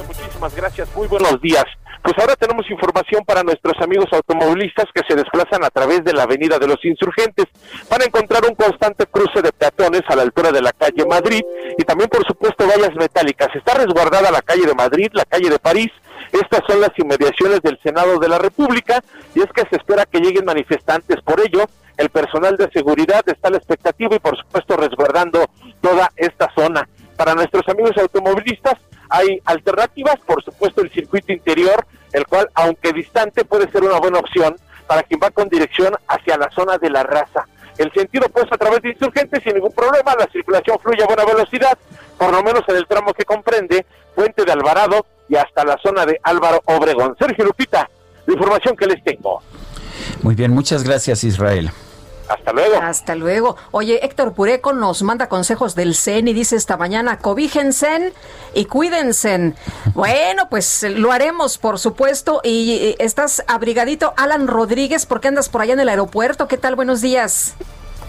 Muchísimas 0.06 0.54
gracias, 0.56 0.88
muy 0.96 1.06
buenos 1.08 1.40
días. 1.40 1.64
Pues 2.02 2.18
ahora 2.18 2.34
tenemos 2.34 2.68
información 2.68 3.24
para 3.24 3.44
nuestros 3.44 3.80
amigos 3.80 4.06
automovilistas 4.10 4.86
que 4.92 5.02
se 5.06 5.14
desplazan 5.14 5.62
a 5.62 5.70
través 5.70 6.02
de 6.02 6.12
la 6.12 6.24
Avenida 6.24 6.58
de 6.58 6.66
los 6.66 6.84
Insurgentes. 6.84 7.46
Van 7.88 8.02
a 8.02 8.04
encontrar 8.04 8.42
un 8.44 8.56
constante 8.56 9.06
cruce 9.06 9.40
de 9.40 9.52
peatones 9.52 10.02
a 10.08 10.16
la 10.16 10.22
altura 10.22 10.50
de 10.50 10.60
la 10.60 10.72
calle 10.72 11.06
Madrid 11.08 11.42
y 11.78 11.84
también, 11.84 12.10
por 12.10 12.26
supuesto, 12.26 12.66
vallas 12.66 12.94
metálicas. 12.96 13.54
Está 13.54 13.74
resguardada 13.74 14.32
la 14.32 14.42
calle 14.42 14.66
de 14.66 14.74
Madrid, 14.74 15.10
la 15.12 15.24
calle 15.24 15.48
de 15.48 15.60
París. 15.60 15.92
Estas 16.32 16.62
son 16.66 16.80
las 16.80 16.90
inmediaciones 16.96 17.60
del 17.62 17.78
Senado 17.84 18.18
de 18.18 18.28
la 18.28 18.38
República 18.38 19.00
y 19.36 19.40
es 19.40 19.52
que 19.54 19.62
se 19.70 19.76
espera 19.76 20.04
que 20.04 20.18
lleguen 20.18 20.44
manifestantes. 20.44 21.20
Por 21.22 21.40
ello, 21.40 21.66
el 21.98 22.10
personal 22.10 22.56
de 22.56 22.68
seguridad 22.72 23.22
está 23.26 23.46
a 23.46 23.52
la 23.52 23.58
expectativa 23.58 24.16
y, 24.16 24.18
por 24.18 24.36
supuesto, 24.36 24.76
resguardando 24.76 25.46
toda 25.80 26.10
esta 26.16 26.50
zona. 26.56 26.88
Para 27.16 27.34
nuestros 27.34 27.62
amigos 27.68 27.92
automovilistas 27.96 28.74
hay 29.12 29.40
alternativas, 29.44 30.16
por 30.26 30.42
supuesto 30.42 30.80
el 30.80 30.90
circuito 30.90 31.32
interior, 31.32 31.86
el 32.12 32.26
cual, 32.26 32.48
aunque 32.54 32.94
distante, 32.94 33.44
puede 33.44 33.70
ser 33.70 33.84
una 33.84 33.98
buena 33.98 34.18
opción 34.18 34.56
para 34.86 35.02
quien 35.02 35.20
va 35.22 35.30
con 35.30 35.50
dirección 35.50 35.94
hacia 36.08 36.38
la 36.38 36.50
zona 36.50 36.78
de 36.78 36.88
la 36.88 37.02
raza. 37.02 37.46
El 37.76 37.92
sentido 37.92 38.26
opuesto 38.26 38.54
a 38.54 38.58
través 38.58 38.80
de 38.80 38.90
insurgentes 38.90 39.42
sin 39.42 39.54
ningún 39.54 39.72
problema, 39.72 40.14
la 40.18 40.26
circulación 40.32 40.78
fluye 40.82 41.02
a 41.02 41.06
buena 41.06 41.26
velocidad, 41.26 41.76
por 42.18 42.32
lo 42.32 42.42
menos 42.42 42.62
en 42.68 42.76
el 42.76 42.86
tramo 42.86 43.12
que 43.12 43.24
comprende 43.24 43.84
Puente 44.14 44.46
de 44.46 44.52
Alvarado 44.52 45.04
y 45.28 45.36
hasta 45.36 45.62
la 45.62 45.76
zona 45.82 46.06
de 46.06 46.18
Álvaro 46.22 46.62
Obregón. 46.64 47.14
Sergio 47.18 47.44
Lupita, 47.44 47.88
la 48.26 48.32
información 48.32 48.74
que 48.76 48.86
les 48.86 49.04
tengo. 49.04 49.42
Muy 50.22 50.34
bien, 50.34 50.52
muchas 50.52 50.84
gracias, 50.84 51.22
Israel. 51.22 51.70
Hasta 52.32 52.52
luego. 52.52 52.76
Hasta 52.80 53.14
luego. 53.14 53.56
Oye, 53.70 54.04
Héctor 54.04 54.34
Pureco 54.34 54.72
nos 54.72 55.02
manda 55.02 55.28
consejos 55.28 55.74
del 55.74 55.94
CEN 55.94 56.28
y 56.28 56.32
dice 56.32 56.56
esta 56.56 56.76
mañana, 56.76 57.18
cobíjense 57.18 58.12
y 58.54 58.66
cuídense. 58.66 59.54
Bueno, 59.94 60.48
pues 60.48 60.82
lo 60.82 61.12
haremos, 61.12 61.58
por 61.58 61.78
supuesto. 61.78 62.40
Y 62.44 62.96
estás 62.98 63.44
abrigadito, 63.46 64.14
Alan 64.16 64.46
Rodríguez, 64.46 65.06
porque 65.06 65.28
andas 65.28 65.48
por 65.48 65.62
allá 65.62 65.74
en 65.74 65.80
el 65.80 65.88
aeropuerto. 65.88 66.48
¿Qué 66.48 66.56
tal? 66.56 66.74
Buenos 66.74 67.00
días. 67.00 67.54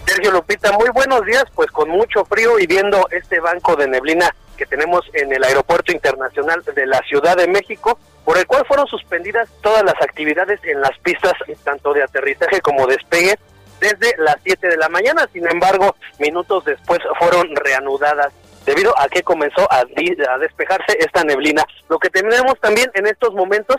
Sergio 0.06 0.32
Lupita, 0.32 0.72
muy 0.72 0.90
buenos 0.90 1.24
días, 1.24 1.44
pues 1.54 1.70
con 1.70 1.88
mucho 1.88 2.24
frío 2.26 2.58
y 2.58 2.66
viendo 2.66 3.08
este 3.10 3.40
banco 3.40 3.74
de 3.74 3.88
neblina 3.88 4.34
que 4.56 4.66
tenemos 4.66 5.04
en 5.14 5.32
el 5.32 5.42
Aeropuerto 5.42 5.92
Internacional 5.92 6.62
de 6.62 6.86
la 6.86 7.00
Ciudad 7.08 7.36
de 7.36 7.48
México, 7.48 7.98
por 8.24 8.38
el 8.38 8.46
cual 8.46 8.64
fueron 8.66 8.86
suspendidas 8.86 9.48
todas 9.62 9.82
las 9.82 9.94
actividades 10.02 10.60
en 10.64 10.80
las 10.80 10.96
pistas, 10.98 11.32
tanto 11.64 11.92
de 11.92 12.02
aterrizaje 12.02 12.60
como 12.60 12.86
despegue, 12.86 13.38
desde 13.84 14.16
las 14.16 14.36
7 14.42 14.68
de 14.68 14.76
la 14.78 14.88
mañana. 14.88 15.28
Sin 15.32 15.46
embargo, 15.46 15.94
minutos 16.18 16.64
después 16.64 17.00
fueron 17.18 17.54
reanudadas 17.54 18.32
debido 18.64 18.98
a 18.98 19.08
que 19.08 19.22
comenzó 19.22 19.70
a, 19.70 19.80
a 19.80 20.38
despejarse 20.38 20.96
esta 20.98 21.22
neblina. 21.22 21.62
Lo 21.90 21.98
que 21.98 22.08
tenemos 22.08 22.58
también 22.60 22.90
en 22.94 23.06
estos 23.06 23.34
momentos 23.34 23.76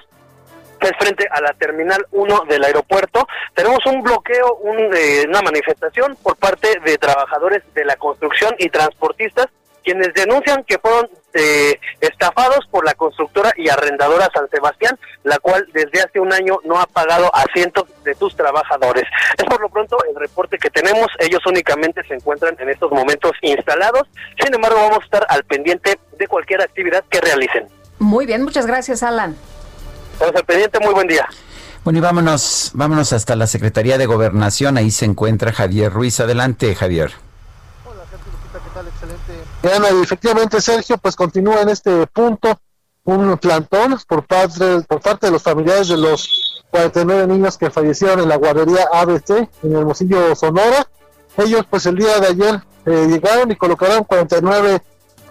es 0.79 0.91
frente 0.99 1.27
a 1.31 1.41
la 1.41 1.53
terminal 1.53 2.05
1 2.11 2.45
del 2.47 2.63
aeropuerto. 2.63 3.27
Tenemos 3.55 3.83
un 3.87 4.03
bloqueo, 4.03 4.57
un, 4.57 4.77
eh, 4.93 5.25
una 5.27 5.41
manifestación 5.41 6.15
por 6.21 6.35
parte 6.35 6.79
de 6.85 6.97
trabajadores 6.99 7.63
de 7.73 7.85
la 7.85 7.95
construcción 7.95 8.53
y 8.59 8.69
transportistas 8.69 9.47
quienes 9.85 10.13
denuncian 10.13 10.63
que 10.63 10.79
fueron 10.79 11.09
eh, 11.33 11.79
estafados 12.01 12.65
por 12.71 12.83
la 12.85 12.93
constructora 12.95 13.53
y 13.55 13.69
arrendadora 13.69 14.29
San 14.33 14.49
Sebastián, 14.49 14.97
la 15.23 15.37
cual 15.37 15.67
desde 15.73 16.01
hace 16.01 16.19
un 16.19 16.33
año 16.33 16.59
no 16.65 16.79
ha 16.79 16.87
pagado 16.87 17.33
a 17.33 17.43
cientos 17.53 17.85
de 18.03 18.15
sus 18.15 18.35
trabajadores. 18.35 19.03
Es 19.37 19.43
por 19.45 19.61
lo 19.61 19.69
pronto 19.69 19.97
el 20.09 20.15
reporte 20.15 20.57
que 20.57 20.69
tenemos. 20.69 21.07
Ellos 21.19 21.41
únicamente 21.45 22.03
se 22.07 22.15
encuentran 22.15 22.55
en 22.59 22.69
estos 22.69 22.91
momentos 22.91 23.31
instalados. 23.41 24.03
Sin 24.41 24.53
embargo, 24.53 24.77
vamos 24.77 24.99
a 25.01 25.05
estar 25.05 25.25
al 25.29 25.43
pendiente 25.43 25.99
de 26.17 26.27
cualquier 26.27 26.61
actividad 26.61 27.03
que 27.09 27.21
realicen. 27.21 27.67
Muy 27.99 28.25
bien, 28.25 28.43
muchas 28.43 28.65
gracias, 28.65 29.03
Alan. 29.03 29.35
Estamos 30.13 30.35
al 30.35 30.45
pendiente. 30.45 30.79
Muy 30.79 30.93
buen 30.93 31.07
día. 31.07 31.27
Bueno, 31.83 31.99
y 31.99 32.01
vámonos, 32.01 32.71
vámonos 32.73 33.13
hasta 33.13 33.35
la 33.35 33.45
Secretaría 33.45 33.97
de 33.99 34.07
Gobernación. 34.07 34.77
Ahí 34.77 34.89
se 34.89 35.05
encuentra 35.05 35.51
Javier 35.51 35.91
Ruiz. 35.91 36.19
Adelante, 36.19 36.73
Javier. 36.73 37.11
Y 39.65 40.03
efectivamente, 40.03 40.61
Sergio, 40.61 40.97
pues 40.99 41.15
continúa 41.15 41.61
en 41.61 41.69
este 41.69 42.05
punto 42.07 42.59
un 43.03 43.35
plantón 43.37 43.97
por 44.07 44.25
parte, 44.25 44.81
por 44.87 45.01
parte 45.01 45.25
de 45.25 45.31
los 45.31 45.41
familiares 45.41 45.87
de 45.87 45.97
los 45.97 46.63
49 46.69 47.25
niños 47.27 47.57
que 47.57 47.71
fallecieron 47.71 48.19
en 48.19 48.29
la 48.29 48.35
guardería 48.35 48.87
ABC 48.93 49.49
en 49.63 49.75
Hermosillo, 49.75 50.35
Sonora. 50.35 50.87
Ellos, 51.37 51.65
pues 51.67 51.85
el 51.87 51.95
día 51.95 52.19
de 52.19 52.27
ayer 52.27 52.61
eh, 52.85 53.07
llegaron 53.07 53.51
y 53.51 53.55
colocaron 53.55 54.03
49 54.03 54.83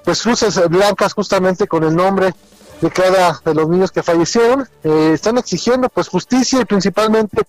pues 0.04 0.26
luces 0.26 0.60
blancas 0.68 1.14
justamente 1.14 1.68
con 1.68 1.84
el 1.84 1.94
nombre 1.94 2.34
de 2.84 2.90
cada 2.90 3.40
de 3.42 3.54
los 3.54 3.66
niños 3.68 3.90
que 3.90 4.02
fallecieron. 4.02 4.68
Eh, 4.82 5.12
están 5.14 5.38
exigiendo 5.38 5.88
pues 5.88 6.08
justicia 6.08 6.60
y 6.60 6.64
principalmente 6.66 7.42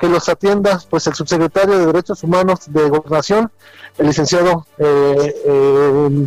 que 0.00 0.08
los 0.08 0.28
atienda 0.28 0.82
pues 0.90 1.06
el 1.06 1.14
subsecretario 1.14 1.78
de 1.78 1.86
Derechos 1.86 2.24
Humanos 2.24 2.60
de 2.66 2.88
Gobernación, 2.88 3.52
el 3.98 4.06
licenciado 4.08 4.66
eh, 4.78 5.42
eh, 5.46 6.26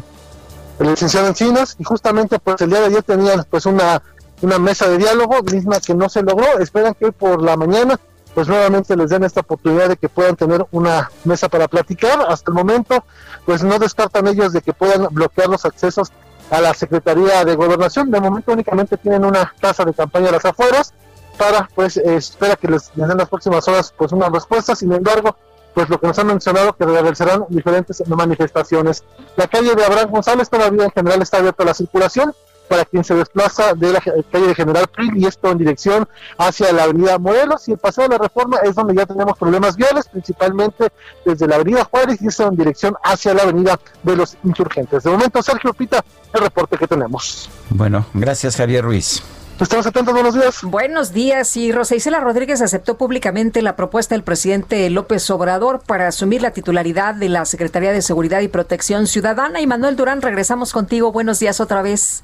el 0.80 0.88
licenciado 0.88 1.27
Encinas 1.27 1.76
y 1.77 1.84
justamente 1.84 2.40
pues 2.40 2.61
el 2.61 2.69
día 2.69 2.80
de 2.80 2.85
ayer 2.85 3.03
tenían 3.03 3.45
pues 3.49 3.65
una 3.65 4.02
una 4.41 4.60
mesa 4.60 4.88
de 4.88 4.98
diálogo 4.98 5.44
misma 5.44 5.80
que 5.81 5.94
no 5.94 6.07
se 6.07 6.23
logró 6.23 6.60
esperan 6.60 6.94
que 6.94 7.06
hoy 7.06 7.11
por 7.11 7.41
la 7.41 7.57
mañana 7.57 7.99
pues 8.34 8.48
nuevamente 8.48 8.95
les 8.95 9.10
den 9.10 9.26
esta 9.26 9.41
oportunidad 9.41 9.90
de 9.90 9.98
que 9.98 10.07
puedan 10.07 10.35
tener 10.35 10.65
una 10.72 11.11
mesa 11.23 11.49
para 11.49 11.68
platicar. 11.68 12.19
Hasta 12.27 12.49
el 12.49 12.56
momento, 12.56 13.03
pues 13.45 13.61
no 13.61 13.77
descartan 13.77 14.26
ellos 14.26 14.53
de 14.53 14.61
que 14.61 14.73
puedan 14.73 15.07
bloquear 15.11 15.49
los 15.49 15.65
accesos 15.65 16.11
a 16.49 16.61
la 16.61 16.74
Secretaría 16.74 17.44
de 17.45 17.56
Gobernación. 17.56 18.11
De 18.11 18.20
momento 18.20 18.52
únicamente 18.52 18.98
tienen 18.98 19.26
una 19.26 19.53
casa 19.60 19.86
de 19.86 19.94
campaña 19.94 20.30
a 20.30 20.34
las 20.34 20.45
afueras 20.45 20.94
para, 21.38 21.70
pues, 21.74 21.98
espera 21.98 22.56
que 22.56 22.68
les, 22.68 22.91
den 22.95 23.18
las 23.18 23.30
próximas 23.30 23.68
horas, 23.68 23.94
pues, 23.98 24.11
una 24.11 24.30
respuesta. 24.30 24.76
Sin 24.76 24.91
embargo, 24.94 25.36
pues 25.74 25.90
lo 25.90 25.99
que 25.99 26.07
nos 26.07 26.20
han 26.20 26.28
mencionado 26.28 26.74
que 26.74 26.86
realizarán 26.86 27.45
diferentes 27.49 28.07
manifestaciones. 28.07 29.03
La 29.36 29.48
calle 29.48 29.74
de 29.74 29.84
Abraham 29.84 30.11
González 30.11 30.49
todavía 30.49 30.86
en 30.86 30.91
general 30.91 31.22
está 31.22 31.38
abierta 31.38 31.64
a 31.64 31.65
la 31.68 31.74
circulación 31.74 32.34
para 32.68 32.85
quien 32.85 33.03
se 33.03 33.15
desplaza 33.15 33.73
de 33.73 33.94
la 33.94 33.99
calle 33.99 34.48
de 34.48 34.56
General 34.56 34.88
Pril 34.88 35.18
y 35.18 35.26
esto 35.26 35.52
en 35.52 35.57
dirección 35.57 36.07
hacia 36.38 36.72
la 36.72 36.84
avenida 36.84 37.18
Morelos 37.19 37.68
y 37.68 37.73
el 37.73 37.77
paseo 37.77 38.06
de 38.06 38.10
la 38.11 38.18
reforma 38.18 38.57
es 38.64 38.76
donde 38.76 38.95
ya 38.95 39.06
tenemos 39.06 39.38
problemas 39.38 39.76
viales, 39.76 40.07
principalmente 40.07 40.91
desde 41.26 41.48
la 41.48 41.56
avenida 41.56 41.84
Juárez 41.85 42.22
y 42.22 42.27
esto 42.27 42.48
en 42.48 42.56
dirección 42.56 42.95
hacia 43.03 43.34
la 43.34 43.44
avenida 43.44 43.80
de 44.03 44.15
los 44.15 44.38
insurgentes. 44.44 45.03
De 45.03 45.11
momento, 45.11 45.41
Sergio 45.41 45.73
Pita, 45.73 46.03
el 46.34 46.41
reporte 46.41 46.77
que 46.77 46.88
tenemos. 46.88 47.49
Bueno, 47.69 48.06
gracias 48.14 48.56
Javier 48.56 48.84
Ruiz. 48.84 49.23
Estamos 49.60 49.85
atentos, 49.85 50.14
buenos 50.14 50.34
días. 50.34 50.64
Buenos 50.64 51.14
días. 51.14 51.56
Y 51.57 51.72
Rosa 51.72 51.95
Isela 51.95 52.19
Rodríguez 52.19 52.61
aceptó 52.61 52.98
públicamente 52.98 53.61
la 53.61 53.76
propuesta 53.76 54.15
del 54.15 54.23
presidente 54.23 54.90
López 54.90 55.30
Obrador 55.30 55.81
para 55.85 56.07
asumir 56.07 56.41
la 56.41 56.52
titularidad 56.52 57.14
de 57.14 57.30
la 57.30 57.45
Secretaría 57.45 57.91
de 57.91 58.02
Seguridad 58.02 58.41
y 58.41 58.48
Protección 58.48 59.06
Ciudadana. 59.06 59.61
Y 59.61 59.68
Manuel 59.68 59.95
Durán, 59.95 60.22
regresamos 60.23 60.73
contigo. 60.73 61.11
Buenos 61.11 61.40
días 61.40 61.61
otra 61.61 61.84
vez. 61.84 62.23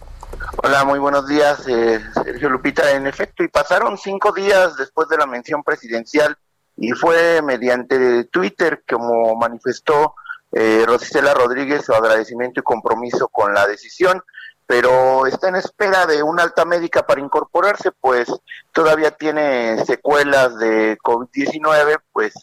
Hola, 0.63 0.83
muy 0.85 0.99
buenos 0.99 1.27
días, 1.27 1.67
eh, 1.67 1.99
Sergio 2.13 2.49
Lupita. 2.49 2.91
En 2.91 3.07
efecto, 3.07 3.43
y 3.43 3.47
pasaron 3.47 3.97
cinco 3.97 4.31
días 4.31 4.77
después 4.77 5.07
de 5.09 5.17
la 5.17 5.25
mención 5.25 5.63
presidencial 5.63 6.37
y 6.77 6.91
fue 6.91 7.41
mediante 7.41 8.25
Twitter 8.25 8.83
como 8.87 9.35
manifestó 9.35 10.15
eh, 10.51 10.83
Rosicela 10.85 11.33
Rodríguez 11.33 11.85
su 11.85 11.93
agradecimiento 11.93 12.59
y 12.59 12.63
compromiso 12.63 13.27
con 13.27 13.53
la 13.53 13.67
decisión 13.67 14.21
pero 14.69 15.25
está 15.25 15.49
en 15.49 15.55
espera 15.55 16.05
de 16.05 16.21
una 16.21 16.43
alta 16.43 16.63
médica 16.63 17.01
para 17.01 17.19
incorporarse, 17.19 17.89
pues 17.91 18.31
todavía 18.71 19.09
tiene 19.09 19.83
secuelas 19.83 20.59
de 20.59 20.95
COVID-19, 20.99 21.99
pues 22.13 22.35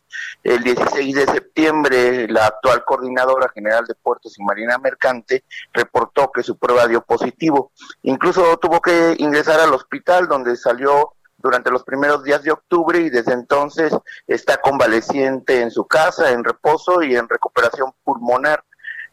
el 0.42 0.64
16 0.64 1.14
de 1.14 1.26
septiembre 1.26 2.26
la 2.26 2.46
actual 2.46 2.84
coordinadora 2.84 3.48
general 3.54 3.86
de 3.86 3.94
puertos 3.94 4.36
y 4.36 4.42
marina 4.42 4.76
mercante 4.78 5.44
reportó 5.72 6.32
que 6.32 6.42
su 6.42 6.58
prueba 6.58 6.88
dio 6.88 7.00
positivo. 7.00 7.70
Incluso 8.02 8.56
tuvo 8.56 8.80
que 8.80 9.14
ingresar 9.18 9.60
al 9.60 9.72
hospital 9.72 10.26
donde 10.26 10.56
salió 10.56 11.12
durante 11.38 11.70
los 11.70 11.84
primeros 11.84 12.24
días 12.24 12.42
de 12.42 12.50
octubre 12.50 12.98
y 12.98 13.08
desde 13.08 13.34
entonces 13.34 13.96
está 14.26 14.56
convaleciente 14.56 15.60
en 15.60 15.70
su 15.70 15.86
casa, 15.86 16.32
en 16.32 16.42
reposo 16.42 17.02
y 17.02 17.14
en 17.14 17.28
recuperación 17.28 17.92
pulmonar. 18.02 18.64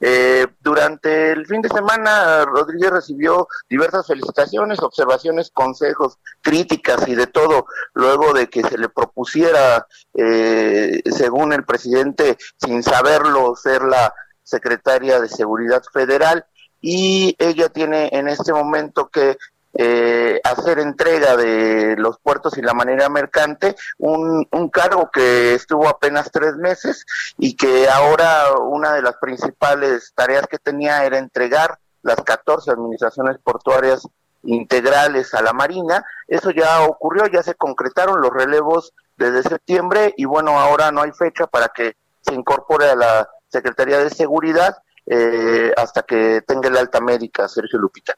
Eh, 0.05 0.47
durante 0.59 1.31
el 1.31 1.45
fin 1.45 1.61
de 1.61 1.69
semana, 1.69 2.43
Rodríguez 2.43 2.91
recibió 2.91 3.47
diversas 3.69 4.05
felicitaciones, 4.05 4.81
observaciones, 4.81 5.49
consejos, 5.49 6.19
críticas 6.41 7.07
y 7.07 7.15
de 7.15 7.27
todo, 7.27 7.67
luego 7.93 8.33
de 8.33 8.49
que 8.49 8.63
se 8.63 8.77
le 8.77 8.89
propusiera, 8.89 9.87
eh, 10.13 11.01
según 11.05 11.53
el 11.53 11.63
presidente, 11.63 12.37
sin 12.57 12.83
saberlo, 12.83 13.55
ser 13.55 13.81
la 13.83 14.13
secretaria 14.43 15.21
de 15.21 15.29
Seguridad 15.29 15.83
Federal. 15.93 16.45
Y 16.81 17.37
ella 17.39 17.69
tiene 17.69 18.09
en 18.11 18.27
este 18.27 18.51
momento 18.51 19.07
que 19.07 19.37
eh, 19.73 20.39
hacer 20.43 20.79
entrega 20.79 21.35
de 21.35 21.95
los 21.97 22.19
puertos 22.19 22.57
y 22.57 22.61
la 22.61 22.73
manera 22.73 23.09
mercante, 23.09 23.75
un, 23.97 24.47
un 24.51 24.69
cargo 24.69 25.09
que 25.11 25.55
estuvo 25.55 25.87
apenas 25.87 26.31
tres 26.31 26.55
meses 26.55 27.05
y 27.37 27.55
que 27.55 27.89
ahora 27.89 28.57
una 28.59 28.93
de 28.93 29.01
las 29.01 29.15
principales 29.17 30.13
tareas 30.15 30.47
que 30.47 30.59
tenía 30.59 31.05
era 31.05 31.17
entregar 31.17 31.79
las 32.03 32.21
14 32.21 32.71
administraciones 32.71 33.37
portuarias 33.43 34.07
integrales 34.43 35.33
a 35.33 35.41
la 35.41 35.53
Marina. 35.53 36.05
Eso 36.27 36.51
ya 36.51 36.83
ocurrió, 36.83 37.25
ya 37.27 37.41
se 37.41 37.55
concretaron 37.55 38.21
los 38.21 38.31
relevos 38.31 38.93
desde 39.17 39.43
septiembre 39.43 40.13
y 40.17 40.25
bueno, 40.25 40.59
ahora 40.59 40.91
no 40.91 41.01
hay 41.01 41.11
fecha 41.11 41.47
para 41.47 41.69
que 41.69 41.95
se 42.21 42.33
incorpore 42.33 42.89
a 42.89 42.95
la 42.95 43.29
Secretaría 43.47 43.99
de 43.99 44.09
Seguridad 44.09 44.77
eh, 45.05 45.73
hasta 45.77 46.03
que 46.03 46.41
tenga 46.45 46.69
la 46.69 46.79
alta 46.79 47.01
médica, 47.01 47.47
Sergio 47.47 47.79
Lupita. 47.79 48.15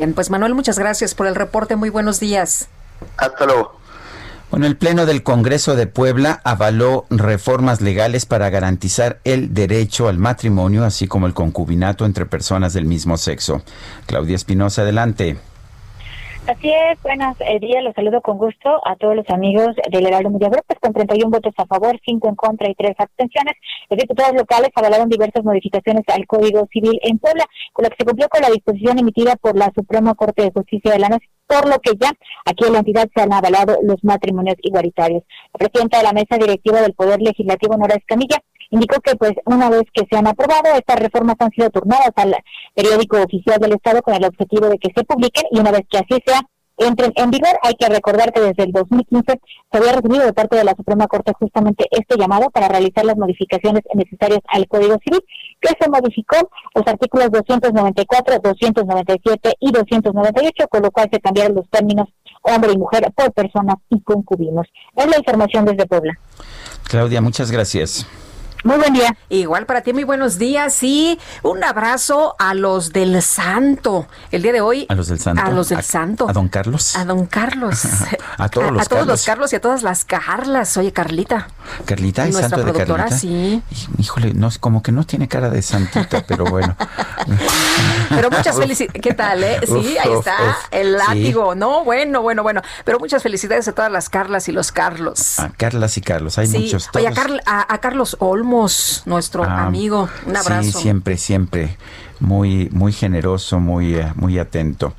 Bien, 0.00 0.14
pues 0.14 0.30
Manuel, 0.30 0.54
muchas 0.54 0.78
gracias 0.78 1.14
por 1.14 1.26
el 1.26 1.34
reporte. 1.34 1.76
Muy 1.76 1.90
buenos 1.90 2.20
días. 2.20 2.68
Hasta 3.18 3.44
luego. 3.44 3.76
Bueno, 4.50 4.64
el 4.64 4.78
Pleno 4.78 5.04
del 5.04 5.22
Congreso 5.22 5.76
de 5.76 5.86
Puebla 5.86 6.40
avaló 6.42 7.04
reformas 7.10 7.82
legales 7.82 8.24
para 8.24 8.48
garantizar 8.48 9.20
el 9.24 9.52
derecho 9.52 10.08
al 10.08 10.16
matrimonio, 10.16 10.86
así 10.86 11.06
como 11.06 11.26
el 11.26 11.34
concubinato 11.34 12.06
entre 12.06 12.24
personas 12.24 12.72
del 12.72 12.86
mismo 12.86 13.18
sexo. 13.18 13.60
Claudia 14.06 14.36
Espinosa, 14.36 14.80
adelante. 14.80 15.36
Así 16.46 16.70
es, 16.70 17.00
buenos 17.02 17.36
eh, 17.40 17.60
días, 17.60 17.84
los 17.84 17.94
saludo 17.94 18.22
con 18.22 18.38
gusto 18.38 18.80
a 18.84 18.96
todos 18.96 19.14
los 19.14 19.28
amigos 19.30 19.76
del 19.90 20.06
Heraldo 20.06 20.30
Media 20.30 20.48
Group, 20.48 20.64
pues 20.66 20.80
con 20.80 20.92
31 20.92 21.30
votos 21.30 21.52
a 21.58 21.66
favor, 21.66 22.00
5 22.04 22.28
en 22.28 22.34
contra 22.34 22.68
y 22.68 22.74
3 22.74 22.94
abstenciones. 22.98 23.54
Los 23.88 23.98
diputados 23.98 24.34
locales 24.34 24.70
avalaron 24.74 25.08
diversas 25.08 25.44
modificaciones 25.44 26.02
al 26.08 26.26
Código 26.26 26.66
Civil 26.72 26.98
en 27.02 27.18
Puebla, 27.18 27.44
con 27.72 27.84
lo 27.84 27.90
que 27.90 27.96
se 27.98 28.04
cumplió 28.04 28.28
con 28.28 28.40
la 28.40 28.50
disposición 28.50 28.98
emitida 28.98 29.36
por 29.36 29.56
la 29.56 29.70
Suprema 29.74 30.14
Corte 30.14 30.42
de 30.42 30.50
Justicia 30.50 30.92
de 30.92 30.98
la 30.98 31.10
Nación 31.10 31.30
por 31.50 31.68
lo 31.68 31.80
que 31.80 31.92
ya 32.00 32.12
aquí 32.46 32.64
en 32.64 32.74
la 32.74 32.78
entidad 32.78 33.08
se 33.12 33.22
han 33.22 33.32
avalado 33.32 33.76
los 33.82 33.96
matrimonios 34.04 34.54
igualitarios. 34.62 35.24
La 35.52 35.58
presidenta 35.58 35.98
de 35.98 36.04
la 36.04 36.12
mesa 36.12 36.38
directiva 36.38 36.80
del 36.80 36.94
Poder 36.94 37.20
Legislativo, 37.20 37.76
Nora 37.76 37.96
Escamilla, 37.96 38.38
indicó 38.70 39.00
que 39.00 39.16
pues 39.16 39.32
una 39.44 39.68
vez 39.70 39.82
que 39.92 40.06
se 40.10 40.16
han 40.16 40.26
aprobado, 40.26 40.74
estas 40.76 40.98
reformas 40.98 41.36
han 41.38 41.50
sido 41.50 41.70
turnadas 41.70 42.12
al 42.16 42.34
periódico 42.74 43.20
oficial 43.22 43.58
del 43.58 43.72
Estado 43.72 44.02
con 44.02 44.14
el 44.14 44.24
objetivo 44.24 44.68
de 44.68 44.78
que 44.78 44.92
se 44.94 45.04
publiquen 45.04 45.44
y 45.50 45.60
una 45.60 45.72
vez 45.72 45.82
que 45.90 45.98
así 45.98 46.22
sea, 46.24 46.40
entren 46.80 47.12
en 47.16 47.30
vigor. 47.30 47.58
Hay 47.62 47.74
que 47.74 47.88
recordar 47.88 48.32
que 48.32 48.40
desde 48.40 48.64
el 48.64 48.72
2015 48.72 49.40
se 49.70 49.78
había 49.78 49.92
recibido 49.92 50.24
de 50.24 50.32
parte 50.32 50.56
de 50.56 50.64
la 50.64 50.74
Suprema 50.74 51.06
Corte 51.06 51.32
justamente 51.38 51.86
este 51.90 52.16
llamado 52.16 52.50
para 52.50 52.68
realizar 52.68 53.04
las 53.04 53.16
modificaciones 53.16 53.82
necesarias 53.94 54.40
al 54.48 54.66
Código 54.66 54.96
Civil, 55.04 55.22
que 55.60 55.74
se 55.78 55.90
modificó 55.90 56.36
los 56.74 56.86
artículos 56.86 57.30
294, 57.30 58.38
297 58.42 59.54
y 59.60 59.72
298, 59.72 60.68
con 60.68 60.82
lo 60.82 60.90
cual 60.90 61.08
se 61.12 61.20
cambiaron 61.20 61.54
los 61.54 61.68
términos 61.70 62.08
hombre 62.42 62.72
y 62.72 62.78
mujer 62.78 63.12
por 63.14 63.32
personas 63.32 63.76
y 63.90 64.00
concubinos. 64.00 64.66
Es 64.96 65.06
la 65.06 65.18
información 65.18 65.66
desde 65.66 65.86
Puebla. 65.86 66.18
Claudia, 66.84 67.20
muchas 67.20 67.50
gracias. 67.50 68.06
Muy 68.62 68.76
buen 68.76 68.92
día. 68.92 69.16
Igual 69.30 69.64
para 69.64 69.80
ti, 69.80 69.92
muy 69.92 70.04
buenos 70.04 70.38
días 70.38 70.82
y 70.82 71.18
un 71.42 71.64
abrazo 71.64 72.36
a 72.38 72.52
los 72.52 72.92
del 72.92 73.22
Santo. 73.22 74.06
El 74.30 74.42
día 74.42 74.52
de 74.52 74.60
hoy. 74.60 74.86
A 74.90 74.94
los 74.94 75.08
del 75.08 75.18
Santo. 75.18 75.42
A 75.42 75.50
los 75.50 75.70
del 75.70 75.82
Santo. 75.82 76.28
A 76.28 76.32
don 76.32 76.48
Carlos. 76.48 76.94
A 76.96 77.04
don 77.06 77.26
Carlos. 77.26 77.84
a 78.36 78.48
todos 78.50 78.70
los 78.70 78.82
a, 78.82 78.84
todos 78.84 79.06
los 79.06 79.24
Carlos 79.24 79.52
y 79.52 79.56
a 79.56 79.60
todas 79.60 79.82
las 79.82 80.04
Carlas. 80.04 80.76
Oye, 80.76 80.92
Carlita. 80.92 81.48
Carlita, 81.84 82.26
¿es 82.26 82.36
santo 82.36 82.62
de 82.62 82.72
Carlita? 82.72 83.10
sí. 83.10 83.62
Híjole, 83.98 84.34
no, 84.34 84.50
como 84.60 84.82
que 84.82 84.92
no 84.92 85.04
tiene 85.04 85.28
cara 85.28 85.50
de 85.50 85.62
santita, 85.62 86.24
pero 86.26 86.44
bueno. 86.44 86.76
pero 88.08 88.30
muchas 88.30 88.56
felicidades. 88.58 89.02
¿Qué 89.02 89.14
tal, 89.14 89.42
eh? 89.42 89.60
Sí, 89.66 89.96
ahí 89.98 90.12
está 90.12 90.36
el 90.70 90.92
látigo, 90.92 91.54
¿no? 91.54 91.84
Bueno, 91.84 92.22
bueno, 92.22 92.42
bueno. 92.42 92.62
Pero 92.84 92.98
muchas 92.98 93.22
felicidades 93.22 93.66
a 93.68 93.72
todas 93.72 93.90
las 93.90 94.08
Carlas 94.08 94.48
y 94.48 94.52
los 94.52 94.72
Carlos. 94.72 95.38
A 95.38 95.50
Carlas 95.50 95.96
y 95.96 96.00
Carlos, 96.00 96.38
hay 96.38 96.48
muchos. 96.48 96.88
Oye, 96.94 97.08
a, 97.46 97.74
a 97.74 97.78
Carlos 97.78 98.16
Olmo 98.20 98.60
nuestro 99.06 99.44
ah, 99.44 99.66
amigo. 99.66 100.08
Un 100.26 100.36
abrazo. 100.36 100.62
Sí, 100.62 100.72
siempre, 100.72 101.16
siempre 101.16 101.76
muy 102.20 102.68
muy 102.72 102.92
generoso, 102.92 103.60
muy 103.60 103.96
eh, 103.96 104.12
muy 104.14 104.38
atento. 104.38 104.94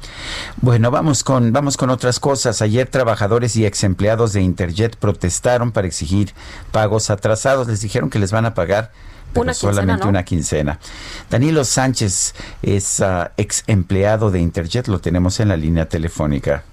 Bueno, 0.58 0.92
vamos 0.92 1.24
con 1.24 1.54
vamos 1.54 1.78
con 1.78 1.90
otras 1.90 2.20
cosas. 2.20 2.62
Ayer 2.62 2.88
trabajadores 2.88 3.56
y 3.56 3.66
ex 3.66 3.84
empleados 3.84 4.34
de 4.34 4.42
Interjet 4.42 4.96
protestaron 4.96 5.72
para 5.72 5.88
exigir 5.88 6.34
pagos 6.72 7.10
atrasados. 7.10 7.68
Les 7.68 7.82
dijeron 7.82 8.10
que 8.10 8.20
les 8.20 8.32
van 8.32 8.46
a 8.46 8.54
pagar 8.54 8.92
pero 9.34 9.54
solamente 9.54 10.08
una 10.08 10.24
quincena. 10.24 10.80
Danilo 11.30 11.64
Sánchez 11.64 12.36
es 12.62 13.00
uh, 13.00 13.30
ex 13.38 13.64
empleado 13.68 14.32
de 14.32 14.40
Interjet, 14.40 14.88
lo 14.88 15.00
tenemos 15.00 15.40
en 15.40 15.50
la 15.50 15.58
línea 15.58 15.88
telefónica. 15.88 16.64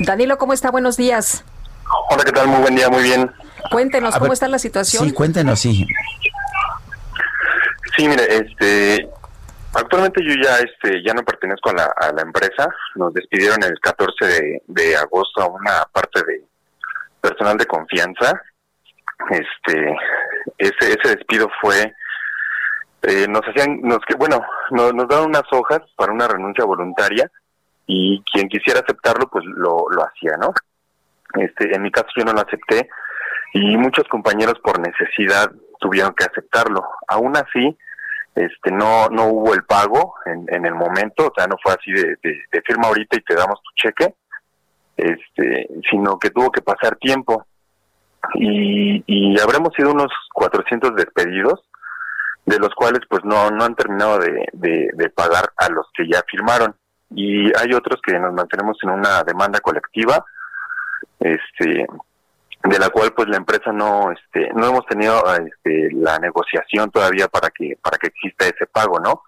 Danilo, 0.00 0.38
¿cómo 0.38 0.52
está? 0.52 0.70
Buenos 0.70 0.96
días. 0.96 1.44
Hola, 2.10 2.24
¿qué 2.24 2.32
tal? 2.32 2.48
Muy 2.48 2.60
buen 2.60 2.76
día, 2.76 2.88
muy 2.88 3.02
bien. 3.02 3.30
Cuéntenos 3.70 4.16
cómo 4.16 4.32
está 4.32 4.48
la 4.48 4.58
situación. 4.58 5.04
Sí, 5.04 5.12
cuéntenos, 5.12 5.60
sí. 5.60 5.86
Sí, 7.96 8.08
mire, 8.08 8.24
este, 8.36 9.08
actualmente 9.76 10.22
yo 10.24 10.34
ya, 10.42 10.58
este, 10.58 11.02
ya 11.04 11.12
no 11.14 11.22
pertenezco 11.22 11.70
a 11.70 11.74
la, 11.74 11.84
a 11.96 12.12
la 12.12 12.22
empresa. 12.22 12.68
Nos 12.96 13.12
despidieron 13.14 13.62
el 13.62 13.78
14 13.80 14.62
de, 14.66 14.96
agosto 14.96 15.42
a 15.42 15.46
una 15.46 15.84
parte 15.92 16.22
de 16.26 16.44
personal 17.20 17.56
de 17.56 17.66
confianza. 17.66 18.40
Este, 19.30 19.96
ese, 20.58 20.92
ese 20.92 21.16
despido 21.16 21.48
fue, 21.60 21.94
eh, 23.02 23.26
nos 23.28 23.42
hacían, 23.42 23.80
nos 23.82 24.00
que, 24.06 24.14
bueno, 24.16 24.40
nos, 24.70 24.94
nos 24.94 25.08
daban 25.08 25.28
unas 25.28 25.44
hojas 25.52 25.80
para 25.96 26.12
una 26.12 26.28
renuncia 26.28 26.64
voluntaria 26.64 27.30
y 27.86 28.22
quien 28.32 28.48
quisiera 28.48 28.80
aceptarlo, 28.80 29.28
pues 29.28 29.44
lo, 29.46 29.86
lo 29.90 30.02
hacía, 30.02 30.36
¿no? 30.38 30.52
Este, 31.34 31.74
en 31.74 31.82
mi 31.82 31.90
caso 31.90 32.08
yo 32.16 32.24
no 32.24 32.32
lo 32.32 32.40
acepté 32.40 32.88
y 33.52 33.76
muchos 33.76 34.04
compañeros 34.08 34.58
por 34.62 34.78
necesidad 34.80 35.50
tuvieron 35.80 36.14
que 36.14 36.24
aceptarlo. 36.24 36.84
Aún 37.08 37.36
así, 37.36 37.76
este, 38.36 38.70
no, 38.70 39.08
no 39.08 39.28
hubo 39.28 39.54
el 39.54 39.64
pago 39.64 40.14
en, 40.26 40.44
en 40.48 40.66
el 40.66 40.74
momento, 40.74 41.28
o 41.28 41.32
sea, 41.34 41.46
no 41.46 41.56
fue 41.62 41.72
así 41.72 41.90
de, 41.90 42.16
de, 42.22 42.62
firma 42.66 42.88
ahorita 42.88 43.16
y 43.16 43.22
te 43.22 43.34
damos 43.34 43.60
tu 43.62 43.70
cheque, 43.74 44.14
este, 44.96 45.68
sino 45.90 46.18
que 46.18 46.30
tuvo 46.30 46.50
que 46.50 46.60
pasar 46.60 46.96
tiempo. 46.96 47.46
Y, 48.34 49.02
y 49.06 49.40
habremos 49.40 49.72
sido 49.74 49.92
unos 49.92 50.12
400 50.34 50.94
despedidos, 50.96 51.64
de 52.44 52.58
los 52.58 52.74
cuales 52.74 53.00
pues 53.08 53.24
no, 53.24 53.50
no 53.50 53.64
han 53.64 53.74
terminado 53.74 54.18
de, 54.18 54.46
de, 54.52 54.90
de 54.92 55.10
pagar 55.10 55.50
a 55.56 55.70
los 55.70 55.86
que 55.94 56.06
ya 56.06 56.22
firmaron. 56.30 56.74
Y 57.10 57.46
hay 57.56 57.72
otros 57.72 58.00
que 58.02 58.18
nos 58.18 58.34
mantenemos 58.34 58.76
en 58.82 58.90
una 58.90 59.22
demanda 59.22 59.60
colectiva, 59.60 60.24
este, 61.20 61.86
de 62.68 62.78
la 62.78 62.90
cual 62.90 63.12
pues 63.12 63.28
la 63.28 63.36
empresa 63.36 63.72
no 63.72 64.10
este 64.10 64.50
no 64.54 64.68
hemos 64.68 64.86
tenido 64.86 65.22
este, 65.34 65.90
la 65.92 66.18
negociación 66.18 66.90
todavía 66.90 67.28
para 67.28 67.50
que 67.50 67.78
para 67.80 67.98
que 67.98 68.08
exista 68.08 68.46
ese 68.46 68.66
pago 68.66 68.98
no 68.98 69.22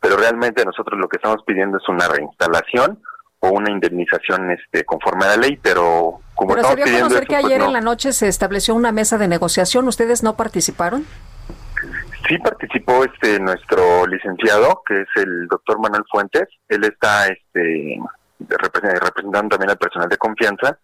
pero 0.00 0.16
realmente 0.16 0.64
nosotros 0.64 0.98
lo 0.98 1.08
que 1.08 1.16
estamos 1.16 1.42
pidiendo 1.46 1.78
es 1.78 1.88
una 1.88 2.08
reinstalación 2.08 3.02
o 3.40 3.48
una 3.50 3.70
indemnización 3.70 4.50
este 4.50 4.84
conforme 4.84 5.26
a 5.26 5.28
la 5.28 5.36
ley 5.36 5.58
pero 5.62 6.20
como 6.34 6.54
pero 6.54 6.68
estamos 6.68 6.84
conocer 6.84 7.26
que 7.26 7.34
pues, 7.34 7.44
ayer 7.44 7.60
en 7.60 7.72
la 7.72 7.80
noche 7.80 8.12
se 8.12 8.28
estableció 8.28 8.74
una 8.74 8.90
mesa 8.90 9.18
de 9.18 9.28
negociación. 9.28 9.86
Ustedes 9.86 10.22
no 10.22 10.36
participaron 10.36 11.06
sí 12.28 12.38
participó 12.38 13.04
este 13.04 13.38
nuestro 13.38 14.06
licenciado 14.06 14.82
que 14.86 15.02
es 15.02 15.08
el 15.16 15.46
doctor 15.48 15.78
Manuel 15.78 16.04
Fuentes. 16.10 16.48
Él 16.68 16.84
está 16.84 17.26
este 17.26 17.98
representando 18.48 19.50
también 19.50 19.70
al 19.70 19.78
personal 19.78 20.08
de 20.08 20.16
confianza 20.16 20.78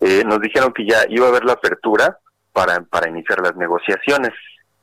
eh, 0.00 0.22
nos 0.24 0.40
dijeron 0.40 0.72
que 0.72 0.86
ya 0.86 1.04
iba 1.08 1.26
a 1.26 1.28
haber 1.28 1.44
la 1.44 1.54
apertura 1.54 2.18
para, 2.52 2.80
para 2.82 3.08
iniciar 3.08 3.40
las 3.40 3.56
negociaciones. 3.56 4.32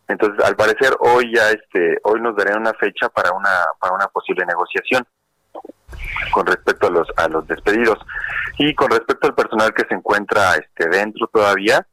Entonces, 0.07 0.43
al 0.43 0.55
parecer 0.55 0.93
hoy 0.99 1.31
ya 1.35 1.49
este 1.49 1.99
hoy 2.03 2.19
nos 2.21 2.35
darían 2.35 2.61
una 2.61 2.73
fecha 2.73 3.09
para 3.09 3.31
una 3.31 3.49
para 3.79 3.93
una 3.93 4.07
posible 4.07 4.45
negociación 4.45 5.05
con 6.31 6.45
respecto 6.47 6.87
a 6.87 6.89
los 6.89 7.07
a 7.17 7.27
los 7.27 7.47
despedidos. 7.47 7.99
Y 8.57 8.73
con 8.73 8.89
respecto 8.89 9.27
al 9.27 9.35
personal 9.35 9.73
que 9.73 9.85
se 9.87 9.93
encuentra 9.93 10.55
este 10.55 10.89
dentro 10.89 11.27
todavía 11.27 11.85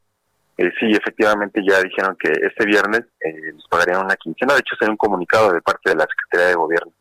eh, 0.57 0.71
sí 0.79 0.91
efectivamente 0.91 1.61
ya 1.63 1.79
dijeron 1.81 2.17
que 2.19 2.31
este 2.31 2.65
viernes 2.65 3.01
eh, 3.21 3.53
les 3.53 3.67
pagarían 3.69 4.03
una 4.03 4.15
quincena. 4.15 4.55
De 4.55 4.61
hecho 4.61 4.75
se 4.79 4.89
un 4.89 4.97
comunicado 4.97 5.53
de 5.53 5.61
parte 5.61 5.91
de 5.91 5.95
la 5.95 6.07
Secretaría 6.07 6.47
de 6.47 6.55
Gobierno 6.55 6.91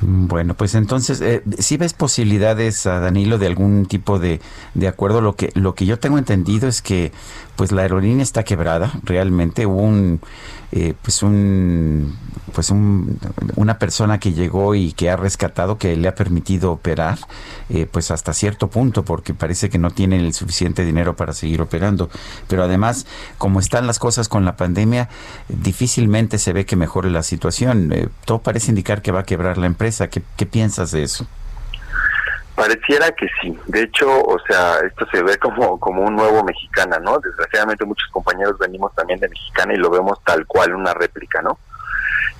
bueno, 0.00 0.54
pues 0.54 0.74
entonces, 0.74 1.20
eh, 1.22 1.42
si 1.58 1.76
ves 1.78 1.94
posibilidades 1.94 2.86
a 2.86 3.00
Danilo 3.00 3.38
de 3.38 3.46
algún 3.46 3.86
tipo 3.86 4.18
de, 4.18 4.40
de 4.74 4.88
acuerdo, 4.88 5.20
lo 5.20 5.36
que, 5.36 5.50
lo 5.54 5.74
que 5.74 5.86
yo 5.86 5.98
tengo 5.98 6.18
entendido 6.18 6.68
es 6.68 6.82
que 6.82 7.12
pues 7.56 7.72
la 7.72 7.82
aerolínea 7.82 8.22
está 8.22 8.44
quebrada, 8.44 8.92
realmente 9.04 9.64
hubo 9.64 9.80
un, 9.80 10.20
eh, 10.72 10.94
pues 11.02 11.22
un, 11.22 12.16
pues 12.52 12.70
un, 12.70 13.18
una 13.56 13.78
persona 13.78 14.18
que 14.18 14.32
llegó 14.32 14.74
y 14.74 14.92
que 14.92 15.10
ha 15.10 15.16
rescatado, 15.16 15.78
que 15.78 15.96
le 15.96 16.08
ha 16.08 16.14
permitido 16.14 16.72
operar, 16.72 17.18
eh, 17.68 17.86
pues 17.90 18.10
hasta 18.10 18.32
cierto 18.32 18.68
punto, 18.68 19.04
porque 19.04 19.34
parece 19.34 19.70
que 19.70 19.78
no 19.78 19.90
tienen 19.90 20.22
el 20.22 20.34
suficiente 20.34 20.84
dinero 20.84 21.16
para 21.16 21.32
seguir 21.32 21.60
operando. 21.60 22.10
Pero 22.48 22.64
además, 22.64 23.06
como 23.38 23.60
están 23.60 23.86
las 23.86 23.98
cosas 23.98 24.28
con 24.28 24.44
la 24.44 24.56
pandemia, 24.56 25.08
difícilmente 25.48 26.38
se 26.38 26.52
ve 26.52 26.66
que 26.66 26.76
mejore 26.76 27.10
la 27.10 27.22
situación. 27.22 27.92
Eh, 27.92 28.08
todo 28.24 28.40
parece 28.40 28.70
indicar 28.70 29.02
que 29.02 29.12
va 29.12 29.20
a 29.20 29.24
quebrar 29.24 29.58
la 29.58 29.66
empresa. 29.66 30.08
¿Qué, 30.08 30.22
qué 30.36 30.46
piensas 30.46 30.90
de 30.90 31.02
eso? 31.02 31.26
Pareciera 32.56 33.10
que 33.12 33.28
sí. 33.40 33.56
De 33.66 33.82
hecho, 33.82 34.08
o 34.08 34.38
sea, 34.48 34.78
esto 34.78 35.06
se 35.12 35.22
ve 35.22 35.36
como, 35.36 35.78
como 35.78 36.02
un 36.02 36.16
nuevo 36.16 36.42
mexicana, 36.42 36.98
¿no? 36.98 37.18
Desgraciadamente 37.18 37.84
muchos 37.84 38.08
compañeros 38.10 38.58
venimos 38.58 38.94
también 38.94 39.20
de 39.20 39.28
mexicana 39.28 39.74
y 39.74 39.76
lo 39.76 39.90
vemos 39.90 40.18
tal 40.24 40.46
cual, 40.46 40.74
una 40.74 40.94
réplica, 40.94 41.42
¿no? 41.42 41.58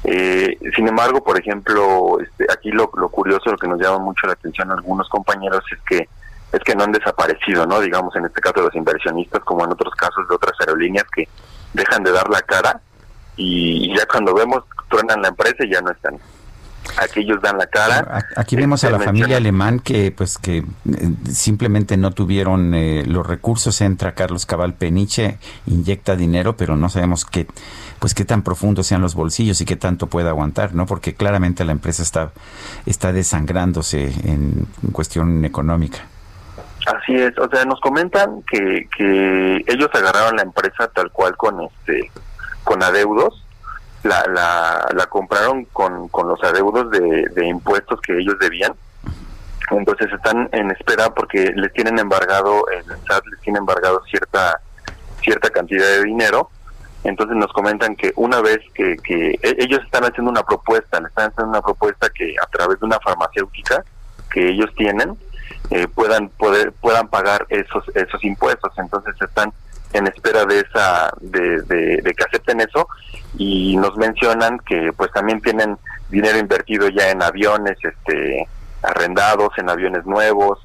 Eh, 0.05 0.59
sin 0.75 0.89
embargo, 0.89 1.23
por 1.23 1.39
ejemplo, 1.39 2.19
este, 2.21 2.47
aquí 2.51 2.71
lo, 2.71 2.91
lo 2.95 3.11
curioso, 3.11 3.51
lo 3.51 3.59
que 3.59 3.69
nos 3.69 3.79
llama 3.79 3.99
mucho 3.99 4.27
la 4.27 4.33
atención 4.33 4.71
a 4.71 4.75
algunos 4.75 5.07
compañeros 5.11 5.63
es 5.71 5.79
que 5.87 6.09
es 6.53 6.61
que 6.63 6.75
no 6.75 6.85
han 6.85 6.93
desaparecido, 6.93 7.67
¿no? 7.67 7.81
Digamos, 7.81 8.17
en 8.17 8.25
este 8.25 8.41
caso 8.41 8.63
los 8.63 8.75
inversionistas, 8.75 9.43
como 9.43 9.65
en 9.65 9.73
otros 9.73 9.95
casos 9.97 10.27
de 10.27 10.35
otras 10.35 10.55
aerolíneas 10.61 11.05
que 11.15 11.29
dejan 11.75 12.03
de 12.03 12.13
dar 12.13 12.31
la 12.31 12.41
cara 12.41 12.81
y 13.37 13.95
ya 13.95 14.07
cuando 14.07 14.33
vemos 14.33 14.65
truenan 14.89 15.21
la 15.21 15.29
empresa 15.29 15.65
y 15.65 15.71
ya 15.71 15.83
no 15.83 15.91
están 15.91 16.19
aquí 16.97 17.21
ellos 17.21 17.41
dan 17.43 17.59
la 17.59 17.67
cara. 17.67 18.27
Aquí 18.37 18.57
vemos 18.57 18.85
a 18.85 18.91
la 18.91 18.99
familia 18.99 19.37
alemán 19.37 19.81
que 19.81 20.11
pues 20.11 20.39
que 20.39 20.59
eh, 20.59 20.65
simplemente 21.31 21.97
no 21.97 22.13
tuvieron 22.13 22.75
eh, 22.75 23.05
los 23.07 23.27
recursos, 23.27 23.81
entra 23.81 24.15
Carlos 24.15 24.47
Cabal 24.47 24.75
Peniche, 24.75 25.39
inyecta 25.67 26.17
dinero, 26.17 26.57
pero 26.57 26.77
no 26.77 26.89
sabemos 26.89 27.25
qué 27.25 27.47
pues 27.99 28.15
qué 28.15 28.25
tan 28.25 28.43
profundos 28.43 28.87
sean 28.87 29.01
los 29.01 29.15
bolsillos 29.15 29.61
y 29.61 29.65
qué 29.65 29.77
tanto 29.77 30.07
puede 30.07 30.29
aguantar, 30.29 30.75
¿no? 30.75 30.87
Porque 30.87 31.15
claramente 31.15 31.65
la 31.65 31.73
empresa 31.73 32.03
está 32.03 32.33
está 32.85 33.13
desangrándose 33.13 34.13
en, 34.25 34.67
cuestión 34.93 35.45
económica. 35.45 35.99
Así 36.87 37.15
es, 37.15 37.37
o 37.39 37.49
sea, 37.49 37.65
nos 37.65 37.81
comentan 37.81 38.43
que, 38.49 38.89
que 38.97 39.65
ellos 39.67 39.89
agarraron 39.93 40.37
la 40.37 40.43
empresa 40.43 40.89
tal 40.89 41.11
cual 41.11 41.37
con 41.37 41.61
este 41.63 42.11
con 42.63 42.83
adeudos 42.83 43.46
la, 44.07 44.25
la, 44.33 44.87
la 44.95 45.07
compraron 45.07 45.65
con, 45.67 46.09
con 46.09 46.29
los 46.29 46.43
adeudos 46.43 46.91
de, 46.91 47.27
de 47.35 47.47
impuestos 47.47 48.01
que 48.01 48.19
ellos 48.19 48.39
debían. 48.39 48.73
Entonces 49.71 50.13
están 50.13 50.49
en 50.53 50.71
espera 50.71 51.11
porque 51.11 51.53
les 51.55 51.73
tienen 51.73 51.99
embargado, 51.99 52.65
el 52.69 52.85
SAT 52.85 53.27
les 53.27 53.41
tiene 53.41 53.59
embargado 53.59 54.03
cierta, 54.09 54.61
cierta 55.23 55.51
cantidad 55.51 55.87
de 55.87 56.05
dinero. 56.05 56.51
Entonces 57.05 57.37
nos 57.37 57.53
comentan 57.53 57.95
que 57.97 58.13
una 58.17 58.41
vez 58.41 58.59
que, 58.75 58.97
que 58.97 59.31
e, 59.43 59.57
ellos 59.59 59.81
están 59.85 60.05
haciendo 60.05 60.31
una 60.31 60.43
propuesta, 60.43 61.01
le 61.01 61.09
están 61.09 61.31
haciendo 61.31 61.51
una 61.51 61.63
propuesta 61.63 62.09
que 62.11 62.35
a 62.43 62.47
través 62.47 62.81
de 62.81 62.87
una 62.87 62.99
farmacéutica 63.01 63.85
que 64.31 64.49
ellos 64.49 64.71
tienen, 64.77 65.17
eh, 65.71 65.89
puedan 65.89 66.29
poder 66.31 66.73
puedan 66.73 67.09
pagar 67.09 67.45
esos 67.49 67.85
esos 67.95 68.23
impuestos 68.23 68.73
entonces 68.79 69.15
están 69.21 69.53
en 69.97 70.07
espera 70.07 70.45
de 70.45 70.61
esa 70.61 71.11
de, 71.21 71.63
de, 71.63 72.15
que 72.15 72.25
acepten 72.25 72.61
eso. 72.61 72.89
Y 73.39 73.77
nos 73.77 73.97
mencionan 73.97 74.59
que 74.61 74.93
pues 74.97 75.11
también 75.13 75.41
tienen 75.41 75.79
dinero 76.09 76.39
invertido 76.39 76.89
ya 76.89 77.11
en 77.11 77.23
aviones 77.23 77.77
este 77.83 78.49
arrendados 78.83 79.51
en 79.57 79.69
aviones 79.69 80.05
nuevos 80.07 80.59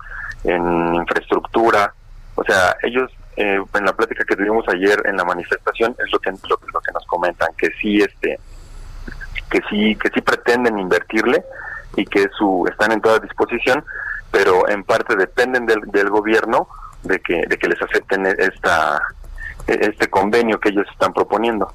en 0.44 0.96
infraestructura. 0.96 1.94
O 2.36 2.44
sea 2.44 2.76
ellos 2.84 3.12
eh, 3.38 3.60
en 3.74 3.86
la 3.86 3.94
plática 3.94 4.24
que 4.26 4.36
tuvimos 4.36 4.68
ayer 4.68 5.02
en 5.06 5.18
la 5.18 5.26
manifestación 5.26 5.96
es 6.06 6.12
lo 6.12 6.20
que 6.20 6.32
lo, 6.32 6.58
que 6.58 6.92
nos 6.94 7.06
comentan 7.06 7.50
que 7.58 7.70
sí 7.82 8.02
este 8.02 8.40
que 9.50 9.62
sí 9.70 9.96
que 9.96 10.10
sí 10.14 10.22
pretenden 10.22 10.78
invertirle 10.78 11.44
y 11.96 12.06
que 12.06 12.28
su 12.38 12.68
están 12.70 12.92
en 12.92 13.02
toda 13.02 13.20
disposición 13.20 13.84
pero 14.32 14.68
en 14.70 14.84
parte 14.84 15.16
dependen 15.16 15.66
del, 15.66 15.82
del 15.92 16.10
gobierno 16.10 16.68
de 17.04 17.20
que, 17.20 17.44
de 17.48 17.58
que 17.58 17.68
les 17.68 17.82
acepten 17.82 18.26
esta, 18.26 19.02
este 19.68 20.08
convenio 20.10 20.60
que 20.60 20.70
ellos 20.70 20.86
están 20.92 21.14
proponiendo. 21.14 21.72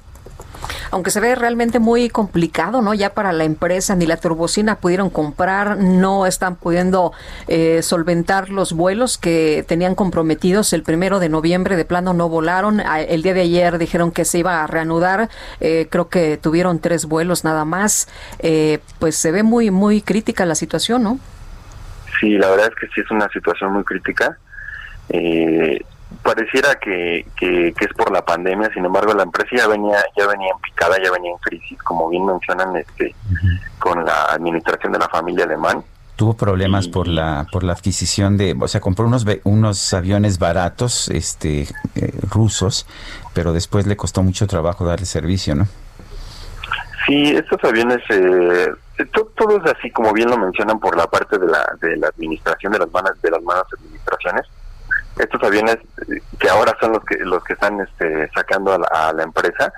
Aunque 0.91 1.11
se 1.11 1.19
ve 1.19 1.35
realmente 1.35 1.79
muy 1.79 2.09
complicado, 2.09 2.81
¿no? 2.81 2.93
Ya 2.93 3.13
para 3.13 3.33
la 3.33 3.43
empresa 3.43 3.95
ni 3.95 4.05
la 4.05 4.17
turbocina 4.17 4.75
pudieron 4.75 5.09
comprar, 5.09 5.77
no 5.77 6.25
están 6.25 6.55
pudiendo 6.55 7.11
eh, 7.47 7.81
solventar 7.81 8.49
los 8.49 8.73
vuelos 8.73 9.17
que 9.17 9.65
tenían 9.67 9.95
comprometidos 9.95 10.73
el 10.73 10.83
primero 10.83 11.19
de 11.19 11.29
noviembre, 11.29 11.75
de 11.75 11.85
plano 11.85 12.13
no 12.13 12.29
volaron. 12.29 12.79
El 12.79 13.21
día 13.21 13.33
de 13.33 13.41
ayer 13.41 13.77
dijeron 13.77 14.11
que 14.11 14.25
se 14.25 14.39
iba 14.39 14.63
a 14.63 14.67
reanudar, 14.67 15.29
eh, 15.59 15.87
creo 15.89 16.09
que 16.09 16.37
tuvieron 16.37 16.79
tres 16.79 17.05
vuelos 17.05 17.43
nada 17.43 17.65
más. 17.65 18.07
Eh, 18.39 18.79
pues 18.99 19.15
se 19.15 19.31
ve 19.31 19.43
muy, 19.43 19.71
muy 19.71 20.01
crítica 20.01 20.45
la 20.45 20.55
situación, 20.55 21.03
¿no? 21.03 21.19
Sí, 22.19 22.37
la 22.37 22.49
verdad 22.49 22.69
es 22.69 22.75
que 22.75 22.87
sí 22.95 23.01
es 23.01 23.11
una 23.11 23.27
situación 23.29 23.73
muy 23.73 23.83
crítica. 23.83 24.37
Eh, 25.09 25.81
pareciera 26.23 26.75
que, 26.75 27.25
que, 27.35 27.67
es 27.69 27.93
por 27.95 28.11
la 28.11 28.23
pandemia, 28.23 28.69
sin 28.73 28.85
embargo 28.85 29.13
la 29.13 29.23
empresa 29.23 29.49
ya 29.55 29.67
venía 29.67 29.97
ya 30.17 30.27
venía 30.27 30.49
en 30.53 30.59
picada, 30.59 30.97
ya 31.03 31.11
venía 31.11 31.31
en 31.31 31.37
crisis, 31.37 31.77
como 31.83 32.09
bien 32.09 32.25
mencionan 32.25 32.75
este 32.75 33.15
con 33.79 34.03
la 34.05 34.25
administración 34.25 34.91
de 34.93 34.99
la 34.99 35.09
familia 35.09 35.45
alemán. 35.45 35.83
Tuvo 36.15 36.35
problemas 36.35 36.87
por 36.87 37.07
la 37.07 37.45
por 37.51 37.63
la 37.63 37.73
adquisición 37.73 38.37
de, 38.37 38.55
o 38.59 38.67
sea, 38.67 38.81
compró 38.81 39.05
unos 39.05 39.25
unos 39.43 39.93
aviones 39.93 40.39
baratos, 40.39 41.09
este 41.09 41.67
eh, 41.95 42.13
rusos, 42.29 42.87
pero 43.33 43.53
después 43.53 43.85
le 43.85 43.95
costó 43.95 44.23
mucho 44.23 44.47
trabajo 44.47 44.85
darle 44.85 45.05
servicio, 45.05 45.55
¿no? 45.55 45.67
Sí, 47.05 47.31
estos 47.35 47.63
aviones 47.63 47.99
eh, 48.09 48.67
todo, 49.35 49.63
es 49.63 49.71
así 49.71 49.91
como 49.91 50.11
bien 50.11 50.29
lo 50.29 50.37
mencionan 50.37 50.79
por 50.79 50.97
la 50.97 51.07
parte 51.07 51.37
de 51.37 51.47
la 51.47 51.77
de 51.79 51.95
la 51.97 52.07
administración 52.07 52.73
de 52.73 52.79
las 52.79 52.89
de 53.21 53.31
las 53.31 53.43
malas 53.43 53.65
administraciones 53.77 54.45
estos 55.19 55.41
aviones 55.43 55.77
que 56.39 56.49
ahora 56.49 56.75
son 56.79 56.93
los 56.93 57.03
que 57.03 57.17
los 57.19 57.43
que 57.43 57.53
están 57.53 57.79
este, 57.81 58.29
sacando 58.33 58.73
a 58.73 59.13
la, 59.13 59.23
empresa 59.23 59.71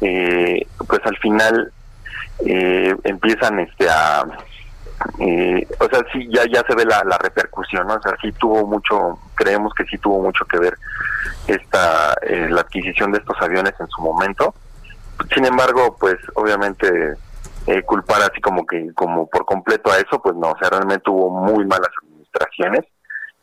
eh, 0.00 0.66
pues 0.86 1.00
al 1.04 1.16
final 1.18 1.72
eh, 2.46 2.94
empiezan 3.04 3.60
este 3.60 3.88
a, 3.88 4.24
eh, 5.18 5.66
o 5.78 5.84
sea, 5.86 6.04
sí, 6.12 6.28
ya, 6.30 6.44
ya 6.46 6.62
se 6.66 6.74
ve 6.74 6.84
la, 6.84 7.02
la 7.04 7.18
repercusión, 7.18 7.86
¿no? 7.86 7.94
O 7.94 8.02
sea, 8.02 8.14
sí 8.20 8.32
tuvo 8.32 8.66
mucho, 8.66 9.18
creemos 9.34 9.72
que 9.74 9.84
sí 9.84 9.96
tuvo 9.98 10.22
mucho 10.22 10.44
que 10.44 10.58
ver 10.58 10.76
esta, 11.46 12.14
eh, 12.22 12.48
la 12.50 12.62
adquisición 12.62 13.12
de 13.12 13.18
estos 13.18 13.36
aviones 13.40 13.74
en 13.80 13.88
su 13.88 14.02
momento. 14.02 14.54
Sin 15.34 15.44
embargo, 15.44 15.96
pues 15.98 16.16
obviamente 16.34 17.14
eh, 17.66 17.82
culpar 17.82 18.22
así 18.22 18.40
como 18.40 18.66
que, 18.66 18.92
como 18.94 19.28
por 19.28 19.44
completo 19.44 19.90
a 19.90 19.98
eso, 19.98 20.20
pues 20.22 20.36
no, 20.36 20.50
o 20.50 20.58
sea, 20.58 20.70
realmente 20.70 21.10
hubo 21.10 21.30
muy 21.30 21.64
malas 21.64 21.90
administraciones 22.02 22.84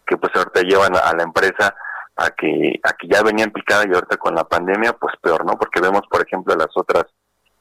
que 0.08 0.18
pues 0.18 0.32
ahorita 0.36 0.62
llevan 0.62 0.96
a, 0.96 1.00
a 1.00 1.16
la 1.16 1.24
empresa 1.24 1.76
a 2.16 2.32
que, 2.32 2.80
a 2.84 2.94
que 2.94 3.08
ya 3.08 3.22
venían 3.22 3.52
picada 3.52 3.86
y 3.86 3.94
ahorita 3.94 4.18
con 4.18 4.34
la 4.34 4.44
pandemia, 4.44 4.94
pues 4.94 5.14
peor, 5.22 5.46
¿no? 5.46 5.54
Porque 5.54 5.80
vemos, 5.80 6.02
por 6.10 6.26
ejemplo, 6.26 6.56
las 6.56 6.70
otras 6.76 7.06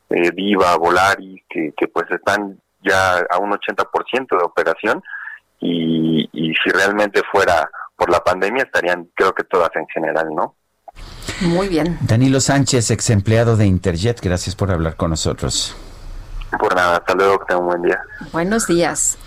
eh, 0.08 0.30
Viva, 0.30 0.76
Volaris, 0.76 1.42
que, 1.48 1.74
que 1.76 1.88
pues 1.88 2.10
están 2.10 2.58
ya 2.82 3.18
a 3.30 3.38
un 3.38 3.50
80% 3.50 4.28
de 4.30 4.44
operación 4.44 5.02
y, 5.60 6.28
y 6.32 6.54
si 6.54 6.70
realmente 6.70 7.22
fuera 7.30 7.68
por 7.96 8.10
la 8.10 8.20
pandemia 8.20 8.64
estarían 8.64 9.08
creo 9.14 9.34
que 9.34 9.44
todas 9.44 9.70
en 9.74 9.86
general, 9.88 10.28
¿no? 10.34 10.54
Muy 11.40 11.68
bien. 11.68 11.98
Danilo 12.00 12.40
Sánchez, 12.40 12.90
ex 12.90 13.10
empleado 13.10 13.56
de 13.56 13.66
Interjet, 13.66 14.20
gracias 14.22 14.56
por 14.56 14.70
hablar 14.70 14.96
con 14.96 15.10
nosotros. 15.10 15.76
Por 16.58 16.74
nada, 16.74 16.96
hasta 16.98 17.14
luego, 17.14 17.38
que 17.40 17.46
tengan 17.46 17.64
un 17.64 17.68
buen 17.68 17.82
día. 17.82 18.00
Buenos 18.32 18.66
días. 18.66 19.18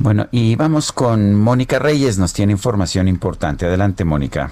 Bueno, 0.00 0.28
y 0.30 0.56
vamos 0.56 0.92
con 0.92 1.34
Mónica 1.34 1.78
Reyes, 1.78 2.16
nos 2.16 2.32
tiene 2.32 2.52
información 2.52 3.06
importante. 3.06 3.66
Adelante, 3.66 4.02
Mónica. 4.02 4.50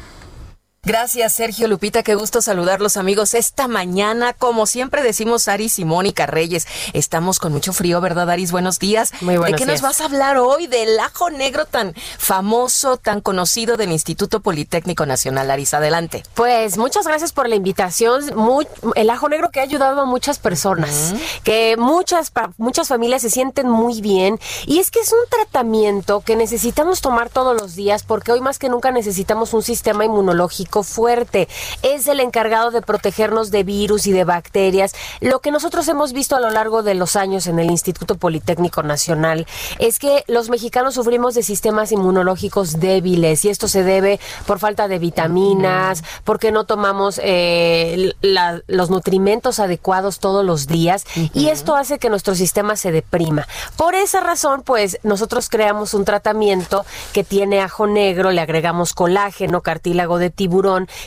Gracias, 0.89 1.35
Sergio 1.35 1.67
Lupita. 1.67 2.05
Qué 2.05 2.15
gusto 2.15 2.41
saludarlos, 2.41 2.97
amigos. 2.97 3.35
Esta 3.35 3.67
mañana, 3.67 4.33
como 4.33 4.65
siempre 4.65 5.03
decimos, 5.03 5.49
Aris 5.49 5.79
y 5.81 5.85
Mónica 5.85 6.25
Reyes, 6.27 6.67
estamos 6.93 7.41
con 7.41 7.53
mucho 7.53 7.73
frío, 7.73 8.01
¿verdad, 8.01 8.31
Aris? 8.31 8.53
Buenos 8.53 8.79
días. 8.79 9.13
Muy 9.21 9.37
buenos 9.37 9.59
¿De 9.61 9.65
qué 9.67 9.71
días. 9.71 9.83
nos 9.83 9.91
vas 9.91 10.01
a 10.01 10.05
hablar 10.05 10.39
hoy? 10.39 10.69
Del 10.69 10.99
ajo 11.01 11.31
negro 11.31 11.67
tan 11.67 11.95
famoso, 12.19 12.97
tan 12.97 13.21
conocido 13.21 13.77
del 13.77 13.91
Instituto 13.91 14.39
Politécnico 14.41 15.05
Nacional. 15.05 15.51
Aris, 15.51 15.75
adelante. 15.75 16.23
Pues 16.35 16.79
muchas 16.79 17.07
gracias 17.09 17.33
por 17.33 17.49
la 17.49 17.57
invitación. 17.57 18.23
Muy- 18.37 18.69
el 18.95 19.11
ajo 19.11 19.29
negro 19.29 19.51
que 19.51 19.59
ha 19.61 19.65
ayudado 19.65 20.01
a 20.01 20.05
muchas 20.07 20.39
personas, 20.39 21.13
que 21.43 21.77
muchas, 21.77 22.31
muchas 22.57 22.87
familias 22.89 23.23
se 23.23 23.31
sienten 23.31 23.69
muy 23.69 24.01
bien. 24.01 24.39
Y 24.65 24.79
es 24.79 24.93
que 24.93 25.01
es 25.01 25.13
un 25.13 25.29
tratamiento 25.29 26.21
que 26.21 26.37
necesitamos 26.37 27.01
tomar 27.01 27.31
todos 27.31 27.61
los 27.61 27.75
días 27.75 28.05
porque 28.05 28.31
hoy 28.31 28.41
más 28.41 28.61
que 28.61 28.69
nunca 28.69 28.93
necesitamos 28.93 29.53
un 29.53 29.63
sistema 29.65 30.05
inmunológico 30.05 30.68
fuerte. 30.83 31.49
Es 31.83 32.07
el 32.07 32.21
encargado 32.21 32.71
de 32.71 32.83
protegernos 32.83 33.51
de 33.51 33.63
virus 33.65 34.07
y 34.07 34.13
de 34.13 34.25
bacterias. 34.25 34.95
Lo 35.21 35.41
que 35.41 35.51
nosotros 35.51 35.87
hemos 35.89 36.13
visto 36.13 36.37
a 36.37 36.41
lo 36.41 36.51
largo 36.51 36.83
de 36.83 36.95
los 36.95 37.17
años 37.17 37.47
en 37.47 37.59
el 37.59 37.71
Instituto 37.71 38.17
Politécnico 38.17 38.83
Nacional 38.83 39.47
es 39.79 39.99
que 39.99 40.25
los 40.27 40.49
mexicanos 40.51 40.95
sufrimos 40.95 41.35
de 41.35 41.43
sistemas 41.43 41.93
inmunológicos 41.93 42.81
débiles 42.81 43.45
y 43.45 43.49
esto 43.49 43.69
se 43.69 43.83
debe 43.83 44.21
por 44.47 44.59
falta 44.59 44.89
de 44.89 44.99
vitaminas, 44.99 46.03
porque 46.25 46.53
no 46.53 46.65
tomamos 46.65 47.21
eh, 47.23 48.13
la- 48.21 48.61
los 48.67 48.91
nutrimentos 48.91 49.59
adecuados 49.59 50.19
todos 50.19 50.45
los 50.45 50.67
días 50.67 51.05
y 51.35 51.49
esto 51.49 51.77
hace 51.77 51.99
que 51.99 52.11
nuestro 52.11 52.35
sistema 52.35 52.77
se 52.77 52.93
deprima. 52.93 53.47
Por 53.77 53.95
esa 53.95 54.21
razón, 54.21 54.63
pues 54.63 54.99
nosotros 55.03 55.49
creamos 55.49 55.95
un 55.95 56.05
tratamiento 56.05 56.85
que 57.13 57.25
tiene 57.25 57.61
ajo 57.61 57.87
negro, 57.87 58.31
le 58.31 58.41
agregamos 58.41 58.95
colágeno, 58.95 59.61
cartílago 59.63 60.19
de 60.19 60.31
tiburón, 60.31 60.58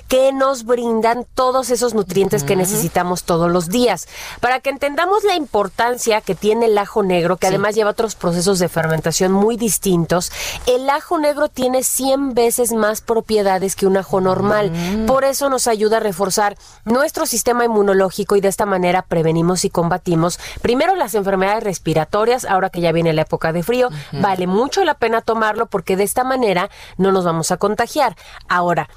que 0.08 0.32
nos 0.32 0.66
brindan 0.66 1.26
todos 1.36 1.70
esos 1.70 1.94
nutrientes 1.94 2.44
que 2.44 2.56
necesitamos 2.56 3.24
todos 3.24 3.52
los 3.52 3.70
días. 3.70 4.08
Para 4.40 4.60
que 4.60 4.70
entendamos 4.70 5.24
la 5.24 5.36
importancia 5.36 6.22
que 6.22 6.36
tiene 6.36 6.68
el 6.68 6.78
ajo 6.78 7.04
negro, 7.04 7.38
que 7.38 7.48
además 7.48 7.76
lleva 7.76 7.92
otros 7.92 8.16
procesos 8.16 8.60
de 8.60 8.70
fermentación 8.70 9.32
muy 9.32 9.58
distintos, 9.58 10.32
el 10.66 10.90
ajo 10.90 11.18
negro 11.18 11.50
tiene 11.50 11.84
100 11.84 12.34
veces 12.34 12.72
más 12.72 13.02
propiedades 13.02 13.76
que 13.76 13.88
un 13.88 13.98
ajo 13.98 14.22
normal. 14.22 14.72
Por 15.08 15.24
eso 15.24 15.50
nos 15.50 15.68
ayuda 15.68 15.98
a 15.98 16.00
reforzar 16.00 16.58
nuestro 16.86 17.26
sistema 17.26 17.66
inmunológico 17.66 18.36
y 18.36 18.42
de 18.42 18.48
esta 18.48 18.66
manera 18.66 19.02
prevenimos 19.02 19.66
y 19.66 19.70
combatimos 19.70 20.40
primero 20.62 20.96
las 20.96 21.16
enfermedades 21.16 21.64
respiratorias, 21.64 22.46
ahora 22.46 22.70
que 22.70 22.82
ya 22.82 22.92
viene 22.92 23.14
la 23.14 23.24
época 23.24 23.52
de 23.54 23.64
frío, 23.64 23.90
vale 24.14 24.48
mucho 24.48 24.84
la 24.84 24.96
pena 24.96 25.22
tomarlo 25.22 25.66
porque 25.66 25.98
de 25.98 26.04
esta 26.04 26.24
manera 26.24 26.70
no 26.98 27.12
nos 27.12 27.26
vamos 27.26 27.52
a 27.52 27.58
contagiar. 27.58 28.16
Ahora, 28.48 28.90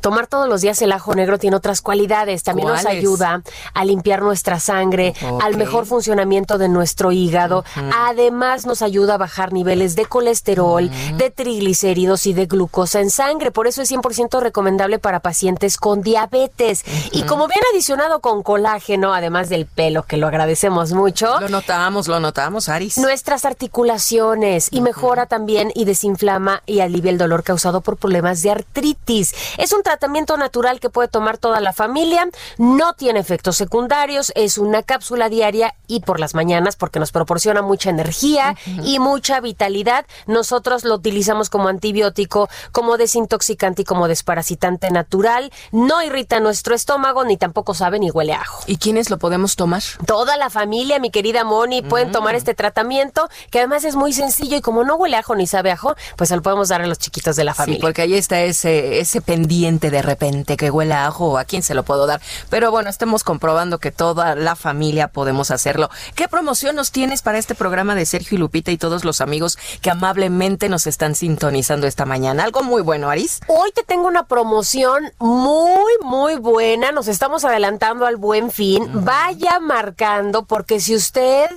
Tomar 0.00 0.26
todos 0.26 0.48
los 0.48 0.60
días 0.60 0.80
el 0.82 0.92
ajo 0.92 1.14
negro 1.14 1.38
tiene 1.38 1.56
otras 1.56 1.82
cualidades. 1.82 2.42
También 2.42 2.68
nos 2.68 2.86
ayuda 2.86 3.42
a 3.74 3.84
limpiar 3.84 4.22
nuestra 4.22 4.60
sangre, 4.60 5.14
al 5.42 5.56
mejor 5.56 5.86
funcionamiento 5.86 6.58
de 6.58 6.68
nuestro 6.68 7.12
hígado. 7.12 7.64
Además, 7.94 8.66
nos 8.66 8.82
ayuda 8.82 9.14
a 9.14 9.18
bajar 9.18 9.52
niveles 9.52 9.96
de 9.96 10.06
colesterol, 10.06 10.90
de 11.16 11.30
triglicéridos 11.30 12.26
y 12.26 12.32
de 12.32 12.46
glucosa 12.46 13.00
en 13.00 13.10
sangre. 13.10 13.50
Por 13.50 13.66
eso 13.66 13.82
es 13.82 13.90
100% 13.90 14.40
recomendable 14.40 14.98
para 14.98 15.20
pacientes 15.20 15.76
con 15.76 16.02
diabetes. 16.02 16.84
Y 17.12 17.22
como 17.22 17.48
bien 17.48 17.60
adicionado 17.72 18.20
con 18.20 18.42
colágeno, 18.42 19.14
además 19.14 19.48
del 19.48 19.66
pelo, 19.66 20.02
que 20.02 20.16
lo 20.16 20.26
agradecemos 20.26 20.92
mucho. 20.92 21.40
Lo 21.40 21.48
notamos, 21.48 22.08
lo 22.08 22.20
notamos, 22.20 22.68
Aris. 22.68 22.98
Nuestras 22.98 23.44
articulaciones 23.44 24.68
y 24.70 24.80
mejora 24.80 25.26
también 25.26 25.72
y 25.74 25.84
desinflama 25.84 26.62
y 26.66 26.80
alivia 26.80 27.10
el 27.10 27.18
dolor 27.18 27.42
causado 27.42 27.80
por 27.80 27.96
problemas 27.96 28.42
de 28.42 28.50
artritis. 28.50 29.34
Es 29.56 29.72
un 29.72 29.82
tratamiento 29.92 30.36
natural 30.36 30.80
que 30.80 30.90
puede 30.90 31.08
tomar 31.08 31.38
toda 31.38 31.60
la 31.60 31.72
familia, 31.72 32.28
no 32.58 32.92
tiene 32.92 33.20
efectos 33.20 33.56
secundarios, 33.56 34.32
es 34.34 34.58
una 34.58 34.82
cápsula 34.82 35.30
diaria 35.30 35.74
y 35.86 36.00
por 36.00 36.20
las 36.20 36.34
mañanas 36.34 36.76
porque 36.76 36.98
nos 36.98 37.10
proporciona 37.10 37.62
mucha 37.62 37.88
energía 37.88 38.54
y 38.84 38.98
mucha 38.98 39.40
vitalidad. 39.40 40.04
Nosotros 40.26 40.84
lo 40.84 40.94
utilizamos 40.96 41.48
como 41.48 41.68
antibiótico, 41.68 42.50
como 42.70 42.98
desintoxicante 42.98 43.80
y 43.82 43.84
como 43.86 44.08
desparasitante 44.08 44.90
natural. 44.90 45.50
No 45.72 46.02
irrita 46.02 46.38
nuestro 46.40 46.74
estómago 46.74 47.24
ni 47.24 47.38
tampoco 47.38 47.72
sabe 47.72 47.98
ni 47.98 48.10
huele 48.10 48.34
a 48.34 48.42
ajo. 48.42 48.64
¿Y 48.66 48.76
quiénes 48.76 49.08
lo 49.08 49.16
podemos 49.18 49.56
tomar? 49.56 49.82
Toda 50.06 50.36
la 50.36 50.50
familia, 50.50 50.98
mi 50.98 51.10
querida 51.10 51.44
Moni, 51.44 51.80
pueden 51.80 52.12
tomar 52.12 52.34
este 52.34 52.52
tratamiento 52.52 53.28
que 53.50 53.60
además 53.60 53.84
es 53.84 53.96
muy 53.96 54.12
sencillo 54.12 54.58
y 54.58 54.60
como 54.60 54.84
no 54.84 54.96
huele 54.96 55.16
a 55.16 55.20
ajo 55.20 55.34
ni 55.34 55.46
sabe 55.46 55.70
a 55.70 55.74
ajo, 55.74 55.94
pues 56.16 56.28
se 56.28 56.36
lo 56.36 56.42
podemos 56.42 56.68
dar 56.68 56.82
a 56.82 56.86
los 56.86 56.98
chiquitos 56.98 57.36
de 57.36 57.44
la 57.44 57.52
Sí, 57.52 57.56
familia. 57.56 57.80
porque 57.80 58.02
ahí 58.02 58.14
está 58.14 58.42
ese, 58.42 59.00
ese 59.00 59.22
pendiente 59.22 59.67
de 59.76 60.02
repente 60.02 60.56
que 60.56 60.70
huele 60.70 60.94
a 60.94 61.06
ajo, 61.06 61.38
¿a 61.38 61.44
quién 61.44 61.62
se 61.62 61.74
lo 61.74 61.82
puedo 61.82 62.06
dar? 62.06 62.20
Pero 62.48 62.70
bueno, 62.70 62.88
estamos 62.88 63.22
comprobando 63.22 63.78
que 63.78 63.92
toda 63.92 64.34
la 64.34 64.56
familia 64.56 65.08
podemos 65.08 65.50
hacerlo. 65.50 65.90
¿Qué 66.14 66.26
promoción 66.26 66.74
nos 66.74 66.90
tienes 66.90 67.20
para 67.20 67.36
este 67.38 67.54
programa 67.54 67.94
de 67.94 68.06
Sergio 68.06 68.36
y 68.36 68.38
Lupita 68.38 68.70
y 68.70 68.78
todos 68.78 69.04
los 69.04 69.20
amigos 69.20 69.58
que 69.82 69.90
amablemente 69.90 70.70
nos 70.70 70.86
están 70.86 71.14
sintonizando 71.14 71.86
esta 71.86 72.06
mañana? 72.06 72.44
Algo 72.44 72.62
muy 72.62 72.80
bueno, 72.80 73.10
Aris. 73.10 73.40
Hoy 73.46 73.70
te 73.72 73.82
tengo 73.82 74.08
una 74.08 74.24
promoción 74.24 75.12
muy, 75.18 75.92
muy 76.02 76.36
buena. 76.36 76.90
Nos 76.90 77.06
estamos 77.08 77.44
adelantando 77.44 78.06
al 78.06 78.16
buen 78.16 78.50
fin. 78.50 78.88
Vaya 79.04 79.60
marcando, 79.60 80.44
porque 80.44 80.80
si 80.80 80.94
usted 80.94 81.50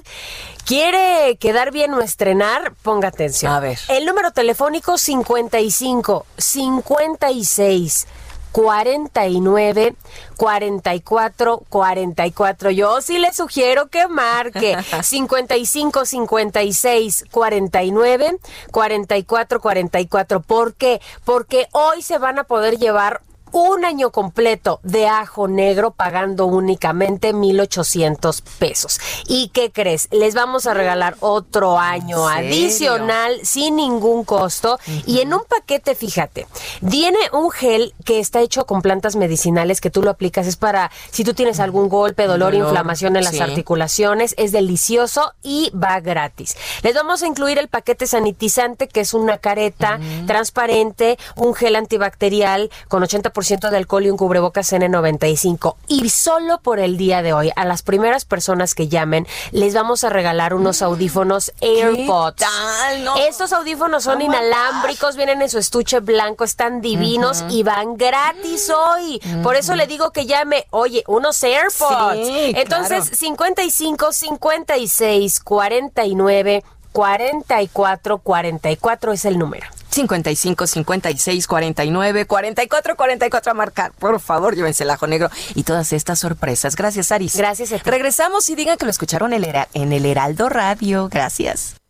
quiere 0.65 1.37
quedar 1.37 1.71
bien 1.71 1.93
o 1.93 2.01
estrenar, 2.01 2.73
ponga 2.81 3.07
atención. 3.07 3.53
A 3.53 3.59
ver. 3.59 3.79
El 3.87 4.05
número 4.05 4.31
telefónico 4.31 4.97
55 4.97 6.25
56 6.37 8.07
49 8.51 9.95
44 10.37 11.63
44. 11.69 12.71
Yo 12.71 13.01
sí 13.01 13.19
le 13.19 13.33
sugiero 13.33 13.87
que 13.87 14.07
marque 14.07 14.77
55 15.01 16.05
56 16.05 17.25
49 17.31 18.37
44 18.71 19.61
44. 19.61 20.39
¿Por 20.41 20.73
qué? 20.73 21.01
Porque 21.23 21.67
hoy 21.71 22.01
se 22.01 22.17
van 22.17 22.39
a 22.39 22.43
poder 22.43 22.77
llevar 22.77 23.21
un 23.51 23.85
año 23.85 24.11
completo 24.11 24.79
de 24.83 25.07
ajo 25.07 25.47
negro 25.47 25.91
pagando 25.91 26.45
únicamente 26.45 27.33
1,800 27.33 28.41
pesos. 28.59 28.99
¿Y 29.27 29.49
qué 29.49 29.71
crees? 29.71 30.07
Les 30.11 30.33
vamos 30.33 30.65
a 30.67 30.73
regalar 30.73 31.15
otro 31.19 31.79
año 31.79 32.27
adicional 32.27 33.39
sin 33.43 33.75
ningún 33.75 34.23
costo. 34.23 34.79
Y 35.05 35.19
en 35.19 35.33
un 35.33 35.41
paquete, 35.47 35.95
fíjate, 35.95 36.47
viene 36.81 37.17
un 37.33 37.51
gel 37.51 37.93
que 38.05 38.19
está 38.19 38.41
hecho 38.41 38.65
con 38.65 38.81
plantas 38.81 39.15
medicinales 39.15 39.81
que 39.81 39.89
tú 39.89 40.01
lo 40.01 40.09
aplicas. 40.09 40.47
Es 40.47 40.55
para 40.55 40.91
si 41.11 41.23
tú 41.23 41.33
tienes 41.33 41.59
algún 41.59 41.89
golpe, 41.89 42.27
dolor, 42.27 42.53
Dolor, 42.53 42.67
inflamación 42.67 43.15
en 43.15 43.23
las 43.23 43.35
sí. 43.35 43.41
articulaciones. 43.41 44.33
Es 44.37 44.51
delicioso 44.51 45.33
y 45.43 45.71
va 45.71 45.99
gratis. 45.99 46.55
Les 46.83 46.95
vamos 46.95 47.23
a 47.23 47.27
incluir 47.27 47.57
el 47.57 47.67
paquete 47.67 48.07
sanitizante, 48.07 48.87
que 48.87 49.01
es 49.01 49.13
una 49.13 49.37
careta 49.37 49.99
transparente, 50.25 51.17
un 51.35 51.53
gel 51.53 51.75
antibacterial 51.75 52.69
con 52.87 53.03
80% 53.03 53.31
de 53.71 53.77
alcohol 53.77 54.05
y 54.05 54.09
un 54.09 54.17
cubrebocas 54.17 54.71
N95. 54.71 55.75
Y 55.87 56.09
solo 56.09 56.59
por 56.59 56.79
el 56.79 56.97
día 56.97 57.21
de 57.21 57.33
hoy, 57.33 57.51
a 57.55 57.65
las 57.65 57.81
primeras 57.81 58.25
personas 58.25 58.75
que 58.75 58.87
llamen, 58.87 59.27
les 59.51 59.73
vamos 59.73 60.03
a 60.03 60.09
regalar 60.09 60.53
unos 60.53 60.81
audífonos 60.81 61.51
AirPods. 61.61 62.37
tal? 62.37 63.03
No. 63.03 63.17
Estos 63.17 63.53
audífonos 63.53 64.03
son 64.03 64.21
Oh 64.21 64.25
inalámbricos, 64.25 65.15
vienen 65.15 65.41
en 65.41 65.49
su 65.49 65.57
estuche 65.57 65.99
blanco, 65.99 66.43
están 66.43 66.81
divinos 66.81 67.43
y 67.49 67.63
van 67.63 67.97
gratis 67.97 68.69
hoy. 68.69 69.21
Por 69.43 69.55
eso 69.55 69.75
le 69.75 69.87
digo 69.87 70.11
que 70.11 70.25
llame, 70.25 70.67
oye, 70.69 71.03
unos 71.07 71.41
AirPods. 71.43 72.27
Sí, 72.27 72.53
Entonces, 72.55 73.03
claro. 73.03 73.15
55 73.15 74.11
56 74.13 75.39
49 75.39 76.63
44 76.91 78.17
44 78.19 79.11
es 79.13 79.25
el 79.25 79.39
número. 79.39 79.67
55 79.91 80.67
56 80.67 81.47
49 81.47 82.25
44 82.25 82.95
44 82.95 83.51
a 83.51 83.53
marcar. 83.53 83.91
Por 83.93 84.19
favor, 84.19 84.55
llévense 84.55 84.83
el 84.83 84.89
ajo 84.89 85.07
negro 85.07 85.29
y 85.55 85.63
todas 85.63 85.93
estas 85.93 86.19
sorpresas. 86.19 86.75
Gracias, 86.75 87.11
Aris. 87.11 87.35
Gracias. 87.35 87.83
Regresamos 87.83 88.49
y 88.49 88.55
digan 88.55 88.77
que 88.77 88.85
lo 88.85 88.91
escucharon 88.91 89.33
en 89.33 89.93
el 89.93 90.05
Heraldo 90.05 90.49
Radio. 90.49 91.09
Gracias. 91.09 91.80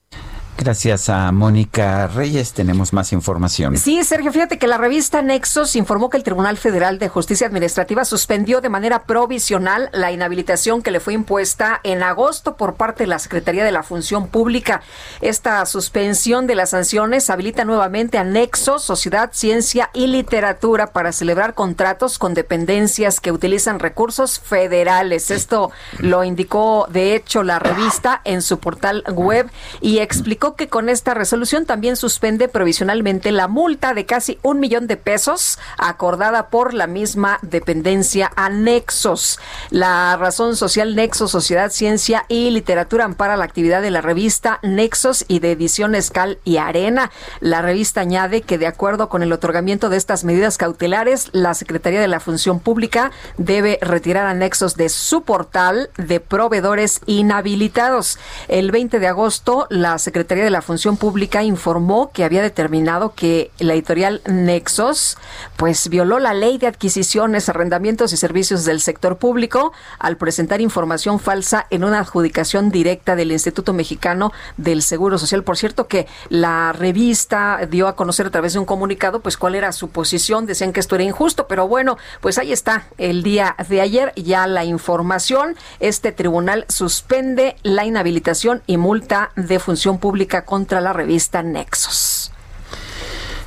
Gracias 0.57 1.09
a 1.09 1.31
Mónica 1.31 2.07
Reyes 2.07 2.53
tenemos 2.53 2.93
más 2.93 3.13
información. 3.13 3.77
Sí, 3.77 4.03
Sergio, 4.03 4.31
fíjate 4.31 4.59
que 4.59 4.67
la 4.67 4.77
revista 4.77 5.23
Nexos 5.23 5.75
informó 5.75 6.09
que 6.09 6.17
el 6.17 6.23
Tribunal 6.23 6.57
Federal 6.57 6.99
de 6.99 7.09
Justicia 7.09 7.47
Administrativa 7.47 8.05
suspendió 8.05 8.61
de 8.61 8.69
manera 8.69 9.03
provisional 9.03 9.89
la 9.91 10.11
inhabilitación 10.11 10.83
que 10.83 10.91
le 10.91 10.99
fue 10.99 11.13
impuesta 11.13 11.79
en 11.83 12.03
agosto 12.03 12.57
por 12.57 12.75
parte 12.75 13.03
de 13.03 13.07
la 13.07 13.17
Secretaría 13.17 13.63
de 13.63 13.71
la 13.71 13.81
Función 13.81 14.27
Pública. 14.27 14.81
Esta 15.21 15.65
suspensión 15.65 16.45
de 16.45 16.55
las 16.55 16.71
sanciones 16.71 17.29
habilita 17.29 17.65
nuevamente 17.65 18.19
a 18.19 18.23
Nexos, 18.23 18.83
Sociedad, 18.83 19.31
Ciencia 19.33 19.89
y 19.93 20.07
Literatura 20.07 20.87
para 20.87 21.11
celebrar 21.11 21.55
contratos 21.55 22.19
con 22.19 22.35
dependencias 22.35 23.19
que 23.19 23.31
utilizan 23.31 23.79
recursos 23.79 24.39
federales. 24.39 25.31
Esto 25.31 25.71
lo 25.97 26.23
indicó, 26.23 26.87
de 26.89 27.15
hecho, 27.15 27.41
la 27.41 27.59
revista 27.59 28.21
en 28.25 28.41
su 28.41 28.59
portal 28.59 29.03
web 29.11 29.49
y 29.81 29.99
explicó 29.99 30.40
que 30.41 30.67
con 30.67 30.89
esta 30.89 31.13
resolución 31.13 31.65
también 31.65 31.95
suspende 31.95 32.47
provisionalmente 32.47 33.31
la 33.31 33.47
multa 33.47 33.93
de 33.93 34.07
casi 34.07 34.39
un 34.41 34.59
millón 34.59 34.87
de 34.87 34.97
pesos 34.97 35.59
acordada 35.77 36.49
por 36.49 36.73
la 36.73 36.87
misma 36.87 37.37
dependencia 37.43 38.31
a 38.35 38.49
Nexos. 38.49 39.39
La 39.69 40.17
razón 40.17 40.55
social 40.55 40.95
Nexos, 40.95 41.29
Sociedad, 41.29 41.69
Ciencia 41.69 42.25
y 42.27 42.49
Literatura 42.49 43.05
ampara 43.05 43.37
la 43.37 43.45
actividad 43.45 43.83
de 43.83 43.91
la 43.91 44.01
revista 44.01 44.59
Nexos 44.63 45.25
y 45.27 45.39
de 45.39 45.51
ediciones 45.51 46.09
Cal 46.09 46.39
y 46.43 46.57
Arena. 46.57 47.11
La 47.39 47.61
revista 47.61 48.01
añade 48.01 48.41
que 48.41 48.57
de 48.57 48.67
acuerdo 48.67 49.09
con 49.09 49.21
el 49.21 49.31
otorgamiento 49.31 49.89
de 49.89 49.97
estas 49.97 50.23
medidas 50.23 50.57
cautelares, 50.57 51.29
la 51.33 51.53
Secretaría 51.53 52.01
de 52.01 52.07
la 52.07 52.19
Función 52.19 52.59
Pública 52.59 53.11
debe 53.37 53.77
retirar 53.79 54.25
a 54.25 54.33
Nexos 54.33 54.75
de 54.75 54.89
su 54.89 55.21
portal 55.21 55.91
de 55.97 56.19
proveedores 56.19 57.01
inhabilitados. 57.05 58.17
El 58.47 58.71
20 58.71 58.99
de 58.99 59.07
agosto, 59.07 59.67
la 59.69 59.99
Secretaría 59.99 60.30
de 60.39 60.49
la 60.49 60.61
Función 60.61 60.95
Pública 60.95 61.43
informó 61.43 62.11
que 62.13 62.23
había 62.23 62.41
determinado 62.41 63.13
que 63.13 63.51
la 63.59 63.73
editorial 63.73 64.21
Nexos 64.25 65.17
pues 65.57 65.89
violó 65.89 66.19
la 66.19 66.33
ley 66.33 66.57
de 66.57 66.67
adquisiciones, 66.67 67.49
arrendamientos 67.49 68.13
y 68.13 68.17
servicios 68.17 68.63
del 68.63 68.79
sector 68.79 69.17
público 69.17 69.73
al 69.99 70.15
presentar 70.15 70.61
información 70.61 71.19
falsa 71.19 71.67
en 71.69 71.83
una 71.83 71.99
adjudicación 71.99 72.71
directa 72.71 73.15
del 73.15 73.31
Instituto 73.31 73.73
Mexicano 73.73 74.31
del 74.55 74.83
Seguro 74.83 75.17
Social. 75.17 75.43
Por 75.43 75.57
cierto 75.57 75.87
que 75.87 76.07
la 76.29 76.71
revista 76.71 77.59
dio 77.69 77.87
a 77.89 77.95
conocer 77.97 78.27
a 78.27 78.31
través 78.31 78.53
de 78.53 78.59
un 78.59 78.65
comunicado 78.65 79.19
pues 79.19 79.35
cuál 79.35 79.55
era 79.55 79.73
su 79.73 79.89
posición, 79.89 80.45
decían 80.45 80.71
que 80.71 80.79
esto 80.79 80.95
era 80.95 81.03
injusto, 81.03 81.47
pero 81.47 81.67
bueno, 81.67 81.97
pues 82.21 82.37
ahí 82.37 82.53
está 82.53 82.87
el 82.97 83.21
día 83.21 83.55
de 83.67 83.81
ayer 83.81 84.13
ya 84.15 84.47
la 84.47 84.63
información. 84.63 85.57
Este 85.81 86.13
tribunal 86.13 86.65
suspende 86.69 87.57
la 87.63 87.83
inhabilitación 87.83 88.61
y 88.65 88.77
multa 88.77 89.31
de 89.35 89.59
función 89.59 89.97
pública 89.97 90.20
contra 90.27 90.81
la 90.81 90.93
revista 90.93 91.41
Nexos. 91.41 92.00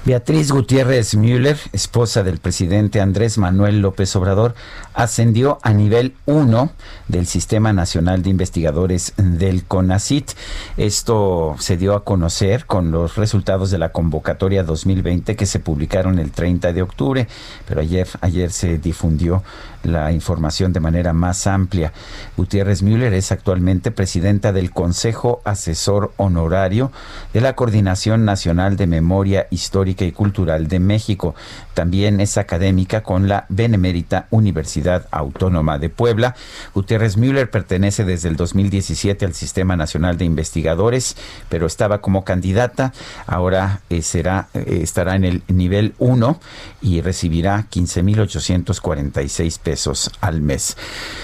Beatriz 0.06 0.52
Gutiérrez 0.52 1.14
Müller, 1.14 1.56
esposa 1.72 2.22
del 2.22 2.36
presidente 2.36 3.00
Andrés 3.00 3.38
Manuel 3.38 3.80
López 3.80 4.14
Obrador, 4.16 4.54
ascendió 4.92 5.58
a 5.62 5.72
nivel 5.72 6.12
1 6.26 6.70
del 7.08 7.26
Sistema 7.26 7.72
Nacional 7.72 8.22
de 8.22 8.28
Investigadores 8.28 9.14
del 9.16 9.64
CONACIT. 9.64 10.32
Esto 10.76 11.56
se 11.58 11.78
dio 11.78 11.94
a 11.94 12.04
conocer 12.04 12.66
con 12.66 12.90
los 12.90 13.16
resultados 13.16 13.70
de 13.70 13.78
la 13.78 13.92
convocatoria 13.92 14.62
2020 14.62 15.36
que 15.36 15.46
se 15.46 15.58
publicaron 15.58 16.18
el 16.18 16.32
30 16.32 16.74
de 16.74 16.82
octubre, 16.82 17.26
pero 17.66 17.80
ayer, 17.80 18.06
ayer 18.20 18.50
se 18.50 18.76
difundió 18.76 19.42
la 19.84 20.12
información 20.12 20.74
de 20.74 20.80
manera 20.80 21.14
más 21.14 21.46
amplia. 21.46 21.94
Gutiérrez 22.36 22.82
Müller 22.82 23.14
es 23.14 23.32
actualmente 23.32 23.90
presidenta 23.90 24.52
del 24.52 24.70
Consejo 24.70 25.40
Asesor 25.44 26.12
Honorario 26.18 26.92
de 27.32 27.40
la 27.40 27.54
Coordinación 27.54 28.26
Nacional 28.26 28.76
de 28.76 28.86
Memoria 28.86 29.46
Histórica 29.50 29.93
y 30.02 30.12
Cultural 30.12 30.66
de 30.68 30.80
México. 30.80 31.34
También 31.74 32.20
es 32.20 32.38
académica 32.38 33.02
con 33.02 33.28
la 33.28 33.46
Benemérita 33.48 34.26
Universidad 34.30 35.06
Autónoma 35.10 35.78
de 35.78 35.90
Puebla. 35.90 36.34
Gutiérrez 36.74 37.16
Müller 37.16 37.50
pertenece 37.50 38.04
desde 38.04 38.28
el 38.28 38.36
2017 38.36 39.24
al 39.24 39.34
Sistema 39.34 39.76
Nacional 39.76 40.18
de 40.18 40.24
Investigadores, 40.24 41.16
pero 41.48 41.66
estaba 41.66 42.00
como 42.00 42.24
candidata. 42.24 42.92
Ahora 43.26 43.80
eh, 43.90 44.02
será, 44.02 44.48
eh, 44.54 44.80
estará 44.82 45.14
en 45.14 45.24
el 45.24 45.42
nivel 45.48 45.94
1 45.98 46.40
y 46.82 47.00
recibirá 47.00 47.66
15.846 47.70 49.58
pesos 49.60 50.10
al 50.20 50.40
mes. 50.40 50.76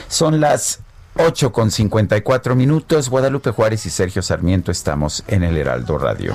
Son 0.09 0.41
las 0.41 0.81
8 1.17 1.53
con 1.53 1.71
54 1.71 2.55
minutos. 2.55 3.09
Guadalupe 3.09 3.51
Juárez 3.51 3.87
y 3.87 3.91
Sergio 3.91 4.23
Sarmiento 4.23 4.71
estamos 4.71 5.25
en 5.29 5.43
el 5.43 5.57
Heraldo 5.57 5.99
Radio. 5.99 6.35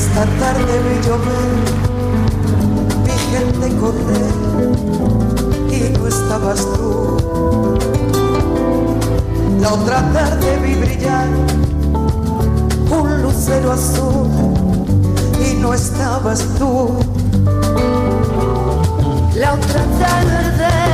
Esta 0.00 0.24
tarde 0.38 0.74
vi 0.84 0.94
llover, 1.06 1.58
vi 3.04 3.14
gente 3.32 3.66
correr 3.80 4.34
y 5.72 5.98
no 5.98 6.06
estabas 6.06 6.60
tú. 6.74 6.86
La 9.60 9.72
otra 9.72 9.98
tarde 10.12 10.48
vi 10.62 10.74
brillar 10.76 11.26
un 12.90 13.22
lucero 13.22 13.72
azul 13.72 14.28
y 15.44 15.54
no 15.54 15.74
estabas 15.74 16.44
tú. 16.58 17.00
La 19.34 19.54
otra 19.54 19.82
tarde 19.98 20.87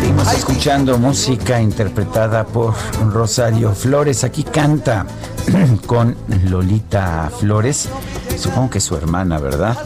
Seguimos 0.00 0.32
escuchando 0.34 0.98
música 0.98 1.60
interpretada 1.60 2.44
por 2.44 2.74
Rosario 3.12 3.72
Flores. 3.74 4.24
Aquí 4.24 4.44
canta 4.44 5.06
con 5.86 6.16
Lolita 6.48 7.30
Flores. 7.38 7.88
Supongo 8.38 8.70
que 8.70 8.78
es 8.78 8.84
su 8.84 8.96
hermana, 8.96 9.38
¿verdad? 9.38 9.76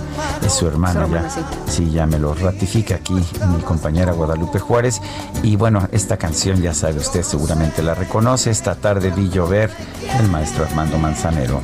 Es 0.45 0.53
su 0.55 0.67
hermana, 0.67 0.93
Su 1.07 1.15
hermana, 1.15 1.29
ya. 1.29 1.31
sí. 1.31 1.41
Sí, 1.69 1.91
ya 1.91 2.07
me 2.07 2.19
lo 2.19 2.35
ratifica 2.35 2.97
aquí 2.97 3.15
mi 3.15 3.63
compañera 3.63 4.13
Guadalupe 4.13 4.59
Juárez. 4.59 5.01
Y 5.43 5.57
bueno, 5.57 5.89
esta 5.93 6.17
canción 6.17 6.61
ya 6.61 6.75
sabe 6.75 6.99
usted, 6.99 7.23
seguramente 7.23 7.83
la 7.83 7.95
reconoce. 7.95 8.51
Esta 8.51 8.75
tarde 8.75 9.11
vi 9.11 9.29
llover 9.29 9.71
el 10.19 10.29
maestro 10.29 10.65
Armando 10.65 10.99
Manzanero. 10.99 11.61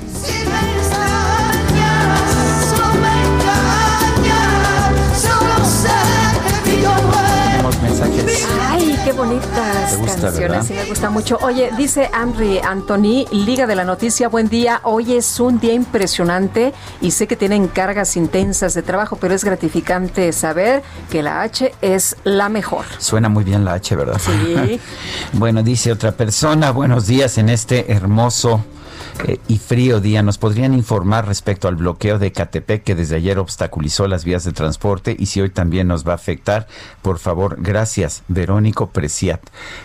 Qué 9.06 9.12
bonitas 9.12 9.98
gusta, 9.98 10.20
canciones, 10.20 10.66
sí 10.66 10.74
me 10.74 10.84
gusta 10.84 11.10
mucho. 11.10 11.38
Oye, 11.42 11.70
dice 11.76 12.10
Amri 12.12 12.58
Anthony, 12.58 13.24
Liga 13.30 13.68
de 13.68 13.76
la 13.76 13.84
Noticia, 13.84 14.28
buen 14.28 14.48
día. 14.48 14.80
Hoy 14.82 15.12
es 15.12 15.38
un 15.38 15.60
día 15.60 15.74
impresionante 15.74 16.74
y 17.00 17.12
sé 17.12 17.28
que 17.28 17.36
tienen 17.36 17.68
cargas 17.68 18.16
intensas 18.16 18.74
de 18.74 18.82
trabajo, 18.82 19.14
pero 19.14 19.32
es 19.32 19.44
gratificante 19.44 20.32
saber 20.32 20.82
que 21.08 21.22
la 21.22 21.42
H 21.42 21.72
es 21.82 22.16
la 22.24 22.48
mejor. 22.48 22.84
Suena 22.98 23.28
muy 23.28 23.44
bien 23.44 23.64
la 23.64 23.74
H, 23.74 23.94
¿verdad? 23.94 24.18
Sí. 24.18 24.80
bueno, 25.34 25.62
dice 25.62 25.92
otra 25.92 26.10
persona, 26.10 26.72
buenos 26.72 27.06
días 27.06 27.38
en 27.38 27.48
este 27.48 27.92
hermoso 27.92 28.64
eh, 29.24 29.38
y 29.48 29.58
frío 29.58 30.00
día. 30.00 30.22
¿Nos 30.22 30.38
podrían 30.38 30.74
informar 30.74 31.26
respecto 31.26 31.68
al 31.68 31.76
bloqueo 31.76 32.18
de 32.18 32.32
Catepec 32.32 32.82
que 32.82 32.94
desde 32.94 33.16
ayer 33.16 33.38
obstaculizó 33.38 34.06
las 34.08 34.24
vías 34.24 34.44
de 34.44 34.52
transporte 34.52 35.16
y 35.18 35.26
si 35.26 35.40
hoy 35.40 35.50
también 35.50 35.88
nos 35.88 36.06
va 36.06 36.12
a 36.12 36.16
afectar? 36.16 36.66
Por 37.02 37.18
favor, 37.18 37.56
gracias. 37.58 38.22
Verónico 38.28 38.90
Preciat. 38.90 39.40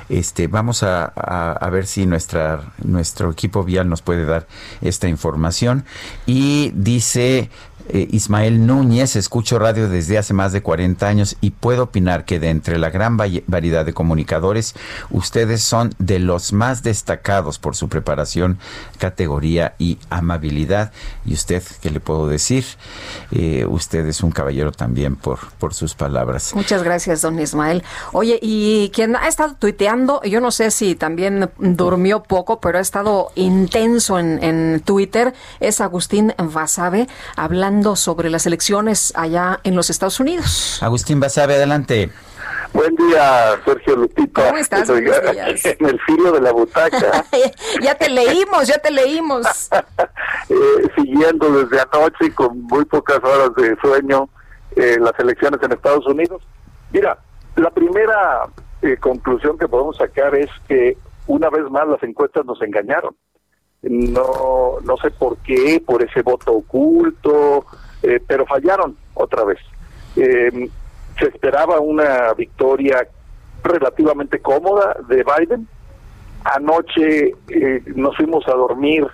Este, 0.10 0.48
vamos 0.48 0.84
a, 0.84 1.06
a 1.06 1.70
ver 1.70 1.88
si 1.88 2.06
nuestro 2.06 3.32
equipo 3.32 3.64
vial 3.64 3.90
nos 3.90 4.02
puede 4.02 4.26
dar 4.26 4.48
esta 4.82 5.08
información. 5.08 5.86
Y 6.26 6.72
dice 6.76 7.50
eh, 7.90 8.08
Ismael 8.12 8.66
Núñez, 8.66 9.16
escucho 9.16 9.60
radio 9.60 9.90
desde 9.90 10.18
hace 10.18 10.34
más 10.34 10.52
de 10.54 10.62
40 10.62 11.08
años 11.08 11.38
y 11.42 11.52
puedo 11.52 11.84
opinar 11.84 12.26
que 12.26 12.40
de 12.40 12.50
entre 12.50 12.78
la 12.78 12.90
gran 12.90 13.18
variedad 13.18 13.86
de 13.86 13.94
comunicadores, 13.94 14.76
ustedes 15.10 15.62
son 15.64 15.94
de 15.98 16.20
los 16.20 16.54
más 16.54 16.84
destacados 16.84 17.60
por 17.60 17.76
su 17.76 17.90
preparación, 17.90 18.60
categoría 18.98 19.76
y 19.80 19.98
amabilidad. 20.10 20.92
Y 21.26 21.34
usted, 21.34 21.64
¿qué 21.82 21.90
le 21.90 22.00
puedo 22.00 22.28
decir? 22.28 22.66
Eh, 23.32 23.66
usted 23.68 24.06
es 24.06 24.22
un 24.22 24.32
caballero 24.32 24.72
también 24.72 25.16
por, 25.16 25.40
por 25.58 25.74
sus 25.74 25.96
palabras. 25.96 26.54
Muchas 26.56 26.84
gracias, 26.84 27.22
don 27.22 27.40
Ismael. 27.40 27.84
Oye, 28.14 28.40
y 28.42 28.92
quien 28.94 29.16
ha 29.16 29.28
estado 29.28 29.56
tuiteando, 29.58 30.22
yo 30.24 30.40
no 30.40 30.52
sé 30.52 30.72
si 30.72 30.96
también 30.96 31.50
durmió 31.58 32.24
poco, 32.24 32.60
pero 32.60 32.78
ha 32.78 32.82
estado 32.82 33.32
intenso 33.36 34.20
en, 34.20 34.44
en 34.44 34.82
Twitter, 34.82 35.34
es 35.60 35.82
Agustín 35.82 36.34
Basabe, 36.38 37.08
hablando 37.36 37.71
sobre 37.96 38.30
las 38.30 38.46
elecciones 38.46 39.14
allá 39.16 39.60
en 39.64 39.76
los 39.76 39.90
Estados 39.90 40.20
Unidos. 40.20 40.80
Agustín 40.82 41.20
Basabe, 41.20 41.56
adelante. 41.56 42.10
Buen 42.74 42.96
día, 42.96 43.60
Sergio 43.66 43.96
Lupita. 43.96 44.46
¿Cómo 44.46 44.58
estás? 44.58 44.90
En 44.90 45.86
el 45.86 46.00
filo 46.02 46.32
de 46.34 46.42
la 46.42 46.52
butaca. 46.52 47.24
ya 47.82 47.96
te 47.96 48.10
leímos, 48.10 48.68
ya 48.68 48.78
te 48.78 48.92
leímos. 48.92 49.70
Eh, 50.50 50.90
siguiendo 50.98 51.50
desde 51.50 51.80
anoche 51.80 52.34
con 52.34 52.64
muy 52.64 52.84
pocas 52.84 53.20
horas 53.24 53.56
de 53.56 53.78
sueño 53.82 54.28
eh, 54.76 54.98
las 55.00 55.18
elecciones 55.18 55.62
en 55.64 55.72
Estados 55.72 56.06
Unidos. 56.08 56.42
Mira, 56.92 57.18
la 57.56 57.70
primera 57.70 58.48
eh, 58.82 58.98
conclusión 58.98 59.58
que 59.58 59.68
podemos 59.70 59.96
sacar 59.96 60.36
es 60.36 60.50
que 60.68 60.98
una 61.28 61.50
vez 61.50 61.70
más 61.70 61.88
las 61.88 62.04
encuestas 62.04 62.46
nos 62.46 62.62
engañaron 62.62 63.16
no, 63.84 64.80
no 64.84 64.98
sé 64.98 65.12
por 65.12 65.38
qué, 65.38 65.82
por 65.86 66.04
ese 66.04 66.22
voto 66.22 66.54
oculto, 66.54 67.66
eh, 68.04 68.20
pero 68.26 68.46
fallaron 68.46 68.96
otra 69.14 69.44
vez. 69.44 69.60
Eh, 70.16 70.70
se 71.18 71.26
esperaba 71.26 71.80
una 71.80 72.34
victoria 72.34 73.08
relativamente 73.64 74.40
cómoda 74.40 74.98
de 75.08 75.24
Biden. 75.24 75.68
Anoche 76.44 77.36
eh, 77.50 77.84
nos 77.96 78.16
fuimos 78.18 78.48
a 78.48 78.54
dormir 78.54 79.08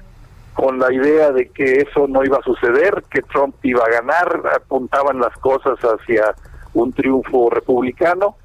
con 0.53 0.79
la 0.79 0.91
idea 0.91 1.31
de 1.31 1.49
que 1.49 1.81
eso 1.81 2.07
no 2.07 2.23
iba 2.23 2.37
a 2.37 2.43
suceder, 2.43 3.03
que 3.11 3.21
Trump 3.21 3.55
iba 3.63 3.83
a 3.83 3.89
ganar, 3.89 4.41
apuntaban 4.55 5.19
las 5.19 5.35
cosas 5.37 5.77
hacia 5.79 6.33
un 6.73 6.93
triunfo 6.93 7.49
republicano 7.49 8.35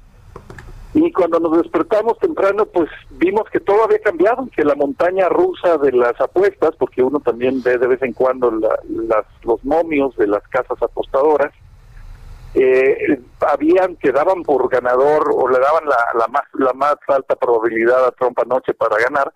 y 0.93 1.11
cuando 1.11 1.39
nos 1.39 1.57
despertamos 1.57 2.19
temprano, 2.19 2.65
pues 2.67 2.87
vimos 3.11 3.49
que 3.51 3.59
todo 3.59 3.83
había 3.83 3.99
cambiado, 3.99 4.47
que 4.55 4.63
la 4.63 4.75
montaña 4.75 5.27
rusa 5.27 5.77
de 5.77 5.91
las 5.91 6.19
apuestas, 6.21 6.75
porque 6.77 7.01
uno 7.01 7.19
también 7.19 7.63
ve 7.63 7.79
de 7.79 7.87
vez 7.87 8.01
en 8.03 8.13
cuando 8.13 8.51
las, 8.51 9.25
los 9.43 9.63
momios 9.65 10.15
de 10.17 10.27
las 10.27 10.47
casas 10.49 10.79
apostadoras, 10.81 11.51
eh, 12.53 13.19
habían 13.39 13.95
que 13.95 14.11
daban 14.11 14.43
por 14.43 14.69
ganador 14.69 15.31
o 15.33 15.49
le 15.49 15.57
daban 15.57 15.85
la, 15.85 16.19
la, 16.19 16.27
más, 16.27 16.43
la 16.53 16.73
más 16.73 16.95
alta 17.07 17.35
probabilidad 17.35 18.05
a 18.05 18.11
Trump 18.11 18.37
anoche 18.37 18.75
para 18.75 18.97
ganar, 18.97 19.33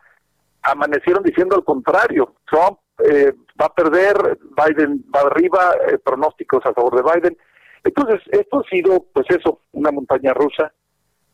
amanecieron 0.62 1.24
diciendo 1.24 1.56
al 1.56 1.64
contrario, 1.64 2.36
Trump 2.46 2.78
eh, 3.04 3.34
va 3.60 3.66
a 3.66 3.74
perder, 3.74 4.38
Biden 4.56 5.04
va 5.14 5.22
arriba, 5.22 5.76
eh, 5.88 5.98
pronósticos 5.98 6.64
a 6.68 6.74
favor 6.74 6.96
de 6.96 7.02
Biden. 7.02 7.38
Entonces, 7.84 8.22
esto 8.32 8.60
ha 8.60 8.70
sido, 8.70 9.06
pues 9.12 9.26
eso, 9.30 9.62
una 9.72 9.92
montaña 9.92 10.34
rusa 10.36 10.72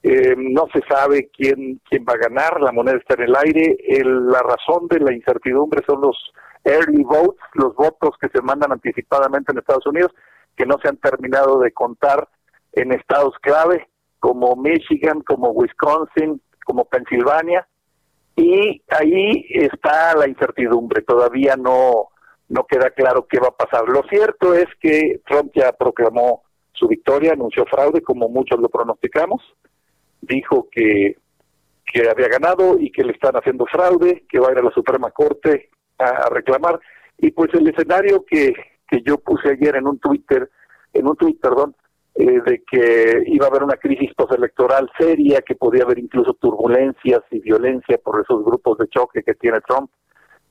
eh, 0.05 0.35
no 0.37 0.67
se 0.73 0.81
sabe 0.81 1.29
quién, 1.33 1.79
quién 1.89 2.03
va 2.07 2.13
a 2.13 2.17
ganar, 2.17 2.59
la 2.59 2.73
moneda 2.73 2.97
está 2.97 3.13
en 3.13 3.29
el 3.29 3.35
aire. 3.37 3.77
la 4.03 4.41
razón 4.41 4.87
de 4.89 4.99
la 4.99 5.13
incertidumbre 5.13 5.81
son 5.87 6.01
los 6.01 6.17
early 6.65 7.03
votes, 7.03 7.39
los 7.53 7.73
votos 7.73 8.11
que 8.19 8.27
se 8.27 8.41
mandan 8.41 8.73
anticipadamente 8.73 9.53
en 9.53 9.59
Estados 9.59 9.87
Unidos, 9.87 10.11
que 10.57 10.65
no 10.65 10.77
se 10.81 10.89
han 10.89 10.97
terminado 10.97 11.59
de 11.59 11.71
contar 11.71 12.27
en 12.73 12.91
estados 12.91 13.33
clave 13.41 13.87
como 14.19 14.57
Michigan, 14.57 15.21
como 15.21 15.51
Wisconsin, 15.51 16.41
como 16.65 16.83
Pensilvania. 16.83 17.65
Y 18.35 18.81
ahí 18.89 19.45
está 19.51 20.15
la 20.17 20.27
incertidumbre, 20.27 21.01
todavía 21.03 21.55
no, 21.55 22.09
no 22.49 22.65
queda 22.65 22.89
claro 22.89 23.25
qué 23.29 23.39
va 23.39 23.49
a 23.49 23.55
pasar. 23.55 23.87
Lo 23.87 24.03
cierto 24.09 24.53
es 24.53 24.65
que 24.81 25.21
Trump 25.25 25.51
ya 25.55 25.71
proclamó 25.71 26.43
su 26.73 26.89
victoria, 26.89 27.33
anunció 27.33 27.65
fraude, 27.67 28.01
como 28.01 28.27
muchos 28.27 28.59
lo 28.59 28.67
pronosticamos 28.67 29.41
dijo 30.27 30.67
que, 30.71 31.17
que 31.85 32.09
había 32.09 32.27
ganado 32.27 32.79
y 32.79 32.91
que 32.91 33.03
le 33.03 33.13
están 33.13 33.35
haciendo 33.35 33.65
fraude, 33.65 34.25
que 34.29 34.39
va 34.39 34.49
a 34.49 34.51
ir 34.51 34.57
a 34.59 34.63
la 34.63 34.71
Suprema 34.71 35.11
Corte 35.11 35.69
a, 35.97 36.29
reclamar. 36.29 36.79
Y 37.17 37.31
pues 37.31 37.53
el 37.53 37.67
escenario 37.67 38.25
que, 38.25 38.53
que 38.87 39.01
yo 39.05 39.17
puse 39.17 39.51
ayer 39.51 39.75
en 39.75 39.87
un 39.87 39.99
Twitter, 39.99 40.49
en 40.93 41.07
un 41.07 41.15
tweet, 41.15 41.37
perdón, 41.41 41.75
eh, 42.15 42.41
de 42.45 42.63
que 42.69 43.23
iba 43.27 43.45
a 43.45 43.49
haber 43.49 43.63
una 43.63 43.77
crisis 43.77 44.13
postelectoral 44.15 44.89
seria, 44.97 45.41
que 45.41 45.55
podía 45.55 45.83
haber 45.83 45.99
incluso 45.99 46.33
turbulencias 46.35 47.21
y 47.31 47.39
violencia 47.39 47.97
por 47.97 48.21
esos 48.21 48.45
grupos 48.45 48.77
de 48.77 48.87
choque 48.87 49.23
que 49.23 49.33
tiene 49.33 49.61
Trump, 49.61 49.89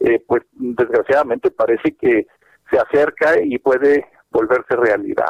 eh, 0.00 0.20
pues 0.26 0.42
desgraciadamente 0.52 1.52
parece 1.52 1.94
que 1.94 2.26
se 2.68 2.78
acerca 2.78 3.40
y 3.40 3.58
puede 3.58 4.06
volverse 4.32 4.74
realidad. 4.74 5.26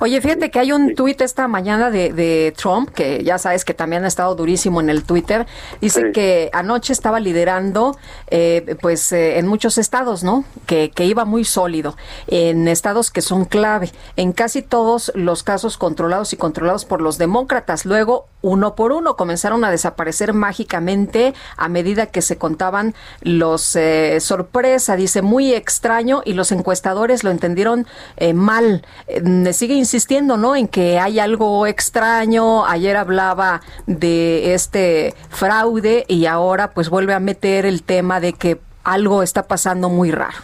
Oye, 0.00 0.20
fíjate 0.20 0.50
que 0.50 0.58
hay 0.58 0.72
un 0.72 0.94
tuit 0.94 1.20
esta 1.20 1.48
mañana 1.48 1.90
de, 1.90 2.54
Trump, 2.56 2.90
que 2.90 3.24
ya 3.24 3.38
sabes 3.38 3.64
que 3.64 3.74
también 3.74 4.04
ha 4.04 4.08
estado 4.08 4.34
durísimo 4.34 4.80
en 4.80 4.90
el 4.90 5.04
Twitter, 5.04 5.46
dice 5.80 6.12
que 6.12 6.50
anoche 6.52 6.92
estaba 6.92 7.20
liderando 7.20 7.96
eh, 8.30 8.76
pues 8.80 9.12
eh, 9.12 9.38
en 9.38 9.46
muchos 9.46 9.78
estados, 9.78 10.22
¿no? 10.22 10.44
Que, 10.66 10.90
que 10.90 11.04
iba 11.04 11.24
muy 11.24 11.44
sólido, 11.44 11.96
en 12.26 12.68
estados 12.68 13.10
que 13.10 13.22
son 13.22 13.44
clave, 13.44 13.90
en 14.16 14.32
casi 14.32 14.62
todos 14.62 15.10
los 15.14 15.42
casos 15.42 15.78
controlados 15.78 16.32
y 16.32 16.36
controlados 16.36 16.84
por 16.84 17.00
los 17.00 17.18
demócratas. 17.18 17.86
Luego, 17.86 18.26
uno 18.42 18.74
por 18.74 18.92
uno, 18.92 19.16
comenzaron 19.16 19.64
a 19.64 19.70
desaparecer 19.70 20.32
mágicamente 20.32 21.32
a 21.56 21.68
medida 21.68 22.06
que 22.06 22.22
se 22.22 22.36
contaban 22.36 22.94
los 23.22 23.76
eh, 23.76 24.18
sorpresa, 24.20 24.96
dice, 24.96 25.22
muy 25.22 25.54
extraño, 25.54 26.22
y 26.24 26.34
los 26.34 26.52
encuestadores 26.52 27.24
lo 27.24 27.30
entendieron 27.30 27.86
eh, 28.16 28.32
mal. 28.42 28.84
Eh, 29.06 29.52
sigue 29.52 29.74
insistiendo, 29.74 30.36
¿no? 30.36 30.54
En 30.54 30.68
que 30.68 30.98
hay 30.98 31.18
algo 31.18 31.66
extraño. 31.66 32.66
Ayer 32.66 32.96
hablaba 32.96 33.62
de 33.86 34.54
este 34.54 35.14
fraude 35.30 36.04
y 36.08 36.26
ahora 36.26 36.72
pues 36.72 36.90
vuelve 36.90 37.14
a 37.14 37.20
meter 37.20 37.64
el 37.64 37.82
tema 37.82 38.20
de 38.20 38.34
que 38.34 38.58
algo 38.84 39.22
está 39.22 39.44
pasando 39.44 39.88
muy 39.88 40.10
raro. 40.10 40.36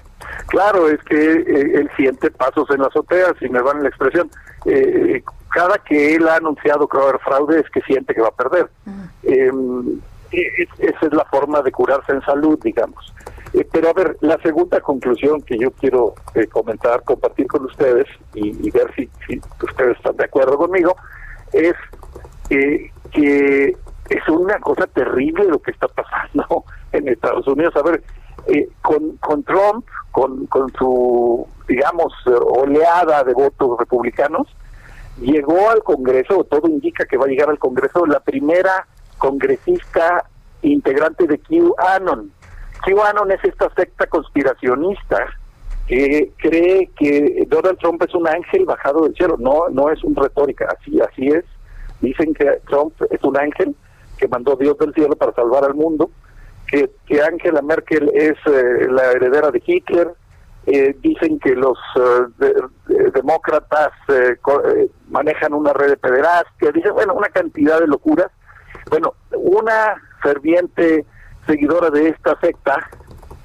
Claro, 0.47 0.89
es 0.89 1.03
que 1.05 1.17
eh, 1.17 1.73
él 1.75 1.91
siente 1.97 2.31
pasos 2.31 2.71
en 2.71 2.81
la 2.81 2.87
azotea, 2.87 3.35
si 3.39 3.49
me 3.49 3.61
van 3.61 3.83
la 3.83 3.89
expresión. 3.91 4.31
cada 5.51 5.79
que 5.79 6.15
él 6.15 6.29
ha 6.29 6.37
anunciado 6.37 6.89
que 6.89 6.97
va 6.97 7.05
a 7.05 7.09
haber 7.09 7.21
fraude 7.21 7.61
es 7.61 7.71
que 7.71 7.81
siente 7.83 8.15
que 8.15 8.21
va 8.21 8.29
a 8.29 8.33
perder. 8.33 8.69
Em, 9.23 10.01
esa 10.31 11.07
es 11.07 11.13
la 11.13 11.25
forma 11.27 11.63
de 11.63 11.73
curarse 11.73 12.13
en 12.13 12.23
salud, 12.23 12.59
digamos. 12.63 13.13
Eh, 13.55 13.67
pero 13.71 13.91
a 13.91 13.93
ver, 13.93 14.17
la 14.21 14.39
segunda 14.43 14.81
conclusión 14.81 15.41
que 15.43 15.59
yo 15.59 15.71
quiero 15.71 16.15
eh, 16.35 16.47
comentar, 16.47 17.03
compartir 17.05 17.47
con 17.47 17.65
ustedes 17.65 18.07
y, 18.35 18.71
ver 18.71 18.93
si, 18.95 19.09
ustedes 19.63 19.97
están 19.97 20.17
de 20.17 20.25
acuerdo 20.25 20.59
conmigo, 20.59 20.97
es 21.53 21.75
eh, 22.51 22.91
que 23.11 23.77
es 24.11 24.29
una 24.29 24.59
cosa 24.61 24.87
terrible 24.87 25.45
lo 25.45 25.61
que 25.61 25.71
está 25.71 25.89
pasando 25.89 26.65
en 26.93 27.09
Estados 27.09 27.47
Unidos. 27.47 27.75
A 27.77 27.83
ver, 27.83 28.03
con, 28.83 29.17
con 29.19 29.43
Trump, 29.43 29.87
con, 30.11 30.47
con 30.47 30.73
su, 30.73 31.47
digamos, 31.67 32.13
oleada 32.27 33.23
de 33.25 33.35
votos 33.35 33.79
republicanos, 33.79 34.47
llegó 35.21 35.71
al 35.71 35.83
Congreso, 35.83 36.45
todo 36.45 36.69
indica 36.69 37.05
que 37.05 37.19
va 37.19 37.25
a 37.25 37.29
llegar 37.29 37.51
al 37.51 37.59
Congreso, 37.59 38.07
la 38.07 38.21
primera 38.21 38.87
congresista 39.19 40.25
integrante 40.63 41.27
de 41.27 41.39
QAnon 41.39 42.33
QAnon 42.85 43.31
es 43.31 43.45
esta 43.45 43.69
secta 43.75 44.07
conspiracionista 44.07 45.27
que 45.87 46.33
cree 46.37 46.91
que 46.99 47.47
Donald 47.49 47.79
Trump 47.79 48.03
es 48.03 48.15
un 48.15 48.29
ángel 48.29 48.67
bajado 48.67 49.05
del 49.05 49.15
cielo. 49.15 49.37
No, 49.39 49.69
no 49.71 49.91
es 49.91 50.05
un 50.05 50.15
retórica, 50.15 50.69
así, 50.79 51.01
así 51.01 51.29
es. 51.29 51.45
Dicen 52.01 52.35
que 52.35 52.61
Trump 52.69 52.93
es 53.11 53.23
un 53.25 53.37
ángel 53.39 53.75
que 54.19 54.29
mandó 54.29 54.57
Dios 54.57 54.77
del 54.79 54.93
cielo 54.95 55.17
para 55.17 55.33
salvar 55.33 55.65
al 55.65 55.75
mundo, 55.75 56.11
que, 56.67 56.91
que 57.07 57.23
Angela 57.23 57.63
Merkel 57.63 58.11
es 58.13 58.37
eh, 58.47 58.87
la 58.91 59.13
heredera 59.13 59.51
de 59.51 59.63
Hitler, 59.65 60.13
eh, 60.67 60.95
dicen 61.01 61.39
que 61.39 61.55
los 61.55 61.79
eh, 61.97 62.53
demócratas 63.15 63.93
manejan 65.09 65.55
una 65.55 65.73
red 65.73 65.91
de 65.91 65.97
pederastia, 65.97 66.73
dicen, 66.73 66.93
bueno, 66.93 67.15
una 67.15 67.29
cantidad 67.29 67.81
de 67.81 67.87
locuras. 67.87 68.31
Bueno, 68.91 69.15
una 69.33 69.95
ferviente 70.23 71.07
seguidora 71.49 71.91
de 71.91 72.11
esta 72.11 72.39
secta 72.41 72.89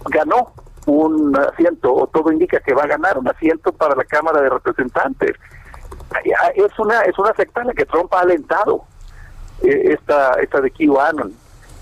ganó 0.10 0.52
un 0.86 1.36
asiento, 1.38 1.94
o 1.94 2.08
todo 2.08 2.32
indica 2.32 2.60
que 2.60 2.74
va 2.74 2.84
a 2.84 2.88
ganar 2.88 3.18
un 3.18 3.28
asiento 3.28 3.72
para 3.72 3.96
la 3.96 4.04
Cámara 4.04 4.42
de 4.42 4.50
Representantes. 4.50 5.32
Es 6.56 6.78
una, 6.78 7.02
es 7.02 7.18
una 7.18 7.34
secta 7.34 7.62
en 7.62 7.68
la 7.68 7.74
que 7.74 7.86
Trump 7.86 8.14
ha 8.14 8.20
alentado 8.20 8.84
eh, 9.64 9.94
esta, 9.94 10.34
esta 10.42 10.62
de 10.62 10.72
QAnon. 10.72 11.34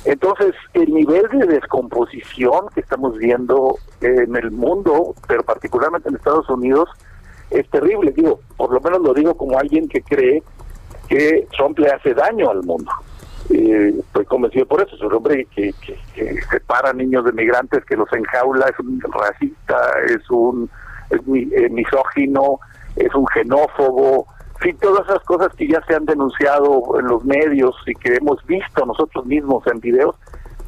Entonces, 0.05 0.53
el 0.73 0.93
nivel 0.93 1.27
de 1.29 1.47
descomposición 1.47 2.67
que 2.73 2.81
estamos 2.81 3.17
viendo 3.17 3.77
en 4.01 4.35
el 4.35 4.51
mundo, 4.51 5.15
pero 5.27 5.43
particularmente 5.43 6.09
en 6.09 6.15
Estados 6.15 6.49
Unidos, 6.49 6.89
es 7.49 7.69
terrible. 7.69 8.11
Digo, 8.11 8.39
por 8.57 8.71
lo 8.71 8.79
menos 8.79 9.01
lo 9.01 9.13
digo 9.13 9.35
como 9.35 9.59
alguien 9.59 9.87
que 9.87 10.01
cree 10.01 10.41
que 11.07 11.47
Trump 11.55 11.77
le 11.79 11.91
hace 11.91 12.13
daño 12.13 12.49
al 12.49 12.63
mundo. 12.63 12.91
Eh, 13.53 13.95
estoy 13.99 14.25
convencido 14.25 14.65
por 14.65 14.81
eso. 14.81 14.95
Es 14.95 15.01
un 15.01 15.13
hombre 15.13 15.47
que, 15.53 15.73
que, 16.15 16.41
separa 16.49 16.93
niños 16.93 17.25
de 17.25 17.33
migrantes, 17.33 17.83
que 17.85 17.95
los 17.95 18.11
enjaula, 18.13 18.67
es 18.67 18.79
un 18.79 19.01
racista, 19.01 19.91
es 20.07 20.29
un 20.29 20.69
eh, 21.09 21.69
misógino, 21.69 22.59
es 22.95 23.13
un 23.13 23.25
xenófobo, 23.33 24.27
fin, 24.61 24.77
todas 24.79 25.07
esas 25.07 25.23
cosas 25.23 25.53
que 25.55 25.67
ya 25.67 25.83
se 25.85 25.95
han 25.95 26.05
denunciado 26.05 26.83
en 26.99 27.07
los 27.07 27.25
medios 27.25 27.75
y 27.85 27.93
que 27.95 28.15
hemos 28.15 28.43
visto 28.45 28.85
nosotros 28.85 29.25
mismos 29.25 29.65
en 29.67 29.79
videos, 29.79 30.15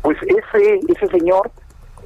pues 0.01 0.17
ese 0.23 0.79
ese 0.87 1.07
señor 1.07 1.51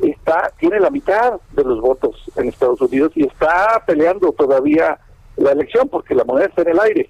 está 0.02 0.52
tiene 0.60 0.80
la 0.80 0.92
mitad 0.92 1.40
de 1.54 1.64
los 1.64 1.82
votos 1.82 2.16
en 2.36 2.50
Estados 2.50 2.82
Unidos 2.82 3.12
y 3.16 3.26
está 3.26 3.82
peleando 3.88 4.32
todavía 4.34 5.00
la 5.38 5.52
elección 5.52 5.88
porque 5.90 6.14
la 6.14 6.24
moneda 6.24 6.48
está 6.48 6.62
en 6.64 6.70
el 6.70 6.80
aire. 6.80 7.10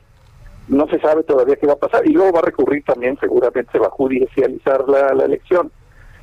No 0.68 0.88
se 0.88 1.00
sabe 1.00 1.24
todavía 1.24 1.56
qué 1.56 1.68
va 1.68 1.74
a 1.74 1.78
pasar 1.78 2.08
y 2.08 2.14
luego 2.14 2.34
va 2.34 2.40
a 2.40 2.46
recurrir 2.46 2.84
también, 2.84 3.18
seguramente 3.20 3.72
se 3.72 3.80
va 3.80 3.88
a 3.88 3.92
judicializar 3.92 4.88
la, 4.88 5.14
la 5.14 5.26
elección. 5.26 5.72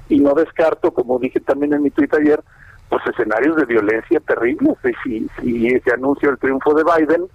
Y 0.09 0.21
no 0.21 0.35
descarto, 0.35 0.93
como 0.93 1.19
dije 1.19 1.41
también 1.41 1.73
en 1.73 1.83
mi 1.83 1.91
tweet 1.91 2.11
ayer, 2.13 2.43
pues 2.89 3.03
escenarios 3.07 3.57
de 3.57 3.65
violencia 3.65 4.21
terribles. 4.21 4.77
Si, 5.03 5.27
si 5.41 5.81
se 5.81 5.93
anuncia 5.93 6.29
el 6.29 6.39
triunfo 6.39 6.75
de 6.75 6.85
Biden, 6.85 7.27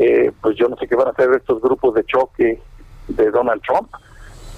eh, 0.00 0.32
pues 0.40 0.56
yo 0.56 0.68
no 0.68 0.76
sé 0.76 0.86
qué 0.86 0.94
van 0.94 1.08
a 1.08 1.10
hacer 1.10 1.30
estos 1.34 1.60
grupos 1.60 1.94
de 1.94 2.04
choque 2.04 2.60
de 3.08 3.30
Donald 3.30 3.62
Trump. 3.62 3.90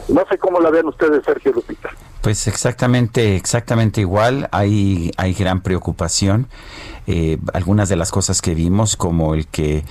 No 0.08 0.24
sé 0.28 0.38
cómo 0.38 0.60
la 0.60 0.70
ven 0.70 0.86
ustedes, 0.86 1.24
Sergio 1.24 1.52
Lupita. 1.52 1.90
Pues 2.22 2.46
exactamente, 2.48 3.36
exactamente 3.36 4.00
igual. 4.00 4.48
Hay, 4.52 5.12
hay 5.16 5.34
gran 5.34 5.62
preocupación. 5.62 6.48
Eh, 7.06 7.38
algunas 7.54 7.88
de 7.88 7.96
las 7.96 8.10
cosas 8.10 8.42
que 8.42 8.54
vimos, 8.54 8.96
como 8.96 9.34
el 9.34 9.46
que 9.46 9.84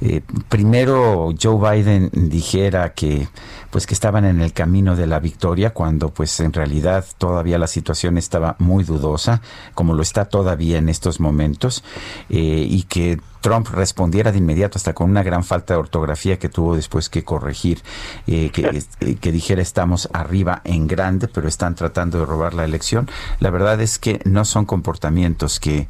eh, 0.00 0.22
primero 0.48 1.32
Joe 1.40 1.76
Biden 1.76 2.10
dijera 2.12 2.94
que 2.94 3.28
pues 3.70 3.86
que 3.86 3.94
estaban 3.94 4.24
en 4.24 4.40
el 4.40 4.52
camino 4.52 4.96
de 4.96 5.06
la 5.06 5.18
victoria 5.18 5.70
cuando 5.70 6.10
pues 6.10 6.38
en 6.40 6.52
realidad 6.52 7.04
todavía 7.18 7.58
la 7.58 7.66
situación 7.66 8.18
estaba 8.18 8.56
muy 8.58 8.84
dudosa, 8.84 9.40
como 9.74 9.94
lo 9.94 10.02
está 10.02 10.24
todavía 10.24 10.78
en 10.78 10.88
estos 10.88 11.18
momentos, 11.18 11.82
y 12.28 12.84
que 12.84 13.18
Trump 13.44 13.68
respondiera 13.68 14.32
de 14.32 14.38
inmediato, 14.38 14.78
hasta 14.78 14.94
con 14.94 15.10
una 15.10 15.22
gran 15.22 15.44
falta 15.44 15.74
de 15.74 15.80
ortografía 15.80 16.38
que 16.38 16.48
tuvo 16.48 16.76
después 16.76 17.10
que 17.10 17.24
corregir, 17.24 17.82
eh, 18.26 18.50
eh, 19.00 19.16
que, 19.20 19.32
dijera 19.32 19.60
estamos 19.60 20.08
arriba 20.14 20.62
en 20.64 20.86
grande, 20.86 21.28
pero 21.28 21.46
están 21.46 21.74
tratando 21.74 22.20
de 22.20 22.24
robar 22.24 22.54
la 22.54 22.64
elección. 22.64 23.06
La 23.40 23.50
verdad 23.50 23.82
es 23.82 23.98
que 23.98 24.18
no 24.24 24.46
son 24.46 24.64
comportamientos 24.64 25.60
que 25.60 25.88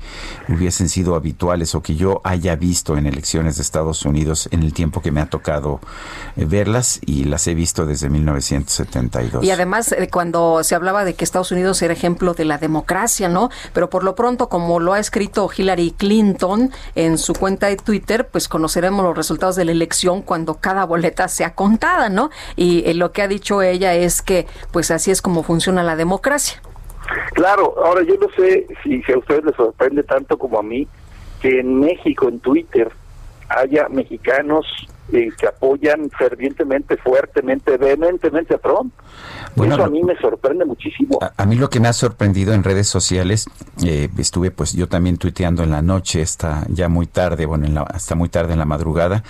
hubiesen 0.49 0.89
sido 0.89 1.15
habituales 1.15 1.77
o 1.77 1.81
que 1.81 1.95
yo 1.95 2.21
haya 2.25 2.57
visto 2.57 2.97
en 2.97 3.07
elecciones 3.07 3.55
de 3.55 3.63
Estados 3.63 4.05
Unidos 4.05 4.49
en 4.51 4.65
el 4.65 4.73
tiempo 4.73 5.01
que 5.01 5.13
me 5.13 5.21
ha 5.21 5.27
tocado 5.27 5.79
eh, 6.37 6.47
verlas 6.47 6.99
y 7.07 7.23
las 7.23 7.47
he 7.47 7.55
visto 7.55 7.87
desde 7.87 8.11
1972. 8.11 9.45
Y 9.45 9.53
además, 9.53 9.95
cuando 10.11 10.65
se 10.65 10.75
hablaba 10.75 11.05
de 11.05 11.15
que 11.15 11.23
Estados 11.23 11.53
Unidos 11.53 11.81
era 11.83 11.95
ejemplo 11.95 12.35
de 12.35 12.47
la 12.47 12.59
democracia, 12.59 13.29
¿no? 13.29 13.49
Pero 13.73 13.91
por 13.91 14.03
lo 14.03 14.17
pronto, 14.17 14.49
como 14.49 14.81
lo 14.81 14.93
ha 14.93 14.99
escrito 14.99 15.49
Hillary 15.57 15.93
Clinton 15.97 16.73
en 16.97 17.17
su 17.17 17.33
cuenta 17.45 17.67
de 17.67 17.77
Twitter, 17.77 18.27
pues 18.27 18.49
conoceremos 18.49 19.05
los 19.05 19.15
resultados 19.15 19.55
de 19.55 19.67
la 19.67 19.73
elección 19.73 20.23
cuando 20.23 20.55
cada 20.63 20.87
boleta 20.87 21.29
sea 21.29 21.55
contada, 21.55 22.09
¿no? 22.09 22.31
Y 22.57 22.89
eh, 22.89 22.95
lo 22.95 23.13
que 23.13 23.21
ha 23.21 23.29
dicho 23.29 23.61
ella 23.61 23.93
es 23.93 24.23
que, 24.23 24.47
pues 24.73 24.91
así 24.91 25.11
es 25.11 25.21
como 25.21 25.43
funciona 25.43 25.83
la 25.83 25.95
democracia. 25.95 26.63
Claro, 27.35 27.75
ahora 27.85 28.01
yo 28.03 28.15
no 28.19 28.29
sé 28.35 28.67
si, 28.83 29.03
si 29.03 29.13
a 29.13 29.19
ustedes 29.19 29.45
les 29.45 29.55
sorprende 29.57 30.03
tanto 30.05 30.39
como 30.39 30.59
a 30.59 30.63
mí 30.63 30.89
que 31.43 31.61
en 31.61 31.81
México, 31.81 32.31
en 32.31 32.41
Twitter, 32.41 32.91
haya 33.51 33.91
mexicanos 33.91 34.65
eh, 35.13 35.31
que 35.37 35.47
apoyan 35.47 36.11
fervientemente, 36.11 36.97
fuertemente, 36.97 37.77
vehementemente 37.77 38.55
a 38.55 38.59
Trump. 38.59 38.93
Bueno, 39.55 39.75
Eso 39.75 39.85
a 39.85 39.89
mí 39.89 40.03
me 40.03 40.17
sorprende 40.17 40.65
muchísimo. 40.65 41.19
A, 41.37 41.47
mí 41.47 41.55
lo 41.57 41.71
que 41.71 41.79
me 41.79 41.89
ha 41.89 41.93
sorprendido 41.93 42.55
en 42.55 42.65
redes 42.65 42.89
sociales, 42.89 43.47
eh, 43.85 44.09
estuve 44.19 44.51
pues 44.51 44.73
yo 44.73 44.89
también 44.89 45.17
tuiteando 45.17 45.63
en 45.63 45.71
la 45.71 45.83
noche, 45.83 46.23
está 46.23 46.67
ya 46.69 46.89
muy 46.89 47.07
tarde, 47.07 47.47
bueno, 47.47 47.67
en 47.67 47.75
la, 47.75 47.83
hasta 47.83 48.15
muy 48.15 48.29
tarde 48.29 48.55
en 48.55 48.59
la 48.59 48.65
madrugada. 48.65 49.23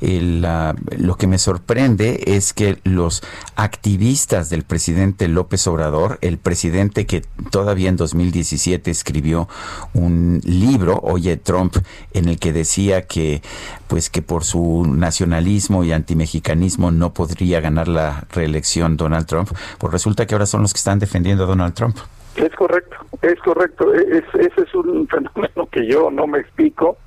lo 0.00 1.16
que 1.16 1.26
me 1.26 1.38
sorprende 1.38 2.22
es 2.26 2.54
que 2.54 2.78
los 2.84 3.22
activistas 3.56 4.48
del 4.48 4.62
presidente 4.62 5.28
López 5.28 5.66
Obrador, 5.66 6.18
el 6.22 6.38
presidente 6.38 7.06
que 7.06 7.22
todavía 7.50 7.88
en 7.88 7.96
2017 7.96 8.90
escribió 8.90 9.48
un 9.92 10.40
libro, 10.44 11.00
Oye 11.02 11.36
Trump, 11.36 11.76
en 12.12 12.28
el 12.28 12.38
que 12.38 12.52
decía 12.52 13.06
que 13.06 13.42
pues 13.88 14.10
que 14.10 14.22
por 14.22 14.44
su 14.44 14.84
nacionalismo 15.08 15.84
y 15.84 15.92
antimexicanismo 15.92 16.90
no 16.90 17.14
podría 17.14 17.60
ganar 17.60 17.88
la 17.88 18.24
reelección 18.30 18.98
Donald 18.98 19.26
Trump, 19.26 19.48
pues 19.78 19.90
resulta 19.90 20.26
que 20.26 20.34
ahora 20.34 20.44
son 20.44 20.60
los 20.60 20.74
que 20.74 20.78
están 20.78 20.98
defendiendo 20.98 21.44
a 21.44 21.46
Donald 21.46 21.72
Trump. 21.72 21.96
Es 22.36 22.54
correcto, 22.54 22.96
es 23.22 23.38
correcto. 23.40 23.94
E-, 23.94 24.18
ese 24.18 24.60
es 24.62 24.74
un 24.74 25.08
fenómeno 25.08 25.66
que 25.72 25.86
yo 25.86 26.10
no 26.10 26.26
me 26.26 26.40
explico, 26.40 26.98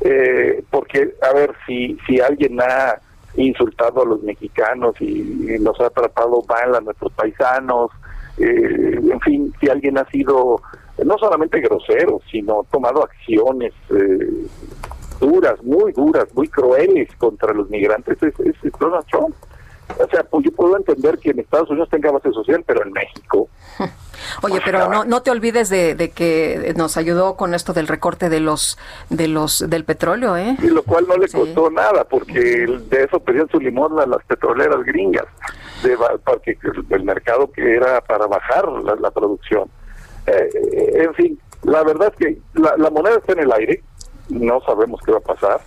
eh, 0.00 0.64
porque, 0.70 1.14
a 1.20 1.34
ver, 1.34 1.52
si, 1.66 1.98
si 2.06 2.20
alguien 2.20 2.58
ha 2.62 2.98
insultado 3.34 4.02
a 4.02 4.06
los 4.06 4.22
mexicanos 4.22 4.94
y, 5.00 5.58
los 5.58 5.78
ha 5.78 5.90
tratado 5.90 6.42
mal 6.48 6.74
a 6.74 6.80
nuestros 6.80 7.12
paisanos, 7.12 7.90
eh, 8.38 8.98
en 9.12 9.20
fin, 9.20 9.52
si 9.60 9.68
alguien 9.68 9.98
ha 9.98 10.06
sido 10.10 10.62
no 11.04 11.18
solamente 11.18 11.60
grosero, 11.60 12.20
sino 12.30 12.66
tomado 12.70 13.04
acciones 13.04 13.72
eh, 13.90 14.46
duras, 15.22 15.62
muy 15.62 15.92
duras, 15.92 16.26
muy 16.34 16.48
crueles 16.48 17.08
contra 17.16 17.54
los 17.54 17.70
migrantes 17.70 18.18
es, 18.22 18.34
Donald 18.78 19.06
Trump. 19.06 19.34
O 19.98 20.08
sea, 20.08 20.24
pues 20.24 20.44
yo 20.44 20.52
puedo 20.52 20.76
entender 20.76 21.18
que 21.18 21.30
en 21.30 21.40
Estados 21.40 21.68
Unidos 21.70 21.88
tenga 21.90 22.10
base 22.10 22.32
social, 22.32 22.64
pero 22.66 22.82
en 22.82 22.92
México. 22.92 23.48
Oye, 24.42 24.60
pero 24.64 24.88
no, 24.88 25.04
no 25.04 25.22
te 25.22 25.30
olvides 25.30 25.68
de, 25.68 26.12
que 26.14 26.72
nos 26.76 26.96
ayudó 26.96 27.36
con 27.36 27.54
esto 27.54 27.72
del 27.72 27.88
recorte 27.88 28.28
de 28.28 28.40
los 28.40 28.78
de 29.10 29.28
los 29.28 29.68
del 29.68 29.84
petróleo, 29.84 30.36
¿eh? 30.36 30.56
Y 30.62 30.68
lo 30.68 30.82
cual 30.82 31.06
no 31.06 31.16
le 31.16 31.28
costó 31.28 31.70
nada, 31.70 32.04
porque 32.04 32.40
de 32.40 33.04
eso 33.04 33.20
pedían 33.20 33.48
su 33.48 33.60
limón 33.60 33.98
a 34.00 34.06
las 34.06 34.24
petroleras 34.24 34.82
gringas, 34.84 35.26
de, 35.82 35.96
porque 36.24 36.56
el 36.90 37.04
mercado 37.04 37.50
que 37.50 37.74
era 37.76 38.00
para 38.00 38.26
bajar 38.26 38.66
la, 38.68 39.10
producción. 39.10 39.68
Eh, 40.26 40.48
en 40.94 41.14
fin, 41.14 41.38
la 41.64 41.82
verdad 41.82 42.12
es 42.12 42.16
que 42.16 42.38
la, 42.54 42.76
la 42.76 42.90
moneda 42.90 43.16
está 43.16 43.32
en 43.32 43.40
el 43.40 43.52
aire, 43.52 43.82
no 44.32 44.60
sabemos 44.62 45.00
qué 45.04 45.12
va 45.12 45.18
a 45.18 45.20
pasar, 45.20 45.60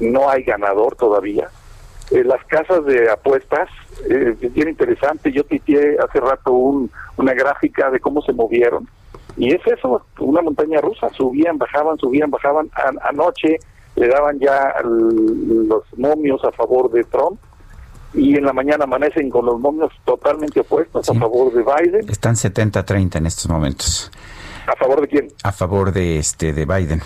no 0.00 0.28
hay 0.28 0.42
ganador 0.42 0.96
todavía. 0.96 1.48
Eh, 2.10 2.24
las 2.24 2.44
casas 2.44 2.84
de 2.84 3.10
apuestas, 3.10 3.68
eh, 4.08 4.36
es 4.40 4.52
bien 4.52 4.68
interesante, 4.68 5.32
yo 5.32 5.44
pitié 5.44 5.96
hace 5.98 6.20
rato 6.20 6.52
un, 6.52 6.90
una 7.16 7.32
gráfica 7.32 7.90
de 7.90 8.00
cómo 8.00 8.20
se 8.22 8.32
movieron, 8.32 8.88
y 9.36 9.54
es 9.54 9.60
eso, 9.66 10.04
una 10.18 10.42
montaña 10.42 10.80
rusa, 10.80 11.08
subían, 11.10 11.56
bajaban, 11.56 11.96
subían, 11.98 12.30
bajaban, 12.30 12.70
anoche 13.08 13.58
le 13.96 14.08
daban 14.08 14.38
ya 14.38 14.74
los 14.82 15.84
momios 15.96 16.44
a 16.44 16.52
favor 16.52 16.90
de 16.90 17.04
Trump, 17.04 17.38
y 18.14 18.36
en 18.36 18.44
la 18.44 18.52
mañana 18.52 18.84
amanecen 18.84 19.30
con 19.30 19.46
los 19.46 19.58
momios 19.58 19.90
totalmente 20.04 20.60
opuestos 20.60 21.08
a 21.08 21.14
favor 21.14 21.52
de 21.52 21.62
Biden. 21.62 22.10
Están 22.10 22.34
70-30 22.34 23.16
en 23.16 23.26
estos 23.26 23.48
momentos. 23.48 24.10
¿A 24.66 24.76
favor 24.76 25.00
de 25.00 25.08
quién? 25.08 25.28
A 25.42 25.52
favor 25.52 25.92
de 25.92 26.18
este 26.18 26.52
de 26.52 26.66
Biden. 26.66 27.00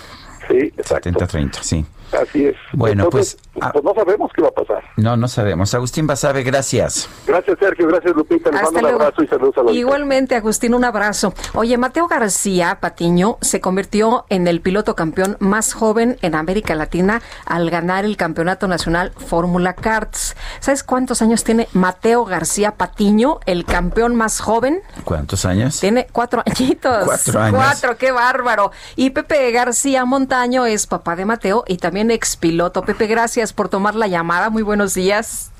Sí, 0.49 0.73
exacto. 0.77 1.09
70-30, 1.09 1.61
sí. 1.61 1.85
Así 2.11 2.45
es. 2.45 2.55
Bueno, 2.73 3.09
pues, 3.09 3.37
pues, 3.53 3.65
pues, 3.71 3.83
no 3.83 3.93
sabemos 3.93 4.31
qué 4.33 4.41
va 4.41 4.49
a 4.49 4.51
pasar. 4.51 4.83
No, 4.95 5.17
no 5.17 5.27
sabemos. 5.27 5.73
Agustín 5.73 6.07
Basabe, 6.07 6.43
gracias. 6.43 7.09
Gracias, 7.25 7.57
Sergio. 7.59 7.87
Gracias, 7.87 8.15
Lupita. 8.15 8.49
Les 8.51 8.61
mando 8.61 8.79
un 8.79 8.85
abrazo 8.85 9.23
y 9.23 9.27
saludos 9.27 9.57
a 9.57 9.63
los 9.63 9.73
Igualmente, 9.73 10.35
Agustín, 10.35 10.73
un 10.73 10.83
abrazo. 10.83 11.33
Oye, 11.53 11.77
Mateo 11.77 12.07
García 12.07 12.77
Patiño 12.79 13.37
se 13.41 13.59
convirtió 13.59 14.25
en 14.29 14.47
el 14.47 14.61
piloto 14.61 14.95
campeón 14.95 15.37
más 15.39 15.73
joven 15.73 16.17
en 16.21 16.35
América 16.35 16.75
Latina 16.75 17.21
al 17.45 17.69
ganar 17.69 18.05
el 18.05 18.15
Campeonato 18.15 18.67
Nacional 18.67 19.11
Fórmula 19.17 19.73
Karts. 19.73 20.35
¿Sabes 20.59 20.83
cuántos 20.83 21.21
años 21.21 21.43
tiene 21.43 21.67
Mateo 21.73 22.25
García 22.25 22.75
Patiño, 22.75 23.39
el 23.45 23.65
campeón 23.65 24.15
más 24.15 24.39
joven? 24.39 24.81
¿Cuántos 25.03 25.45
años? 25.45 25.79
Tiene 25.79 26.07
cuatro 26.11 26.43
añitos. 26.45 27.05
Cuatro 27.05 27.39
años. 27.39 27.55
Cuatro, 27.55 27.97
qué 27.97 28.11
bárbaro. 28.11 28.71
Y 28.95 29.09
Pepe 29.09 29.51
García 29.51 30.05
Montaño 30.05 30.65
es 30.65 30.87
papá 30.87 31.15
de 31.15 31.25
Mateo 31.25 31.63
y 31.67 31.77
también 31.77 31.96
expiloto. 32.11 32.83
Pepe, 32.83 33.07
gracias 33.07 33.53
por 33.53 33.69
tomar 33.69 33.95
la 33.95 34.07
llamada. 34.07 34.49
Muy 34.49 34.63
buenos 34.63 34.93
días. 34.93 35.51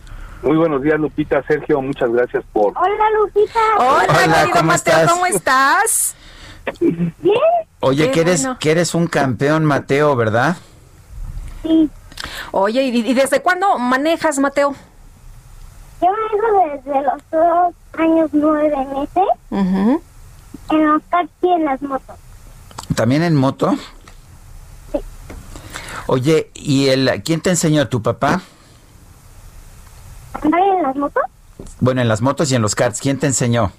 Muy 0.43 0.55
buenos 0.55 0.83
días, 0.83 0.99
Lupita, 0.99 1.41
Sergio, 1.47 1.81
muchas 1.81 2.11
gracias 2.11 2.43
por... 2.53 2.71
Hola, 2.77 3.05
Lupita. 3.19 3.59
Hola, 3.79 4.47
¿cómo, 4.53 4.71
estás? 4.71 5.11
¿cómo 5.11 5.25
estás? 5.25 6.15
Bien. 6.79 7.11
Oye, 7.79 8.05
Qué 8.05 8.11
que 8.11 8.21
eres, 8.21 8.41
bueno. 8.43 8.57
que 8.59 8.71
eres 8.71 8.93
un 8.93 9.07
campeón, 9.07 9.65
Mateo, 9.65 10.15
¿verdad? 10.15 10.57
Sí. 11.63 11.89
Oye, 12.51 12.83
¿y, 12.83 12.97
y 13.09 13.13
desde 13.15 13.41
cuándo 13.41 13.79
manejas, 13.79 14.37
Mateo? 14.37 14.75
Yo 16.01 16.07
manejo 16.07 16.75
desde 16.85 17.01
los 17.01 17.21
dos 17.31 17.73
años 17.99 18.29
nueve 18.31 18.77
meses 18.93 19.29
Ujú. 19.49 20.01
en 20.71 20.87
los 20.87 21.01
taxis 21.03 21.31
y 21.41 21.47
en 21.51 21.65
las 21.65 21.81
motos. 21.81 22.15
¿También 22.95 23.23
en 23.23 23.35
moto? 23.35 23.75
Oye, 26.07 26.49
¿y 26.53 26.87
el 26.87 27.21
quién 27.23 27.41
te 27.41 27.49
enseñó? 27.49 27.87
¿Tu 27.89 28.01
papá? 28.01 28.41
¿Andar 30.41 30.61
en 30.61 30.83
las 30.83 30.95
motos? 30.95 31.23
Bueno, 31.79 32.01
en 32.01 32.07
las 32.07 32.21
motos 32.21 32.51
y 32.51 32.55
en 32.55 32.61
los 32.61 32.75
karts, 32.75 33.01
¿quién 33.01 33.19
te 33.19 33.27
enseñó? 33.27 33.71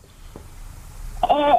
Eh, 1.23 1.55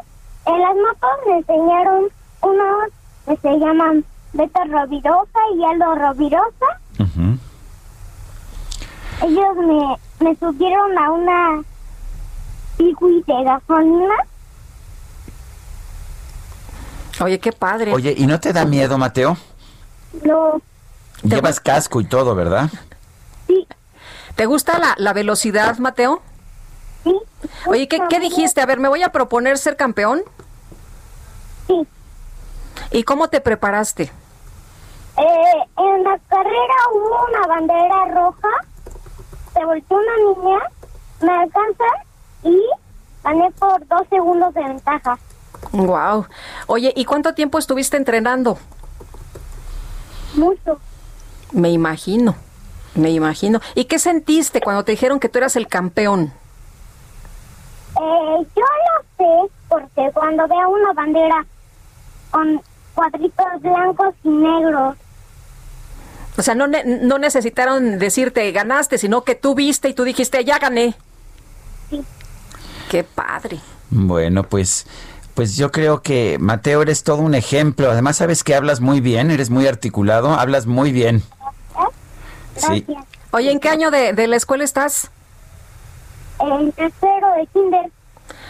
en 0.45 0.61
las 0.61 0.75
motos 0.75 1.09
me 1.27 1.37
enseñaron 1.37 2.05
unos 2.41 2.91
que 3.25 3.37
se 3.37 3.59
llaman 3.59 4.05
Beto 4.33 4.59
Rovirosa 4.69 5.39
y 5.57 5.65
Aldo 5.65 5.95
Rovirosa. 5.95 6.79
Ellos 9.21 9.55
me, 9.57 10.25
me 10.25 10.35
subieron 10.37 10.97
a 10.97 11.11
una 11.11 11.63
Pigui 12.77 13.23
de 13.27 13.43
gasolina. 13.43 14.15
Oye, 17.21 17.39
qué 17.39 17.51
padre. 17.51 17.93
Oye, 17.93 18.13
¿y 18.17 18.27
no 18.27 18.39
te 18.39 18.53
da 18.53 18.63
miedo, 18.65 18.97
Mateo? 18.97 19.35
No, 20.23 20.61
Llevas 21.23 21.59
casco 21.59 21.99
y 22.01 22.05
todo, 22.05 22.33
¿verdad? 22.35 22.69
¿Te 24.35 24.45
gusta 24.45 24.79
la, 24.79 24.95
la 24.97 25.11
velocidad, 25.13 25.77
Mateo? 25.79 26.21
Sí. 27.03 27.13
Oye, 27.67 27.87
¿qué, 27.89 27.99
¿qué 28.09 28.19
dijiste? 28.21 28.61
A 28.61 28.65
ver, 28.65 28.79
¿me 28.79 28.87
voy 28.87 29.03
a 29.03 29.11
proponer 29.11 29.57
ser 29.57 29.75
campeón? 29.75 30.21
Sí. 31.67 31.85
¿Y 32.91 33.03
cómo 33.03 33.27
te 33.27 33.41
preparaste? 33.41 34.11
eh, 35.17 35.63
en 35.77 36.03
la 36.05 36.17
carrera 36.29 36.75
hubo 36.93 37.25
una 37.27 37.47
bandera 37.47 38.05
roja. 38.13 38.47
Se 39.53 39.65
volteó 39.65 39.97
una 39.97 40.33
niña, 40.33 40.59
me 41.21 41.31
alcanza 41.33 41.83
y 42.43 42.57
gané 43.23 43.51
por 43.59 43.85
dos 43.87 44.03
segundos 44.09 44.53
de 44.53 44.63
ventaja. 44.63 45.19
Wow. 45.73 46.25
Oye, 46.67 46.93
¿y 46.95 47.03
cuánto 47.03 47.33
tiempo 47.33 47.57
estuviste 47.59 47.97
entrenando? 47.97 48.57
Mucho. 50.39 50.79
Me 51.51 51.69
imagino, 51.71 52.35
me 52.95 53.09
imagino. 53.11 53.59
¿Y 53.75 53.85
qué 53.85 53.99
sentiste 53.99 54.61
cuando 54.61 54.83
te 54.83 54.91
dijeron 54.91 55.19
que 55.19 55.29
tú 55.29 55.37
eras 55.39 55.55
el 55.55 55.67
campeón? 55.67 56.31
Eh, 57.97 58.47
yo 58.55 58.61
lo 58.61 59.03
sé 59.17 59.51
porque 59.67 60.09
cuando 60.13 60.47
veo 60.47 60.69
una 60.69 60.93
bandera 60.93 61.45
con 62.31 62.61
cuadritos 62.93 63.45
blancos 63.61 64.13
y 64.23 64.29
negros, 64.29 64.95
O 66.37 66.41
sea, 66.41 66.55
no, 66.55 66.67
ne- 66.67 66.83
no 66.85 67.17
necesitaron 67.17 67.99
decirte 67.99 68.49
ganaste, 68.51 68.97
sino 68.97 69.23
que 69.23 69.35
tú 69.35 69.55
viste 69.55 69.89
y 69.89 69.93
tú 69.93 70.03
dijiste 70.03 70.45
ya 70.45 70.57
gané. 70.59 70.93
Qué 72.89 73.03
padre. 73.03 73.59
Bueno, 73.89 74.43
pues 74.43 74.85
pues 75.39 75.55
yo 75.55 75.71
creo 75.71 76.01
que 76.01 76.35
Mateo 76.37 76.81
eres 76.81 77.05
todo 77.05 77.21
un 77.21 77.33
ejemplo. 77.33 77.89
Además 77.89 78.17
sabes 78.17 78.43
que 78.43 78.55
hablas 78.55 78.81
muy 78.81 78.99
bien, 78.99 79.31
eres 79.31 79.49
muy 79.49 79.67
articulado, 79.67 80.33
hablas 80.33 80.65
muy 80.65 80.91
bien. 80.91 81.23
Sí. 82.57 82.85
Oye, 83.31 83.49
¿en 83.49 83.61
qué 83.61 83.69
año 83.69 83.89
de, 83.89 84.11
de 84.11 84.27
la 84.27 84.35
escuela 84.35 84.65
estás? 84.65 85.11
en 86.41 86.73
tercero 86.73 87.31
de 87.37 87.47
kinder, 87.53 87.89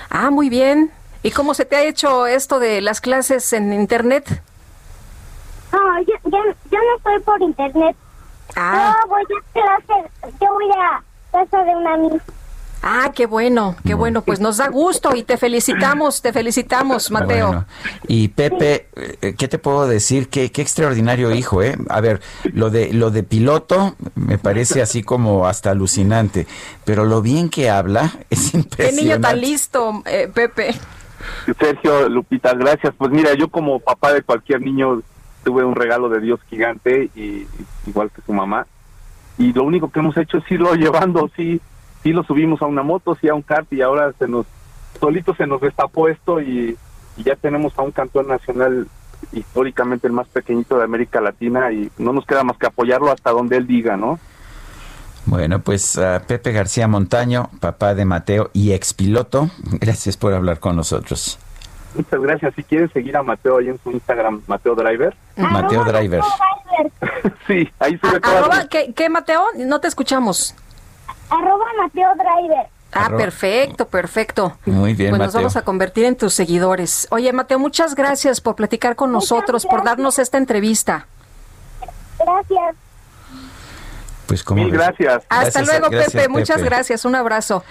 Ah, 0.10 0.32
muy 0.32 0.49
bien. 0.49 0.91
¿Y 1.22 1.30
cómo 1.30 1.53
se 1.53 1.64
te 1.66 1.76
ha 1.76 1.84
hecho 1.84 2.26
esto 2.26 2.57
de 2.57 2.82
las 2.82 3.02
clases 3.02 3.53
en 3.53 3.72
internet? 3.72 4.41
no, 5.72 5.99
yo, 5.99 6.16
yo, 6.24 6.40
yo 6.72 6.80
no 6.80 6.98
estoy 6.98 7.20
por 7.20 7.40
internet. 7.44 7.95
Ah. 8.56 8.95
Yo 9.03 9.10
voy 9.10 9.22
a 9.22 9.53
clase, 9.53 10.10
yo 10.41 10.53
voy 10.53 10.72
a 10.72 11.03
casa 11.32 11.64
de 11.66 11.76
una 11.76 11.94
amiga. 11.94 12.24
Ah, 12.81 13.11
qué 13.14 13.26
bueno, 13.26 13.76
qué 13.85 13.93
bueno. 13.93 14.22
Pues 14.22 14.39
nos 14.39 14.57
da 14.57 14.69
gusto 14.69 15.15
y 15.15 15.23
te 15.23 15.38
felicitamos, 15.38 16.22
te 16.22 16.31
felicitamos, 16.31 17.11
Mateo. 17.11 17.47
Bueno, 17.47 17.65
y 18.07 18.30
Pepe, 18.30 18.88
eh, 18.95 19.35
¿qué 19.38 19.47
te 19.49 19.60
puedo 19.60 19.85
decir? 19.88 20.30
Qué, 20.30 20.51
qué 20.51 20.61
extraordinario 20.61 21.31
hijo, 21.35 21.61
¿eh? 21.61 21.76
A 21.89 21.99
ver, 21.99 22.22
lo 22.53 22.69
de, 22.69 22.93
lo 22.93 23.11
de 23.11 23.23
piloto 23.23 23.95
me 24.15 24.38
parece 24.38 24.81
así 24.81 25.03
como 25.03 25.45
hasta 25.47 25.72
alucinante, 25.72 26.47
pero 26.85 27.03
lo 27.03 27.22
bien 27.22 27.49
que 27.49 27.69
habla 27.69 28.14
es 28.30 28.51
Qué 28.51 28.57
impresionante. 28.57 29.03
niño 29.03 29.19
tan 29.19 29.41
listo, 29.41 30.03
eh, 30.06 30.30
Pepe. 30.34 30.73
Sergio, 31.60 32.07
Lupita, 32.07 32.53
gracias. 32.53 32.93
Pues 32.97 33.11
mira, 33.11 33.34
yo 33.34 33.49
como 33.49 33.80
papá 33.80 34.14
de 34.14 34.22
cualquier 34.22 34.61
niño 34.61 35.01
tuve 35.43 35.65
un 35.65 35.76
regalo 35.76 36.10
de 36.10 36.22
Dios 36.22 36.39
gigante, 36.49 37.10
y, 37.15 37.45
igual 37.88 38.10
que 38.11 38.22
su 38.22 38.31
mamá. 38.34 38.65
Y 39.38 39.53
lo 39.53 39.64
único 39.64 39.91
que 39.91 39.99
hemos 39.99 40.15
hecho 40.18 40.38
es 40.38 40.51
irlo 40.51 40.73
llevando, 40.76 41.30
sí, 41.35 41.60
sí 42.03 42.11
lo 42.11 42.23
subimos 42.23 42.61
a 42.61 42.65
una 42.65 42.84
moto, 42.84 43.15
sí 43.19 43.27
a 43.27 43.34
un 43.34 43.41
kart 43.41 43.71
y 43.73 43.81
ahora 43.81 44.11
se 44.17 44.27
nos, 44.27 44.45
solito 44.99 45.34
se 45.35 45.47
nos 45.47 45.61
destapó 45.61 46.07
esto 46.07 46.41
y, 46.41 46.77
y 47.17 47.23
ya 47.23 47.35
tenemos 47.35 47.77
a 47.77 47.81
un 47.81 47.91
campeón 47.91 48.27
nacional 48.27 48.88
históricamente 49.31 50.07
el 50.07 50.13
más 50.13 50.27
pequeñito 50.27 50.77
de 50.77 50.84
América 50.84 51.21
Latina 51.21 51.71
y 51.71 51.91
no 51.97 52.13
nos 52.13 52.26
queda 52.26 52.43
más 52.43 52.57
que 52.57 52.67
apoyarlo 52.67 53.11
hasta 53.11 53.31
donde 53.31 53.57
él 53.57 53.67
diga, 53.67 53.97
¿no? 53.97 54.19
Bueno, 55.26 55.59
pues 55.59 55.97
a 55.97 56.23
Pepe 56.26 56.51
García 56.51 56.88
Montaño, 56.88 57.49
papá 57.59 57.93
de 57.93 58.05
Mateo 58.05 58.49
y 58.53 58.71
expiloto, 58.71 59.49
gracias 59.80 60.17
por 60.17 60.34
hablar 60.34 60.59
con 60.59 60.76
nosotros. 60.76 61.38
Muchas 61.95 62.21
gracias. 62.21 62.53
Si 62.55 62.63
quieren 62.63 62.91
seguir 62.93 63.17
a 63.17 63.23
Mateo 63.23 63.57
ahí 63.57 63.69
en 63.69 63.80
su 63.84 63.91
Instagram, 63.91 64.43
Mateo 64.47 64.76
Driver. 64.76 65.15
Mateo 65.35 65.84
Driver. 65.84 66.21
Sí, 67.45 67.67
ahí 67.80 67.97
sube 67.97 68.21
Arroba, 68.21 68.67
¿qué, 68.69 68.93
qué, 68.95 69.09
Mateo? 69.09 69.43
No 69.57 69.81
te 69.81 69.89
escuchamos. 69.89 70.55
Arroba 71.30 71.65
Mateo 71.81 72.10
Driver. 72.15 72.68
Ah, 72.91 73.06
Arroba- 73.06 73.18
perfecto, 73.18 73.88
perfecto. 73.88 74.57
Muy 74.65 74.93
bien, 74.95 75.11
Pues 75.11 75.19
nos 75.19 75.27
Mateo. 75.27 75.41
vamos 75.41 75.56
a 75.57 75.61
convertir 75.61 76.06
en 76.06 76.15
tus 76.15 76.34
seguidores. 76.34 77.07
Oye, 77.11 77.31
Mateo, 77.34 77.60
muchas 77.60 77.93
gracias 77.95 78.41
por 78.41 78.56
platicar 78.56 78.95
con 78.95 79.11
nosotros, 79.11 79.65
por 79.65 79.84
darnos 79.84 80.18
esta 80.19 80.38
entrevista. 80.38 81.06
Gracias. 82.18 82.76
Pues 84.27 84.43
como 84.43 84.64
Mil 84.64 84.72
gracias. 84.72 85.23
Hasta 85.30 85.41
Gracias, 85.41 85.68
luego, 85.68 85.89
gracias, 85.89 86.14
Pepe. 86.14 86.30
Muchas 86.30 86.61
gracias. 86.61 87.03
Un 87.06 87.15
abrazo. 87.15 87.64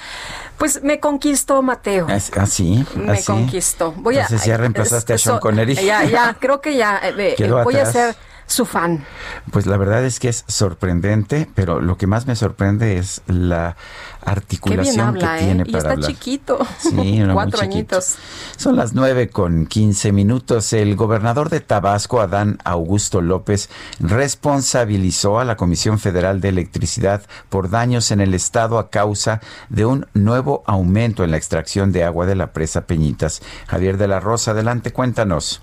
Pues 0.56 0.82
me 0.82 0.98
conquistó 0.98 1.62
Mateo. 1.62 2.06
As- 2.08 2.32
Así, 2.36 2.84
Me 2.96 3.12
así. 3.12 3.26
conquistó. 3.26 3.92
Voy 3.92 4.16
Entonces 4.16 4.42
a, 4.42 4.46
ya 4.46 4.56
reemplazaste 4.56 5.12
a 5.12 5.18
Sean 5.18 5.38
Connery. 5.38 5.74
Ya, 5.76 6.02
ya, 6.04 6.34
creo 6.38 6.60
que 6.60 6.76
ya. 6.76 6.98
eh, 7.04 7.36
eh, 7.38 7.50
voy 7.62 7.76
atrás. 7.76 7.88
a 7.88 7.92
ser 7.92 8.16
su 8.48 8.64
fan. 8.64 9.04
Pues 9.52 9.66
la 9.66 9.76
verdad 9.76 10.04
es 10.04 10.18
que 10.18 10.28
es 10.28 10.44
sorprendente, 10.48 11.48
pero 11.54 11.80
lo 11.80 11.96
que 11.96 12.06
más 12.06 12.26
me 12.26 12.34
sorprende 12.34 12.96
es 12.98 13.22
la 13.26 13.76
Qué 14.24 14.30
articulación 14.30 14.94
bien 14.94 15.00
habla, 15.00 15.36
que 15.36 15.42
¿eh? 15.42 15.44
tiene 15.46 15.62
Y 15.66 15.72
para 15.72 15.78
está 15.78 15.92
hablar. 15.92 16.10
chiquito. 16.10 16.58
Sí, 16.78 17.18
no, 17.20 17.34
Cuatro 17.34 17.60
añitos. 17.62 18.16
Son 18.56 18.74
las 18.76 18.94
nueve 18.94 19.28
con 19.30 19.66
15 19.66 20.12
minutos. 20.12 20.72
El 20.72 20.96
gobernador 20.96 21.50
de 21.50 21.60
Tabasco, 21.60 22.20
Adán 22.20 22.58
Augusto 22.64 23.20
López, 23.20 23.68
responsabilizó 24.00 25.38
a 25.38 25.44
la 25.44 25.56
Comisión 25.56 25.98
Federal 25.98 26.40
de 26.40 26.48
Electricidad 26.48 27.22
por 27.48 27.70
daños 27.70 28.10
en 28.10 28.20
el 28.20 28.34
estado 28.34 28.78
a 28.78 28.90
causa 28.90 29.40
de 29.68 29.84
un 29.84 30.06
nuevo 30.14 30.62
aumento 30.66 31.22
en 31.22 31.30
la 31.30 31.36
extracción 31.36 31.92
de 31.92 32.04
agua 32.04 32.26
de 32.26 32.34
la 32.34 32.52
presa 32.52 32.86
Peñitas. 32.86 33.42
Javier 33.66 33.98
de 33.98 34.08
la 34.08 34.20
Rosa, 34.20 34.52
adelante, 34.52 34.92
cuéntanos. 34.92 35.60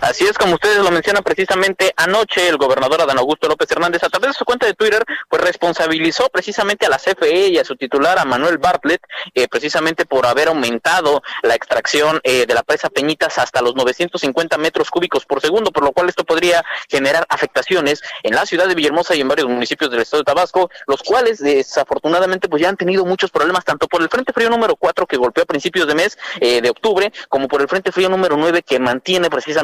Así 0.00 0.24
es, 0.24 0.36
como 0.36 0.54
ustedes 0.54 0.78
lo 0.78 0.90
mencionan 0.90 1.22
precisamente 1.22 1.92
anoche, 1.96 2.48
el 2.48 2.56
gobernador 2.56 3.02
Adán 3.02 3.18
Augusto 3.18 3.48
López 3.48 3.70
Hernández, 3.70 4.02
a 4.02 4.08
través 4.08 4.30
de 4.30 4.34
su 4.34 4.44
cuenta 4.44 4.66
de 4.66 4.74
Twitter, 4.74 5.04
pues 5.28 5.42
responsabilizó 5.42 6.28
precisamente 6.28 6.86
a 6.86 6.88
la 6.88 6.98
CFE 6.98 7.48
y 7.48 7.58
a 7.58 7.64
su 7.64 7.76
titular, 7.76 8.18
a 8.18 8.24
Manuel 8.24 8.58
Bartlett, 8.58 9.02
eh, 9.34 9.48
precisamente 9.48 10.06
por 10.06 10.26
haber 10.26 10.48
aumentado 10.48 11.22
la 11.42 11.54
extracción 11.54 12.20
eh, 12.24 12.46
de 12.46 12.54
la 12.54 12.62
presa 12.62 12.90
Peñitas 12.90 13.38
hasta 13.38 13.62
los 13.62 13.74
950 13.74 14.58
metros 14.58 14.90
cúbicos 14.90 15.24
por 15.24 15.40
segundo, 15.40 15.70
por 15.70 15.84
lo 15.84 15.92
cual 15.92 16.08
esto 16.08 16.24
podría 16.24 16.64
generar 16.88 17.26
afectaciones 17.28 18.02
en 18.22 18.34
la 18.34 18.46
ciudad 18.46 18.66
de 18.66 18.74
Villahermosa 18.74 19.14
y 19.14 19.20
en 19.20 19.28
varios 19.28 19.48
municipios 19.48 19.90
del 19.90 20.00
estado 20.00 20.22
de 20.22 20.26
Tabasco, 20.26 20.70
los 20.86 21.02
cuales 21.02 21.38
desafortunadamente 21.38 22.48
pues 22.48 22.62
ya 22.62 22.68
han 22.68 22.76
tenido 22.76 23.04
muchos 23.04 23.30
problemas, 23.30 23.64
tanto 23.64 23.86
por 23.86 24.02
el 24.02 24.08
Frente 24.08 24.32
Frío 24.32 24.50
número 24.50 24.76
4 24.76 25.06
que 25.06 25.16
golpeó 25.16 25.44
a 25.44 25.46
principios 25.46 25.86
de 25.86 25.94
mes 25.94 26.18
eh, 26.40 26.60
de 26.60 26.70
octubre, 26.70 27.12
como 27.28 27.46
por 27.48 27.60
el 27.60 27.68
Frente 27.68 27.92
Frío 27.92 28.08
número 28.08 28.36
9 28.36 28.62
que 28.62 28.78
mantiene 28.78 29.30
precisamente 29.30 29.59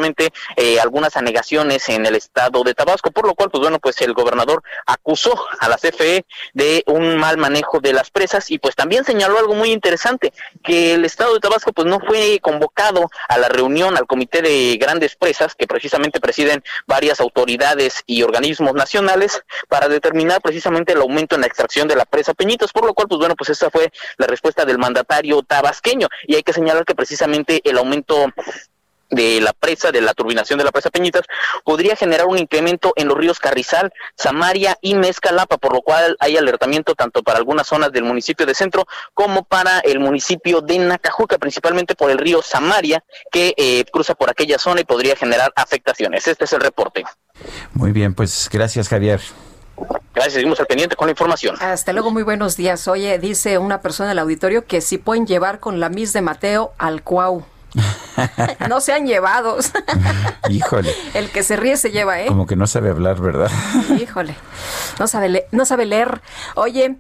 eh, 0.57 0.81
algunas 0.81 1.17
anegaciones 1.17 1.89
en 1.89 2.07
el 2.07 2.15
estado 2.15 2.63
de 2.63 2.75
Tabasco, 2.75 3.11
por 3.11 3.27
lo 3.27 3.35
cual, 3.35 3.51
pues 3.51 3.61
bueno, 3.61 3.79
pues 3.79 4.01
el 4.01 4.13
gobernador 4.13 4.63
acusó 4.87 5.47
a 5.61 5.69
la 5.69 5.77
CFE 5.77 6.25
de 6.55 6.83
un 6.87 7.17
mal 7.17 7.37
manejo 7.37 7.81
de 7.81 7.93
las 7.93 8.11
presas 8.11 8.51
y 8.51 8.59
pues 8.59 8.75
también 8.75 9.05
señaló 9.05 9.39
algo 9.39 9.55
muy 9.55 9.73
interesante, 9.73 10.33
que 10.63 10.95
el 10.95 11.05
estado 11.05 11.35
de 11.35 11.41
Tabasco 11.41 11.73
pues 11.73 11.87
no 11.87 12.01
fue 12.01 12.39
convocado 12.41 13.11
a 13.29 13.39
la 13.39 13.49
reunión, 13.49 13.97
al 13.97 14.07
comité 14.07 14.43
de 14.43 14.77
grandes 14.81 15.17
presas, 15.17 15.55
que 15.55 15.67
precisamente 15.67 16.21
presiden 16.21 16.63
varias 16.87 17.21
autoridades 17.21 18.03
y 18.07 18.23
organismos 18.23 18.75
nacionales, 18.75 19.43
para 19.69 19.89
determinar 19.89 20.41
precisamente 20.41 20.93
el 20.93 21.01
aumento 21.01 21.35
en 21.35 21.43
la 21.43 21.47
extracción 21.47 21.89
de 21.89 21.97
la 21.97 22.05
presa 22.05 22.35
Peñitas, 22.35 22.73
por 22.73 22.85
lo 22.87 22.95
cual, 22.95 23.09
pues 23.09 23.19
bueno, 23.19 23.35
pues 23.37 23.51
esa 23.51 23.71
fue 23.71 23.91
la 24.17 24.27
respuesta 24.27 24.65
del 24.65 24.79
mandatario 24.79 25.43
tabasqueño, 25.43 26.09
y 26.27 26.37
hay 26.37 26.43
que 26.43 26.53
señalar 26.53 26.85
que 26.85 26.95
precisamente 26.95 27.61
el 27.65 27.79
aumento 27.79 28.33
de 29.11 29.41
la 29.41 29.53
presa, 29.53 29.93
de 29.93 30.01
la 30.01 30.15
turbinación 30.15 30.59
de 30.59 30.65
la 30.65 30.73
presa 30.73 30.91
Peñitas, 30.91 31.23
podría 31.65 31.97
generar 31.97 32.27
un 32.27 32.39
incremento 32.39 32.93
en 32.97 33.09
los 33.09 33.17
ríos 33.17 33.39
Carrizal, 33.39 33.93
Samaria 34.17 34.79
y 34.81 34.95
Mezcalapa, 34.95 35.59
por 35.59 35.73
lo 35.73 35.83
cual 35.83 36.17
hay 36.21 36.37
alertamiento 36.37 36.95
tanto 36.95 37.23
para 37.23 37.39
algunas 37.39 37.67
zonas 37.67 37.93
del 37.93 38.05
municipio 38.05 38.47
de 38.47 38.55
Centro 38.55 38.87
como 39.15 39.45
para 39.45 39.81
el 39.81 40.01
municipio 40.01 40.61
de 40.61 40.79
Nacajuca, 40.79 41.39
principalmente 41.39 41.95
por 41.95 42.11
el 42.11 42.19
río 42.19 42.43
Samaria, 42.43 43.05
que 43.31 43.55
eh, 43.57 43.85
cruza 43.93 44.15
por 44.15 44.31
aquella 44.31 44.59
zona 44.59 44.81
y 44.81 44.85
podría 44.85 45.17
generar 45.17 45.53
afectaciones. 45.57 46.27
Este 46.27 46.45
es 46.45 46.53
el 46.53 46.61
reporte. 46.61 47.05
Muy 47.73 47.93
bien, 47.93 48.15
pues 48.15 48.49
gracias 48.51 48.89
Javier. 48.89 49.21
Gracias, 50.15 50.35
seguimos 50.35 50.59
al 50.61 50.67
pendiente 50.67 50.97
con 50.97 51.07
la 51.07 51.11
información. 51.11 51.57
Hasta 51.61 51.93
luego, 51.93 52.11
muy 52.11 52.23
buenos 52.23 52.57
días. 52.57 52.89
Oye, 52.89 53.19
dice 53.19 53.59
una 53.59 53.83
persona 53.83 54.09
del 54.09 54.19
auditorio 54.19 54.65
que 54.65 54.81
si 54.81 54.97
pueden 54.97 55.27
llevar 55.27 55.61
con 55.61 55.81
la 55.81 55.91
Miss 55.91 56.15
de 56.15 56.23
Mateo 56.23 56.73
al 56.79 57.03
Cuau. 57.03 57.45
no 58.69 58.81
sean 58.81 59.07
llevados. 59.07 59.73
Híjole. 60.49 60.95
El 61.15 61.31
que 61.31 61.43
se 61.43 61.57
ríe 61.57 61.77
se 61.77 61.91
lleva, 61.91 62.21
¿eh? 62.21 62.27
Como 62.27 62.47
que 62.47 62.57
no 62.57 62.67
sabe 62.67 62.91
hablar, 62.91 63.21
¿verdad? 63.21 63.51
Híjole. 64.01 64.35
No 64.99 65.07
sabe, 65.07 65.47
no 65.53 65.65
sabe 65.65 65.87
leer. 65.87 66.21
Oye, 66.55 66.97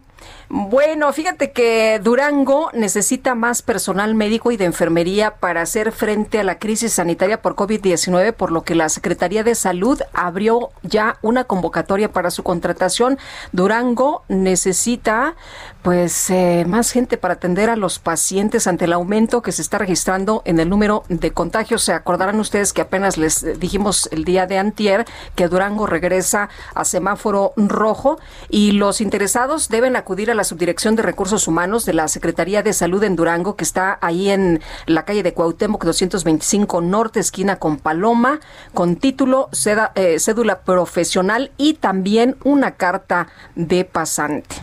bueno, 0.48 1.12
fíjate 1.12 1.51
que 1.51 2.01
Durango 2.02 2.70
necesita 2.73 3.35
más 3.35 3.62
personal 3.62 4.14
médico 4.14 4.52
y 4.52 4.56
de 4.56 4.64
enfermería 4.64 5.35
para 5.35 5.62
hacer 5.62 5.90
frente 5.90 6.39
a 6.39 6.44
la 6.44 6.60
crisis 6.60 6.93
sanitaria 6.93 7.43
por 7.43 7.56
COVID-19, 7.56 8.32
por 8.32 8.52
lo 8.52 8.62
que 8.62 8.77
la 8.77 8.89
Secretaría 8.89 9.43
de 9.43 9.56
Salud 9.56 10.01
abrió 10.12 10.70
ya 10.82 11.18
una 11.23 11.44
convocatoria 11.44 12.12
para 12.12 12.31
su 12.31 12.44
contratación. 12.44 13.18
Durango 13.51 14.23
necesita 14.28 15.35
pues 15.82 16.31
eh, 16.31 16.64
más 16.66 16.90
gente 16.90 17.16
para 17.16 17.35
atender 17.35 17.70
a 17.70 17.77
los 17.77 17.98
pacientes 18.01 18.66
ante 18.66 18.86
el 18.86 18.93
aumento 18.93 19.40
que 19.40 19.52
se 19.52 19.62
está 19.62 19.78
registrando 19.78 20.43
en 20.44 20.59
el 20.60 20.68
número 20.68 21.05
de 21.09 21.32
contagios. 21.32 21.82
Se 21.82 21.93
acordarán 21.93 22.40
ustedes 22.40 22.73
que 22.73 22.82
apenas 22.82 23.18
les 23.18 23.59
dijimos 23.60 24.09
el 24.12 24.24
día 24.24 24.47
de 24.47 24.59
antier 24.59 25.06
que 25.35 25.47
Durango 25.48 25.86
regresa 25.86 26.48
a 26.74 26.85
semáforo 26.85 27.52
rojo 27.56 28.18
y 28.48 28.73
los 28.73 29.01
interesados 29.01 29.68
deben 29.68 29.97
acudir 29.97 30.31
a 30.31 30.35
la 30.36 30.44
Subdirección 30.44 30.94
de 30.96 31.02
Recursos 31.02 31.48
Humanos 31.48 31.84
de 31.84 31.94
la 31.94 32.08
Secretaría 32.08 32.62
de 32.62 32.72
Salud 32.72 33.02
en 33.02 33.16
Durango, 33.16 33.56
que 33.56 33.64
está 33.64 33.98
ahí 34.00 34.30
en 34.30 34.60
la 34.86 35.04
calle 35.04 35.22
de 35.22 35.34
Cuauhtémoc 35.34 35.84
225 35.84 36.80
Norte, 36.80 37.20
esquina 37.20 37.56
con 37.56 37.78
Paloma, 37.78 38.40
con 38.74 38.96
título, 38.96 39.48
eh, 39.94 40.18
cédula 40.20 40.60
profesional 40.60 41.50
y 41.56 41.74
también 41.74 42.36
una 42.44 42.72
carta 42.72 43.28
de 43.54 43.84
pasante. 43.84 44.56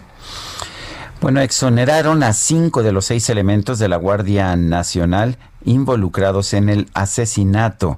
Bueno, 1.21 1.39
exoneraron 1.39 2.21
a 2.21 2.33
cinco 2.33 2.83
de 2.83 2.91
los 2.91 3.05
seis 3.05 3.29
elementos 3.29 3.79
de 3.79 3.87
la 3.87 3.95
Guardia 3.95 4.55
Nacional 4.55 5.37
involucrados 5.65 6.53
en 6.53 6.69
el 6.69 6.89
asesinato 6.93 7.97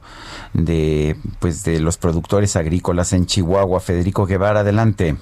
de, 0.54 1.18
pues, 1.40 1.64
de 1.64 1.80
los 1.80 1.98
productores 1.98 2.56
agrícolas 2.56 3.14
en 3.14 3.26
Chihuahua. 3.26 3.80
Federico 3.80 4.26
Guevara, 4.26 4.60
adelante. 4.60 5.16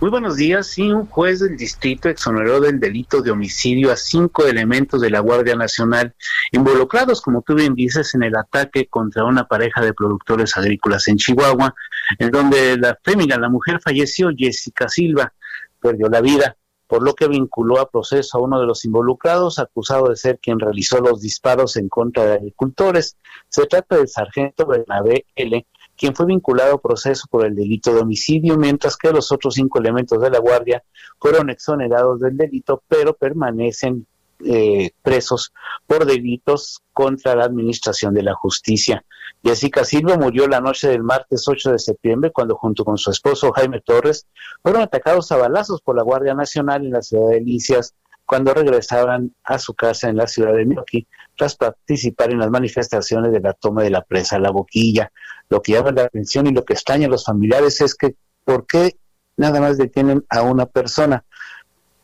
Muy 0.00 0.10
buenos 0.10 0.36
días. 0.36 0.66
Sí, 0.66 0.90
un 0.90 1.06
juez 1.06 1.40
del 1.40 1.56
distrito 1.56 2.08
exoneró 2.08 2.60
del 2.60 2.80
delito 2.80 3.22
de 3.22 3.30
homicidio 3.30 3.92
a 3.92 3.96
cinco 3.96 4.46
elementos 4.46 5.00
de 5.00 5.10
la 5.10 5.20
Guardia 5.20 5.54
Nacional 5.54 6.14
involucrados, 6.50 7.20
como 7.20 7.42
tú 7.42 7.54
bien 7.54 7.74
dices, 7.74 8.14
en 8.14 8.24
el 8.24 8.36
ataque 8.36 8.86
contra 8.88 9.24
una 9.24 9.46
pareja 9.46 9.80
de 9.80 9.94
productores 9.94 10.56
agrícolas 10.56 11.06
en 11.08 11.16
Chihuahua, 11.16 11.74
en 12.18 12.30
donde 12.30 12.76
la 12.76 12.98
fémina, 13.02 13.38
la 13.38 13.48
mujer 13.48 13.80
falleció, 13.80 14.30
Jessica 14.36 14.88
Silva, 14.88 15.32
perdió 15.80 16.08
la 16.08 16.20
vida 16.20 16.56
por 16.92 17.02
lo 17.02 17.14
que 17.14 17.26
vinculó 17.26 17.80
a 17.80 17.88
proceso 17.88 18.36
a 18.36 18.42
uno 18.42 18.60
de 18.60 18.66
los 18.66 18.84
involucrados, 18.84 19.58
acusado 19.58 20.10
de 20.10 20.16
ser 20.16 20.38
quien 20.38 20.60
realizó 20.60 21.00
los 21.00 21.22
disparos 21.22 21.78
en 21.78 21.88
contra 21.88 22.26
de 22.26 22.34
agricultores. 22.34 23.16
Se 23.48 23.64
trata 23.64 23.96
del 23.96 24.08
sargento 24.08 24.66
Bernabé 24.66 25.24
L., 25.34 25.66
quien 26.02 26.16
fue 26.16 26.26
vinculado 26.26 26.74
a 26.74 26.80
proceso 26.80 27.28
por 27.30 27.46
el 27.46 27.54
delito 27.54 27.94
de 27.94 28.00
homicidio, 28.00 28.56
mientras 28.56 28.96
que 28.96 29.12
los 29.12 29.30
otros 29.30 29.54
cinco 29.54 29.78
elementos 29.78 30.20
de 30.20 30.30
la 30.30 30.40
Guardia 30.40 30.82
fueron 31.20 31.48
exonerados 31.48 32.18
del 32.18 32.36
delito, 32.36 32.82
pero 32.88 33.14
permanecen 33.14 34.04
eh, 34.44 34.90
presos 35.00 35.52
por 35.86 36.04
delitos 36.04 36.80
contra 36.92 37.36
la 37.36 37.44
Administración 37.44 38.14
de 38.14 38.24
la 38.24 38.34
Justicia. 38.34 39.04
Jessica 39.44 39.84
Silva 39.84 40.16
murió 40.16 40.48
la 40.48 40.60
noche 40.60 40.88
del 40.88 41.04
martes 41.04 41.46
8 41.46 41.70
de 41.70 41.78
septiembre 41.78 42.32
cuando 42.32 42.56
junto 42.56 42.84
con 42.84 42.98
su 42.98 43.12
esposo 43.12 43.52
Jaime 43.52 43.80
Torres 43.80 44.26
fueron 44.60 44.82
atacados 44.82 45.30
a 45.30 45.36
balazos 45.36 45.82
por 45.82 45.94
la 45.94 46.02
Guardia 46.02 46.34
Nacional 46.34 46.84
en 46.84 46.90
la 46.90 47.02
ciudad 47.02 47.30
de 47.30 47.42
Licias 47.42 47.94
cuando 48.26 48.52
regresaban 48.54 49.36
a 49.44 49.60
su 49.60 49.74
casa 49.74 50.08
en 50.08 50.16
la 50.16 50.26
ciudad 50.26 50.52
de 50.52 50.64
Mioqui 50.64 51.06
tras 51.36 51.56
participar 51.56 52.30
en 52.30 52.38
las 52.38 52.50
manifestaciones 52.50 53.32
de 53.32 53.40
la 53.40 53.52
toma 53.52 53.82
de 53.82 53.90
la 53.90 54.02
presa 54.02 54.38
La 54.38 54.50
Boquilla. 54.50 55.10
Lo 55.48 55.62
que 55.62 55.72
llama 55.72 55.92
la 55.92 56.04
atención 56.04 56.46
y 56.46 56.52
lo 56.52 56.64
que 56.64 56.74
extraña 56.74 57.06
a 57.06 57.10
los 57.10 57.24
familiares 57.24 57.80
es 57.80 57.94
que 57.94 58.14
¿por 58.44 58.66
qué 58.66 58.96
nada 59.36 59.60
más 59.60 59.78
detienen 59.78 60.24
a 60.28 60.42
una 60.42 60.66
persona? 60.66 61.24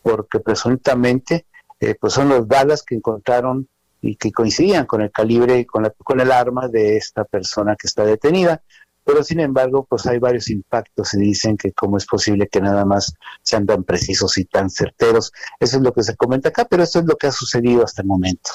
Porque 0.03 0.41
presuntamente 0.41 1.47
eh, 1.81 1.95
pues 2.01 2.13
son 2.13 2.29
los 2.29 2.47
balas 2.47 2.83
que 2.83 2.95
encontraron 2.95 3.69
y 4.01 4.17
que 4.17 4.33
coincidían 4.33 4.87
con 4.87 5.03
el 5.03 5.11
calibre, 5.11 5.67
con, 5.67 5.83
la, 5.83 5.91
con 5.91 6.21
el 6.21 6.31
arma 6.33 6.69
de 6.69 6.97
esta 6.97 7.25
persona 7.25 7.77
que 7.77 7.87
está 7.87 8.05
detenida. 8.05 8.63
Pero 9.05 9.25
sin 9.25 9.41
embargo, 9.41 9.87
pues 9.89 10.07
hay 10.07 10.19
varios 10.19 10.51
impactos 10.51 11.15
y 11.15 11.19
dicen 11.19 11.57
que 11.57 11.73
cómo 11.73 11.97
es 11.97 12.05
posible 12.05 12.47
que 12.49 12.61
nada 12.61 12.85
más 12.85 13.15
sean 13.43 13.65
tan 13.65 13.83
precisos 13.83 14.37
y 14.37 14.45
tan 14.45 14.69
certeros. 14.69 15.33
Eso 15.59 15.79
es 15.79 15.83
lo 15.83 15.93
que 15.95 16.03
se 16.03 16.15
comenta 16.15 16.51
acá, 16.51 16.67
pero 16.67 16.83
esto 16.83 16.99
es 16.99 17.07
lo 17.07 17.17
que 17.17 17.29
ha 17.29 17.33
sucedido 17.33 17.85
hasta 17.85 18.03
el 18.03 18.09
momento. 18.09 18.51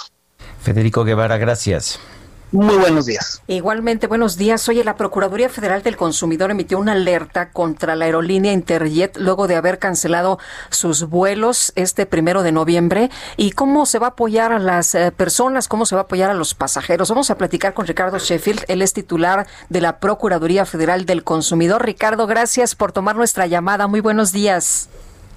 Federico 0.63 1.03
Guevara, 1.03 1.37
gracias. 1.37 1.99
Muy 2.53 2.77
buenos 2.77 3.07
días. 3.07 3.41
Igualmente, 3.47 4.05
buenos 4.05 4.37
días. 4.37 4.69
Oye, 4.69 4.83
la 4.83 4.95
Procuraduría 4.95 5.49
Federal 5.49 5.81
del 5.81 5.97
Consumidor 5.97 6.51
emitió 6.51 6.77
una 6.77 6.91
alerta 6.91 7.49
contra 7.49 7.95
la 7.95 8.05
aerolínea 8.05 8.53
Interjet 8.53 9.17
luego 9.17 9.47
de 9.47 9.55
haber 9.55 9.79
cancelado 9.79 10.37
sus 10.69 11.09
vuelos 11.09 11.73
este 11.75 12.05
primero 12.05 12.43
de 12.43 12.51
noviembre. 12.51 13.09
¿Y 13.37 13.51
cómo 13.51 13.87
se 13.87 13.97
va 13.97 14.07
a 14.07 14.09
apoyar 14.11 14.53
a 14.53 14.59
las 14.59 14.93
eh, 14.93 15.11
personas? 15.11 15.67
¿Cómo 15.67 15.87
se 15.87 15.95
va 15.95 16.01
a 16.01 16.03
apoyar 16.03 16.29
a 16.29 16.35
los 16.35 16.53
pasajeros? 16.53 17.09
Vamos 17.09 17.31
a 17.31 17.39
platicar 17.39 17.73
con 17.73 17.87
Ricardo 17.87 18.19
Sheffield. 18.19 18.65
Él 18.67 18.83
es 18.83 18.93
titular 18.93 19.47
de 19.69 19.81
la 19.81 19.99
Procuraduría 19.99 20.65
Federal 20.65 21.07
del 21.07 21.23
Consumidor. 21.23 21.83
Ricardo, 21.83 22.27
gracias 22.27 22.75
por 22.75 22.91
tomar 22.91 23.15
nuestra 23.15 23.47
llamada. 23.47 23.87
Muy 23.87 23.99
buenos 23.99 24.31
días. 24.31 24.89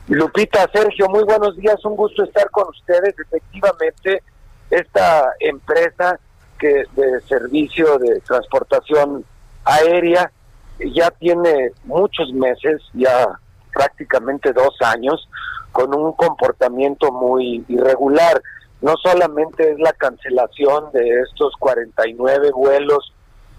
Lupita, 0.08 0.70
Sergio, 0.70 1.08
muy 1.08 1.24
buenos 1.24 1.56
días. 1.56 1.82
Un 1.84 1.96
gusto 1.96 2.24
estar 2.24 2.50
con 2.50 2.68
ustedes. 2.68 3.14
Efectivamente, 3.18 4.22
esta 4.70 5.32
empresa 5.40 6.18
que 6.58 6.84
de 6.96 7.20
servicio 7.28 7.98
de 7.98 8.20
transportación 8.20 9.24
aérea 9.64 10.30
ya 10.78 11.10
tiene 11.10 11.72
muchos 11.84 12.32
meses, 12.32 12.82
ya 12.94 13.38
prácticamente 13.72 14.52
dos 14.52 14.74
años, 14.80 15.28
con 15.72 15.94
un 15.94 16.12
comportamiento 16.12 17.12
muy 17.12 17.64
irregular. 17.68 18.42
No 18.80 18.94
solamente 19.02 19.72
es 19.72 19.78
la 19.78 19.92
cancelación 19.92 20.90
de 20.92 21.20
estos 21.20 21.54
49 21.58 22.50
vuelos 22.52 23.12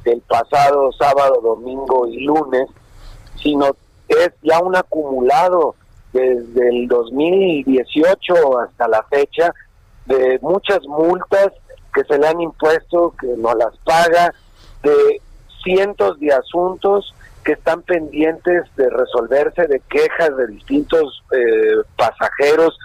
del 0.04 0.22
pasado 0.22 0.92
sábado, 0.94 1.42
domingo 1.42 2.08
y 2.08 2.24
lunes, 2.24 2.68
sino 3.42 3.76
es 4.08 4.32
ya 4.42 4.60
un 4.60 4.76
acumulado 4.76 5.76
desde 6.14 6.70
el 6.70 6.88
2018 6.88 8.60
hasta 8.60 8.88
la 8.88 9.04
fecha 9.04 9.54
de 10.08 10.40
muchas 10.42 10.82
multas 10.88 11.50
que 11.94 12.04
se 12.04 12.18
le 12.18 12.28
han 12.28 12.42
impuesto, 12.42 13.14
que 13.20 13.28
no 13.38 13.54
las 13.54 13.76
paga, 13.80 14.34
de 14.84 15.22
cientos 15.64 16.20
de 16.20 16.34
asuntos 16.34 17.14
que 17.44 17.54
están 17.54 17.82
pendientes 17.82 18.64
de 18.76 18.90
resolverse, 18.90 19.68
de 19.68 19.80
quejas 19.90 20.36
de 20.38 20.48
distintos 20.48 21.24
eh, 21.32 21.82
pasajeros 21.96 22.78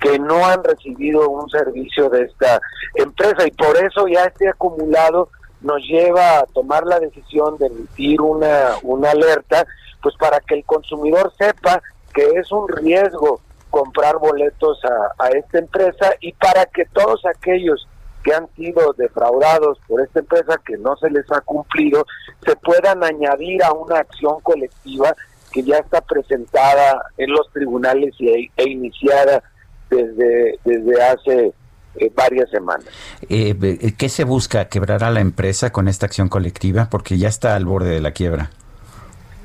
que 0.00 0.18
no 0.18 0.44
han 0.44 0.62
recibido 0.62 1.28
un 1.28 1.48
servicio 1.50 2.08
de 2.10 2.24
esta 2.24 2.60
empresa. 2.94 3.46
Y 3.46 3.50
por 3.52 3.76
eso 3.76 4.06
ya 4.06 4.24
este 4.24 4.48
acumulado 4.48 5.30
nos 5.60 5.82
lleva 5.82 6.38
a 6.38 6.46
tomar 6.46 6.84
la 6.84 7.00
decisión 7.00 7.56
de 7.58 7.66
emitir 7.66 8.20
una, 8.20 8.74
una 8.82 9.10
alerta, 9.10 9.66
pues 10.02 10.14
para 10.16 10.40
que 10.40 10.56
el 10.56 10.64
consumidor 10.64 11.32
sepa 11.36 11.82
que 12.12 12.24
es 12.38 12.50
un 12.52 12.68
riesgo 12.68 13.40
comprar 13.70 14.18
boletos 14.18 14.78
a, 14.84 15.24
a 15.24 15.28
esta 15.30 15.58
empresa 15.58 16.12
y 16.20 16.32
para 16.32 16.66
que 16.66 16.84
todos 16.86 17.24
aquellos 17.26 17.86
que 18.22 18.34
han 18.34 18.48
sido 18.54 18.92
defraudados 18.96 19.78
por 19.86 20.00
esta 20.00 20.20
empresa 20.20 20.60
que 20.66 20.76
no 20.76 20.96
se 20.96 21.10
les 21.10 21.30
ha 21.30 21.40
cumplido 21.42 22.04
se 22.44 22.56
puedan 22.56 23.04
añadir 23.04 23.62
a 23.62 23.72
una 23.72 23.98
acción 23.98 24.40
colectiva 24.42 25.14
que 25.52 25.62
ya 25.62 25.78
está 25.78 26.00
presentada 26.00 27.00
en 27.16 27.30
los 27.30 27.50
tribunales 27.52 28.14
y, 28.18 28.50
e 28.56 28.68
iniciada 28.68 29.42
desde, 29.90 30.58
desde 30.64 31.02
hace 31.02 31.52
eh, 31.96 32.12
varias 32.14 32.50
semanas. 32.50 32.86
Eh, 33.28 33.94
¿Qué 33.96 34.08
se 34.08 34.24
busca? 34.24 34.68
¿Quebrar 34.68 35.04
a 35.04 35.10
la 35.10 35.20
empresa 35.20 35.72
con 35.72 35.88
esta 35.88 36.06
acción 36.06 36.28
colectiva? 36.28 36.88
Porque 36.90 37.18
ya 37.18 37.28
está 37.28 37.54
al 37.54 37.64
borde 37.64 37.90
de 37.90 38.00
la 38.00 38.12
quiebra. 38.12 38.50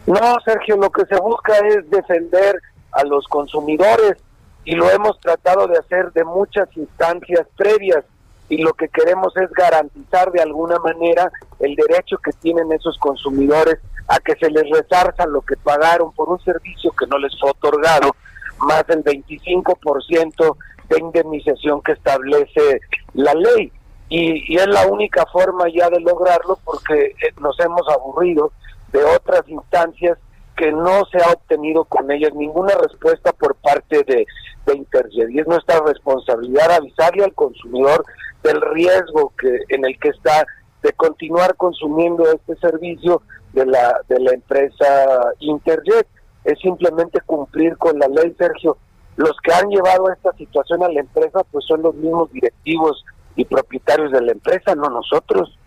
No, 0.06 0.38
Sergio, 0.44 0.76
lo 0.76 0.90
que 0.92 1.06
se 1.06 1.16
busca 1.16 1.58
es 1.60 1.90
defender 1.90 2.62
a 2.94 3.04
los 3.04 3.28
consumidores 3.28 4.18
y 4.66 4.76
lo 4.76 4.90
hemos 4.90 5.20
tratado 5.20 5.68
de 5.68 5.78
hacer 5.78 6.12
de 6.14 6.24
muchas 6.24 6.70
instancias 6.78 7.48
previas 7.56 8.06
y 8.50 8.58
lo 8.58 8.74
que 8.74 8.88
queremos 8.88 9.36
es 9.38 9.50
garantizar 9.52 10.32
de 10.32 10.42
alguna 10.42 10.78
manera 10.80 11.32
el 11.60 11.76
derecho 11.76 12.18
que 12.18 12.32
tienen 12.34 12.72
esos 12.72 12.98
consumidores 13.00 13.80
a 14.08 14.20
que 14.20 14.36
se 14.36 14.50
les 14.50 14.70
resarza 14.70 15.26
lo 15.26 15.42
que 15.42 15.56
pagaron 15.58 16.12
por 16.14 16.30
un 16.30 16.40
servicio 16.44 16.92
que 16.92 17.08
no 17.08 17.18
les 17.18 17.38
fue 17.40 17.52
otorgado, 17.52 18.16
más 18.60 18.86
del 18.88 19.04
25% 19.04 20.58
de 20.90 21.00
indemnización 21.00 21.82
que 21.82 21.94
establece 21.94 22.82
la 23.14 23.34
ley. 23.34 23.72
Y, 24.10 24.54
y, 24.54 24.58
es 24.58 24.68
la 24.68 24.86
única 24.86 25.26
forma 25.26 25.66
ya 25.74 25.90
de 25.90 26.00
lograrlo 26.02 26.60
porque 26.64 26.94
eh, 27.06 27.34
nos 27.40 27.60
hemos 27.60 27.88
aburrido 27.90 28.52
de 28.92 29.04
otras 29.04 29.48
instancias 29.48 30.20
que 30.56 30.72
no 30.72 31.06
se 31.12 31.18
ha 31.18 31.32
obtenido 31.32 31.86
con 31.86 32.10
ellas 32.12 32.34
ninguna 32.34 32.74
respuesta 32.76 33.32
por 33.34 33.56
parte 33.56 34.04
de, 34.04 34.26
de 34.66 34.76
Interjet. 34.76 35.30
Y 35.30 35.40
es 35.40 35.48
nuestra 35.48 35.80
responsabilidad 35.82 36.72
avisarle 36.72 37.24
al 37.24 37.34
consumidor 37.34 38.06
del 38.44 38.62
riesgo 38.62 39.34
que 39.38 39.60
en 39.70 39.86
el 39.86 39.98
que 40.00 40.10
está 40.10 40.46
de 40.82 40.92
continuar 40.94 41.56
consumiendo 41.56 42.30
este 42.32 42.56
servicio 42.58 43.22
de 43.54 43.66
la, 43.66 44.02
de 44.08 44.20
la 44.20 44.34
empresa 44.34 45.06
Interjet. 45.40 46.08
Es 46.44 46.60
simplemente 46.60 47.22
cumplir 47.26 47.78
con 47.78 47.98
la 47.98 48.08
ley, 48.08 48.36
Sergio. 48.38 48.78
Los 49.16 49.38
que 49.44 49.54
han 49.54 49.70
llevado 49.70 50.12
esta 50.12 50.34
situación 50.34 50.84
a 50.84 50.90
la 50.90 51.00
empresa 51.00 51.44
pues 51.52 51.66
son 51.66 51.82
los 51.84 51.96
mismos 51.96 52.32
directivos 52.32 53.06
y 53.36 53.46
propietarios 53.46 54.12
de 54.12 54.22
la 54.22 54.32
empresa, 54.34 54.76
no 54.76 54.90
nosotros. 54.90 55.58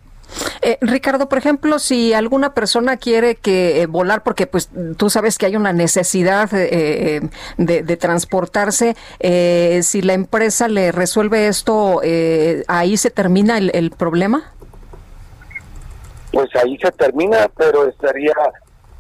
Eh, 0.66 0.78
Ricardo, 0.80 1.28
por 1.28 1.38
ejemplo, 1.38 1.78
si 1.78 2.12
alguna 2.12 2.52
persona 2.52 2.96
quiere 2.96 3.36
que 3.36 3.82
eh, 3.82 3.86
volar, 3.86 4.24
porque 4.24 4.48
pues 4.48 4.68
tú 4.96 5.10
sabes 5.10 5.38
que 5.38 5.46
hay 5.46 5.54
una 5.54 5.72
necesidad 5.72 6.52
eh, 6.52 7.20
de, 7.56 7.82
de, 7.84 7.96
transportarse, 7.96 8.96
si 9.82 10.02
la 10.02 10.14
empresa 10.14 10.66
le 10.66 10.90
resuelve 10.90 11.46
esto, 11.46 12.00
ahí 12.66 12.96
se 12.96 13.10
termina 13.12 13.58
el, 13.58 13.70
el, 13.74 13.92
problema. 13.92 14.52
Pues 16.32 16.48
ahí 16.56 16.76
se 16.78 16.90
termina, 16.90 17.48
pero 17.56 17.86
estaría 17.86 18.34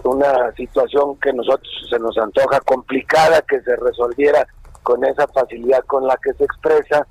una 0.04 0.52
situación 0.52 1.16
que 1.16 1.32
nosotros 1.32 1.68
se 1.90 1.98
nos 1.98 2.16
antoja 2.16 2.60
complicada 2.60 3.42
que 3.42 3.60
se 3.62 3.74
resolviera 3.74 4.46
con 4.84 5.04
esa 5.04 5.26
facilidad 5.26 5.80
con 5.86 6.06
la 6.06 6.16
que 6.22 6.32
se 6.34 6.44
expresa, 6.44 7.08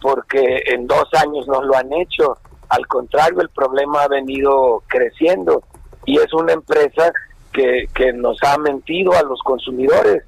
porque 0.00 0.62
en 0.64 0.86
dos 0.86 1.04
años 1.12 1.46
no 1.46 1.60
lo 1.62 1.76
han 1.76 1.92
hecho 1.92 2.38
al 2.68 2.86
contrario, 2.86 3.40
el 3.40 3.48
problema 3.48 4.02
ha 4.02 4.08
venido 4.08 4.82
creciendo 4.86 5.62
y 6.04 6.18
es 6.18 6.32
una 6.32 6.52
empresa 6.52 7.12
que, 7.52 7.88
que 7.94 8.12
nos 8.12 8.38
ha 8.42 8.58
mentido 8.58 9.12
a 9.14 9.22
los 9.22 9.40
consumidores. 9.42 10.24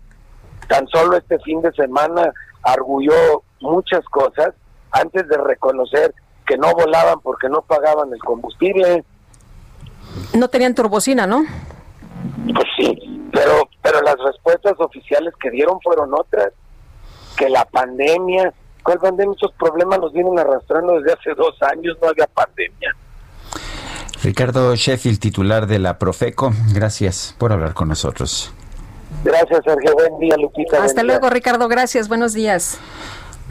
Tan 0.69 0.87
solo 0.89 1.17
este 1.17 1.39
fin 1.41 1.61
de 1.63 1.73
semana 1.73 2.33
arguyó 2.63 3.43
muchas 3.61 4.05
cosas 4.07 4.55
antes 4.91 5.29
de 5.29 5.37
reconocer 5.37 6.15
que 6.47 6.57
no 6.57 6.73
volaban 6.73 7.21
porque 7.21 7.49
no 7.49 7.63
pagaban 7.63 8.13
el 8.13 8.19
combustible. 8.21 9.05
No 10.35 10.49
tenían 10.49 10.75
turbocina, 10.75 11.27
¿no? 11.27 11.45
Pues 12.53 12.67
sí, 12.77 13.29
pero, 13.33 13.69
pero 13.83 14.01
las 14.03 14.17
respuestas 14.19 14.75
oficiales 14.79 15.33
que 15.41 15.51
dieron 15.51 15.81
fueron 15.81 16.13
otras. 16.15 16.53
Que 17.37 17.49
la 17.49 17.65
pandemia, 17.65 18.53
¿Cuál 18.83 18.99
pandemia? 18.99 19.35
Esos 19.37 19.53
problemas 19.53 19.99
los 19.99 20.13
vienen 20.13 20.39
arrastrando 20.39 20.95
desde 21.01 21.13
hace 21.13 21.35
dos 21.35 21.55
años, 21.63 21.97
no 22.03 22.09
había 22.09 22.27
pandemia. 22.27 22.95
Ricardo 24.23 24.75
Sheffield, 24.75 25.19
titular 25.19 25.67
de 25.67 25.79
la 25.79 25.99
Profeco, 25.99 26.53
gracias 26.75 27.35
por 27.39 27.53
hablar 27.53 27.73
con 27.73 27.89
nosotros. 27.89 28.53
Gracias, 29.25 29.61
Sergio. 29.65 29.93
Buen 29.95 30.19
día, 30.19 30.37
Lupita. 30.37 30.83
Hasta 30.83 31.03
luego, 31.03 31.31
Ricardo. 31.31 31.69
Gracias. 31.69 32.09
Buenos 32.09 32.33
días. 32.33 32.79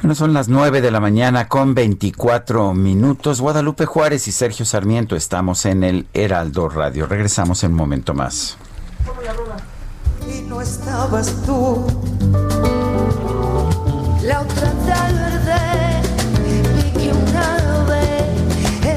Bueno, 0.02 0.16
son 0.16 0.34
las 0.34 0.48
9 0.48 0.80
de 0.82 0.92
la 0.92 1.00
mañana 1.00 1.50
con 1.50 1.76
24 1.76 2.74
minutos. 2.74 3.42
Guadalupe 3.42 3.86
Juárez 3.86 4.28
y 4.28 4.32
Sergio 4.32 4.66
Sarmiento 4.66 5.16
estamos 5.16 5.66
en 5.66 5.84
el 5.84 6.08
Heraldo 6.14 6.70
Radio. 6.70 7.06
Regresamos 7.06 7.64
en 7.64 7.72
un 7.72 7.78
momento 7.78 8.14
más. 8.14 8.58
Y 10.28 10.42
no 10.44 10.62
estabas 10.62 11.36
tú 11.46 11.86
la 14.30 14.42
otra 14.42 14.72
tarde 14.86 15.60
vi 16.46 16.84
que 17.00 17.12
una 17.12 17.46
ave 17.80 18.08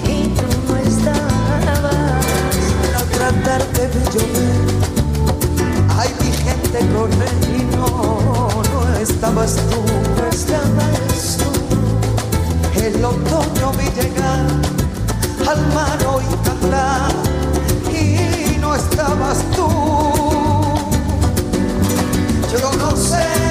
y 0.07 0.27
tú 0.38 0.48
no 0.68 0.76
estabas. 0.77 2.65
La 2.91 2.99
otra 3.07 3.27
tarde 3.43 3.81
vi 3.93 4.03
llover. 4.14 4.61
Ay 5.99 6.10
mi 6.19 6.31
gente 6.45 6.77
correr 6.95 7.38
y 7.56 7.61
no, 7.76 7.85
no 8.73 8.80
estabas 8.98 9.52
tú, 9.69 9.80
no 10.18 10.23
estabas 10.27 11.10
el 12.83 13.05
otoño 13.05 13.71
vi 13.77 13.85
llegar 13.91 14.45
al 15.47 15.73
mar 15.73 15.99
y 15.99 16.47
cantar 16.47 17.11
y 17.93 18.57
no 18.57 18.75
estabas 18.75 19.37
tú. 19.55 19.67
Yo 22.51 22.71
no 22.77 22.95
sé 22.95 23.50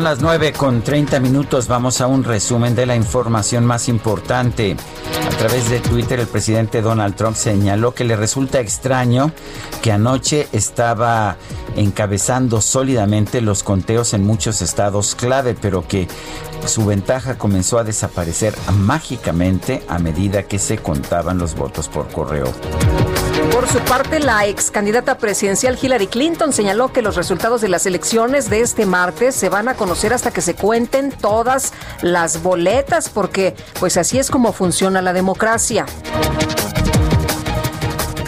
Las 0.00 0.22
9 0.22 0.54
con 0.54 0.80
30 0.80 1.20
minutos. 1.20 1.68
Vamos 1.68 2.00
a 2.00 2.06
un 2.06 2.24
resumen 2.24 2.74
de 2.74 2.86
la 2.86 2.96
información 2.96 3.66
más 3.66 3.86
importante. 3.86 4.74
A 5.26 5.36
través 5.36 5.68
de 5.68 5.80
Twitter, 5.80 6.18
el 6.18 6.26
presidente 6.26 6.80
Donald 6.80 7.16
Trump 7.16 7.36
señaló 7.36 7.92
que 7.92 8.04
le 8.04 8.16
resulta 8.16 8.60
extraño 8.60 9.30
que 9.82 9.92
anoche 9.92 10.48
estaba 10.52 11.36
encabezando 11.76 12.62
sólidamente 12.62 13.42
los 13.42 13.62
conteos 13.62 14.14
en 14.14 14.24
muchos 14.24 14.62
estados 14.62 15.14
clave, 15.14 15.54
pero 15.60 15.86
que 15.86 16.08
su 16.66 16.84
ventaja 16.86 17.38
comenzó 17.38 17.78
a 17.78 17.84
desaparecer 17.84 18.54
mágicamente 18.72 19.82
a 19.88 19.98
medida 19.98 20.44
que 20.44 20.58
se 20.58 20.78
contaban 20.78 21.38
los 21.38 21.54
votos 21.54 21.88
por 21.88 22.08
correo. 22.08 22.52
Por 23.52 23.66
su 23.68 23.78
parte, 23.80 24.20
la 24.20 24.46
ex 24.46 24.70
candidata 24.70 25.18
presidencial 25.18 25.78
Hillary 25.80 26.06
Clinton 26.06 26.52
señaló 26.52 26.92
que 26.92 27.02
los 27.02 27.16
resultados 27.16 27.60
de 27.60 27.68
las 27.68 27.86
elecciones 27.86 28.48
de 28.48 28.60
este 28.60 28.86
martes 28.86 29.34
se 29.34 29.48
van 29.48 29.68
a 29.68 29.74
conocer 29.74 30.12
hasta 30.12 30.30
que 30.30 30.40
se 30.40 30.54
cuenten 30.54 31.10
todas 31.10 31.72
las 32.02 32.42
boletas, 32.42 33.08
porque 33.08 33.56
pues 33.78 33.96
así 33.96 34.18
es 34.18 34.30
como 34.30 34.52
funciona 34.52 35.02
la 35.02 35.12
democracia. 35.12 35.86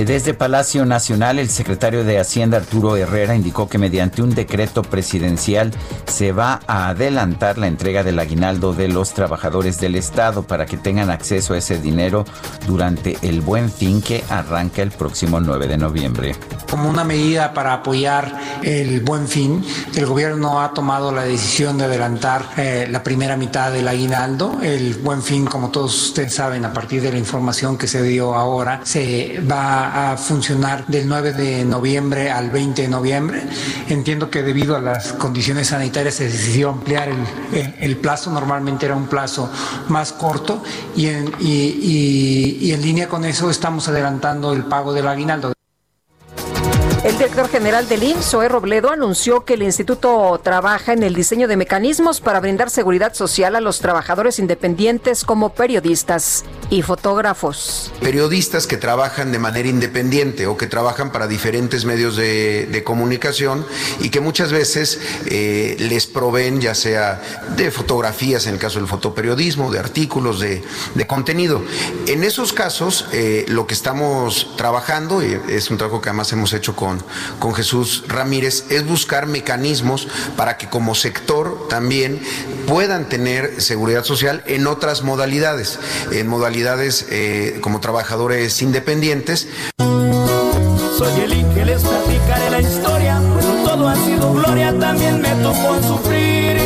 Desde 0.05 0.35
Palacio 0.35 0.85
Nacional, 0.85 1.39
el 1.39 1.49
secretario 1.49 2.03
de 2.03 2.19
Hacienda 2.19 2.57
Arturo 2.57 2.97
Herrera 2.97 3.37
indicó 3.37 3.69
que 3.69 3.79
mediante 3.79 4.21
un 4.21 4.35
decreto 4.35 4.83
presidencial 4.83 5.73
se 6.07 6.33
va 6.33 6.61
a 6.67 6.89
adelantar 6.89 7.57
la 7.57 7.69
entrega 7.69 8.03
del 8.03 8.19
aguinaldo 8.19 8.73
de 8.75 8.89
los 8.89 9.15
trabajadores 9.15 9.79
del 9.81 9.95
Estado 9.95 10.43
para 10.43 10.67
que 10.67 10.77
tengan 10.77 11.11
acceso 11.11 11.55
a 11.55 11.59
ese 11.59 11.79
dinero 11.79 12.25
durante 12.67 13.17
el 13.23 13.43
buen 13.43 13.71
fin 13.71 14.03
que 14.03 14.25
arranca 14.29 14.83
el 14.83 14.91
próximo 14.91 15.41
9 15.41 15.69
de 15.69 15.79
noviembre. 15.79 16.37
Como 16.69 16.89
una 16.89 17.05
medida 17.05 17.53
para 17.53 17.75
apoyar 17.75 18.61
el 18.63 19.01
buen 19.01 19.29
fin, 19.29 19.65
el 19.95 20.07
gobierno 20.07 20.63
ha 20.63 20.73
tomado 20.73 21.13
la 21.13 21.23
decisión 21.23 21.79
de 21.79 21.85
adelantar 21.85 22.47
eh, 22.57 22.89
la 22.91 23.03
primera 23.03 23.37
mitad 23.37 23.71
del 23.71 23.87
aguinaldo. 23.87 24.59
El 24.63 24.95
buen 24.95 25.23
fin, 25.23 25.45
como 25.45 25.71
todos 25.71 26.09
ustedes 26.09 26.35
saben, 26.35 26.65
a 26.65 26.73
partir 26.73 27.03
de 27.03 27.13
la 27.13 27.19
información 27.19 27.77
que 27.77 27.87
se 27.87 28.03
dio 28.03 28.35
ahora, 28.35 28.81
se 28.85 29.41
va 29.51 29.83
a, 29.89 29.92
funcionar 30.17 30.87
del 30.87 31.09
9 31.09 31.33
de 31.33 31.65
noviembre 31.65 32.31
al 32.31 32.51
20 32.51 32.83
de 32.83 32.89
noviembre. 32.89 33.43
Entiendo 33.89 34.31
que 34.31 34.43
debido 34.43 34.77
a 34.77 34.81
las 34.81 35.13
condiciones 35.13 35.69
sanitarias 35.69 36.15
se 36.15 36.25
decidió 36.25 36.71
ampliar 36.71 37.11
el, 37.81 37.97
plazo, 37.97 38.31
normalmente 38.31 38.87
era 38.87 38.97
un 38.97 39.07
plazo 39.07 39.51
más 39.89 40.13
corto 40.13 40.63
y, 40.97 41.07
y 41.09 42.73
en 42.73 42.83
línea 42.83 43.09
con 43.09 43.25
eso 43.25 43.51
estamos 43.51 43.89
adelantando 43.89 44.53
el 44.53 44.65
pago 44.65 44.93
del 44.93 45.07
aguinaldo. 45.09 45.53
El 47.05 47.19
director 47.19 47.49
general 47.49 47.89
del 47.89 48.05
IMSS, 48.05 48.49
Robledo, 48.49 48.93
anunció 48.93 49.45
que 49.45 49.55
el 49.55 49.65
instituto 49.65 50.41
trabaja 50.41 50.93
en 50.93 51.03
el 51.03 51.15
diseño 51.15 51.49
de 51.49 51.57
mecanismos 51.57 52.21
para 52.21 52.39
brindar 52.39 52.71
seguridad 52.71 53.13
social 53.13 53.57
a 53.57 53.61
los 53.61 53.81
trabajadores 53.81 54.39
independientes 54.39 55.25
como 55.25 55.49
periodistas 55.49 56.45
y 56.71 56.83
fotógrafos. 56.83 57.93
Periodistas 58.01 58.69
que 58.69 58.77
trabajan 58.77 59.33
de 59.33 59.41
manera 59.41 59.69
independiente 59.69 60.47
o 60.47 60.57
que 60.57 60.69
trabajan 60.69 61.11
para 61.11 61.27
diferentes 61.27 61.85
medios 61.85 62.15
de, 62.15 62.83
comunicación 62.85 63.67
y 64.01 64.11
que 64.11 64.21
muchas 64.21 64.53
veces 64.53 65.01
eh, 65.27 65.77
les 65.81 66.07
proveen 66.07 66.61
ya 66.61 66.75
sea 66.75 67.21
de 67.57 67.71
fotografías, 67.71 68.47
en 68.47 68.55
el 68.55 68.61
caso 68.61 68.79
del 68.79 68.89
fotoperiodismo, 68.89 69.73
de 69.73 69.81
artículos, 69.81 70.39
de, 70.39 70.63
contenido. 71.09 71.63
En 72.07 72.23
esos 72.23 72.53
casos, 72.53 73.07
eh, 73.13 73.45
lo 73.49 73.67
que 73.67 73.75
estamos 73.75 74.57
trabajando, 74.57 75.23
y 75.23 75.41
es 75.49 75.71
un 75.71 75.79
trabajo 75.79 76.01
que 76.01 76.09
además 76.09 76.33
hemos 76.33 76.53
hecho 76.53 76.77
con 76.77 76.92
con, 77.39 77.55
Jesús 77.55 78.05
Ramírez 78.09 78.65
es 78.71 78.87
buscar 78.87 79.27
mecanismos 79.27 80.09
para 80.37 80.57
que 80.57 80.69
como 80.69 80.95
sector 80.95 81.69
también 81.69 82.21
puedan 82.67 83.09
tener 83.09 83.61
seguridad 83.61 84.05
social 84.05 84.43
en 84.47 84.67
otras 84.67 85.03
modalidades, 85.03 85.79
en 86.11 86.27
modalidades 86.27 87.07
eh, 87.11 87.59
como 87.61 87.81
trabajadores 87.81 88.63
independientes. 88.63 89.49
Soy 89.79 91.21
el 91.21 91.55
que 91.55 91.65
les 91.65 91.83
platicaré 91.83 92.51
la 92.51 92.61
historia, 92.61 93.21
pues 93.33 93.47
todo 93.65 93.89
ha 93.89 93.97
sido 93.97 94.33
gloria, 94.33 94.79
también 94.79 95.21
me 95.21 95.31
tocó 95.43 95.83
sufrir. 95.83 96.59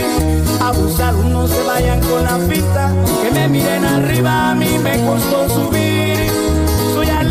Abusados 0.61 1.25
no 1.25 1.47
se 1.47 1.63
vayan 1.63 2.01
con 2.01 2.25
la 2.25 2.39
pista, 2.49 2.93
que 3.23 3.31
me 3.31 3.49
miren 3.49 3.85
arriba, 3.85 4.51
a 4.51 4.55
mí 4.55 4.79
me 4.83 5.05
costó 5.07 5.49
subir 5.49 5.96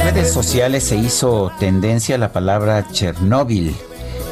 redes 0.05 0.31
sociales 0.31 0.83
se 0.83 0.97
hizo 0.97 1.51
tendencia 1.59 2.19
la 2.19 2.31
palabra 2.31 2.87
Chernóbil 2.91 3.75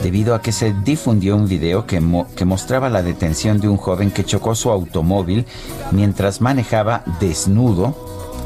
debido 0.03 0.35
a 0.35 0.41
que 0.41 0.51
se 0.51 0.71
difundió 0.85 1.35
un 1.35 1.47
video 1.47 1.87
que, 1.87 1.99
que, 2.35 2.45
mostraba 2.45 2.91
la 2.91 3.01
detención 3.01 3.59
de 3.59 3.67
un 3.67 3.77
joven 3.77 4.11
que 4.11 4.23
chocó 4.23 4.53
su 4.53 4.69
automóvil 4.69 5.47
mientras 5.89 6.41
manejaba 6.41 7.03
desnudo 7.19 7.95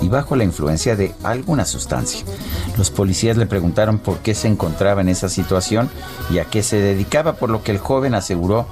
y 0.01 0.07
bajo 0.07 0.37
la 0.37 0.45
influencia 0.45 0.95
de 0.95 1.13
alguna 1.21 1.65
sustancia. 1.65 2.23
Los 2.77 2.91
policías 2.91 3.35
le 3.35 3.45
preguntaron 3.45 3.99
por 3.99 4.19
qué 4.19 4.33
se 4.33 4.47
encontraba 4.47 5.01
en 5.01 5.09
esa 5.09 5.27
situación 5.27 5.89
y 6.29 6.39
a 6.39 6.45
qué 6.45 6.63
se 6.63 6.77
dedicaba, 6.77 7.33
por 7.33 7.49
lo 7.49 7.61
que 7.61 7.73
el 7.73 7.77
joven 7.77 8.15
aseguró 8.15 8.67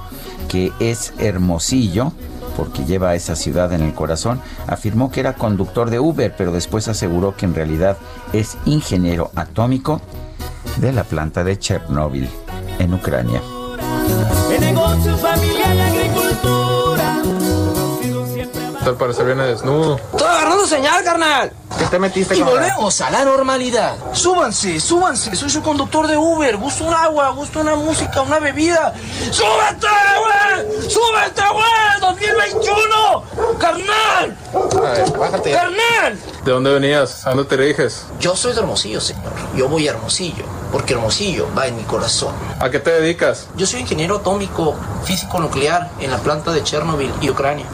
que 0.48 0.72
es 0.80 1.14
hermosillo 1.18 2.14
porque 2.56 2.86
lleva 2.86 3.10
a 3.10 3.16
esa 3.16 3.36
ciudad 3.36 3.72
en 3.74 3.82
el 3.82 3.94
corazón, 3.94 4.42
afirmó 4.68 5.12
que 5.12 5.20
era 5.20 5.34
conductor 5.34 5.90
de 5.90 6.00
Uber, 6.00 6.34
pero 6.38 6.52
después 6.52 6.88
aseguró 6.88 7.36
que 7.36 7.46
en 7.46 7.56
realidad 7.56 7.98
es 8.34 8.58
ingeniero 8.66 9.32
atómico 9.36 10.02
de 10.78 10.92
la 10.92 11.04
planta 11.04 11.44
de 11.44 11.58
Chernóbil 11.58 12.30
en 12.80 12.94
Ucrania. 12.94 13.42
Tal 18.86 18.94
para 18.98 19.14
ser 19.14 19.26
viene 19.26 19.48
desnudo. 19.48 19.96
Estoy 19.96 20.28
agarrando 20.28 20.68
señal, 20.68 21.04
carnal. 21.04 21.52
¿Qué 21.80 21.86
te 21.86 21.98
metiste 21.98 22.38
Y 22.38 22.44
volvemos 22.44 23.02
a 23.02 23.10
la 23.10 23.26
normalidad. 23.26 23.96
Súbanse, 24.14 24.80
súbanse. 24.80 25.36
Soy 25.36 25.50
su 25.50 25.64
conductor 25.64 26.06
de 26.06 26.16
Uber. 26.16 26.56
Gusto 26.58 26.84
un 26.84 26.94
agua, 26.94 27.32
gusto 27.32 27.62
una 27.62 27.76
música, 27.76 28.22
una 28.22 28.38
bebida. 28.38 28.94
¡Súbete, 29.32 29.88
güey! 30.20 30.88
¡Súbete, 30.88 31.42
güey! 31.52 32.16
¡2021! 32.54 33.58
¡Carnal! 33.58 34.38
bájate. 35.18 35.52
¡Carnal! 35.52 36.20
¿De 36.44 36.52
dónde 36.52 36.72
venías? 36.72 37.26
¿A 37.26 37.32
dónde 37.32 37.46
te 37.46 37.58
diriges? 37.58 38.06
Yo 38.20 38.36
soy 38.36 38.54
de 38.54 38.60
Hermosillo, 38.60 39.02
señor. 39.02 39.34
Yo 39.56 39.68
voy 39.68 39.88
a 39.88 39.94
Hermosillo, 39.94 40.46
porque 40.72 40.94
Hermosillo 40.94 41.48
va 41.58 41.66
en 41.66 41.76
mi 41.76 41.84
corazón. 41.86 42.36
¿A 42.60 42.70
qué 42.70 42.78
te 42.78 42.92
dedicas? 42.92 43.48
Yo 43.56 43.66
soy 43.66 43.80
ingeniero 43.80 44.18
atómico, 44.18 44.76
físico 45.06 45.40
nuclear 45.40 45.90
en 46.00 46.12
la 46.12 46.20
planta 46.20 46.52
de 46.52 46.62
Chernobyl 46.62 47.12
y 47.20 47.32
Ucrania. 47.32 47.66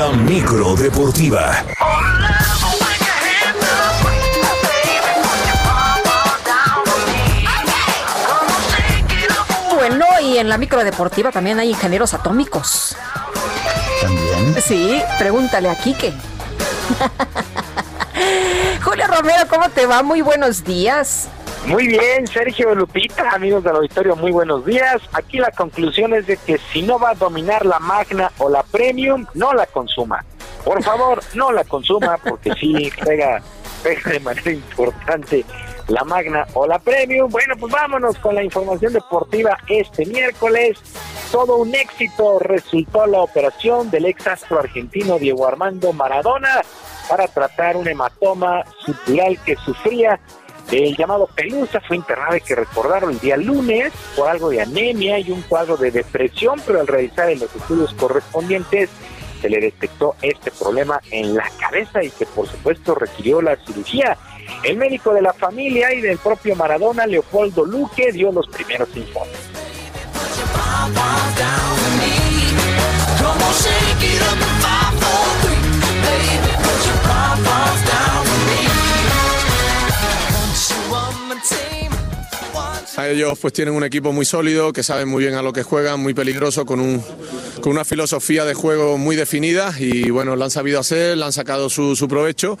La 0.00 0.08
micro 0.12 0.74
deportiva. 0.76 1.62
Bueno, 9.74 10.06
y 10.22 10.38
en 10.38 10.48
la 10.48 10.56
micro 10.56 10.82
deportiva 10.84 11.30
también 11.30 11.58
hay 11.58 11.68
ingenieros 11.68 12.14
atómicos. 12.14 12.96
¿También? 14.00 14.62
Sí, 14.62 15.02
pregúntale 15.18 15.68
a 15.68 15.74
Quique. 15.74 16.14
Julio 18.82 19.06
Romero, 19.06 19.46
¿cómo 19.50 19.68
te 19.68 19.84
va? 19.84 20.02
Muy 20.02 20.22
buenos 20.22 20.64
días. 20.64 21.28
Muy 21.66 21.86
bien, 21.86 22.26
Sergio 22.26 22.74
Lupita, 22.74 23.30
amigos 23.30 23.62
del 23.62 23.76
auditorio, 23.76 24.16
muy 24.16 24.32
buenos 24.32 24.64
días. 24.64 25.00
Aquí 25.12 25.38
la 25.38 25.50
conclusión 25.50 26.14
es 26.14 26.26
de 26.26 26.36
que 26.36 26.58
si 26.72 26.82
no 26.82 26.98
va 26.98 27.10
a 27.10 27.14
dominar 27.14 27.64
la 27.66 27.78
Magna 27.78 28.32
o 28.38 28.48
la 28.48 28.62
Premium, 28.62 29.26
no 29.34 29.52
la 29.52 29.66
consuma. 29.66 30.24
Por 30.64 30.82
favor, 30.82 31.22
no 31.34 31.52
la 31.52 31.64
consuma 31.64 32.18
porque 32.18 32.52
sí 32.58 32.90
pega, 33.04 33.42
pega 33.82 34.10
de 34.10 34.20
manera 34.20 34.50
importante 34.50 35.44
la 35.88 36.02
Magna 36.04 36.46
o 36.54 36.66
la 36.66 36.78
Premium. 36.78 37.30
Bueno, 37.30 37.54
pues 37.58 37.72
vámonos 37.72 38.16
con 38.18 38.34
la 38.34 38.42
información 38.42 38.92
deportiva 38.92 39.58
este 39.68 40.06
miércoles. 40.06 40.78
Todo 41.30 41.58
un 41.58 41.74
éxito 41.74 42.38
resultó 42.40 43.06
la 43.06 43.20
operación 43.20 43.90
del 43.90 44.06
ex 44.06 44.26
astro 44.26 44.58
argentino 44.58 45.18
Diego 45.18 45.46
Armando 45.46 45.92
Maradona 45.92 46.62
para 47.08 47.26
tratar 47.28 47.76
un 47.76 47.86
hematoma 47.88 48.64
subdural 48.84 49.38
que 49.44 49.56
sufría 49.56 50.20
el 50.78 50.96
llamado 50.96 51.28
Pelusa 51.34 51.80
fue 51.80 51.96
internado, 51.96 52.32
hay 52.32 52.40
que 52.40 52.54
recordarlo, 52.54 53.10
el 53.10 53.18
día 53.18 53.36
lunes 53.36 53.92
por 54.16 54.28
algo 54.28 54.50
de 54.50 54.60
anemia 54.60 55.18
y 55.18 55.30
un 55.30 55.42
cuadro 55.42 55.76
de 55.76 55.90
depresión, 55.90 56.60
pero 56.66 56.80
al 56.80 56.86
realizar 56.86 57.28
los 57.32 57.54
estudios 57.54 57.92
correspondientes 57.94 58.88
se 59.40 59.48
le 59.48 59.60
detectó 59.60 60.14
este 60.22 60.50
problema 60.50 61.00
en 61.10 61.34
la 61.34 61.50
cabeza 61.58 62.02
y 62.02 62.10
que 62.10 62.26
por 62.26 62.46
supuesto 62.46 62.94
requirió 62.94 63.40
la 63.40 63.56
cirugía. 63.56 64.16
El 64.62 64.76
médico 64.76 65.14
de 65.14 65.22
la 65.22 65.32
familia 65.32 65.92
y 65.94 66.00
del 66.00 66.18
propio 66.18 66.54
Maradona, 66.56 67.06
Leopoldo 67.06 67.64
Luque, 67.64 68.12
dio 68.12 68.30
los 68.32 68.46
primeros 68.48 68.88
informes. 68.96 69.38
Ellos 82.98 83.38
pues 83.38 83.52
tienen 83.52 83.74
un 83.74 83.84
equipo 83.84 84.12
muy 84.12 84.24
sólido, 84.24 84.72
que 84.72 84.82
saben 84.82 85.08
muy 85.08 85.24
bien 85.24 85.34
a 85.34 85.42
lo 85.42 85.52
que 85.52 85.62
juegan, 85.62 86.00
muy 86.00 86.12
peligroso, 86.12 86.66
con, 86.66 86.80
un, 86.80 87.02
con 87.60 87.72
una 87.72 87.84
filosofía 87.84 88.44
de 88.44 88.54
juego 88.54 88.98
muy 88.98 89.16
definida 89.16 89.72
y 89.78 90.10
bueno, 90.10 90.36
lo 90.36 90.44
han 90.44 90.50
sabido 90.50 90.80
hacer, 90.80 91.16
le 91.16 91.24
han 91.24 91.32
sacado 91.32 91.70
su, 91.70 91.96
su 91.96 92.08
provecho, 92.08 92.58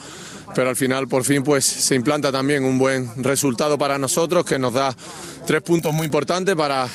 pero 0.54 0.70
al 0.70 0.76
final 0.76 1.08
por 1.08 1.24
fin 1.24 1.42
pues 1.42 1.64
se 1.64 1.94
implanta 1.94 2.32
también 2.32 2.64
un 2.64 2.78
buen 2.78 3.22
resultado 3.22 3.76
para 3.76 3.98
nosotros 3.98 4.44
que 4.44 4.58
nos 4.58 4.72
da 4.72 4.94
tres 5.46 5.62
puntos 5.62 5.92
muy 5.92 6.06
importantes 6.06 6.54
para 6.54 6.88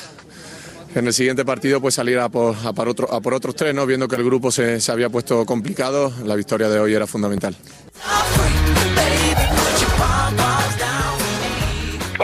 en 0.94 1.06
el 1.06 1.12
siguiente 1.12 1.44
partido 1.44 1.80
pues 1.80 1.94
salir 1.94 2.18
a 2.18 2.28
por, 2.28 2.56
a 2.56 2.68
a 2.68 3.20
por 3.20 3.34
otros 3.34 3.54
tres, 3.54 3.74
¿no? 3.74 3.86
viendo 3.86 4.08
que 4.08 4.16
el 4.16 4.24
grupo 4.24 4.50
se, 4.50 4.80
se 4.80 4.90
había 4.90 5.10
puesto 5.10 5.44
complicado, 5.44 6.12
la 6.24 6.34
victoria 6.34 6.68
de 6.68 6.80
hoy 6.80 6.94
era 6.94 7.06
fundamental. 7.06 7.54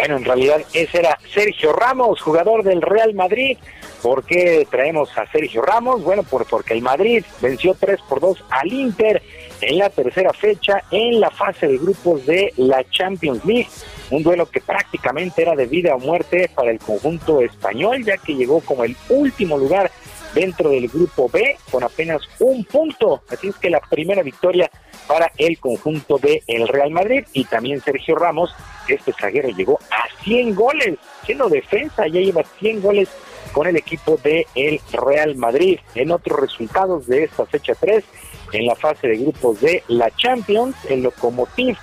Bueno, 0.02 0.16
en 0.16 0.24
realidad 0.24 0.60
ese 0.72 0.98
era 0.98 1.16
Sergio 1.32 1.72
Ramos, 1.72 2.20
jugador 2.20 2.64
del 2.64 2.82
Real 2.82 3.14
Madrid. 3.14 3.56
¿Por 4.02 4.24
qué 4.24 4.66
traemos 4.68 5.16
a 5.16 5.30
Sergio 5.30 5.62
Ramos? 5.62 6.02
Bueno, 6.02 6.24
por, 6.24 6.44
porque 6.44 6.74
el 6.74 6.82
Madrid 6.82 7.24
venció 7.40 7.76
3 7.78 8.00
por 8.08 8.18
2 8.18 8.44
al 8.50 8.72
Inter 8.72 9.22
en 9.60 9.78
la 9.78 9.90
tercera 9.90 10.32
fecha 10.32 10.82
en 10.90 11.20
la 11.20 11.30
fase 11.30 11.68
de 11.68 11.78
grupos 11.78 12.26
de 12.26 12.52
la 12.56 12.82
Champions 12.90 13.44
League. 13.44 13.68
Un 14.10 14.24
duelo 14.24 14.46
que 14.46 14.60
prácticamente 14.60 15.42
era 15.42 15.54
de 15.54 15.66
vida 15.66 15.94
o 15.94 16.00
muerte 16.00 16.50
para 16.52 16.72
el 16.72 16.80
conjunto 16.80 17.40
español, 17.40 18.02
ya 18.02 18.16
que 18.16 18.34
llegó 18.34 18.58
como 18.58 18.82
el 18.82 18.96
último 19.08 19.56
lugar 19.56 19.88
dentro 20.34 20.70
del 20.70 20.88
grupo 20.88 21.28
B 21.28 21.56
con 21.70 21.84
apenas 21.84 22.22
un 22.38 22.64
punto. 22.64 23.22
Así 23.28 23.48
es 23.48 23.56
que 23.56 23.70
la 23.70 23.80
primera 23.80 24.22
victoria 24.22 24.70
para 25.06 25.32
el 25.36 25.58
conjunto 25.58 26.18
de 26.18 26.42
el 26.46 26.68
Real 26.68 26.90
Madrid 26.90 27.24
y 27.32 27.44
también 27.44 27.80
Sergio 27.80 28.14
Ramos, 28.14 28.54
este 28.88 29.12
zaguero 29.12 29.48
llegó 29.50 29.78
a 29.90 30.04
100 30.24 30.54
goles, 30.54 30.98
siendo 31.24 31.48
defensa, 31.48 32.06
ya 32.06 32.20
lleva 32.20 32.44
100 32.58 32.82
goles 32.82 33.08
con 33.52 33.66
el 33.66 33.76
equipo 33.76 34.18
de 34.22 34.46
el 34.54 34.80
Real 34.92 35.36
Madrid. 35.36 35.78
En 35.94 36.10
otros 36.10 36.40
resultados 36.40 37.06
de 37.06 37.24
esta 37.24 37.46
fecha 37.46 37.74
3, 37.74 38.04
en 38.52 38.66
la 38.66 38.76
fase 38.76 39.08
de 39.08 39.18
grupos 39.18 39.60
de 39.60 39.82
la 39.88 40.10
Champions. 40.16 40.76
El 40.88 41.02
Lokomotiv 41.02 41.76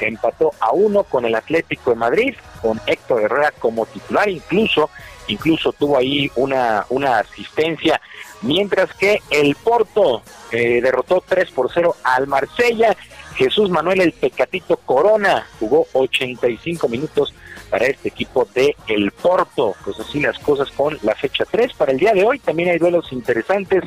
empató 0.00 0.50
a 0.60 0.72
uno 0.72 1.04
con 1.04 1.24
el 1.24 1.34
Atlético 1.34 1.90
de 1.90 1.96
Madrid, 1.96 2.34
con 2.60 2.80
Héctor 2.86 3.22
Herrera 3.22 3.52
como 3.58 3.86
titular, 3.86 4.28
incluso, 4.28 4.90
incluso 5.28 5.72
tuvo 5.72 5.98
ahí 5.98 6.30
una, 6.36 6.86
una 6.88 7.18
asistencia, 7.18 8.00
mientras 8.42 8.92
que 8.94 9.22
el 9.30 9.54
Porto 9.56 10.22
eh, 10.52 10.80
derrotó 10.80 11.22
3 11.26 11.50
por 11.50 11.70
0 11.72 11.96
al 12.04 12.26
Marsella. 12.26 12.96
Jesús 13.36 13.68
Manuel 13.68 14.00
el 14.00 14.12
Pecatito 14.12 14.76
Corona 14.76 15.46
jugó 15.58 15.88
85 15.92 16.88
minutos 16.88 17.34
para 17.68 17.86
este 17.86 18.08
equipo 18.08 18.46
de 18.54 18.76
El 18.86 19.10
Porto. 19.10 19.74
Pues 19.84 19.98
así 19.98 20.20
las 20.20 20.38
cosas 20.38 20.70
con 20.70 20.96
la 21.02 21.16
fecha 21.16 21.44
3. 21.50 21.72
Para 21.72 21.90
el 21.90 21.98
día 21.98 22.12
de 22.12 22.24
hoy 22.24 22.38
también 22.38 22.68
hay 22.68 22.78
duelos 22.78 23.12
interesantes. 23.12 23.82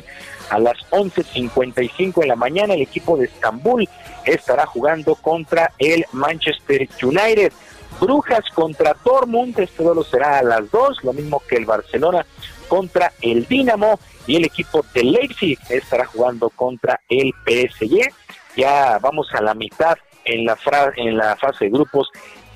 A 0.50 0.58
las 0.58 0.76
11.55 0.90 2.20
de 2.20 2.26
la 2.26 2.36
mañana 2.36 2.74
el 2.74 2.82
equipo 2.82 3.16
de 3.16 3.24
Estambul 3.24 3.88
estará 4.26 4.66
jugando 4.66 5.14
contra 5.14 5.72
el 5.78 6.04
Manchester 6.12 6.86
United. 7.02 7.52
Brujas 8.00 8.44
contra 8.54 8.96
Dortmund, 9.04 9.58
este 9.58 9.82
duelo 9.82 10.04
será 10.04 10.38
a 10.38 10.42
las 10.42 10.70
2, 10.70 11.04
lo 11.04 11.12
mismo 11.12 11.42
que 11.48 11.56
el 11.56 11.64
Barcelona 11.64 12.24
contra 12.68 13.12
el 13.22 13.46
Dinamo 13.46 13.98
y 14.26 14.36
el 14.36 14.44
equipo 14.44 14.84
de 14.94 15.02
Leipzig 15.02 15.58
estará 15.68 16.04
jugando 16.06 16.50
contra 16.50 17.00
el 17.08 17.32
PSG. 17.44 18.12
Ya 18.56 18.98
vamos 18.98 19.28
a 19.34 19.42
la 19.42 19.54
mitad 19.54 19.96
en 20.24 20.44
la, 20.44 20.56
en 20.96 21.16
la 21.16 21.34
fase 21.36 21.64
de 21.64 21.70
grupos 21.70 22.10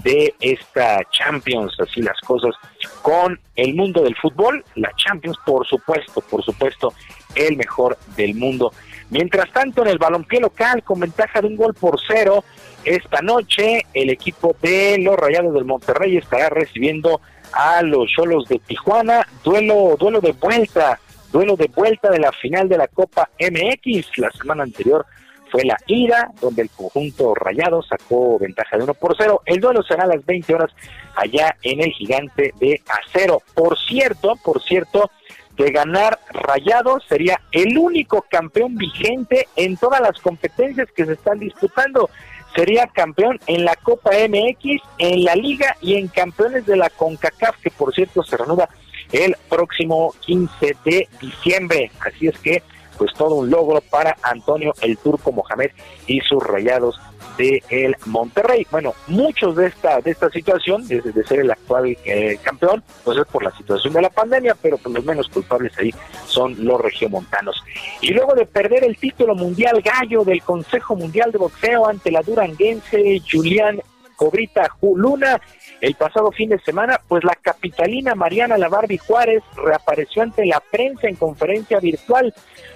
de 0.04 0.34
esta 0.40 1.00
Champions, 1.10 1.74
así 1.80 2.02
las 2.02 2.18
cosas 2.20 2.54
con 3.02 3.38
el 3.56 3.74
mundo 3.74 4.02
del 4.02 4.16
fútbol, 4.16 4.64
la 4.74 4.90
Champions 4.96 5.38
por 5.44 5.66
supuesto, 5.66 6.20
por 6.22 6.42
supuesto, 6.44 6.92
el 7.34 7.56
mejor 7.56 7.96
del 8.16 8.34
mundo. 8.34 8.72
Mientras 9.10 9.50
tanto, 9.52 9.82
en 9.82 9.88
el 9.88 9.98
balompié 9.98 10.40
local, 10.40 10.82
con 10.82 11.00
ventaja 11.00 11.40
de 11.40 11.46
un 11.48 11.56
gol 11.56 11.74
por 11.74 12.00
cero, 12.06 12.44
esta 12.84 13.22
noche 13.22 13.86
el 13.94 14.10
equipo 14.10 14.56
de 14.60 14.98
los 14.98 15.16
Rayados 15.16 15.54
del 15.54 15.64
Monterrey 15.64 16.16
estará 16.16 16.48
recibiendo 16.48 17.20
a 17.52 17.82
los 17.82 18.10
Cholos 18.10 18.48
de 18.48 18.58
Tijuana, 18.58 19.26
duelo, 19.44 19.96
duelo 19.98 20.20
de 20.20 20.32
vuelta, 20.32 20.98
duelo 21.30 21.56
de 21.56 21.68
vuelta 21.68 22.10
de 22.10 22.18
la 22.18 22.32
final 22.32 22.68
de 22.68 22.78
la 22.78 22.88
Copa 22.88 23.28
MX. 23.38 24.18
La 24.18 24.30
semana 24.30 24.62
anterior 24.62 25.04
fue 25.50 25.64
la 25.64 25.76
ida, 25.86 26.30
donde 26.40 26.62
el 26.62 26.70
conjunto 26.70 27.34
rayado 27.34 27.82
sacó 27.82 28.38
ventaja 28.38 28.78
de 28.78 28.84
1 28.84 28.94
por 28.94 29.14
0. 29.16 29.42
El 29.44 29.60
duelo 29.60 29.82
será 29.82 30.04
a 30.04 30.06
las 30.06 30.24
20 30.24 30.54
horas 30.54 30.70
allá 31.14 31.56
en 31.62 31.82
el 31.82 31.92
gigante 31.92 32.54
de 32.58 32.80
acero. 32.88 33.42
Por 33.54 33.78
cierto, 33.78 34.36
por 34.42 34.62
cierto, 34.62 35.10
de 35.56 35.70
ganar 35.70 36.18
Rayado 36.30 37.00
sería 37.08 37.40
el 37.52 37.76
único 37.76 38.24
campeón 38.30 38.76
vigente 38.76 39.48
en 39.56 39.76
todas 39.76 40.00
las 40.00 40.18
competencias 40.20 40.88
que 40.96 41.04
se 41.04 41.12
están 41.12 41.38
disputando. 41.38 42.08
Sería 42.54 42.86
campeón 42.86 43.40
en 43.46 43.64
la 43.64 43.76
Copa 43.76 44.10
MX, 44.10 44.82
en 44.98 45.24
la 45.24 45.34
Liga 45.34 45.76
y 45.80 45.94
en 45.94 46.08
campeones 46.08 46.66
de 46.66 46.76
la 46.76 46.90
CONCACAF, 46.90 47.56
que 47.62 47.70
por 47.70 47.94
cierto 47.94 48.22
se 48.22 48.36
reanuda 48.36 48.68
el 49.10 49.36
próximo 49.48 50.14
15 50.20 50.76
de 50.84 51.08
diciembre. 51.20 51.90
Así 52.00 52.28
es 52.28 52.38
que 52.38 52.62
pues 52.96 53.12
todo 53.14 53.36
un 53.36 53.50
logro 53.50 53.80
para 53.80 54.16
Antonio 54.22 54.72
el 54.80 54.98
Turco 54.98 55.32
Mohamed 55.32 55.70
y 56.06 56.20
sus 56.20 56.42
rayados 56.42 57.00
de 57.36 57.62
el 57.70 57.96
Monterrey. 58.06 58.66
Bueno, 58.70 58.94
muchos 59.06 59.56
de 59.56 59.66
esta 59.66 60.00
de 60.00 60.10
esta 60.10 60.30
situación, 60.30 60.86
desde 60.86 61.12
de 61.12 61.24
ser 61.24 61.40
el 61.40 61.50
actual 61.50 61.96
eh, 62.04 62.38
campeón, 62.42 62.82
pues 63.04 63.18
es 63.18 63.26
por 63.26 63.42
la 63.42 63.56
situación 63.56 63.92
de 63.94 64.02
la 64.02 64.10
pandemia, 64.10 64.56
pero 64.60 64.78
por 64.78 64.92
los 64.92 65.04
menos 65.04 65.28
culpables 65.28 65.72
ahí 65.78 65.92
son 66.26 66.54
los 66.64 66.80
regiomontanos. 66.80 67.62
Y 68.00 68.12
luego 68.12 68.34
de 68.34 68.46
perder 68.46 68.84
el 68.84 68.96
título 68.96 69.34
mundial 69.34 69.80
gallo 69.82 70.24
del 70.24 70.42
Consejo 70.42 70.96
Mundial 70.96 71.32
de 71.32 71.38
Boxeo 71.38 71.86
ante 71.86 72.10
la 72.10 72.22
duranguense 72.22 73.22
Julián 73.30 73.80
Cobrita 74.22 74.70
Luna, 74.80 75.40
el 75.80 75.96
pasado 75.96 76.30
fin 76.30 76.50
de 76.50 76.60
semana, 76.60 77.00
pues 77.08 77.24
la 77.24 77.34
capitalina 77.34 78.14
Mariana 78.14 78.56
La 78.56 78.68
Juárez 78.68 79.42
reapareció 79.56 80.22
ante 80.22 80.46
la 80.46 80.60
prensa 80.60 81.08
en 81.08 81.16
conferencia 81.16 81.80
virtual 81.80 82.32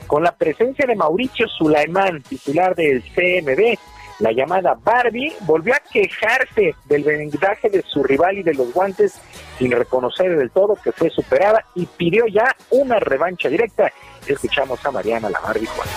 con 0.09 0.25
la 0.25 0.33
presencia 0.33 0.87
de 0.89 0.97
Mauricio 0.97 1.47
Sulaimán, 1.47 2.21
titular 2.25 2.75
del 2.75 3.01
CMB. 3.01 3.79
La 4.19 4.33
llamada 4.33 4.77
Barbie 4.83 5.37
volvió 5.43 5.75
a 5.75 5.79
quejarse 5.79 6.75
del 6.87 7.05
vendaje 7.05 7.71
de 7.71 7.83
su 7.83 8.03
rival 8.03 8.39
y 8.39 8.43
de 8.43 8.55
los 8.55 8.73
guantes 8.73 9.21
sin 9.57 9.71
reconocer 9.71 10.37
del 10.37 10.51
todo 10.51 10.75
que 10.83 10.91
fue 10.91 11.11
superada 11.11 11.65
y 11.77 11.87
pidió 11.87 12.27
ya 12.27 12.57
una 12.71 12.99
revancha 12.99 13.49
directa. 13.49 13.93
Escuchamos 14.27 14.85
a 14.85 14.91
Mariana 14.91 15.31
La 15.31 15.39
Barbie 15.39 15.67
Juárez. 15.67 15.95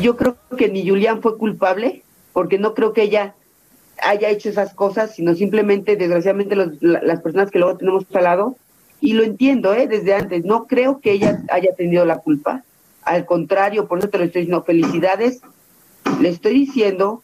Yo 0.00 0.16
creo 0.16 0.36
que 0.56 0.68
ni 0.68 0.86
Julián 0.86 1.22
fue 1.22 1.38
culpable, 1.38 2.02
porque 2.32 2.58
no 2.58 2.74
creo 2.74 2.92
que 2.92 3.02
ella 3.02 3.34
haya 4.02 4.28
hecho 4.28 4.50
esas 4.50 4.74
cosas, 4.74 5.14
sino 5.14 5.34
simplemente, 5.34 5.96
desgraciadamente, 5.96 6.54
las 6.80 7.20
personas 7.22 7.50
que 7.50 7.58
luego 7.58 7.78
tenemos 7.78 8.04
al 8.12 8.24
lado, 8.24 8.56
y 9.00 9.14
lo 9.14 9.24
entiendo, 9.24 9.74
¿eh? 9.74 9.86
desde 9.86 10.14
antes, 10.14 10.44
no 10.44 10.66
creo 10.66 11.00
que 11.00 11.12
ella 11.12 11.42
haya 11.50 11.74
tenido 11.74 12.04
la 12.04 12.18
culpa. 12.18 12.62
Al 13.02 13.24
contrario, 13.24 13.86
por 13.86 13.98
eso 13.98 14.08
te 14.08 14.18
lo 14.18 14.24
estoy 14.24 14.42
diciendo, 14.42 14.64
felicidades. 14.64 15.40
Le 16.20 16.28
estoy 16.28 16.54
diciendo 16.54 17.22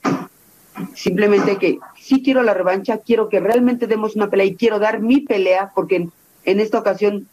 simplemente 0.95 1.57
que 1.57 1.79
sí 2.01 2.23
quiero 2.23 2.43
la 2.43 2.55
revancha, 2.55 2.99
quiero 2.99 3.29
que 3.29 3.41
realmente 3.41 3.87
demos 3.87 4.17
una 4.17 4.31
pelea 4.31 4.47
y 4.47 4.57
quiero 4.57 4.79
dar 4.79 5.01
mi 5.01 5.21
pelea, 5.21 5.73
porque 5.75 5.97
en, 5.97 6.13
en 6.45 6.61
esta 6.61 6.79
ocasión 6.79 7.27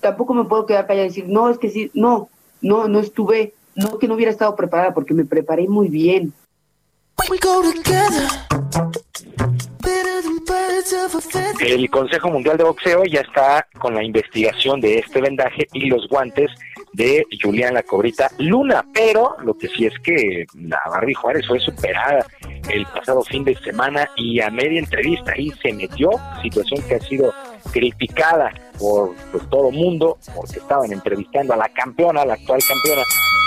tampoco 0.00 0.34
me 0.34 0.44
puedo 0.44 0.66
quedar 0.66 0.86
callada 0.86 1.06
y 1.06 1.08
decir, 1.08 1.28
no, 1.28 1.48
es 1.50 1.58
que 1.58 1.70
sí, 1.70 1.90
no, 1.94 2.28
no, 2.60 2.88
no 2.88 3.00
estuve 3.00 3.54
no 3.80 3.98
que 3.98 4.06
no 4.06 4.14
hubiera 4.14 4.30
estado 4.30 4.54
preparada, 4.54 4.94
porque 4.94 5.14
me 5.14 5.24
preparé 5.24 5.66
muy 5.68 5.88
bien. 5.88 6.32
El 11.60 11.90
Consejo 11.90 12.30
Mundial 12.30 12.56
de 12.56 12.64
Boxeo 12.64 13.04
ya 13.04 13.20
está 13.20 13.66
con 13.78 13.94
la 13.94 14.02
investigación 14.02 14.80
de 14.80 14.98
este 14.98 15.20
vendaje 15.20 15.66
y 15.72 15.86
los 15.86 16.08
guantes 16.08 16.50
de 16.92 17.24
Julián 17.40 17.74
La 17.74 17.82
Cobrita 17.82 18.30
Luna, 18.38 18.84
pero 18.92 19.36
lo 19.44 19.56
que 19.56 19.68
sí 19.68 19.86
es 19.86 19.98
que 20.00 20.46
la 20.54 20.80
Barbie 20.90 21.14
Juárez 21.14 21.46
fue 21.46 21.60
superada 21.60 22.26
el 22.68 22.84
pasado 22.86 23.22
fin 23.22 23.44
de 23.44 23.56
semana 23.56 24.08
y 24.16 24.40
a 24.40 24.50
media 24.50 24.80
entrevista 24.80 25.32
ahí 25.32 25.52
se 25.62 25.72
metió, 25.72 26.10
situación 26.42 26.82
que 26.88 26.96
ha 26.96 27.00
sido 27.00 27.32
criticada 27.72 28.52
por 28.78 29.14
pues, 29.30 29.48
todo 29.50 29.70
mundo, 29.70 30.18
porque 30.34 30.58
estaban 30.58 30.92
entrevistando 30.92 31.54
a 31.54 31.56
la 31.56 31.68
campeona, 31.68 32.24
la 32.24 32.34
actual 32.34 32.60
campeona, 32.66 33.02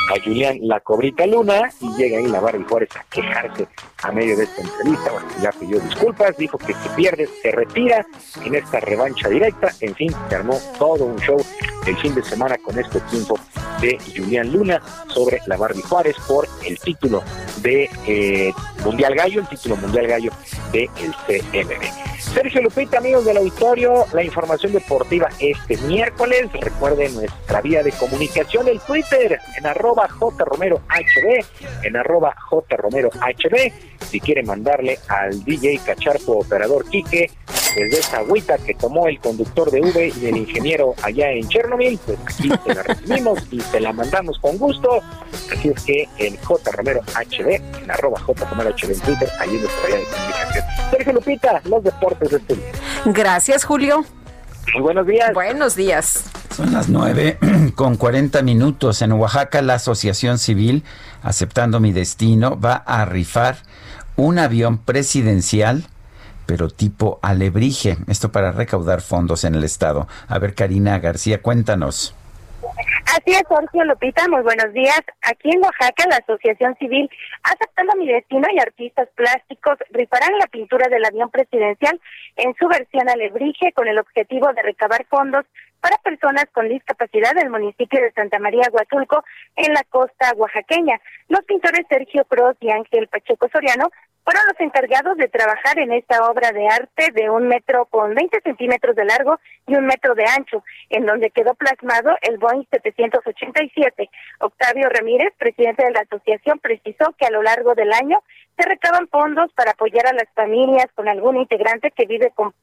a 0.10 0.22
Julián 0.24 0.58
La 0.62 0.80
Cobrita 0.80 1.26
Luna, 1.26 1.70
y 1.80 1.94
llega 1.96 2.18
ahí 2.18 2.28
la 2.28 2.40
Barbie 2.40 2.66
Juárez 2.68 2.90
a 2.96 3.04
quejarse 3.10 3.68
a 4.02 4.12
medio 4.12 4.36
de 4.38 4.44
esta 4.44 4.62
entrevista. 4.62 5.12
Bueno, 5.12 5.28
ya 5.42 5.52
pidió 5.52 5.80
disculpas, 5.80 6.38
dijo 6.38 6.58
que 6.58 6.74
si 6.74 6.90
pierde 6.96 7.28
se 7.42 7.52
retira 7.52 8.06
en 8.44 8.56
esta 8.56 8.80
revancha 8.80 9.30
directa. 9.30 9.72
En 9.80 9.96
fin, 9.96 10.14
se 10.30 10.36
armó 10.36 10.60
todo 10.78 11.06
un 11.06 11.18
show 11.20 11.38
el 11.86 11.98
fin 11.98 12.14
de 12.16 12.24
semana 12.24 12.58
con 12.58 12.78
este 12.78 13.00
triunfo 13.02 13.40
de 13.82 13.98
Julián 14.16 14.52
Luna 14.52 14.82
sobre 15.08 15.40
la 15.48 15.58
Barbie 15.58 15.82
Juárez 15.82 16.16
por 16.28 16.48
el 16.66 16.80
título 16.80 17.24
de 17.62 17.90
eh, 18.08 18.54
Mundial 18.84 19.16
Gallo, 19.16 19.42
el 19.42 19.48
título 19.48 19.76
Mundial 19.78 20.08
Gallo 20.08 20.32
de 20.72 20.90
CMB. 21.28 22.14
Sergio 22.34 22.64
Lupita, 22.64 22.98
amigos 22.98 23.26
del 23.26 23.38
auditorio, 23.38 24.06
la 24.12 24.24
información 24.24 24.72
deportiva 24.72 25.30
este 25.40 25.78
miércoles. 25.86 26.50
Recuerden 26.54 27.14
nuestra 27.14 27.62
vía 27.62 27.84
de 27.84 27.92
comunicación, 27.92 28.68
el 28.68 28.80
Twitter, 28.80 29.38
en 29.56 29.68
arroba 29.68 29.93
jromerohb, 29.96 30.82
en 31.84 31.98
arroba 31.98 32.36
jromerohb. 32.70 33.14
Si 34.10 34.20
quieren 34.20 34.46
mandarle 34.46 35.00
al 35.08 35.44
DJ 35.44 35.80
Cacharpo 35.86 36.40
Operador 36.40 36.88
Quique, 36.90 37.32
desde 37.76 38.00
esa 38.00 38.18
agüita 38.18 38.58
que 38.58 38.76
tomó 38.76 39.08
el 39.08 39.20
conductor 39.20 39.72
de 39.72 39.82
V 39.82 40.14
y 40.22 40.26
el 40.28 40.38
ingeniero 40.38 40.94
allá 41.02 41.32
en 41.32 41.48
Chernobyl, 41.48 42.00
pues 42.06 42.20
aquí 42.26 42.50
te 42.64 42.76
la 42.76 42.84
recibimos 42.84 43.40
y 43.52 43.58
te 43.58 43.80
la 43.80 43.92
mandamos 43.94 44.38
con 44.40 44.58
gusto. 44.58 45.02
Así 45.52 45.70
es 45.70 45.84
que 45.84 46.08
en 46.20 46.38
J 46.38 46.72
Romero 46.72 47.02
HD, 47.02 47.62
en 47.82 47.92
arroba 47.92 48.20
J 48.20 48.46
Romero 48.46 48.70
HD 48.70 48.92
en 48.92 49.00
Twitter, 49.00 49.30
ahí 49.40 49.50
nuestra 49.50 49.88
vía 49.88 49.98
de 49.98 50.04
comunicación. 50.04 50.66
Sergio 50.92 51.14
Lupita, 51.14 51.62
los 51.66 51.84
deportes 51.84 52.30
de 52.30 52.38
este 52.38 52.56
día. 52.56 52.72
Gracias, 53.06 53.64
Julio. 53.66 54.06
Muy 54.72 54.82
buenos 54.82 55.06
días. 55.06 55.34
Buenos 55.34 55.76
días. 55.76 56.26
Son 56.56 56.72
las 56.72 56.90
nueve 56.90 57.38
con 57.76 57.98
40 57.98 58.42
minutos. 58.44 59.02
En 59.02 59.12
Oaxaca, 59.12 59.62
la 59.62 59.76
Asociación 59.76 60.38
Civil, 60.40 60.84
aceptando 61.22 61.80
mi 61.80 61.92
destino, 61.92 62.60
va 62.60 62.76
a 62.76 63.06
rifar 63.06 63.58
un 64.16 64.40
avión 64.40 64.78
presidencial 64.78 65.86
pero 66.46 66.70
tipo 66.70 67.20
alebrije. 67.22 67.98
Esto 68.08 68.32
para 68.32 68.52
recaudar 68.52 69.02
fondos 69.02 69.44
en 69.44 69.56
el 69.56 69.64
Estado. 69.64 70.08
A 70.28 70.40
ver, 70.40 70.56
Karina 70.56 71.00
García, 71.00 71.42
cuéntanos. 71.42 72.14
Así 73.06 73.32
es, 73.32 73.44
Sergio 73.48 73.84
Lupita, 73.84 74.28
muy 74.28 74.42
buenos 74.42 74.74
días. 74.74 75.02
Aquí 75.22 75.52
en 75.52 75.62
Oaxaca, 75.62 76.06
la 76.10 76.18
Asociación 76.18 76.76
Civil, 76.78 77.10
aceptando 77.44 77.96
mi 77.96 78.08
destino 78.08 78.48
y 78.52 78.60
artistas 78.60 79.10
plásticos 79.16 79.78
rifarán 79.92 80.38
la 80.40 80.48
pintura 80.48 80.88
del 80.90 81.06
avión 81.06 81.30
presidencial 81.30 82.00
en 82.38 82.56
su 82.56 82.68
versión 82.68 83.10
alebrije 83.10 83.72
con 83.74 83.88
el 83.88 84.00
objetivo 84.00 84.52
de 84.54 84.64
recabar 84.64 85.06
fondos 85.10 85.46
para 85.82 85.98
personas 85.98 86.46
con 86.54 86.70
discapacidad 86.70 87.34
del 87.36 87.50
municipio 87.50 88.02
de 88.02 88.14
Santa 88.14 88.40
María 88.40 88.70
Huatulco 88.72 89.24
en 89.58 89.74
la 89.74 89.84
costa 89.90 90.32
oaxaqueña. 90.38 91.00
Los 91.28 91.44
pintores 91.44 91.86
Sergio 91.90 92.24
Cruz 92.26 92.56
y 92.62 92.72
Ángel 92.72 93.10
Pacheco 93.10 93.50
Soriano 93.52 93.90
fueron 94.24 94.44
los 94.48 94.60
encargados 94.60 95.18
de 95.18 95.28
trabajar 95.28 95.80
en 95.80 95.92
esta 95.92 96.24
obra 96.30 96.52
de 96.52 96.68
arte 96.68 97.12
de 97.12 97.30
un 97.30 97.48
metro 97.48 97.86
con 97.86 98.16
20 98.16 98.42
centímetros 98.42 98.96
de 98.96 99.06
largo 99.06 99.40
y 99.68 99.76
un 99.76 99.86
metro 99.86 100.16
de 100.16 100.26
ancho, 100.26 100.64
en 100.90 101.06
donde 101.06 101.30
quedó 101.32 101.54
plasmado 101.56 102.16
el 102.22 102.38
Boeing 102.38 102.66
787. 102.72 104.10
Octavio 104.40 104.90
Ramírez, 104.90 105.34
presidente 105.38 105.84
de 105.84 105.92
la 105.92 106.02
asociación, 106.02 106.60
precisó 106.60 107.14
que 107.18 107.26
a 107.26 107.32
lo 107.32 107.44
largo 107.44 107.76
del 107.76 107.92
año 107.92 108.24
se 108.58 108.68
recaban 108.68 109.08
fondos 109.08 109.52
para 109.54 109.72
apoyar 109.72 110.08
a 110.08 110.14
las 110.14 110.30
familias 110.34 110.88
con 110.96 111.08
algún 111.10 111.38
integrante 111.38 111.92
que 111.92 112.06
vive 112.06 112.32
con 112.36 112.54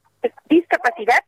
discapacidad 0.49 1.19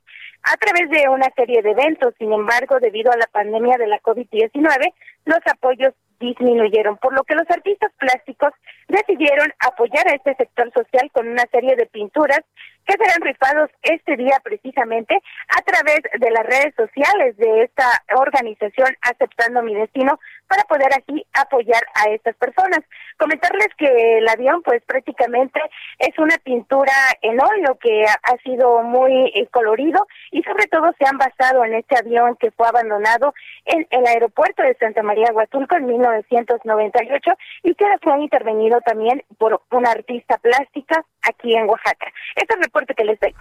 a 0.43 0.57
través 0.57 0.89
de 0.89 1.09
una 1.09 1.29
serie 1.35 1.61
de 1.61 1.71
eventos. 1.71 2.13
Sin 2.17 2.33
embargo, 2.33 2.79
debido 2.79 3.11
a 3.11 3.17
la 3.17 3.27
pandemia 3.27 3.77
de 3.77 3.87
la 3.87 3.99
COVID-19, 4.01 4.93
los 5.25 5.39
apoyos 5.45 5.93
disminuyeron, 6.24 6.98
por 6.98 7.14
lo 7.14 7.24
que 7.24 7.35
los 7.35 7.50
artistas 7.50 7.92
plásticos 7.98 8.53
decidieron 8.88 9.52
apoyar 9.60 10.08
a 10.08 10.16
este 10.16 10.35
sector 10.35 10.72
social 10.74 11.10
con 11.11 11.27
una 11.27 11.43
serie 11.52 11.76
de 11.76 11.85
pinturas 11.85 12.42
que 12.85 12.93
serán 12.93 13.21
rifados 13.21 13.69
este 13.81 14.17
día 14.17 14.39
precisamente 14.43 15.21
a 15.49 15.61
través 15.61 16.01
de 16.19 16.31
las 16.31 16.45
redes 16.45 16.73
sociales 16.75 17.37
de 17.37 17.63
esta 17.63 17.85
organización 18.15 18.95
Aceptando 19.01 19.61
mi 19.61 19.73
Destino 19.75 20.19
para 20.47 20.63
poder 20.63 20.89
así 20.93 21.25
apoyar 21.33 21.81
a 21.95 22.09
estas 22.09 22.35
personas. 22.35 22.81
Comentarles 23.17 23.69
que 23.77 24.17
el 24.17 24.27
avión 24.27 24.61
pues 24.63 24.83
prácticamente 24.85 25.59
es 25.99 26.17
una 26.19 26.37
pintura 26.37 26.93
en 27.21 27.39
óleo 27.41 27.77
que 27.79 28.05
ha 28.05 28.37
sido 28.43 28.83
muy 28.83 29.31
eh, 29.33 29.47
colorido 29.51 30.05
y 30.31 30.43
sobre 30.43 30.67
todo 30.67 30.93
se 30.97 31.05
han 31.05 31.17
basado 31.17 31.63
en 31.65 31.75
este 31.75 31.97
avión 31.97 32.35
que 32.35 32.51
fue 32.51 32.67
abandonado 32.67 33.33
en 33.65 33.87
el 33.89 34.05
aeropuerto 34.05 34.63
de 34.63 34.75
Santa 34.75 35.03
María 35.03 35.31
Huatulco 35.33 35.75
en 35.75 35.85
1998 35.85 37.31
y 37.63 37.75
que 37.75 37.85
fue 38.01 38.19
intervenido 38.21 38.81
también 38.81 39.23
por 39.37 39.61
una 39.71 39.91
artista 39.91 40.37
plástica 40.37 41.03
aquí 41.24 41.56
en 41.56 41.68
Oaxaca. 41.68 42.08
Este 42.35 42.53
es 42.53 42.58
el 42.58 42.64
reporte 42.64 42.93
que 42.93 43.03
les 43.03 43.19
doy. 43.19 43.34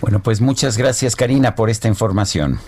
Bueno, 0.00 0.20
pues 0.20 0.40
muchas 0.40 0.76
gracias 0.76 1.16
Karina 1.16 1.54
por 1.54 1.70
esta 1.70 1.88
información. 1.88 2.58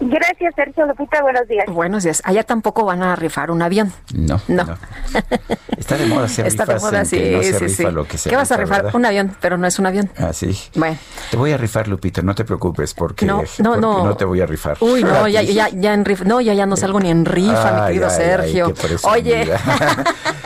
Gracias, 0.00 0.54
Sergio 0.56 0.86
Lupita. 0.86 1.20
Buenos 1.22 1.46
días. 1.46 1.66
Buenos 1.68 2.02
días. 2.04 2.22
Allá 2.24 2.42
tampoco 2.42 2.84
van 2.86 3.02
a 3.02 3.16
rifar 3.16 3.50
un 3.50 3.60
avión. 3.60 3.92
No. 4.14 4.40
No. 4.48 4.64
Está 5.76 5.96
de 5.96 6.06
moda 6.06 6.24
hacer 6.24 6.46
Está 6.46 6.64
de 6.64 6.78
moda, 6.78 7.00
en 7.02 7.08
que 7.10 7.30
no 7.32 7.42
sí, 7.42 7.52
se 7.52 7.58
sí, 7.58 7.64
rifa 7.66 7.88
sí. 7.88 7.94
lo 7.94 8.06
que 8.06 8.18
se 8.18 8.30
¿Qué 8.30 8.36
vas 8.36 8.50
a 8.50 8.56
rifa, 8.56 8.64
rifar? 8.64 8.82
¿verdad? 8.84 8.96
Un 8.96 9.04
avión, 9.06 9.36
pero 9.40 9.58
no 9.58 9.66
es 9.66 9.78
un 9.78 9.86
avión. 9.86 10.10
Ah, 10.18 10.32
sí. 10.32 10.58
Bueno. 10.74 10.96
Te 11.30 11.36
voy 11.36 11.52
a 11.52 11.56
rifar, 11.56 11.86
Lupita, 11.88 12.22
no 12.22 12.34
te 12.34 12.44
preocupes, 12.44 12.94
porque 12.94 13.26
No, 13.26 13.38
porque 13.38 13.62
no, 13.62 13.76
no. 13.76 14.16
te 14.16 14.24
voy 14.24 14.40
a 14.40 14.46
rifar. 14.46 14.76
Uy, 14.80 15.02
no, 15.04 15.28
ya, 15.28 15.42
ya, 15.42 15.68
ya 15.68 15.94
en 15.94 16.04
rifa. 16.04 16.24
No, 16.24 16.40
ya, 16.40 16.54
ya 16.54 16.66
no 16.66 16.76
salgo 16.76 16.98
ni 17.00 17.10
en 17.10 17.24
rifa, 17.24 17.72
mi 17.82 17.86
querido 17.88 18.08
ay, 18.08 18.12
ay, 18.14 18.24
Sergio. 18.24 18.74
qué. 18.74 18.96
Oye. 19.02 19.52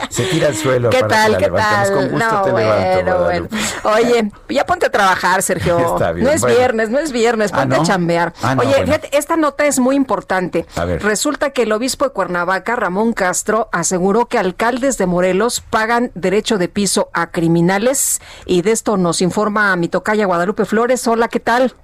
Se 0.09 0.23
tira 0.27 0.47
al 0.47 0.55
suelo 0.55 0.89
¿Qué 0.91 1.01
para 1.01 1.07
que 1.07 1.13
tal? 1.15 1.31
la 1.33 1.37
¿Qué 1.39 1.49
tal? 1.49 1.93
Con 1.93 2.09
gusto 2.09 2.31
no, 2.31 2.41
te 2.43 2.53
levanto, 2.53 3.17
bueno, 3.19 3.23
bueno. 3.23 3.47
Oye, 3.83 4.31
ya 4.47 4.65
ponte 4.65 4.85
a 4.85 4.89
trabajar, 4.89 5.41
Sergio. 5.41 5.77
Está 5.93 6.13
bien, 6.13 6.25
no 6.25 6.31
es 6.31 6.45
viernes, 6.45 6.89
no 6.89 6.99
es 6.99 7.11
viernes, 7.11 7.51
Ah, 7.53 7.57
ponte 7.61 7.75
a 7.75 7.83
chambear. 7.83 8.33
Ah, 8.41 8.55
Oye, 8.57 8.73
fíjate, 8.85 9.17
esta 9.17 9.35
nota 9.45 9.67
es 9.67 9.79
muy 9.79 9.95
importante. 9.95 10.65
A 10.75 10.85
ver. 10.85 11.03
Resulta 11.03 11.51
que 11.51 11.63
el 11.63 11.71
obispo 11.71 12.05
de 12.05 12.11
Cuernavaca, 12.11 12.75
Ramón 12.75 13.13
Castro, 13.13 13.69
aseguró 13.71 14.25
que 14.25 14.39
alcaldes 14.39 14.97
de 14.97 15.05
Morelos 15.05 15.61
pagan 15.61 16.11
derecho 16.15 16.57
de 16.57 16.67
piso 16.67 17.09
a 17.13 17.29
criminales 17.29 18.21
y 18.47 18.63
de 18.63 18.71
esto 18.71 18.97
nos 18.97 19.21
informa 19.21 19.75
mi 19.75 19.87
tocaya 19.87 20.25
Guadalupe 20.25 20.65
Flores. 20.65 21.07
Hola, 21.07 21.27
¿qué 21.27 21.39
tal? 21.39 21.75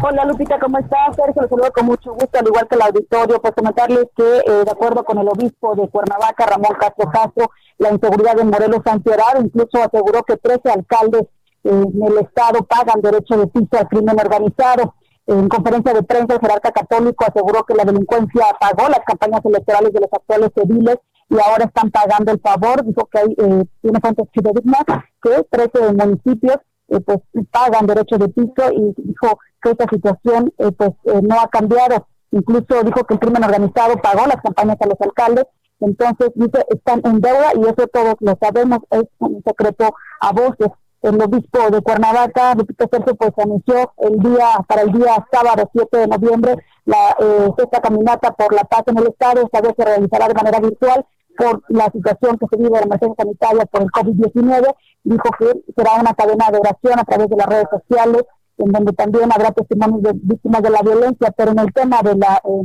Hola 0.00 0.24
Lupita, 0.26 0.60
¿cómo 0.60 0.78
estás? 0.78 1.16
Sergio, 1.16 1.42
los 1.42 1.50
saludo 1.50 1.72
con 1.72 1.86
mucho 1.86 2.12
gusto, 2.12 2.38
al 2.38 2.46
igual 2.46 2.68
que 2.68 2.76
el 2.76 2.82
auditorio, 2.82 3.42
pues 3.42 3.52
comentarles 3.52 4.06
que 4.16 4.38
eh, 4.38 4.64
de 4.64 4.70
acuerdo 4.70 5.02
con 5.02 5.18
el 5.18 5.26
obispo 5.26 5.74
de 5.74 5.88
Cuernavaca, 5.88 6.46
Ramón 6.46 6.76
Castro 6.78 7.10
Castro, 7.10 7.50
la 7.78 7.90
inseguridad 7.90 8.38
en 8.38 8.48
Morelos 8.48 8.82
ha 8.84 8.92
empeorado, 8.92 9.42
incluso 9.42 9.82
aseguró 9.82 10.22
que 10.22 10.36
13 10.36 10.70
alcaldes 10.70 11.22
eh, 11.64 11.82
en 11.94 12.00
el 12.00 12.18
estado 12.18 12.62
pagan 12.62 13.00
derecho 13.02 13.36
de 13.38 13.48
piso 13.48 13.70
al 13.72 13.88
crimen 13.88 14.16
organizado. 14.20 14.94
En 15.28 15.46
conferencia 15.46 15.92
de 15.92 16.02
prensa, 16.02 16.34
el 16.34 16.40
jerarca 16.40 16.72
católico 16.72 17.26
aseguró 17.26 17.62
que 17.64 17.74
la 17.74 17.84
delincuencia 17.84 18.46
pagó 18.58 18.88
las 18.88 19.00
campañas 19.06 19.44
electorales 19.44 19.92
de 19.92 20.00
los 20.00 20.10
actuales 20.10 20.50
ediles 20.56 20.96
y 21.28 21.34
ahora 21.34 21.66
están 21.66 21.90
pagando 21.90 22.32
el 22.32 22.40
favor. 22.40 22.82
Dijo 22.82 23.06
que 23.12 23.18
hay, 23.18 23.36
eh, 23.36 23.64
tiene 23.82 24.00
fuentes 24.00 24.26
fidedignas 24.32 24.84
que 25.22 25.44
13 25.50 25.92
municipios 25.92 26.56
eh, 26.88 27.00
pues 27.00 27.18
pagan 27.50 27.86
derecho 27.86 28.16
de 28.16 28.28
piso 28.30 28.72
y 28.72 28.94
dijo 28.96 29.38
que 29.60 29.70
esta 29.72 29.84
situación 29.92 30.50
eh, 30.56 30.72
pues 30.72 30.92
eh, 31.04 31.20
no 31.22 31.38
ha 31.38 31.48
cambiado. 31.48 32.08
Incluso 32.30 32.82
dijo 32.82 33.04
que 33.04 33.14
el 33.14 33.20
crimen 33.20 33.44
organizado 33.44 33.98
pagó 33.98 34.26
las 34.26 34.40
campañas 34.40 34.78
a 34.80 34.86
los 34.86 34.98
alcaldes. 34.98 35.44
Entonces 35.80 36.30
dice 36.36 36.64
están 36.70 37.02
en 37.04 37.20
deuda 37.20 37.52
y 37.54 37.60
eso 37.64 37.86
todos 37.92 38.14
lo 38.20 38.34
sabemos, 38.40 38.78
es 38.92 39.04
un 39.18 39.42
secreto 39.46 39.94
a 40.20 40.32
voces. 40.32 40.70
El 41.02 41.22
obispo 41.22 41.70
de 41.70 41.80
Cuernavaca, 41.80 42.54
Lupita 42.54 42.86
Sergio, 42.90 43.14
pues 43.14 43.32
anunció 43.38 43.92
el 43.98 44.18
día, 44.18 44.46
para 44.66 44.82
el 44.82 44.92
día 44.92 45.26
sábado 45.30 45.70
7 45.72 45.96
de 45.96 46.06
noviembre, 46.08 46.56
la 46.84 47.16
eh, 47.20 47.50
sexta 47.56 47.80
caminata 47.80 48.32
por 48.32 48.52
la 48.52 48.64
paz 48.64 48.82
en 48.86 48.98
el 48.98 49.06
estado, 49.06 49.42
esta 49.42 49.60
vez 49.60 49.74
se 49.76 49.84
realizará 49.84 50.26
de 50.26 50.34
manera 50.34 50.58
virtual 50.58 51.06
por 51.36 51.62
la 51.68 51.84
situación 51.92 52.36
que 52.36 52.46
se 52.50 52.56
vive 52.56 52.70
de 52.70 52.80
la 52.80 52.86
emergencia 52.86 53.24
sanitaria 53.24 53.64
por 53.66 53.82
el 53.82 53.88
COVID-19. 53.88 54.74
Dijo 55.04 55.30
que 55.38 55.72
será 55.76 56.00
una 56.00 56.14
cadena 56.14 56.50
de 56.50 56.58
oración 56.58 56.98
a 56.98 57.04
través 57.04 57.28
de 57.28 57.36
las 57.36 57.46
redes 57.46 57.68
sociales, 57.70 58.22
en 58.58 58.72
donde 58.72 58.92
también 58.92 59.30
habrá 59.32 59.52
testimonios 59.52 60.02
de 60.02 60.12
víctimas 60.14 60.62
de 60.62 60.70
la 60.70 60.82
violencia, 60.82 61.30
pero 61.36 61.52
en 61.52 61.60
el 61.60 61.72
tema 61.72 62.02
de 62.02 62.16
la 62.16 62.42
eh, 62.44 62.64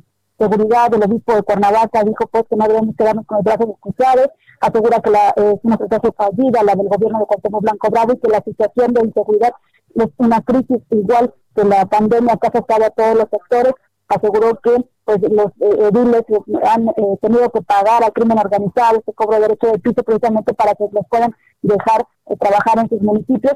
seguridad 0.49 0.89
del 0.89 1.03
obispo 1.03 1.35
de 1.35 1.43
Cuernavaca 1.43 2.03
dijo 2.03 2.27
pues 2.31 2.45
que 2.49 2.55
no 2.55 2.67
debemos 2.67 2.95
quedarnos 2.97 3.25
con 3.25 3.37
los 3.37 3.43
brazos 3.43 3.75
cruzados, 3.79 4.27
asegura 4.61 4.99
que 4.99 5.09
la, 5.09 5.29
eh, 5.29 5.53
es 5.55 5.59
una 5.63 5.75
estrategia 5.75 6.11
fallida 6.15 6.63
la 6.63 6.75
del 6.75 6.87
gobierno 6.87 7.19
de 7.19 7.25
Cuauhtémoc 7.25 7.61
Blanco 7.61 7.89
Bravo 7.89 8.13
y 8.13 8.19
que 8.19 8.29
la 8.29 8.41
situación 8.43 8.93
de 8.93 9.05
inseguridad 9.05 9.53
es 9.95 10.07
una 10.17 10.41
crisis 10.41 10.79
igual 10.89 11.33
que 11.55 11.63
la 11.63 11.85
pandemia 11.85 12.37
que 12.37 12.47
ha 12.47 12.49
afectado 12.49 12.85
a 12.85 12.89
todos 12.89 13.15
los 13.15 13.27
sectores, 13.29 13.73
aseguró 14.07 14.59
que 14.61 14.85
pues 15.05 15.19
los 15.21 15.47
eh, 15.59 15.89
ediles 15.91 16.23
han 16.63 16.87
eh, 16.87 17.17
tenido 17.21 17.49
que 17.49 17.61
pagar 17.61 18.03
al 18.03 18.13
crimen 18.13 18.39
organizado 18.39 18.97
este 18.97 19.13
cobro 19.13 19.35
de 19.35 19.41
derecho 19.41 19.67
de 19.67 19.79
piso 19.79 20.03
precisamente 20.03 20.53
para 20.53 20.73
que 20.75 20.85
los 20.91 21.05
puedan 21.09 21.35
dejar 21.61 22.07
eh, 22.27 22.35
trabajar 22.37 22.79
en 22.79 22.89
sus 22.89 23.01
municipios. 23.01 23.55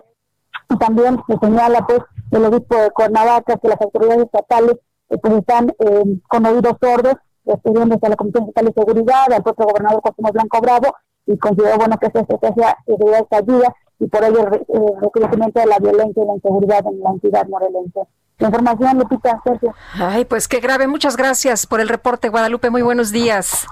Y 0.69 0.77
también 0.77 1.17
se 1.27 1.37
señala 1.37 1.85
pues 1.87 2.01
el 2.31 2.45
obispo 2.45 2.75
de 2.75 2.91
Cuernavaca 2.91 3.57
que 3.57 3.67
las 3.67 3.79
autoridades 3.79 4.25
estatales 4.25 4.77
eh, 5.09 5.17
pues 5.17 5.33
están 5.35 5.69
eh, 5.79 6.19
con 6.27 6.45
oídos 6.45 6.75
sordos 6.81 7.15
refiriéndose 7.45 8.05
a 8.05 8.09
la 8.09 8.15
Comisión 8.15 8.43
Estatal 8.43 8.65
de 8.65 8.73
Seguridad, 8.73 9.33
al 9.33 9.43
propio 9.43 9.65
gobernador 9.65 10.01
Cuauhtémoc 10.01 10.33
Blanco 10.33 10.61
Bravo 10.61 10.95
y 11.25 11.37
consideró 11.37 11.77
bueno 11.77 11.97
que 11.97 12.07
esa 12.07 12.19
estrategia 12.21 12.77
de 12.85 12.95
está 13.19 13.37
ayuda 13.37 13.73
y 13.99 14.07
por 14.07 14.23
ello 14.23 14.47
el 14.47 14.53
eh, 14.55 14.91
reconocimiento 15.01 15.59
de 15.59 15.65
la 15.65 15.79
violencia 15.79 16.23
y 16.23 16.27
la 16.27 16.33
inseguridad 16.33 16.85
en 16.85 16.99
la 16.99 17.09
entidad 17.11 17.47
morelense. 17.47 18.01
La 18.39 18.47
información, 18.47 18.99
Lupita, 18.99 19.41
Sergio. 19.43 19.73
Ay, 19.95 20.23
pues 20.25 20.47
qué 20.47 20.59
grave. 20.59 20.85
Muchas 20.85 21.17
gracias 21.17 21.65
por 21.65 21.79
el 21.79 21.89
reporte, 21.89 22.29
Guadalupe. 22.29 22.69
Muy 22.69 22.83
buenos 22.83 23.11
días. 23.11 23.65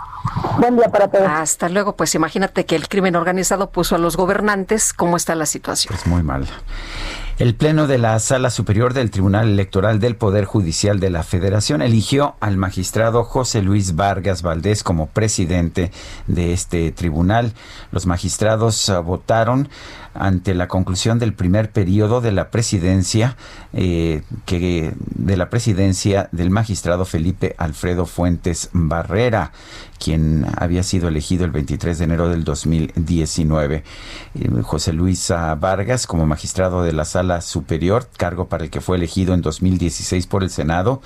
Buen 0.57 0.75
día 0.75 0.89
para 0.89 1.07
todos. 1.07 1.27
Hasta 1.29 1.69
luego. 1.69 1.95
Pues 1.95 2.15
imagínate 2.15 2.65
que 2.65 2.75
el 2.75 2.87
crimen 2.87 3.15
organizado 3.15 3.69
puso 3.69 3.93
a 3.93 3.99
los 3.99 4.17
gobernantes. 4.17 4.91
¿Cómo 4.91 5.17
está 5.17 5.35
la 5.35 5.45
situación? 5.45 5.93
Es 5.93 6.07
muy 6.07 6.23
mal. 6.23 6.47
El 7.37 7.53
Pleno 7.53 7.85
de 7.85 7.97
la 7.97 8.17
Sala 8.19 8.49
Superior 8.49 8.93
del 8.93 9.11
Tribunal 9.11 9.49
Electoral 9.49 9.99
del 9.99 10.15
Poder 10.15 10.45
Judicial 10.45 11.01
de 11.01 11.09
la 11.09 11.21
Federación 11.21 11.81
eligió 11.81 12.37
al 12.39 12.55
magistrado 12.55 13.25
José 13.25 13.61
Luis 13.61 13.97
Vargas 13.97 14.41
Valdés 14.41 14.83
como 14.83 15.07
presidente 15.07 15.91
de 16.27 16.53
este 16.53 16.93
tribunal. 16.93 17.51
Los 17.91 18.05
magistrados 18.05 18.87
ah, 18.87 18.99
votaron 18.99 19.67
ante 20.17 20.53
la 20.53 20.67
conclusión 20.67 21.19
del 21.19 21.33
primer 21.33 21.71
periodo 21.71 22.21
de 22.21 22.31
la 22.31 22.49
presidencia 22.49 23.35
eh, 23.73 24.23
que 24.45 24.93
de 25.15 25.37
la 25.37 25.49
presidencia 25.49 26.29
del 26.31 26.49
magistrado 26.49 27.05
Felipe 27.05 27.55
Alfredo 27.57 28.05
Fuentes 28.05 28.69
Barrera 28.73 29.51
quien 29.97 30.45
había 30.57 30.83
sido 30.83 31.07
elegido 31.07 31.45
el 31.45 31.51
23 31.51 31.97
de 31.97 32.03
enero 32.03 32.27
del 32.27 32.43
2019. 32.43 33.83
Eh, 34.35 34.49
José 34.61 34.91
Luis 34.91 35.29
Vargas 35.57 36.05
como 36.05 36.25
magistrado 36.25 36.83
de 36.83 36.91
la 36.91 37.05
Sala 37.05 37.39
Superior, 37.39 38.07
cargo 38.17 38.49
para 38.49 38.65
el 38.65 38.69
que 38.69 38.81
fue 38.81 38.97
elegido 38.97 39.33
en 39.33 39.41
2016 39.41 40.27
por 40.27 40.43
el 40.43 40.49
Senado. 40.49 41.01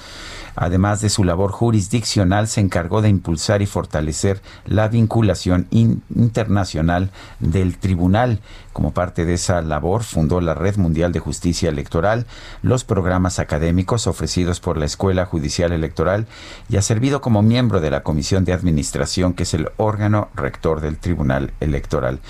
Además 0.56 1.02
de 1.02 1.10
su 1.10 1.24
labor 1.24 1.52
jurisdiccional, 1.52 2.48
se 2.48 2.62
encargó 2.62 3.02
de 3.04 3.10
impulsar 3.10 3.62
y 3.62 3.68
fortalecer 3.68 4.42
la 4.66 4.88
vinculación 4.88 5.68
in- 5.70 6.02
internacional 6.16 7.12
del 7.40 7.78
tribunal. 7.78 8.40
Como 8.80 8.94
parte 8.94 9.26
de 9.26 9.34
esa 9.34 9.62
labor, 9.62 10.04
fundó 10.06 10.40
la 10.40 10.54
Red 10.54 10.78
Mundial 10.78 11.12
de 11.12 11.20
Justicia 11.20 11.68
Electoral, 11.68 12.26
los 12.62 12.86
programas 12.86 13.38
académicos 13.38 14.08
ofrecidos 14.08 14.62
por 14.62 14.78
la 14.78 14.86
Escuela 14.86 15.26
Judicial 15.26 15.74
Electoral 15.74 16.28
y 16.70 16.78
ha 16.78 16.82
servido 16.82 17.20
como 17.20 17.42
miembro 17.42 17.82
de 17.82 17.92
la 17.92 18.04
Comisión 18.04 18.46
de 18.46 18.54
Administración, 18.54 19.34
que 19.34 19.44
es 19.44 19.54
el 19.54 19.68
órgano 19.76 20.30
rector 20.34 20.80
del 20.80 20.96
Tribunal 20.98 21.52
Electoral. 21.60 22.22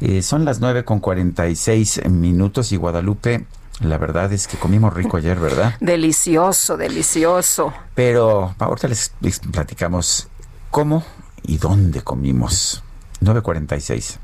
Eh, 0.00 0.22
son 0.22 0.44
las 0.44 0.58
9 0.58 0.84
con 0.84 0.98
46 0.98 2.10
minutos 2.10 2.72
y 2.72 2.76
Guadalupe. 2.76 3.46
La 3.78 3.96
verdad 3.96 4.32
es 4.32 4.48
que 4.48 4.56
comimos 4.56 4.92
rico 4.92 5.18
ayer, 5.18 5.38
¿verdad? 5.38 5.76
Delicioso, 5.80 6.76
delicioso. 6.76 7.72
Pero 7.94 8.56
ahorita 8.58 8.88
les, 8.88 9.12
les 9.20 9.38
platicamos 9.38 10.26
cómo 10.72 11.04
y 11.44 11.58
dónde 11.58 12.02
comimos. 12.02 12.82
946. 13.20 14.18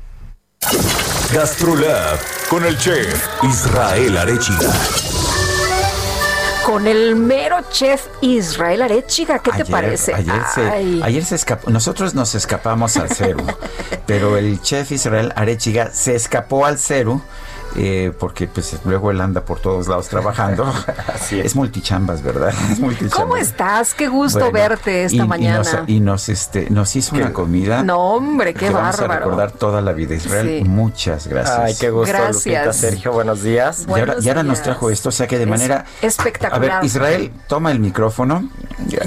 GastroLab 1.33 2.17
con 2.49 2.65
el 2.65 2.77
chef 2.77 3.27
Israel 3.43 4.17
Arechiga. 4.17 4.71
Con 6.65 6.87
el 6.87 7.15
mero 7.15 7.57
chef 7.69 8.07
Israel 8.21 8.81
Arechiga, 8.83 9.39
¿qué 9.39 9.51
te 9.51 9.65
parece? 9.65 10.13
Ayer 10.13 10.41
se, 10.53 10.61
Ay. 10.61 11.01
ayer 11.03 11.25
se 11.25 11.35
escapó. 11.35 11.69
Nosotros 11.69 12.15
nos 12.15 12.33
escapamos 12.35 12.95
al 12.97 13.09
cero, 13.09 13.39
pero 14.05 14.37
el 14.37 14.61
chef 14.61 14.91
Israel 14.91 15.33
Arechiga 15.35 15.91
se 15.91 16.15
escapó 16.15 16.65
al 16.65 16.77
cero. 16.77 17.21
Eh, 17.77 18.11
porque 18.17 18.47
pues 18.47 18.75
luego 18.85 19.11
él 19.11 19.21
anda 19.21 19.41
por 19.41 19.59
todos 19.59 19.87
lados 19.87 20.07
trabajando. 20.09 20.71
es. 21.31 21.55
multichambas, 21.55 22.21
¿verdad? 22.21 22.53
Es 22.71 22.79
multichambas. 22.79 23.19
¿Cómo 23.19 23.37
estás? 23.37 23.93
Qué 23.93 24.07
gusto 24.07 24.39
Bueno, 24.39 24.51
verte 24.53 25.03
esta 25.05 25.15
y- 25.15 25.19
y 25.19 25.27
mañana. 25.27 25.57
nos- 25.59 25.89
Y 25.89 25.99
nos, 25.99 26.29
este, 26.29 26.69
nos 26.69 26.95
hizo 26.95 27.15
una 27.15 27.31
comida. 27.33 27.83
No, 27.83 27.99
hombre, 27.99 28.53
qué 28.53 28.67
que 28.67 28.69
vamos 28.71 28.99
a 28.99 29.07
recordar 29.07 29.51
toda 29.51 29.81
la 29.81 29.93
vida. 29.93 30.15
Israel, 30.15 30.61
Sí. 30.63 30.67
muchas 30.69 31.27
gracias. 31.27 31.57
Ay, 31.59 31.75
qué 31.79 31.89
gusto, 31.89 32.11
Gracias. 32.13 32.45
Lupita, 32.65 32.73
Sergio, 32.73 33.11
buenos 33.13 33.43
días. 33.43 33.79
Y 33.87 33.89
ahora, 33.91 34.05
Buenos 34.05 34.25
y 34.25 34.29
ahora 34.29 34.43
nos 34.43 34.61
trajo 34.61 34.89
esto, 34.89 35.09
o 35.09 35.11
sea 35.11 35.27
que 35.27 35.37
de 35.37 35.43
Es 35.43 35.49
manera... 35.49 35.85
espectacular. 36.01 36.71
A 36.71 36.75
ver, 36.79 36.85
Israel, 36.85 37.31
toma 37.47 37.71
el 37.71 37.79
micrófono. 37.79 38.49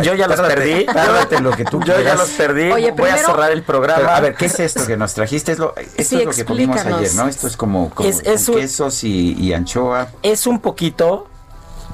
Yo 0.02 0.14
ya 0.14 0.26
los 0.28 0.40
perdí. 0.40 0.84
tárdate 0.86 1.40
lo 1.40 1.50
que 1.52 1.64
tú 1.64 1.80
Yo 1.84 2.00
ya 2.00 2.14
los 2.14 2.28
perdí. 2.30 2.70
Oye, 2.70 2.92
Voy 2.92 3.08
a 3.08 3.16
cerrar 3.16 3.50
el 3.52 3.62
programa. 3.62 3.98
Pero, 4.00 4.10
a 4.10 4.20
ver, 4.20 4.34
¿qué 4.34 4.46
es 4.46 4.60
esto 4.60 4.86
que 4.86 4.96
nos 4.96 5.14
trajiste? 5.14 5.52
Es 5.52 5.58
lo, 5.58 5.74
esto 5.76 6.02
Sí, 6.02 6.16
es 6.20 6.24
lo 6.26 6.32
que 6.32 6.44
comimos 6.44 6.80
ayer, 6.84 7.14
¿no? 7.14 7.28
Esto 7.28 7.46
es 7.46 7.56
como, 7.56 7.90
como 7.90 8.08
Es- 8.08 8.20
es 8.24 8.48
un- 8.48 8.58
quesos 8.60 9.04
y, 9.04 9.32
y 9.34 9.52
anchoa. 9.52 10.08
es 10.22 10.46
un 10.46 10.60
poquito 10.60 11.26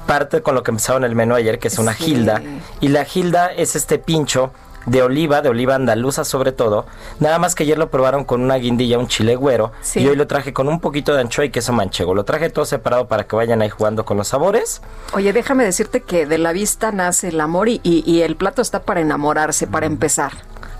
parte 0.05 0.41
con 0.41 0.55
lo 0.55 0.63
que 0.63 0.71
empezaron 0.71 1.03
el 1.03 1.15
menú 1.15 1.35
ayer, 1.35 1.59
que 1.59 1.67
es 1.67 1.77
una 1.79 1.93
Sí. 1.93 2.03
gilda. 2.05 2.41
Y 2.79 2.87
la 2.89 3.03
gilda 3.05 3.47
es 3.53 3.75
este 3.75 3.99
pincho 3.99 4.51
de 4.85 5.01
oliva, 5.01 5.41
de 5.41 5.49
oliva 5.49 5.75
andaluza 5.75 6.23
sobre 6.23 6.53
todo. 6.53 6.85
Nada 7.19 7.39
más 7.39 7.55
que 7.55 7.63
ayer 7.63 7.77
lo 7.77 7.89
probaron 7.89 8.23
con 8.23 8.41
una 8.41 8.55
guindilla, 8.55 8.97
un 8.97 9.09
chile 9.09 9.35
güero. 9.35 9.73
Sí. 9.81 9.99
Y 9.99 10.07
hoy 10.07 10.15
lo 10.15 10.25
traje 10.27 10.53
con 10.53 10.69
un 10.69 10.79
poquito 10.79 11.13
de 11.13 11.19
anchoa 11.19 11.43
y 11.43 11.49
queso 11.49 11.73
manchego. 11.73 12.15
Lo 12.15 12.23
traje 12.23 12.49
todo 12.49 12.63
separado 12.63 13.05
para 13.09 13.25
que 13.27 13.35
vayan 13.35 13.61
ahí 13.61 13.69
jugando 13.69 14.05
con 14.05 14.15
los 14.15 14.29
sabores. 14.29 14.81
Oye, 15.11 15.33
déjame 15.33 15.65
decirte 15.65 15.99
que 16.03 16.25
de 16.25 16.37
la 16.37 16.53
vista 16.53 16.93
nace 16.93 17.27
el 17.27 17.41
amor 17.41 17.67
y, 17.67 17.81
y- 17.83 18.01
y 18.09 18.21
el 18.21 18.37
plato 18.37 18.61
está 18.61 18.83
para 18.83 19.01
enamorarse, 19.01 19.67
para 19.67 19.87
empezar. 19.87 20.31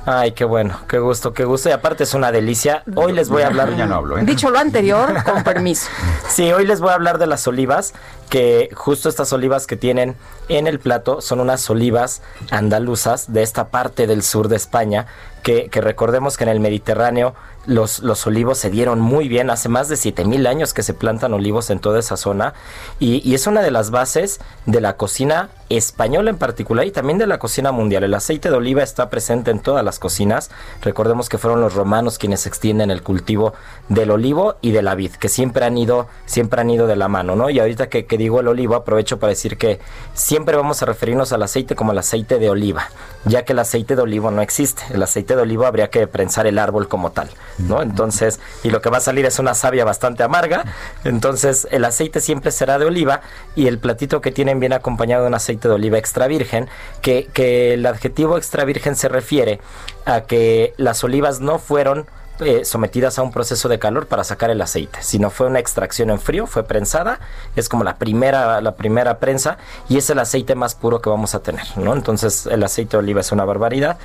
Ay, 0.09 0.31
qué 0.31 0.45
bueno, 0.45 0.79
qué 0.87 0.99
gusto, 0.99 1.33
qué 1.33 1.43
gusto. 1.43 1.67
Y 1.67 1.73
aparte 1.73 2.05
es 2.05 2.13
una 2.13 2.31
delicia. 2.31 2.81
Hoy 2.95 3.11
les 3.11 3.27
voy 3.27 3.41
a 3.41 3.47
hablar... 3.47 3.75
Ya 3.75 3.85
no 3.87 3.95
hablo, 3.95 4.17
¿eh? 4.17 4.23
Dicho 4.23 4.49
lo 4.49 4.57
anterior, 4.57 5.21
con 5.25 5.43
permiso. 5.43 5.89
Sí, 6.29 6.49
hoy 6.53 6.65
les 6.65 6.79
voy 6.79 6.91
a 6.91 6.93
hablar 6.93 7.17
de 7.17 7.27
las 7.27 7.45
olivas, 7.45 7.93
que 8.29 8.69
justo 8.73 9.09
estas 9.09 9.33
olivas 9.33 9.67
que 9.67 9.75
tienen 9.75 10.15
en 10.47 10.67
el 10.67 10.79
plato 10.79 11.19
son 11.19 11.41
unas 11.41 11.69
olivas 11.69 12.21
andaluzas 12.51 13.33
de 13.33 13.43
esta 13.43 13.67
parte 13.67 14.07
del 14.07 14.23
sur 14.23 14.47
de 14.47 14.55
España, 14.55 15.07
que, 15.43 15.67
que 15.69 15.81
recordemos 15.81 16.37
que 16.37 16.45
en 16.45 16.51
el 16.51 16.61
Mediterráneo 16.61 17.33
los, 17.65 17.99
los 17.99 18.25
olivos 18.27 18.59
se 18.59 18.69
dieron 18.69 19.01
muy 19.01 19.27
bien, 19.27 19.49
hace 19.49 19.67
más 19.67 19.89
de 19.89 19.97
7000 19.97 20.47
años 20.47 20.73
que 20.73 20.83
se 20.83 20.93
plantan 20.93 21.33
olivos 21.33 21.69
en 21.69 21.79
toda 21.79 21.99
esa 21.99 22.15
zona, 22.15 22.53
y, 22.99 23.27
y 23.29 23.35
es 23.35 23.45
una 23.45 23.61
de 23.61 23.71
las 23.71 23.89
bases 23.89 24.39
de 24.65 24.79
la 24.79 24.95
cocina 24.95 25.49
española 25.69 26.29
en 26.29 26.37
particular 26.37 26.85
y 26.85 26.91
también 26.91 27.17
de 27.17 27.27
la 27.27 27.39
cocina 27.39 27.71
mundial. 27.71 28.03
El 28.03 28.13
aceite 28.13 28.49
de 28.49 28.55
oliva 28.55 28.83
está 28.83 29.09
presente 29.09 29.51
en 29.51 29.59
todas 29.59 29.83
las 29.83 29.99
cocinas. 29.99 30.49
Recordemos 30.81 31.29
que 31.29 31.37
fueron 31.37 31.61
los 31.61 31.73
romanos 31.73 32.17
quienes 32.17 32.45
extienden 32.45 32.91
el 32.91 33.03
cultivo 33.03 33.53
del 33.89 34.11
olivo 34.11 34.55
y 34.61 34.71
de 34.71 34.81
la 34.81 34.95
vid, 34.95 35.11
que 35.11 35.29
siempre 35.29 35.65
han 35.65 35.77
ido, 35.77 36.07
siempre 36.25 36.61
han 36.61 36.69
ido 36.69 36.87
de 36.87 36.95
la 36.95 37.07
mano, 37.07 37.35
¿no? 37.35 37.49
Y 37.49 37.59
ahorita 37.59 37.89
que, 37.89 38.05
que 38.05 38.17
digo 38.17 38.39
el 38.39 38.47
olivo, 38.47 38.75
aprovecho 38.75 39.19
para 39.19 39.29
decir 39.29 39.57
que 39.57 39.79
siempre 40.13 40.55
vamos 40.55 40.81
a 40.81 40.85
referirnos 40.85 41.33
al 41.33 41.43
aceite 41.43 41.75
como 41.75 41.91
el 41.91 41.97
aceite 41.97 42.39
de 42.39 42.49
oliva, 42.49 42.89
ya 43.25 43.43
que 43.43 43.53
el 43.53 43.59
aceite 43.59 43.95
de 43.95 44.01
olivo 44.01 44.31
no 44.31 44.41
existe. 44.41 44.83
El 44.93 45.03
aceite 45.03 45.35
de 45.35 45.41
olivo 45.41 45.65
habría 45.65 45.89
que 45.89 46.07
prensar 46.07 46.47
el 46.47 46.59
árbol 46.59 46.87
como 46.87 47.11
tal, 47.11 47.29
¿no? 47.57 47.81
Entonces, 47.81 48.39
y 48.63 48.69
lo 48.69 48.81
que 48.81 48.89
va 48.89 48.97
a 48.97 49.01
salir 49.01 49.25
es 49.25 49.39
una 49.39 49.53
savia 49.53 49.85
bastante 49.85 50.23
amarga. 50.23 50.65
Entonces, 51.03 51.67
el 51.71 51.85
aceite 51.85 52.21
siempre 52.21 52.51
será 52.51 52.79
de 52.79 52.85
oliva 52.85 53.21
y 53.55 53.67
el 53.67 53.79
platito 53.79 54.21
que 54.21 54.31
tienen 54.31 54.59
viene 54.59 54.75
acompañado 54.75 55.23
de 55.23 55.29
un 55.29 55.33
aceite 55.33 55.56
de 55.59 55.69
oliva 55.69 55.97
extra 55.97 56.27
virgen, 56.27 56.67
que, 57.01 57.27
que 57.33 57.73
el 57.73 57.85
adjetivo 57.85 58.37
extra 58.37 58.65
virgen 58.65 58.95
se 58.95 59.09
refiere 59.09 59.59
a 60.05 60.21
que 60.21 60.73
las 60.77 61.03
olivas 61.03 61.39
no 61.39 61.59
fueron 61.59 62.05
eh, 62.39 62.65
sometidas 62.65 63.17
a 63.19 63.23
un 63.23 63.31
proceso 63.31 63.67
de 63.69 63.79
calor 63.79 64.07
para 64.07 64.23
sacar 64.23 64.49
el 64.49 64.61
aceite, 64.61 64.99
sino 65.01 65.29
fue 65.29 65.47
una 65.47 65.59
extracción 65.59 66.09
en 66.09 66.19
frío, 66.19 66.45
fue 66.47 66.63
prensada, 66.63 67.19
es 67.55 67.67
como 67.69 67.83
la 67.83 67.97
primera, 67.97 68.61
la 68.61 68.75
primera 68.75 69.17
prensa 69.19 69.57
y 69.89 69.97
es 69.97 70.09
el 70.09 70.19
aceite 70.19 70.55
más 70.55 70.75
puro 70.75 71.01
que 71.01 71.09
vamos 71.09 71.33
a 71.35 71.39
tener, 71.39 71.65
¿no? 71.77 71.93
Entonces 71.93 72.45
el 72.45 72.63
aceite 72.63 72.91
de 72.91 72.97
oliva 73.03 73.21
es 73.21 73.31
una 73.31 73.45
barbaridad 73.45 73.97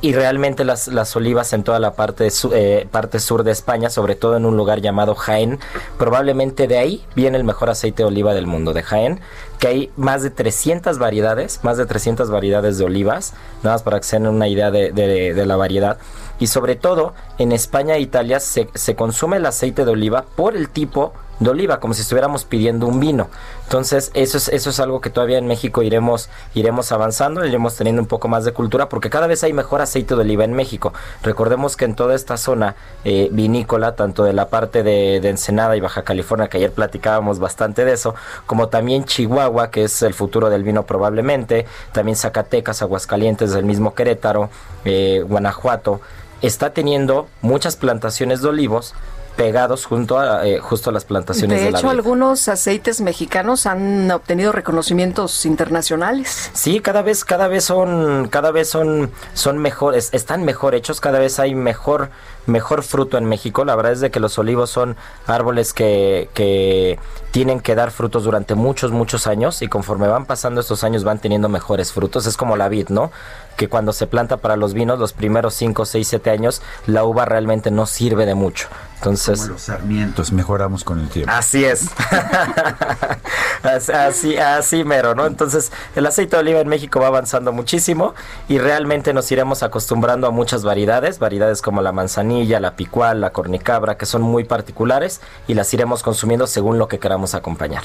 y 0.00 0.12
realmente 0.12 0.64
las, 0.64 0.88
las 0.88 1.16
olivas 1.16 1.52
en 1.52 1.64
toda 1.64 1.78
la 1.80 1.94
parte, 1.94 2.28
eh, 2.52 2.86
sur 3.18 3.42
de 3.42 3.50
España, 3.52 3.90
sobre 3.90 4.14
todo 4.14 4.36
en 4.36 4.46
un 4.46 4.56
lugar 4.56 4.80
llamado 4.80 5.14
Jaén, 5.14 5.58
probablemente 5.98 6.66
de 6.68 6.78
ahí 6.78 7.04
viene 7.16 7.36
el 7.38 7.44
mejor 7.44 7.70
aceite 7.70 8.02
de 8.02 8.06
oliva 8.08 8.34
del 8.34 8.46
mundo, 8.46 8.72
de 8.74 8.82
Jaén, 8.82 9.20
que 9.58 9.66
hay 9.68 9.90
más 9.96 10.22
de 10.22 10.30
300 10.30 10.98
variedades, 10.98 11.60
más 11.64 11.76
de 11.78 11.86
300 11.86 12.30
variedades 12.30 12.78
de 12.78 12.84
olivas, 12.84 13.34
nada 13.64 13.74
más 13.76 13.82
para 13.82 13.98
que 13.98 14.04
se 14.06 14.16
den 14.16 14.28
una 14.28 14.46
idea 14.46 14.70
de, 14.70 14.92
de- 14.92 15.34
de 15.34 15.46
la 15.46 15.56
variedad. 15.56 15.98
Y 16.38 16.46
sobre 16.46 16.76
todo, 16.76 17.14
en 17.38 17.52
España 17.52 17.96
e 17.96 18.00
Italia 18.00 18.40
se, 18.40 18.68
se 18.74 18.94
consume 18.94 19.38
el 19.38 19.46
aceite 19.46 19.84
de 19.84 19.90
oliva 19.90 20.24
por 20.36 20.56
el 20.56 20.68
tipo 20.68 21.12
de 21.40 21.50
oliva, 21.50 21.78
como 21.78 21.94
si 21.94 22.02
estuviéramos 22.02 22.44
pidiendo 22.44 22.86
un 22.86 23.00
vino. 23.00 23.28
Entonces, 23.64 24.10
eso 24.14 24.38
es, 24.38 24.48
eso 24.48 24.70
es 24.70 24.80
algo 24.80 25.00
que 25.00 25.10
todavía 25.10 25.38
en 25.38 25.46
México 25.46 25.82
iremos, 25.82 26.28
iremos 26.54 26.90
avanzando, 26.90 27.44
iremos 27.44 27.76
teniendo 27.76 28.02
un 28.02 28.08
poco 28.08 28.28
más 28.28 28.44
de 28.44 28.52
cultura, 28.52 28.88
porque 28.88 29.10
cada 29.10 29.26
vez 29.26 29.44
hay 29.44 29.52
mejor 29.52 29.80
aceite 29.80 30.14
de 30.14 30.22
oliva 30.22 30.44
en 30.44 30.52
México. 30.54 30.92
Recordemos 31.22 31.76
que 31.76 31.84
en 31.84 31.94
toda 31.94 32.14
esta 32.14 32.36
zona 32.36 32.74
eh, 33.04 33.28
vinícola, 33.30 33.94
tanto 33.94 34.24
de 34.24 34.32
la 34.32 34.48
parte 34.48 34.82
de, 34.82 35.20
de 35.20 35.28
Ensenada 35.28 35.76
y 35.76 35.80
Baja 35.80 36.02
California, 36.02 36.48
que 36.48 36.56
ayer 36.56 36.72
platicábamos 36.72 37.38
bastante 37.38 37.84
de 37.84 37.92
eso, 37.92 38.14
como 38.46 38.68
también 38.68 39.04
Chihuahua, 39.04 39.70
que 39.70 39.84
es 39.84 40.02
el 40.02 40.14
futuro 40.14 40.50
del 40.50 40.64
vino 40.64 40.84
probablemente, 40.84 41.66
también 41.92 42.16
Zacatecas, 42.16 42.82
Aguascalientes, 42.82 43.52
del 43.52 43.64
mismo 43.64 43.94
Querétaro, 43.94 44.50
eh, 44.84 45.24
Guanajuato, 45.26 46.00
está 46.42 46.72
teniendo 46.72 47.28
muchas 47.42 47.76
plantaciones 47.76 48.42
de 48.42 48.48
olivos 48.48 48.94
pegados 49.38 49.84
junto 49.86 50.18
a 50.18 50.44
eh, 50.48 50.58
justo 50.58 50.90
a 50.90 50.92
las 50.92 51.04
plantaciones 51.04 51.60
de, 51.60 51.70
De 51.70 51.70
hecho, 51.70 51.88
algunos 51.88 52.48
aceites 52.48 53.00
mexicanos 53.00 53.66
han 53.66 54.10
obtenido 54.10 54.50
reconocimientos 54.50 55.46
internacionales. 55.46 56.50
Sí, 56.54 56.80
cada 56.80 57.02
vez, 57.02 57.24
cada 57.24 57.46
vez 57.46 57.64
son, 57.64 58.26
cada 58.28 58.50
vez 58.50 58.68
son, 58.68 59.12
son 59.34 59.58
mejores, 59.58 60.08
están 60.12 60.42
mejor 60.42 60.74
hechos, 60.74 61.00
cada 61.00 61.20
vez 61.20 61.38
hay 61.38 61.54
mejor, 61.54 62.10
mejor 62.48 62.82
fruto 62.82 63.16
en 63.18 63.24
México. 63.26 63.64
La 63.64 63.76
verdad 63.76 63.92
es 63.92 64.00
de 64.00 64.10
que 64.10 64.20
los 64.20 64.38
olivos 64.38 64.70
son 64.70 64.96
árboles 65.26 65.72
que, 65.72 66.28
que 66.34 66.98
tienen 67.30 67.60
que 67.60 67.74
dar 67.74 67.90
frutos 67.90 68.24
durante 68.24 68.54
muchos, 68.54 68.90
muchos 68.90 69.26
años 69.26 69.62
y 69.62 69.68
conforme 69.68 70.08
van 70.08 70.24
pasando 70.26 70.60
estos 70.60 70.82
años 70.84 71.04
van 71.04 71.18
teniendo 71.18 71.48
mejores 71.48 71.92
frutos. 71.92 72.26
Es 72.26 72.36
como 72.36 72.56
la 72.56 72.68
vid, 72.68 72.88
¿no? 72.88 73.12
Que 73.56 73.68
cuando 73.68 73.92
se 73.92 74.06
planta 74.06 74.36
para 74.38 74.56
los 74.56 74.72
vinos, 74.72 74.98
los 74.98 75.12
primeros 75.12 75.54
5, 75.54 75.84
6, 75.84 76.06
7 76.08 76.30
años, 76.30 76.62
la 76.86 77.04
uva 77.04 77.24
realmente 77.24 77.70
no 77.70 77.86
sirve 77.86 78.24
de 78.24 78.34
mucho. 78.34 78.68
Entonces, 78.96 79.40
Como 79.40 79.52
los 79.52 79.62
sarmientos, 79.62 80.32
mejoramos 80.32 80.82
con 80.84 80.98
el 81.00 81.08
tiempo. 81.08 81.30
Así 81.32 81.64
es. 81.64 81.86
As- 83.62 83.90
así, 83.90 84.36
así 84.36 84.84
mero, 84.84 85.14
¿no? 85.14 85.26
Entonces, 85.26 85.72
el 85.96 86.06
aceite 86.06 86.36
de 86.36 86.40
oliva 86.42 86.60
en 86.60 86.68
México 86.68 87.00
va 87.00 87.08
avanzando 87.08 87.52
muchísimo 87.52 88.14
y 88.48 88.58
realmente 88.58 89.12
nos 89.12 89.30
iremos 89.32 89.62
acostumbrando 89.62 90.26
a 90.26 90.30
muchas 90.30 90.64
variedades, 90.64 91.18
variedades 91.18 91.62
como 91.62 91.82
la 91.82 91.92
manzanilla, 91.92 92.37
la 92.46 92.76
picual, 92.76 93.20
la 93.20 93.30
cornicabra, 93.30 93.96
que 93.96 94.06
son 94.06 94.22
muy 94.22 94.44
particulares 94.44 95.20
y 95.46 95.54
las 95.54 95.72
iremos 95.74 96.02
consumiendo 96.02 96.46
según 96.46 96.78
lo 96.78 96.88
que 96.88 96.98
queramos 96.98 97.34
acompañar. 97.34 97.82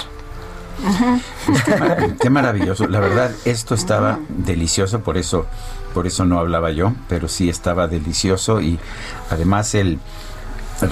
Qué, 1.64 2.14
qué 2.20 2.30
maravilloso. 2.30 2.86
La 2.88 3.00
verdad, 3.00 3.30
esto 3.44 3.74
estaba 3.74 4.18
delicioso, 4.28 5.00
por 5.00 5.16
eso, 5.16 5.46
por 5.92 6.06
eso 6.06 6.24
no 6.24 6.38
hablaba 6.38 6.72
yo, 6.72 6.92
pero 7.08 7.28
sí 7.28 7.48
estaba 7.48 7.86
delicioso 7.86 8.60
y 8.60 8.78
además 9.30 9.74
el 9.74 9.98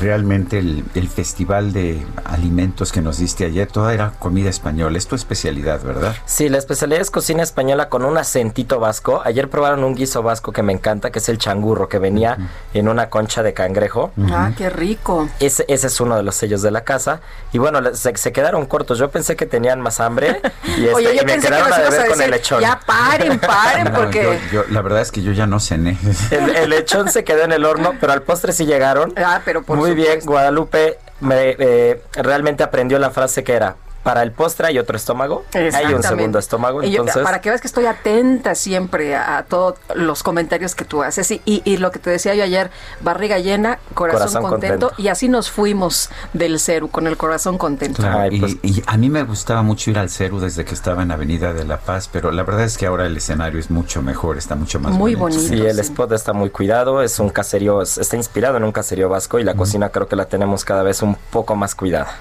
realmente 0.00 0.58
el, 0.58 0.84
el 0.94 1.08
festival 1.08 1.72
de 1.72 2.04
alimentos 2.24 2.92
que 2.92 3.00
nos 3.00 3.18
diste 3.18 3.44
ayer, 3.44 3.66
toda 3.68 3.92
era 3.94 4.12
comida 4.18 4.48
española. 4.50 4.96
Es 4.98 5.06
tu 5.06 5.14
especialidad, 5.16 5.82
¿verdad? 5.82 6.14
Sí, 6.24 6.48
la 6.48 6.58
especialidad 6.58 7.00
es 7.00 7.10
cocina 7.10 7.42
española 7.42 7.88
con 7.88 8.04
un 8.04 8.16
acentito 8.18 8.80
vasco. 8.80 9.22
Ayer 9.24 9.48
probaron 9.50 9.84
un 9.84 9.94
guiso 9.94 10.22
vasco 10.22 10.52
que 10.52 10.62
me 10.62 10.72
encanta, 10.72 11.10
que 11.10 11.18
es 11.18 11.28
el 11.28 11.38
changurro, 11.38 11.88
que 11.88 11.98
venía 11.98 12.38
en 12.74 12.88
una 12.88 13.08
concha 13.10 13.42
de 13.42 13.54
cangrejo. 13.54 14.12
Ah, 14.30 14.52
qué 14.56 14.70
rico. 14.70 15.28
Ese, 15.40 15.64
ese 15.68 15.86
es 15.86 16.00
uno 16.00 16.16
de 16.16 16.22
los 16.22 16.34
sellos 16.34 16.62
de 16.62 16.70
la 16.70 16.84
casa. 16.84 17.20
Y 17.52 17.58
bueno, 17.58 17.80
se, 17.94 18.16
se 18.16 18.32
quedaron 18.32 18.66
cortos. 18.66 18.98
Yo 18.98 19.10
pensé 19.10 19.36
que 19.36 19.46
tenían 19.46 19.80
más 19.80 20.00
hambre. 20.00 20.40
Y, 20.64 20.84
este, 20.84 20.94
Oye, 20.94 21.06
yo 21.08 21.12
y 21.12 21.16
me 21.16 21.22
pensé 21.24 21.40
que 21.40 21.46
quedaron 21.48 21.68
nos 21.68 21.78
a 21.78 21.82
deber 21.82 22.06
con 22.08 22.22
el 22.22 22.30
lechón. 22.30 22.60
ya 22.62 22.80
paren, 22.86 23.38
paren, 23.40 23.84
No, 23.92 23.92
porque... 23.94 24.22
yo- 24.50 24.62
yo- 24.62 24.64
la 24.70 24.80
verdad 24.80 25.02
es 25.02 25.10
que 25.12 25.20
yo 25.22 25.32
ya 25.32 25.46
no 25.46 25.60
cené. 25.60 25.98
El, 26.30 26.56
el 26.56 26.70
lechón 26.70 27.10
se 27.10 27.24
quedó 27.24 27.42
en 27.42 27.52
el 27.52 27.64
horno, 27.66 27.92
pero 28.00 28.12
al 28.12 28.22
postre 28.22 28.52
sí 28.52 28.64
llegaron. 28.64 29.12
Ah, 29.16 29.42
pero 29.44 29.62
por 29.62 29.76
Muy 29.82 29.96
bien. 29.96 30.20
Guadalupe 30.24 30.98
me, 31.18 31.56
eh, 31.58 32.00
realmente 32.14 32.62
aprendió 32.62 33.00
la 33.00 33.10
frase 33.10 33.42
que 33.42 33.54
era, 33.54 33.74
para 34.02 34.22
el 34.22 34.32
postre 34.32 34.66
hay 34.66 34.78
otro 34.78 34.96
estómago, 34.96 35.44
hay 35.52 35.94
un 35.94 36.02
segundo 36.02 36.38
estómago. 36.38 36.82
entonces... 36.82 37.22
para 37.22 37.40
que 37.40 37.50
veas 37.50 37.60
que 37.60 37.68
estoy 37.68 37.86
atenta 37.86 38.54
siempre 38.54 39.14
a, 39.14 39.44
todos 39.48 39.76
los 39.94 40.22
comentarios 40.22 40.74
que 40.74 40.84
tú 40.84 41.02
haces. 41.02 41.32
Y, 41.44 41.76
lo 41.76 41.90
que 41.90 41.98
te 41.98 42.10
decía 42.10 42.34
yo 42.34 42.44
ayer, 42.44 42.70
barriga 43.00 43.38
llena, 43.38 43.78
corazón, 43.94 44.42
contento, 44.42 44.92
Y 44.98 45.08
así 45.08 45.28
nos 45.28 45.50
fuimos 45.50 46.10
del 46.32 46.58
CERU, 46.60 46.88
con 46.88 47.06
el 47.06 47.16
corazón 47.16 47.58
contento. 47.58 48.02
Pues 48.40 48.56
y, 48.62 48.82
a 48.86 48.96
mí 48.96 49.08
me 49.08 49.22
gustaba 49.22 49.62
mucho 49.62 49.90
ir 49.90 49.98
al 49.98 50.10
CERU 50.10 50.40
desde 50.40 50.64
que 50.64 50.74
estaba 50.74 51.02
en 51.02 51.10
Avenida 51.10 51.52
de 51.52 51.64
la 51.64 51.78
Paz, 51.78 52.08
pero 52.12 52.30
la 52.30 52.42
verdad 52.42 52.64
es 52.64 52.78
que 52.78 52.86
ahora 52.86 53.06
el 53.06 53.16
escenario 53.16 53.58
es 53.58 53.70
mucho 53.70 54.02
mejor, 54.02 54.38
está 54.38 54.54
mucho 54.54 54.80
más 54.80 54.92
muy 54.92 55.14
bonito. 55.14 55.40
sí, 55.40 55.60
el 55.60 55.78
spot 55.78 56.12
está 56.12 56.32
muy 56.32 56.50
cuidado, 56.50 57.02
es 57.02 57.18
un 57.18 57.30
caserío, 57.30 57.82
está 57.82 58.16
inspirado 58.16 58.56
en 58.56 58.64
un 58.64 58.72
caserío 58.72 59.08
vasco 59.08 59.38
y 59.38 59.44
la 59.44 59.54
cocina 59.54 59.88
creo 59.90 60.08
que 60.08 60.16
la 60.16 60.26
tenemos 60.26 60.64
cada 60.64 60.82
vez 60.82 61.02
un 61.02 61.16
poco 61.30 61.54
más 61.56 61.74
cuidada. 61.74 62.16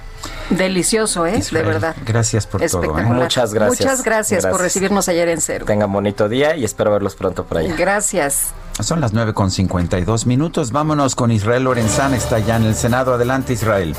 Delicioso, 0.50 1.26
¿eh? 1.26 1.42
de 1.52 1.64
verdad. 1.64 1.96
Gracias 2.06 2.46
por 2.46 2.62
todo. 2.62 3.00
¿eh? 3.00 3.04
Muchas 3.04 3.54
gracias. 3.54 3.80
Muchas 3.80 4.04
gracias, 4.04 4.46
por 4.46 4.60
recibirnos 4.60 5.08
ayer 5.08 5.30
en 5.30 5.40
Cero. 5.40 5.66
Tengan 5.66 5.92
bonito 5.92 6.28
día 6.28 6.56
y 6.56 6.66
espero 6.66 6.92
verlos 6.92 7.16
pronto 7.16 7.46
por 7.46 7.60
allá. 7.60 7.76
Gracias. 7.76 8.54
Son 8.80 9.00
las 9.00 9.14
9 9.14 9.34
con 9.34 9.52
52 9.52 10.26
minutos. 10.26 10.72
Vámonos 10.72 11.16
con 11.16 11.32
Israel 11.32 11.64
Lorenzán. 11.64 12.14
Está 12.14 12.40
ya 12.40 12.58
en 12.58 12.64
el 12.64 12.76
Senado. 12.76 13.14
Adelante, 13.14 13.54
Israel. 13.54 13.96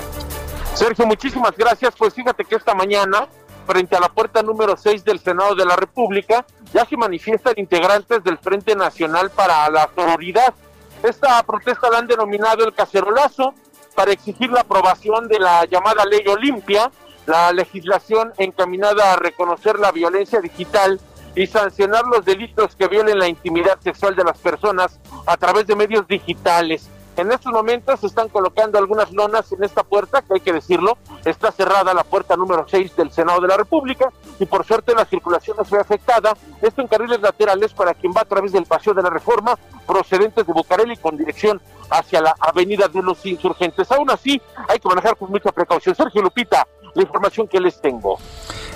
Sergio, 0.75 1.07
muchísimas 1.07 1.53
gracias. 1.57 1.95
Pues 1.97 2.15
fíjate 2.15 2.45
que 2.45 2.57
esta 2.57 2.75
mañana, 2.75 3.29
frente 3.67 3.97
a 3.97 4.01
la 4.01 4.09
puerta 4.09 4.43
número 4.43 4.77
6 4.77 5.05
del 5.05 5.21
Senado 5.21 5.55
de 5.55 5.65
la 5.65 5.77
República, 5.77 6.45
ya 6.73 6.85
se 6.85 6.97
manifiestan 6.97 7.55
integrantes 7.57 8.25
del 8.25 8.39
Frente 8.39 8.75
Nacional 8.75 9.31
para 9.31 9.69
la 9.71 9.89
Sororidad. 9.95 10.55
Esta 11.03 11.43
protesta 11.43 11.91
la 11.91 11.99
han 11.99 12.07
denominado 12.07 12.65
el 12.65 12.73
cacerolazo 12.75 13.55
para 13.93 14.13
exigir 14.13 14.51
la 14.51 14.61
aprobación 14.61 15.29
de 15.29 15.39
la 15.39 15.65
llamada 15.67 16.05
ley 16.05 16.25
Olimpia, 16.27 16.91
la 17.27 17.53
legislación 17.53 18.33
encaminada 18.39 19.13
a 19.13 19.17
reconocer 19.17 19.79
la 19.79 19.93
violencia 19.93 20.41
digital 20.41 21.01
y 21.35 21.47
sancionar 21.47 22.05
los 22.05 22.25
delitos 22.25 22.77
que 22.77 22.89
violen 22.89 23.19
la 23.19 23.29
intimidad 23.29 23.79
sexual 23.81 24.15
de 24.15 24.25
las 24.25 24.39
personas 24.39 25.01
a 25.27 25.37
través 25.37 25.67
de 25.67 25.77
medios 25.77 26.07
digitales. 26.07 26.89
En 27.17 27.31
estos 27.31 27.53
momentos 27.53 28.01
se 28.01 28.07
están 28.07 28.29
colocando 28.29 28.79
algunas 28.79 29.13
lonas 29.13 29.53
en 29.53 29.63
esta 29.63 29.83
puerta, 29.83 30.23
que 30.23 30.35
hay 30.35 30.41
que 30.41 30.53
decirlo, 30.53 30.97
está 31.25 31.53
cerrada 31.53 31.93
la 31.93 32.05
puerta 32.05 32.37
número 32.37 32.65
6 32.67 32.97
del 32.97 33.13
Senado 33.13 33.41
de 33.41 33.49
la 33.49 33.57
República 33.57 34.11
y 34.39 34.47
por 34.47 34.65
suerte 34.65 34.95
la 34.95 35.05
circulación 35.05 35.57
no 35.59 35.65
fue 35.65 35.79
afectada. 35.79 36.35
Esto 36.63 36.81
en 36.81 36.89
carriles 36.89 37.21
laterales 37.21 37.75
para 37.75 37.93
quien 37.93 38.13
va 38.13 38.23
a 38.23 38.25
través 38.25 38.53
del 38.53 38.65
Paseo 38.65 38.95
de 38.95 39.03
la 39.03 39.11
Reforma, 39.11 39.59
procedentes 39.87 40.47
de 40.47 40.53
Bucareli 40.53 40.97
con 40.97 41.19
dirección 41.19 41.61
hacia 41.91 42.23
la 42.23 42.35
Avenida 42.41 42.89
de 42.89 43.03
los 43.03 43.25
Insurgentes. 43.27 43.91
Aún 43.93 44.11
así, 44.11 44.41
hay 44.69 44.79
que 44.79 44.89
manejar 44.89 45.17
con 45.17 45.31
mucha 45.31 45.53
precaución. 45.53 45.95
Sergio 45.95 46.23
Lupita, 46.23 46.67
la 46.95 47.03
información 47.03 47.47
que 47.47 47.61
les 47.61 47.79
tengo. 47.81 48.19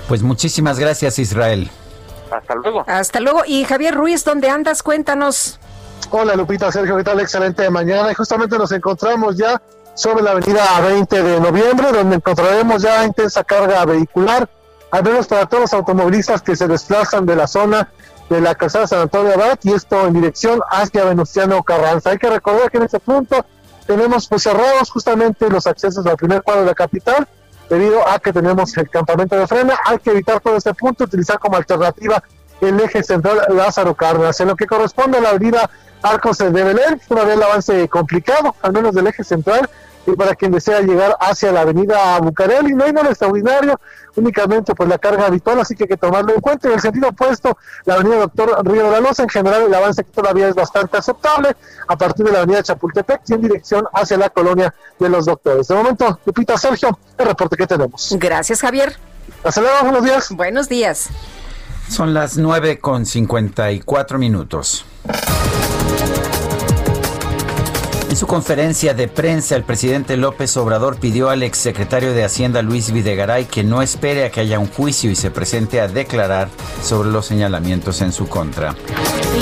Pues 0.08 0.22
muchísimas 0.22 0.78
gracias, 0.78 1.18
Israel. 1.18 1.70
Hasta 2.30 2.54
luego. 2.54 2.84
Hasta 2.86 3.20
luego. 3.20 3.42
Y 3.46 3.64
Javier 3.64 3.94
Ruiz, 3.94 4.24
¿dónde 4.24 4.50
andas? 4.50 4.82
Cuéntanos. 4.82 5.58
Hola 6.10 6.36
Lupita, 6.36 6.70
Sergio, 6.70 6.96
¿qué 6.96 7.04
tal? 7.04 7.20
Excelente 7.20 7.68
mañana. 7.68 8.12
Y 8.12 8.14
justamente 8.14 8.56
nos 8.56 8.70
encontramos 8.72 9.36
ya 9.36 9.60
sobre 9.94 10.22
la 10.22 10.32
avenida 10.32 10.80
20 10.80 11.22
de 11.22 11.40
noviembre, 11.40 11.90
donde 11.92 12.16
encontraremos 12.16 12.82
ya 12.82 13.04
intensa 13.04 13.42
carga 13.42 13.84
vehicular, 13.84 14.48
al 14.90 15.02
menos 15.02 15.26
para 15.26 15.46
todos 15.46 15.62
los 15.62 15.72
automovilistas 15.72 16.42
que 16.42 16.54
se 16.54 16.68
desplazan 16.68 17.26
de 17.26 17.34
la 17.34 17.46
zona 17.46 17.90
de 18.28 18.40
la 18.40 18.54
calzada 18.54 18.86
San 18.86 19.00
Antonio 19.00 19.34
Abad 19.34 19.58
y 19.62 19.72
esto 19.72 20.06
en 20.06 20.14
dirección 20.14 20.60
hacia 20.70 21.04
Venustiano 21.04 21.62
Carranza. 21.62 22.10
Hay 22.10 22.18
que 22.18 22.28
recordar 22.28 22.70
que 22.70 22.78
en 22.78 22.84
este 22.84 23.00
punto 23.00 23.44
tenemos 23.86 24.28
pues 24.28 24.42
cerrados 24.42 24.90
justamente 24.90 25.48
los 25.48 25.66
accesos 25.66 26.04
al 26.06 26.16
primer 26.16 26.42
cuadro 26.42 26.62
de 26.62 26.68
la 26.68 26.74
capital 26.74 27.26
debido 27.68 28.06
a 28.06 28.18
que 28.18 28.32
tenemos 28.32 28.76
el 28.76 28.88
campamento 28.90 29.36
de 29.36 29.46
frena. 29.46 29.76
Hay 29.84 29.98
que 29.98 30.10
evitar 30.10 30.40
todo 30.40 30.56
este 30.56 30.74
punto, 30.74 31.04
utilizar 31.04 31.38
como 31.38 31.56
alternativa 31.56 32.22
el 32.60 32.80
eje 32.80 33.02
central 33.02 33.42
Lázaro 33.48 33.94
Cárdenas. 33.94 34.40
En 34.40 34.48
lo 34.48 34.56
que 34.56 34.66
corresponde 34.66 35.18
a 35.18 35.20
la 35.20 35.30
avenida 35.30 35.70
Arcos 36.02 36.38
de 36.38 36.50
Belén, 36.50 37.00
todavía 37.08 37.34
el 37.34 37.42
avance 37.42 37.88
complicado, 37.88 38.54
al 38.62 38.72
menos 38.72 38.94
del 38.94 39.06
eje 39.06 39.24
central, 39.24 39.68
y 40.06 40.12
para 40.12 40.36
quien 40.36 40.52
desea 40.52 40.80
llegar 40.80 41.16
hacia 41.18 41.50
la 41.50 41.62
avenida 41.62 42.18
Bucareli, 42.20 42.74
no 42.74 42.84
hay 42.84 42.92
nada 42.92 43.08
extraordinario, 43.08 43.80
únicamente 44.14 44.72
pues 44.74 44.88
la 44.88 44.98
carga 44.98 45.26
habitual, 45.26 45.58
así 45.58 45.74
que 45.74 45.84
hay 45.84 45.88
que 45.88 45.96
tomarlo 45.96 46.32
en 46.32 46.40
cuenta. 46.40 46.68
En 46.68 46.74
el 46.74 46.80
sentido 46.80 47.08
opuesto, 47.08 47.58
la 47.84 47.94
avenida 47.94 48.18
Doctor 48.18 48.64
Río 48.64 48.84
de 48.84 48.90
la 48.92 49.00
Luz, 49.00 49.18
en 49.18 49.28
general 49.28 49.62
el 49.62 49.74
avance 49.74 50.04
todavía 50.04 50.48
es 50.48 50.54
bastante 50.54 50.96
aceptable, 50.96 51.56
a 51.88 51.96
partir 51.96 52.24
de 52.24 52.32
la 52.32 52.38
avenida 52.38 52.62
Chapultepec 52.62 53.22
y 53.26 53.32
en 53.32 53.40
dirección 53.40 53.88
hacia 53.92 54.16
la 54.16 54.30
colonia 54.30 54.72
de 54.98 55.08
los 55.08 55.26
doctores. 55.26 55.66
De 55.66 55.74
momento, 55.74 56.20
Lupita 56.24 56.56
Sergio, 56.56 56.96
el 57.18 57.26
reporte 57.26 57.56
que 57.56 57.66
tenemos. 57.66 58.14
Gracias, 58.16 58.60
Javier. 58.60 58.96
Hasta 59.42 59.60
luego, 59.60 59.76
buenos 59.82 60.04
días. 60.04 60.28
Buenos 60.30 60.68
días. 60.68 61.08
Son 61.88 62.12
las 62.14 62.36
9 62.36 62.78
con 62.78 63.06
54 63.06 64.18
minutos. 64.18 64.84
En 68.08 68.16
su 68.16 68.28
conferencia 68.28 68.94
de 68.94 69.08
prensa, 69.08 69.56
el 69.56 69.64
presidente 69.64 70.16
López 70.16 70.56
Obrador 70.56 70.96
pidió 70.96 71.28
al 71.28 71.42
exsecretario 71.42 72.12
de 72.12 72.24
Hacienda 72.24 72.62
Luis 72.62 72.92
Videgaray 72.92 73.46
que 73.46 73.64
no 73.64 73.82
espere 73.82 74.24
a 74.24 74.30
que 74.30 74.40
haya 74.40 74.60
un 74.60 74.68
juicio 74.68 75.10
y 75.10 75.16
se 75.16 75.32
presente 75.32 75.80
a 75.80 75.88
declarar 75.88 76.48
sobre 76.82 77.10
los 77.10 77.26
señalamientos 77.26 78.00
en 78.00 78.12
su 78.12 78.28
contra. 78.28 78.76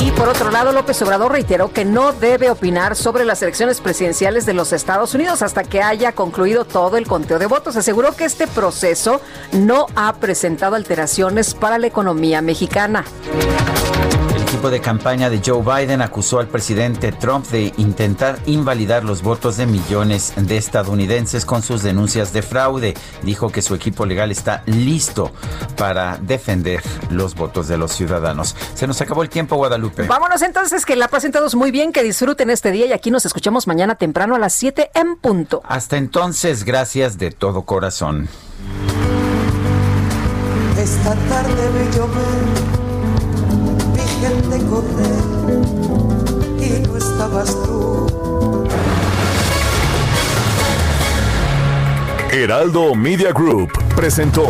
Y 0.00 0.10
por 0.12 0.28
otro 0.28 0.50
lado, 0.50 0.72
López 0.72 1.00
Obrador 1.02 1.32
reiteró 1.32 1.72
que 1.72 1.84
no 1.84 2.12
debe 2.12 2.50
opinar 2.50 2.96
sobre 2.96 3.24
las 3.26 3.42
elecciones 3.42 3.80
presidenciales 3.82 4.46
de 4.46 4.54
los 4.54 4.72
Estados 4.72 5.14
Unidos 5.14 5.42
hasta 5.42 5.62
que 5.62 5.82
haya 5.82 6.12
concluido 6.12 6.64
todo 6.64 6.96
el 6.96 7.06
conteo 7.06 7.38
de 7.38 7.46
votos. 7.46 7.76
Aseguró 7.76 8.16
que 8.16 8.24
este 8.24 8.46
proceso 8.46 9.20
no 9.52 9.86
ha 9.94 10.14
presentado 10.14 10.74
alteraciones 10.74 11.54
para 11.54 11.78
la 11.78 11.86
economía 11.86 12.40
mexicana 12.40 13.04
equipo 14.54 14.70
de 14.70 14.80
campaña 14.80 15.30
de 15.30 15.42
Joe 15.44 15.64
Biden 15.64 16.00
acusó 16.00 16.38
al 16.38 16.46
presidente 16.46 17.10
Trump 17.10 17.44
de 17.48 17.74
intentar 17.76 18.38
invalidar 18.46 19.02
los 19.02 19.20
votos 19.20 19.56
de 19.56 19.66
millones 19.66 20.32
de 20.36 20.56
estadounidenses 20.56 21.44
con 21.44 21.60
sus 21.60 21.82
denuncias 21.82 22.32
de 22.32 22.40
fraude. 22.40 22.94
Dijo 23.24 23.50
que 23.50 23.62
su 23.62 23.74
equipo 23.74 24.06
legal 24.06 24.30
está 24.30 24.62
listo 24.66 25.32
para 25.76 26.18
defender 26.18 26.80
los 27.10 27.34
votos 27.34 27.66
de 27.66 27.78
los 27.78 27.90
ciudadanos. 27.90 28.54
Se 28.74 28.86
nos 28.86 29.00
acabó 29.00 29.24
el 29.24 29.28
tiempo, 29.28 29.56
Guadalupe. 29.56 30.04
Vámonos 30.06 30.40
entonces, 30.42 30.86
que 30.86 30.94
la 30.94 31.08
pasen 31.08 31.32
todos 31.32 31.56
muy 31.56 31.72
bien, 31.72 31.92
que 31.92 32.04
disfruten 32.04 32.48
este 32.48 32.70
día 32.70 32.86
y 32.86 32.92
aquí 32.92 33.10
nos 33.10 33.26
escuchamos 33.26 33.66
mañana 33.66 33.96
temprano 33.96 34.36
a 34.36 34.38
las 34.38 34.52
7 34.52 34.92
en 34.94 35.16
punto. 35.16 35.62
Hasta 35.64 35.96
entonces, 35.96 36.62
gracias 36.62 37.18
de 37.18 37.32
todo 37.32 37.62
corazón. 37.62 38.28
Esta 40.78 41.16
tarde 41.28 41.70
me 41.70 42.63
correr 44.74 45.58
y 46.58 46.86
no 46.86 46.96
estabas 46.96 47.54
tú. 47.62 48.06
Heraldo 52.32 52.94
Media 52.96 53.30
Group 53.32 53.70
presentó 53.94 54.44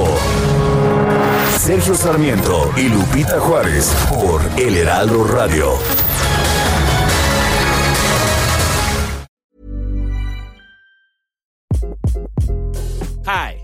Sergio 1.58 1.94
Sarmiento 1.94 2.70
y 2.76 2.88
Lupita 2.88 3.38
Juárez 3.38 3.94
por 4.08 4.40
El 4.58 4.76
Heraldo 4.76 5.24
Radio. 5.24 5.72
Hi, 13.26 13.63